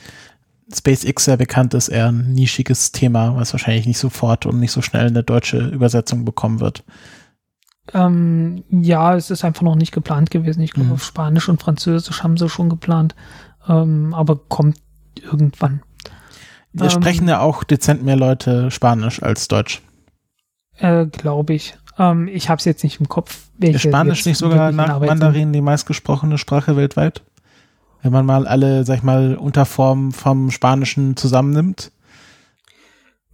SpaceX 0.73 1.25
sehr 1.25 1.37
bekannt 1.37 1.73
ist, 1.73 1.89
eher 1.89 2.07
ein 2.11 2.33
nischiges 2.33 2.91
Thema, 2.91 3.35
was 3.35 3.53
wahrscheinlich 3.53 3.85
nicht 3.85 3.97
sofort 3.97 4.45
und 4.45 4.59
nicht 4.59 4.71
so 4.71 4.81
schnell 4.81 5.07
eine 5.07 5.23
deutsche 5.23 5.59
Übersetzung 5.67 6.25
bekommen 6.25 6.59
wird. 6.59 6.83
Ähm, 7.93 8.63
ja, 8.69 9.15
es 9.15 9.29
ist 9.29 9.43
einfach 9.43 9.63
noch 9.63 9.75
nicht 9.75 9.91
geplant 9.91 10.31
gewesen. 10.31 10.61
Ich 10.61 10.71
glaube, 10.71 10.87
mhm. 10.87 10.93
auf 10.93 11.03
Spanisch 11.03 11.49
und 11.49 11.61
Französisch 11.61 12.23
haben 12.23 12.37
sie 12.37 12.47
schon 12.47 12.69
geplant, 12.69 13.15
ähm, 13.67 14.13
aber 14.13 14.37
kommt 14.37 14.77
irgendwann. 15.21 15.81
Wir 16.71 16.85
ähm, 16.85 16.91
sprechen 16.91 17.27
ja 17.27 17.39
auch 17.39 17.63
dezent 17.63 18.03
mehr 18.03 18.15
Leute 18.15 18.71
Spanisch 18.71 19.21
als 19.21 19.47
Deutsch. 19.47 19.81
Äh, 20.77 21.07
glaube 21.07 21.53
ich. 21.53 21.75
Ähm, 21.99 22.27
ich 22.27 22.49
habe 22.49 22.59
es 22.59 22.65
jetzt 22.65 22.83
nicht 22.83 22.99
im 22.99 23.09
Kopf. 23.09 23.49
Ist 23.59 23.81
Spanisch 23.81 24.25
nicht 24.25 24.37
sogar 24.37 24.71
nach 24.71 24.99
Mandarin 24.99 25.53
die 25.53 25.61
meistgesprochene 25.61 26.37
Sprache 26.37 26.75
weltweit? 26.75 27.21
Wenn 28.01 28.11
man 28.11 28.25
mal 28.25 28.47
alle, 28.47 28.83
sag 28.85 28.97
ich 28.97 29.03
mal, 29.03 29.35
Unterformen 29.35 30.11
vom 30.11 30.51
Spanischen 30.51 31.15
zusammennimmt. 31.15 31.91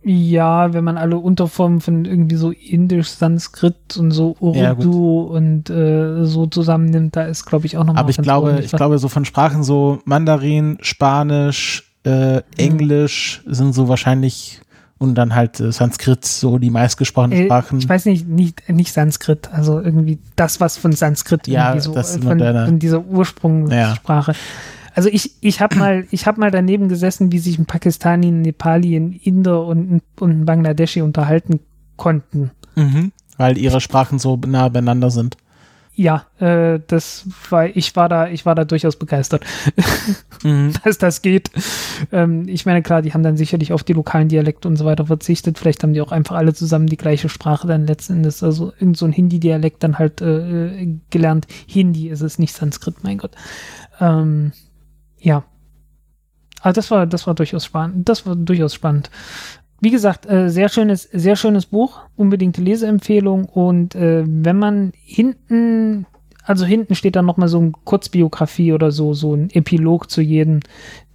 Ja, 0.01 0.73
wenn 0.73 0.85
man 0.85 0.97
alle 0.97 1.17
Unterformen 1.17 1.81
von 1.81 2.05
irgendwie 2.05 2.37
so 2.37 2.51
Indisch, 2.51 3.09
Sanskrit 3.09 3.97
und 3.97 4.11
so 4.11 4.35
Urdu 4.39 5.27
ja, 5.27 5.37
und 5.37 5.69
äh, 5.69 6.25
so 6.25 6.45
zusammennimmt, 6.45 7.17
da 7.17 7.23
ist, 7.23 7.45
glaube 7.45 7.65
ich, 7.65 7.77
auch 7.77 7.83
nochmal. 7.83 8.03
Aber 8.03 8.09
ich 8.09 8.17
glaube, 8.17 8.59
ich 8.63 8.71
glaube, 8.71 8.97
so 8.97 9.09
von 9.09 9.25
Sprachen 9.25 9.63
so 9.63 9.99
Mandarin, 10.05 10.77
Spanisch, 10.81 11.91
äh. 12.05 12.41
Englisch 12.55 13.41
hm. 13.43 13.53
sind 13.53 13.73
so 13.73 13.89
wahrscheinlich 13.89 14.61
und 14.99 15.15
dann 15.15 15.33
halt 15.33 15.59
äh, 15.59 15.71
Sanskrit 15.71 16.25
so 16.25 16.59
die 16.59 16.69
meistgesprochenen 16.69 17.39
äh, 17.39 17.45
Sprachen. 17.45 17.79
Ich 17.79 17.89
weiß 17.89 18.05
nicht, 18.05 18.27
nicht, 18.27 18.69
nicht 18.69 18.93
Sanskrit, 18.93 19.49
also 19.51 19.81
irgendwie 19.81 20.19
das, 20.35 20.61
was 20.61 20.77
von 20.77 20.91
Sanskrit 20.91 21.47
ja, 21.47 21.69
irgendwie 21.69 21.85
so, 21.85 21.93
das 21.93 22.17
von, 22.17 22.39
von 22.39 22.79
dieser 22.79 23.03
Ursprungssprache. 23.05 24.31
Ja. 24.31 24.37
Also 24.99 25.07
ich, 25.13 25.31
ich 25.39 25.61
habe 25.61 25.77
mal, 25.77 26.07
ich 26.11 26.27
habe 26.27 26.41
mal 26.41 26.51
daneben 26.51 26.89
gesessen, 26.89 27.31
wie 27.31 27.39
sich 27.39 27.57
ein 27.57 27.65
Pakistani, 27.65 28.27
ein 28.27 28.41
Nepali, 28.41 28.97
ein 28.97 29.13
Inder 29.13 29.63
und 29.63 29.89
ein, 29.89 30.01
und 30.19 30.31
ein 30.31 30.45
Bangladeschi 30.45 31.01
unterhalten 31.01 31.61
konnten. 31.95 32.51
Mhm, 32.75 33.13
weil 33.37 33.57
ihre 33.57 33.79
Sprachen 33.79 34.19
so 34.19 34.35
nah 34.45 34.67
beieinander 34.67 35.09
sind. 35.09 35.37
Ja, 35.95 36.25
äh, 36.39 36.81
das 36.85 37.27
war, 37.49 37.67
ich 37.67 37.95
war 37.95 38.09
da, 38.09 38.27
ich 38.27 38.45
war 38.45 38.55
da 38.55 38.65
durchaus 38.65 38.97
begeistert, 38.97 39.45
mhm. 40.43 40.73
dass 40.83 40.97
das 40.97 41.21
geht. 41.21 41.49
Ähm, 42.11 42.49
ich 42.49 42.65
meine, 42.65 42.81
klar, 42.81 43.01
die 43.01 43.13
haben 43.13 43.23
dann 43.23 43.37
sicherlich 43.37 43.71
auf 43.71 43.85
die 43.85 43.93
lokalen 43.93 44.27
Dialekte 44.27 44.67
und 44.67 44.75
so 44.75 44.83
weiter 44.83 45.05
verzichtet. 45.05 45.57
Vielleicht 45.57 45.81
haben 45.81 45.93
die 45.93 46.01
auch 46.01 46.11
einfach 46.11 46.35
alle 46.35 46.53
zusammen 46.53 46.87
die 46.87 46.97
gleiche 46.97 47.29
Sprache 47.29 47.67
dann 47.67 47.87
letzten 47.87 48.17
Endes, 48.17 48.43
also 48.43 48.73
irgend 48.77 48.97
so 48.97 49.05
ein 49.05 49.13
Hindi-Dialekt 49.13 49.81
dann 49.81 49.97
halt 49.97 50.19
äh, 50.19 50.97
gelernt. 51.09 51.47
Hindi 51.67 52.09
ist 52.09 52.19
es, 52.19 52.37
nicht 52.37 52.53
Sanskrit, 52.53 52.97
mein 53.01 53.17
Gott. 53.17 53.31
Ähm, 54.01 54.51
ja. 55.19 55.43
Aber 56.61 56.73
das 56.73 56.91
war, 56.91 57.07
das 57.07 57.27
war 57.27 57.35
durchaus 57.35 57.65
spannend. 57.65 58.09
Das 58.09 58.25
war 58.25 58.35
durchaus 58.35 58.73
spannend. 58.73 59.09
Wie 59.81 59.91
gesagt, 59.91 60.29
äh, 60.29 60.49
sehr 60.49 60.67
schönes, 60.67 61.03
sehr 61.03 61.35
schönes 61.35 61.65
Buch, 61.65 62.01
unbedingte 62.17 62.61
Leseempfehlung. 62.61 63.45
Und 63.45 63.95
äh, 63.95 64.23
wenn 64.25 64.59
man 64.59 64.91
hinten, 64.93 66.05
also 66.43 66.65
hinten 66.65 66.95
steht 66.95 67.15
dann 67.15 67.25
nochmal 67.25 67.47
so 67.47 67.59
ein 67.59 67.71
Kurzbiografie 67.71 68.73
oder 68.73 68.91
so, 68.91 69.13
so 69.13 69.35
ein 69.35 69.49
Epilog 69.51 70.09
zu 70.09 70.21
jedem 70.21 70.59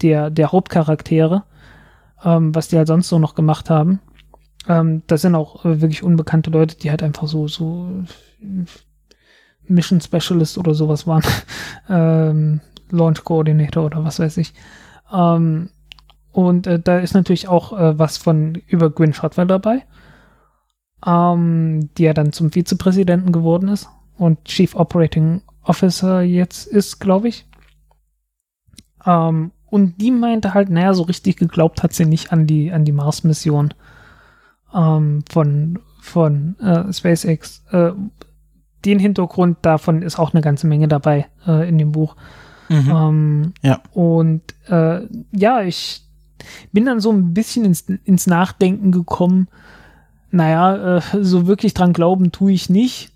der, 0.00 0.30
der 0.30 0.50
Hauptcharaktere, 0.50 1.44
ähm, 2.24 2.54
was 2.54 2.68
die 2.68 2.78
halt 2.78 2.88
sonst 2.88 3.08
so 3.08 3.18
noch 3.18 3.34
gemacht 3.34 3.68
haben. 3.68 4.00
Ähm, 4.66 5.02
das 5.08 5.20
sind 5.20 5.34
auch 5.34 5.66
äh, 5.66 5.82
wirklich 5.82 6.02
unbekannte 6.02 6.48
Leute, 6.50 6.76
die 6.76 6.90
halt 6.90 7.02
einfach 7.02 7.28
so, 7.28 7.48
so 7.48 7.90
Mission 9.66 10.00
Specialist 10.00 10.56
oder 10.56 10.72
sowas 10.72 11.06
waren. 11.06 11.22
ähm, 11.90 12.60
Launch 12.94 13.24
Coordinator 13.24 13.84
oder 13.84 14.04
was 14.04 14.18
weiß 14.18 14.36
ich. 14.38 14.54
Ähm, 15.12 15.70
und 16.32 16.66
äh, 16.66 16.80
da 16.80 16.98
ist 16.98 17.14
natürlich 17.14 17.48
auch 17.48 17.78
äh, 17.78 17.98
was 17.98 18.16
von 18.16 18.60
über 18.66 18.90
Gwyn 18.90 19.12
Shotwell 19.12 19.46
dabei, 19.46 19.84
ähm, 21.06 21.90
die 21.96 22.04
ja 22.04 22.14
dann 22.14 22.32
zum 22.32 22.52
Vizepräsidenten 22.52 23.32
geworden 23.32 23.68
ist 23.68 23.88
und 24.18 24.44
Chief 24.44 24.74
Operating 24.74 25.42
Officer 25.62 26.22
jetzt 26.22 26.66
ist, 26.66 26.98
glaube 26.98 27.28
ich. 27.28 27.46
Ähm, 29.06 29.52
und 29.66 30.00
die 30.00 30.10
meinte 30.10 30.54
halt, 30.54 30.70
naja, 30.70 30.94
so 30.94 31.02
richtig 31.02 31.36
geglaubt 31.36 31.82
hat 31.82 31.92
sie 31.92 32.06
nicht 32.06 32.32
an 32.32 32.46
die, 32.46 32.72
an 32.72 32.84
die 32.84 32.92
Mars-Mission 32.92 33.74
ähm, 34.74 35.24
von, 35.30 35.78
von 36.00 36.56
äh, 36.60 36.92
SpaceX. 36.92 37.64
Äh, 37.70 37.92
den 38.84 38.98
Hintergrund 38.98 39.58
davon 39.62 40.02
ist 40.02 40.18
auch 40.18 40.34
eine 40.34 40.42
ganze 40.42 40.66
Menge 40.66 40.88
dabei 40.88 41.26
äh, 41.46 41.68
in 41.68 41.78
dem 41.78 41.92
Buch. 41.92 42.16
Mhm. 42.68 42.90
Ähm, 42.90 43.52
ja. 43.62 43.80
Und 43.92 44.42
äh, 44.68 45.00
ja, 45.32 45.62
ich 45.62 46.02
bin 46.72 46.84
dann 46.86 47.00
so 47.00 47.10
ein 47.10 47.34
bisschen 47.34 47.64
ins, 47.64 47.82
ins 48.04 48.26
Nachdenken 48.26 48.92
gekommen. 48.92 49.48
Naja, 50.30 50.98
äh, 50.98 51.02
so 51.20 51.46
wirklich 51.46 51.74
dran 51.74 51.92
glauben 51.92 52.32
tue 52.32 52.52
ich 52.52 52.68
nicht. 52.68 53.12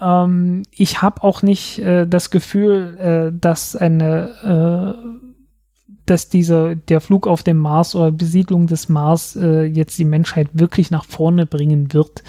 Ähm, 0.00 0.62
ich 0.72 1.02
habe 1.02 1.22
auch 1.22 1.42
nicht 1.42 1.78
äh, 1.78 2.06
das 2.06 2.30
Gefühl, 2.30 2.98
äh, 2.98 3.38
dass 3.38 3.76
eine, 3.76 4.96
äh, 4.98 5.88
dass 6.06 6.28
dieser 6.28 6.74
der 6.74 7.00
Flug 7.00 7.28
auf 7.28 7.42
dem 7.42 7.58
Mars 7.58 7.94
oder 7.94 8.10
Besiedlung 8.10 8.66
des 8.66 8.88
Mars 8.88 9.36
äh, 9.36 9.64
jetzt 9.64 9.98
die 9.98 10.04
Menschheit 10.04 10.48
wirklich 10.52 10.90
nach 10.90 11.04
vorne 11.04 11.46
bringen 11.46 11.92
wird. 11.92 12.24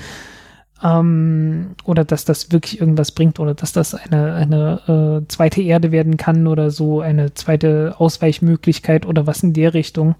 Ähm, 0.83 1.75
oder 1.85 2.03
dass 2.03 2.25
das 2.25 2.51
wirklich 2.51 2.79
irgendwas 2.79 3.11
bringt 3.11 3.39
oder 3.39 3.53
dass 3.53 3.71
das 3.71 3.95
eine, 3.95 4.33
eine 4.33 5.21
äh, 5.23 5.27
zweite 5.27 5.61
Erde 5.61 5.91
werden 5.91 6.17
kann 6.17 6.45
oder 6.45 6.71
so 6.71 7.01
eine 7.01 7.33
zweite 7.33 7.95
Ausweichmöglichkeit 7.97 9.05
oder 9.05 9.25
was 9.25 9.43
in 9.43 9.53
der 9.53 9.73
Richtung. 9.73 10.15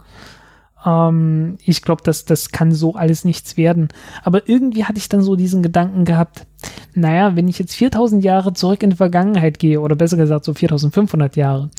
Ähm, 0.86 1.58
ich 1.66 1.82
glaube, 1.82 2.02
dass 2.04 2.24
das 2.24 2.52
kann 2.52 2.72
so 2.72 2.96
alles 2.96 3.26
nichts 3.26 3.58
werden. 3.58 3.90
Aber 4.24 4.48
irgendwie 4.48 4.86
hatte 4.86 5.00
ich 5.00 5.10
dann 5.10 5.22
so 5.22 5.36
diesen 5.36 5.64
Gedanken 5.64 6.06
gehabt, 6.06 6.46
naja, 6.94 7.36
wenn 7.36 7.50
ich 7.50 7.60
jetzt 7.60 7.76
4000 7.76 8.24
Jahre 8.24 8.54
zurück 8.54 8.84
in 8.84 8.92
die 8.92 8.96
Vergangenheit 8.96 9.60
gehe 9.60 9.82
oder 9.82 9.96
besser 9.96 10.18
gesagt 10.18 10.46
so 10.46 10.54
4500 10.54 11.36
Jahre 11.36 11.70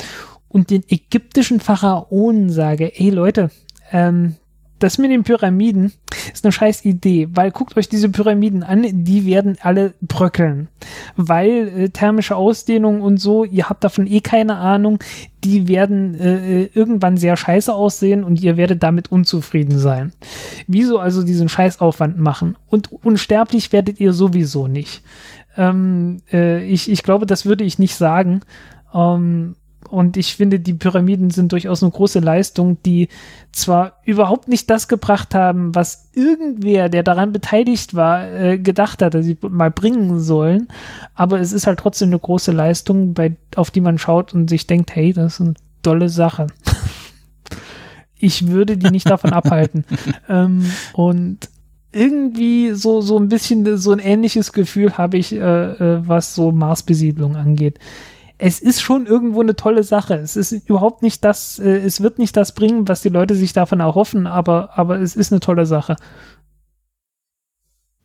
und 0.48 0.70
den 0.70 0.84
ägyptischen 0.88 1.60
Pharaonen 1.60 2.50
sage, 2.50 2.92
ey 2.98 3.08
Leute, 3.10 3.50
ähm, 3.92 4.36
das 4.84 4.98
mit 4.98 5.10
den 5.10 5.24
Pyramiden 5.24 5.92
ist 6.30 6.44
eine 6.44 6.52
scheiß 6.52 6.84
Idee, 6.84 7.28
weil 7.32 7.50
guckt 7.50 7.74
euch 7.78 7.88
diese 7.88 8.10
Pyramiden 8.10 8.62
an, 8.62 8.84
die 9.04 9.24
werden 9.24 9.56
alle 9.62 9.94
bröckeln. 10.02 10.68
Weil 11.16 11.68
äh, 11.68 11.88
thermische 11.88 12.36
Ausdehnung 12.36 13.00
und 13.00 13.16
so, 13.16 13.44
ihr 13.44 13.70
habt 13.70 13.82
davon 13.82 14.06
eh 14.06 14.20
keine 14.20 14.56
Ahnung, 14.56 14.98
die 15.42 15.68
werden 15.68 16.14
äh, 16.20 16.64
irgendwann 16.74 17.16
sehr 17.16 17.36
scheiße 17.36 17.72
aussehen 17.72 18.24
und 18.24 18.42
ihr 18.42 18.58
werdet 18.58 18.82
damit 18.82 19.10
unzufrieden 19.10 19.78
sein. 19.78 20.12
Wieso 20.66 20.98
also 20.98 21.22
diesen 21.22 21.48
Scheißaufwand 21.48 22.18
machen? 22.18 22.56
Und 22.68 22.92
unsterblich 22.92 23.72
werdet 23.72 24.00
ihr 24.00 24.12
sowieso 24.12 24.68
nicht. 24.68 25.02
Ähm, 25.56 26.18
äh, 26.30 26.62
ich, 26.66 26.90
ich 26.90 27.02
glaube, 27.02 27.24
das 27.24 27.46
würde 27.46 27.64
ich 27.64 27.78
nicht 27.78 27.96
sagen. 27.96 28.42
Ähm, 28.92 29.56
und 29.88 30.16
ich 30.16 30.36
finde, 30.36 30.60
die 30.60 30.74
Pyramiden 30.74 31.30
sind 31.30 31.52
durchaus 31.52 31.82
eine 31.82 31.92
große 31.92 32.20
Leistung, 32.20 32.78
die 32.84 33.08
zwar 33.52 34.00
überhaupt 34.04 34.48
nicht 34.48 34.70
das 34.70 34.88
gebracht 34.88 35.34
haben, 35.34 35.74
was 35.74 36.10
irgendwer, 36.12 36.88
der 36.88 37.02
daran 37.02 37.32
beteiligt 37.32 37.94
war, 37.94 38.30
äh, 38.30 38.58
gedacht 38.58 39.02
hatte, 39.02 39.22
sie 39.22 39.36
mal 39.42 39.70
bringen 39.70 40.20
sollen, 40.20 40.68
aber 41.14 41.40
es 41.40 41.52
ist 41.52 41.66
halt 41.66 41.78
trotzdem 41.78 42.08
eine 42.08 42.18
große 42.18 42.52
Leistung, 42.52 43.14
bei, 43.14 43.36
auf 43.56 43.70
die 43.70 43.80
man 43.80 43.98
schaut 43.98 44.34
und 44.34 44.48
sich 44.48 44.66
denkt, 44.66 44.94
hey, 44.94 45.12
das 45.12 45.34
ist 45.34 45.40
eine 45.40 45.54
tolle 45.82 46.08
Sache. 46.08 46.46
ich 48.16 48.48
würde 48.48 48.76
die 48.76 48.90
nicht 48.90 49.08
davon 49.08 49.32
abhalten. 49.34 49.84
Ähm, 50.28 50.70
und 50.92 51.48
irgendwie 51.92 52.72
so, 52.72 53.00
so 53.00 53.18
ein 53.18 53.28
bisschen 53.28 53.76
so 53.76 53.92
ein 53.92 54.00
ähnliches 54.00 54.52
Gefühl 54.52 54.98
habe 54.98 55.16
ich, 55.16 55.32
äh, 55.32 55.38
äh, 55.38 56.08
was 56.08 56.34
so 56.34 56.50
Marsbesiedlung 56.50 57.36
angeht 57.36 57.78
es 58.38 58.60
ist 58.60 58.80
schon 58.80 59.06
irgendwo 59.06 59.40
eine 59.40 59.56
tolle 59.56 59.84
Sache. 59.84 60.14
Es 60.14 60.36
ist 60.36 60.52
überhaupt 60.52 61.02
nicht 61.02 61.24
das, 61.24 61.58
äh, 61.58 61.78
es 61.78 62.00
wird 62.00 62.18
nicht 62.18 62.36
das 62.36 62.52
bringen, 62.52 62.88
was 62.88 63.02
die 63.02 63.08
Leute 63.08 63.34
sich 63.34 63.52
davon 63.52 63.80
erhoffen, 63.80 64.26
aber, 64.26 64.76
aber 64.76 65.00
es 65.00 65.16
ist 65.16 65.32
eine 65.32 65.40
tolle 65.40 65.66
Sache. 65.66 65.96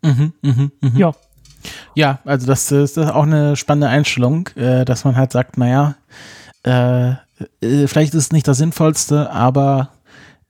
Mhm, 0.02 0.34
mhm, 0.42 0.72
mhm. 0.82 0.98
Ja. 0.98 1.12
Ja, 1.94 2.20
also 2.24 2.48
das 2.48 2.72
ist 2.72 2.98
auch 2.98 3.24
eine 3.24 3.58
spannende 3.58 3.90
Einstellung, 3.90 4.48
äh, 4.56 4.86
dass 4.86 5.04
man 5.04 5.18
halt 5.18 5.34
sagt, 5.34 5.58
naja, 5.58 5.96
äh, 6.64 7.10
äh, 7.62 7.88
vielleicht 7.88 8.14
ist 8.14 8.26
es 8.26 8.32
nicht 8.32 8.48
das 8.48 8.58
Sinnvollste, 8.58 9.30
aber 9.32 9.90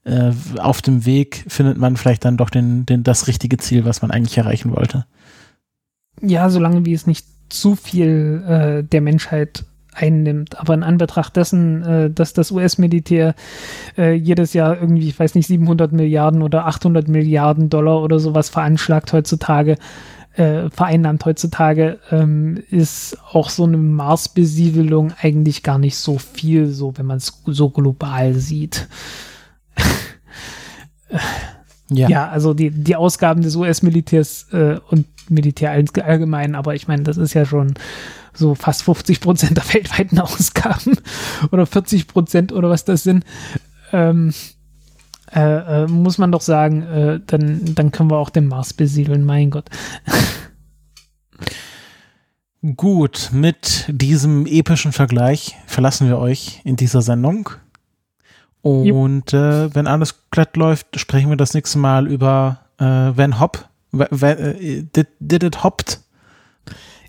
äh, 0.03 0.31
auf 0.59 0.81
dem 0.81 1.05
Weg 1.05 1.45
findet 1.47 1.77
man 1.77 1.97
vielleicht 1.97 2.25
dann 2.25 2.37
doch 2.37 2.49
den, 2.49 2.85
den, 2.85 3.03
das 3.03 3.27
richtige 3.27 3.57
Ziel, 3.57 3.85
was 3.85 4.01
man 4.01 4.11
eigentlich 4.11 4.37
erreichen 4.37 4.75
wollte. 4.75 5.05
Ja, 6.21 6.49
solange 6.49 6.85
wie 6.85 6.93
es 6.93 7.07
nicht 7.07 7.25
zu 7.49 7.75
viel 7.75 8.43
äh, 8.47 8.83
der 8.83 9.01
Menschheit 9.01 9.65
einnimmt. 9.93 10.59
Aber 10.59 10.73
in 10.73 10.83
Anbetracht 10.83 11.35
dessen, 11.35 11.83
äh, 11.83 12.09
dass 12.09 12.33
das 12.33 12.51
US-Militär 12.51 13.35
äh, 13.97 14.13
jedes 14.13 14.53
Jahr 14.53 14.79
irgendwie, 14.79 15.07
ich 15.07 15.19
weiß 15.19 15.35
nicht, 15.35 15.47
700 15.47 15.91
Milliarden 15.91 16.41
oder 16.41 16.65
800 16.67 17.07
Milliarden 17.07 17.69
Dollar 17.69 18.01
oder 18.01 18.19
sowas 18.19 18.49
veranschlagt 18.49 19.13
heutzutage, 19.13 19.77
äh, 20.33 20.69
vereinnahmt 20.69 21.25
heutzutage, 21.25 21.99
ähm, 22.11 22.63
ist 22.69 23.17
auch 23.31 23.49
so 23.49 23.65
eine 23.65 23.77
Marsbesiedelung 23.77 25.11
eigentlich 25.21 25.63
gar 25.63 25.79
nicht 25.79 25.97
so 25.97 26.17
viel, 26.17 26.67
so 26.67 26.97
wenn 26.97 27.05
man 27.05 27.17
es 27.17 27.41
so 27.45 27.69
global 27.69 28.35
sieht. 28.35 28.87
ja. 31.89 32.09
ja, 32.09 32.29
also 32.29 32.53
die, 32.53 32.69
die 32.69 32.95
Ausgaben 32.95 33.41
des 33.41 33.55
US-Militärs 33.55 34.47
äh, 34.51 34.79
und 34.89 35.07
Militär 35.29 35.71
allgemein, 35.71 36.55
aber 36.55 36.73
ich 36.73 36.87
meine, 36.87 37.03
das 37.03 37.17
ist 37.17 37.33
ja 37.33 37.45
schon 37.45 37.73
so 38.39 38.55
fast 38.55 38.83
50 38.83 39.19
Prozent 39.19 39.57
der 39.57 39.73
weltweiten 39.73 40.19
Ausgaben 40.19 40.97
oder 41.51 41.65
40 41.65 42.07
Prozent 42.07 42.51
oder 42.51 42.69
was 42.69 42.85
das 42.85 43.03
sind. 43.03 43.25
Ähm, 43.91 44.33
äh, 45.35 45.83
äh, 45.83 45.87
muss 45.87 46.17
man 46.17 46.31
doch 46.31 46.41
sagen, 46.41 46.81
äh, 46.83 47.19
dann, 47.25 47.75
dann 47.75 47.91
können 47.91 48.09
wir 48.09 48.17
auch 48.17 48.31
den 48.31 48.47
Mars 48.47 48.73
besiedeln, 48.73 49.25
mein 49.25 49.51
Gott. 49.51 49.69
Gut, 52.75 53.29
mit 53.31 53.85
diesem 53.87 54.45
epischen 54.45 54.91
Vergleich 54.91 55.55
verlassen 55.65 56.07
wir 56.07 56.17
euch 56.17 56.59
in 56.63 56.75
dieser 56.75 57.01
Sendung. 57.01 57.49
Und 58.61 59.33
äh, 59.33 59.73
wenn 59.73 59.87
alles 59.87 60.25
glatt 60.31 60.57
läuft, 60.57 60.99
sprechen 60.99 61.29
wir 61.29 61.37
das 61.37 61.53
nächste 61.53 61.77
Mal 61.77 62.07
über 62.07 62.59
Van 62.77 63.39
Hop. 63.39 63.69
Äh, 63.93 64.83
did, 64.83 65.07
did 65.19 65.43
it 65.43 65.63
hopped? 65.63 66.01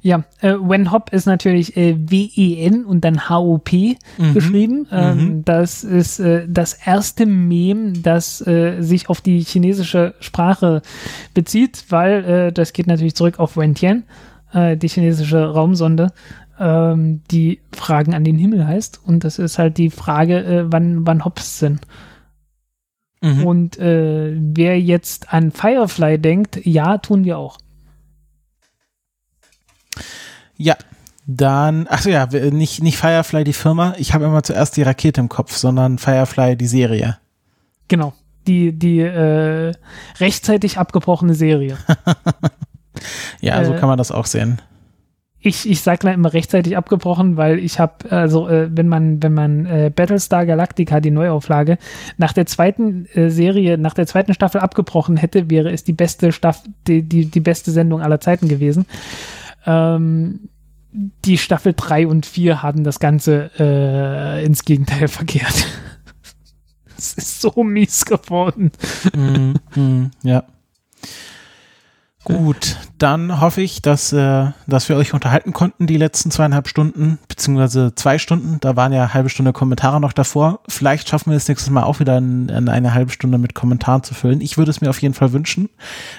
Ja, 0.02 0.24
äh, 0.40 0.54
When 0.54 0.90
Hop 0.90 1.12
ist 1.12 1.26
natürlich 1.26 1.76
äh, 1.76 1.94
W-E-N 1.98 2.84
und 2.84 3.02
dann 3.02 3.28
H-O-P 3.28 3.98
mhm. 4.18 4.34
geschrieben. 4.34 4.86
Ähm, 4.90 5.16
mhm. 5.16 5.44
Das 5.44 5.84
ist 5.84 6.20
äh, 6.20 6.46
das 6.48 6.74
erste 6.74 7.26
Meme, 7.26 7.92
das 7.92 8.46
äh, 8.46 8.80
sich 8.80 9.08
auf 9.10 9.20
die 9.20 9.40
chinesische 9.40 10.14
Sprache 10.20 10.82
bezieht, 11.34 11.84
weil 11.90 12.24
äh, 12.24 12.52
das 12.52 12.72
geht 12.72 12.86
natürlich 12.86 13.14
zurück 13.14 13.38
auf 13.38 13.56
Wentian, 13.56 14.04
äh, 14.52 14.76
die 14.76 14.88
chinesische 14.88 15.52
Raumsonde, 15.52 16.12
ähm, 16.58 17.22
die 17.30 17.60
Fragen 17.72 18.14
an 18.14 18.24
den 18.24 18.38
Himmel 18.38 18.66
heißt. 18.66 19.00
Und 19.04 19.24
das 19.24 19.38
ist 19.38 19.58
halt 19.58 19.76
die 19.76 19.90
Frage, 19.90 20.44
äh, 20.44 20.64
wann, 20.72 21.06
wann 21.06 21.24
Hops 21.26 21.58
sind. 21.58 21.80
Mhm. 23.20 23.44
Und 23.46 23.78
äh, 23.78 24.34
wer 24.34 24.80
jetzt 24.80 25.32
an 25.32 25.50
Firefly 25.50 26.18
denkt, 26.18 26.64
ja, 26.64 26.96
tun 26.98 27.24
wir 27.24 27.36
auch. 27.36 27.58
Ja, 30.56 30.76
dann, 31.26 31.86
achso 31.86 32.10
ja, 32.10 32.26
nicht, 32.26 32.82
nicht 32.82 32.98
Firefly 32.98 33.44
die 33.44 33.52
Firma. 33.52 33.94
Ich 33.98 34.14
habe 34.14 34.24
immer 34.24 34.42
zuerst 34.42 34.76
die 34.76 34.82
Rakete 34.82 35.20
im 35.20 35.28
Kopf, 35.28 35.56
sondern 35.56 35.98
Firefly 35.98 36.56
die 36.56 36.66
Serie. 36.66 37.18
Genau, 37.88 38.14
die, 38.46 38.72
die 38.72 39.00
äh, 39.00 39.72
rechtzeitig 40.18 40.78
abgebrochene 40.78 41.34
Serie. 41.34 41.76
ja, 43.40 43.64
so 43.64 43.74
äh, 43.74 43.76
kann 43.76 43.88
man 43.88 43.98
das 43.98 44.10
auch 44.10 44.26
sehen. 44.26 44.60
Ich, 45.42 45.68
ich 45.68 45.80
sage 45.80 46.00
da 46.02 46.12
immer 46.12 46.34
rechtzeitig 46.34 46.76
abgebrochen, 46.76 47.38
weil 47.38 47.58
ich 47.60 47.78
habe, 47.78 48.10
also 48.10 48.46
äh, 48.48 48.68
wenn 48.70 48.88
man, 48.88 49.22
wenn 49.22 49.32
man 49.32 49.64
äh, 49.64 49.90
Battlestar 49.94 50.44
Galactica, 50.44 51.00
die 51.00 51.10
Neuauflage, 51.10 51.78
nach 52.18 52.34
der 52.34 52.44
zweiten 52.44 53.06
äh, 53.14 53.30
Serie, 53.30 53.78
nach 53.78 53.94
der 53.94 54.06
zweiten 54.06 54.34
Staffel 54.34 54.60
abgebrochen 54.60 55.16
hätte, 55.16 55.48
wäre 55.48 55.70
es 55.70 55.82
die 55.82 55.94
beste 55.94 56.32
Staffel, 56.32 56.70
die, 56.86 57.02
die, 57.02 57.24
die 57.26 57.40
beste 57.40 57.70
Sendung 57.70 58.02
aller 58.02 58.20
Zeiten 58.20 58.48
gewesen. 58.48 58.84
Ähm, 59.66 60.48
die 61.24 61.38
Staffel 61.38 61.74
3 61.76 62.06
und 62.06 62.26
4 62.26 62.62
haben 62.62 62.84
das 62.84 62.98
Ganze 62.98 63.50
äh, 63.58 64.44
ins 64.44 64.64
Gegenteil 64.64 65.08
verkehrt. 65.08 65.66
Es 66.96 67.14
ist 67.14 67.40
so 67.40 67.62
mies 67.62 68.04
geworden. 68.04 68.72
Mm, 69.14 69.54
mm, 69.74 70.10
ja. 70.22 70.44
Gut, 72.22 72.76
dann 72.98 73.40
hoffe 73.40 73.62
ich, 73.62 73.80
dass, 73.80 74.12
äh, 74.12 74.48
dass 74.66 74.90
wir 74.90 74.96
euch 74.96 75.14
unterhalten 75.14 75.54
konnten 75.54 75.86
die 75.86 75.96
letzten 75.96 76.30
zweieinhalb 76.30 76.68
Stunden, 76.68 77.18
beziehungsweise 77.28 77.94
zwei 77.94 78.18
Stunden. 78.18 78.58
Da 78.60 78.76
waren 78.76 78.92
ja 78.92 79.04
eine 79.04 79.14
halbe 79.14 79.30
Stunde 79.30 79.54
Kommentare 79.54 80.02
noch 80.02 80.12
davor. 80.12 80.60
Vielleicht 80.68 81.08
schaffen 81.08 81.30
wir 81.30 81.38
es 81.38 81.48
nächstes 81.48 81.70
Mal 81.70 81.84
auch 81.84 81.98
wieder 81.98 82.18
in, 82.18 82.50
in 82.50 82.68
eine 82.68 82.92
halbe 82.92 83.10
Stunde 83.10 83.38
mit 83.38 83.54
Kommentaren 83.54 84.02
zu 84.02 84.12
füllen. 84.12 84.42
Ich 84.42 84.58
würde 84.58 84.70
es 84.70 84.82
mir 84.82 84.90
auf 84.90 85.00
jeden 85.00 85.14
Fall 85.14 85.32
wünschen, 85.32 85.70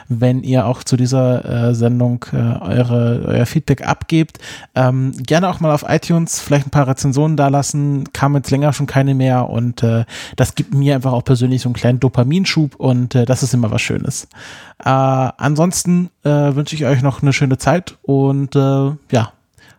wenn 0.07 0.41
ihr 0.41 0.65
auch 0.65 0.83
zu 0.83 0.97
dieser 0.97 1.69
äh, 1.69 1.75
Sendung 1.75 2.25
äh, 2.33 2.37
eure, 2.37 3.23
euer 3.27 3.45
Feedback 3.45 3.87
abgebt. 3.87 4.39
Ähm, 4.73 5.11
gerne 5.17 5.49
auch 5.49 5.59
mal 5.59 5.71
auf 5.71 5.85
iTunes 5.87 6.39
vielleicht 6.41 6.65
ein 6.65 6.71
paar 6.71 6.87
Rezensionen 6.87 7.37
dalassen. 7.37 8.11
Kam 8.11 8.35
jetzt 8.35 8.49
länger 8.49 8.73
schon 8.73 8.87
keine 8.87 9.13
mehr 9.13 9.51
und 9.51 9.83
äh, 9.83 10.05
das 10.35 10.55
gibt 10.55 10.73
mir 10.73 10.95
einfach 10.95 11.13
auch 11.13 11.23
persönlich 11.23 11.61
so 11.61 11.69
einen 11.69 11.75
kleinen 11.75 11.99
Dopaminschub 11.99 12.73
und 12.75 13.13
äh, 13.13 13.25
das 13.25 13.43
ist 13.43 13.53
immer 13.53 13.69
was 13.69 13.83
Schönes. 13.83 14.27
Äh, 14.83 14.89
ansonsten 14.89 16.00
äh, 16.23 16.55
wünsche 16.55 16.75
ich 16.75 16.85
euch 16.85 17.01
noch 17.01 17.21
eine 17.21 17.33
schöne 17.33 17.57
Zeit 17.57 17.97
und 18.01 18.55
äh, 18.55 18.91
ja, 19.11 19.33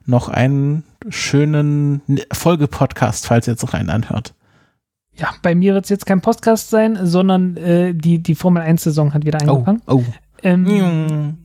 noch 0.06 0.28
einen 0.28 0.84
schönen 1.08 2.02
Folgepodcast, 2.32 3.26
falls 3.26 3.48
ihr 3.48 3.52
jetzt 3.52 3.62
noch 3.62 3.74
einen 3.74 3.90
anhört. 3.90 4.34
Ja, 5.14 5.34
bei 5.42 5.54
mir 5.54 5.74
wird 5.74 5.84
es 5.84 5.90
jetzt 5.90 6.06
kein 6.06 6.20
Podcast 6.20 6.70
sein, 6.70 6.98
sondern 7.02 7.56
äh, 7.56 7.94
die, 7.94 8.18
die 8.18 8.34
Formel 8.34 8.62
1-Saison 8.62 9.12
hat 9.12 9.26
wieder 9.26 9.38
oh, 9.42 9.50
angefangen. 9.50 9.82
Oh, 9.86 10.04
oh. 10.06 10.14
Ähm, 10.44 11.38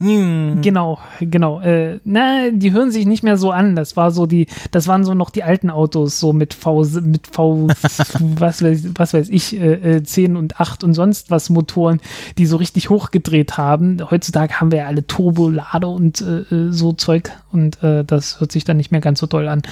genau, 0.60 0.98
genau. 1.20 1.60
Äh, 1.60 2.00
na, 2.04 2.50
die 2.50 2.72
hören 2.72 2.90
sich 2.90 3.06
nicht 3.06 3.22
mehr 3.22 3.36
so 3.36 3.50
an. 3.50 3.76
Das 3.76 3.96
war 3.96 4.10
so 4.10 4.26
die, 4.26 4.46
das 4.70 4.88
waren 4.88 5.04
so 5.04 5.14
noch 5.14 5.30
die 5.30 5.44
alten 5.44 5.70
Autos, 5.70 6.18
so 6.18 6.32
mit 6.32 6.54
V, 6.54 6.84
mit 7.02 7.26
V, 7.28 7.68
was 8.38 8.62
weiß, 8.62 8.88
was 8.94 9.14
weiß 9.14 9.28
ich, 9.28 9.58
äh, 9.60 10.02
10 10.02 10.34
äh, 10.34 10.38
und 10.38 10.60
8 10.60 10.82
und 10.82 10.94
sonst 10.94 11.30
was 11.30 11.50
Motoren, 11.50 12.00
die 12.38 12.46
so 12.46 12.56
richtig 12.56 12.90
hochgedreht 12.90 13.56
haben. 13.56 13.98
Heutzutage 14.10 14.60
haben 14.60 14.72
wir 14.72 14.78
ja 14.78 14.86
alle 14.86 15.06
Turbolader 15.06 15.88
und 15.88 16.20
äh, 16.20 16.40
äh, 16.54 16.72
so 16.72 16.92
Zeug 16.92 17.30
und 17.52 17.82
äh, 17.82 18.04
das 18.04 18.40
hört 18.40 18.52
sich 18.52 18.64
dann 18.64 18.76
nicht 18.76 18.90
mehr 18.90 19.00
ganz 19.00 19.20
so 19.20 19.26
toll 19.26 19.48
an. 19.48 19.62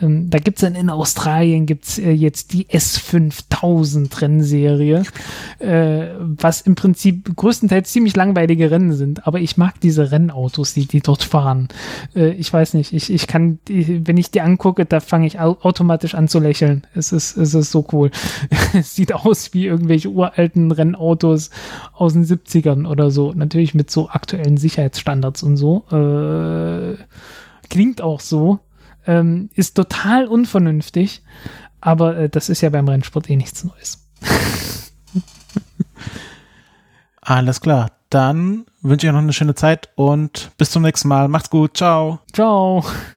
Ähm, 0.00 0.28
da 0.28 0.38
gibt's 0.38 0.62
dann 0.62 0.74
in 0.74 0.90
Australien 0.90 1.66
gibt's 1.66 1.98
äh, 1.98 2.10
jetzt 2.10 2.52
die 2.52 2.66
S5000 2.66 4.20
Rennserie, 4.20 5.04
äh, 5.60 6.06
was 6.18 6.62
im 6.62 6.74
Prinzip 6.74 7.36
größtenteils 7.36 7.92
ziemlich 7.92 8.16
langweilige 8.16 8.70
Rennen 8.70 8.92
sind. 8.92 9.26
Aber 9.26 9.40
ich 9.40 9.56
mag 9.56 9.80
diese 9.80 10.10
Rennautos, 10.10 10.74
die 10.74 10.86
die 10.86 11.00
dort 11.00 11.22
fahren. 11.22 11.68
Äh, 12.16 12.30
ich 12.32 12.52
weiß 12.52 12.74
nicht, 12.74 12.92
ich, 12.92 13.12
ich 13.12 13.26
kann, 13.26 13.58
wenn 13.68 14.16
ich 14.16 14.30
die 14.30 14.40
angucke, 14.40 14.84
da 14.84 15.00
fange 15.00 15.26
ich 15.26 15.38
au 15.40 15.56
automatisch 15.60 16.14
an 16.14 16.28
zu 16.28 16.40
lächeln. 16.40 16.86
Es 16.94 17.12
ist, 17.12 17.36
es 17.36 17.54
ist 17.54 17.70
so 17.70 17.86
cool. 17.92 18.10
es 18.74 18.94
sieht 18.96 19.14
aus 19.14 19.54
wie 19.54 19.66
irgendwelche 19.66 20.08
uralten 20.08 20.72
Rennautos 20.72 21.50
aus 21.92 22.14
den 22.14 22.24
70ern 22.24 22.86
oder 22.86 23.10
so. 23.10 23.32
Natürlich 23.32 23.74
mit 23.74 23.90
so 23.90 24.08
aktuellen 24.08 24.56
Sicherheitsstandards 24.56 25.42
und 25.42 25.56
so. 25.56 25.84
Äh, 25.90 26.96
klingt 27.68 28.02
auch 28.02 28.20
so. 28.20 28.60
Ähm, 29.06 29.50
ist 29.54 29.76
total 29.76 30.26
unvernünftig, 30.26 31.22
aber 31.80 32.16
äh, 32.16 32.28
das 32.28 32.48
ist 32.48 32.60
ja 32.60 32.70
beim 32.70 32.88
Rennsport 32.88 33.28
eh 33.28 33.36
nichts 33.36 33.64
Neues. 33.64 34.08
Alles 37.20 37.60
klar. 37.60 37.90
Dann 38.10 38.64
wünsche 38.80 39.06
ich 39.06 39.10
euch 39.10 39.14
noch 39.14 39.22
eine 39.22 39.32
schöne 39.32 39.54
Zeit 39.54 39.88
und 39.96 40.52
bis 40.56 40.70
zum 40.70 40.82
nächsten 40.82 41.08
Mal. 41.08 41.28
Macht's 41.28 41.50
gut. 41.50 41.76
Ciao. 41.76 42.20
Ciao. 42.32 42.84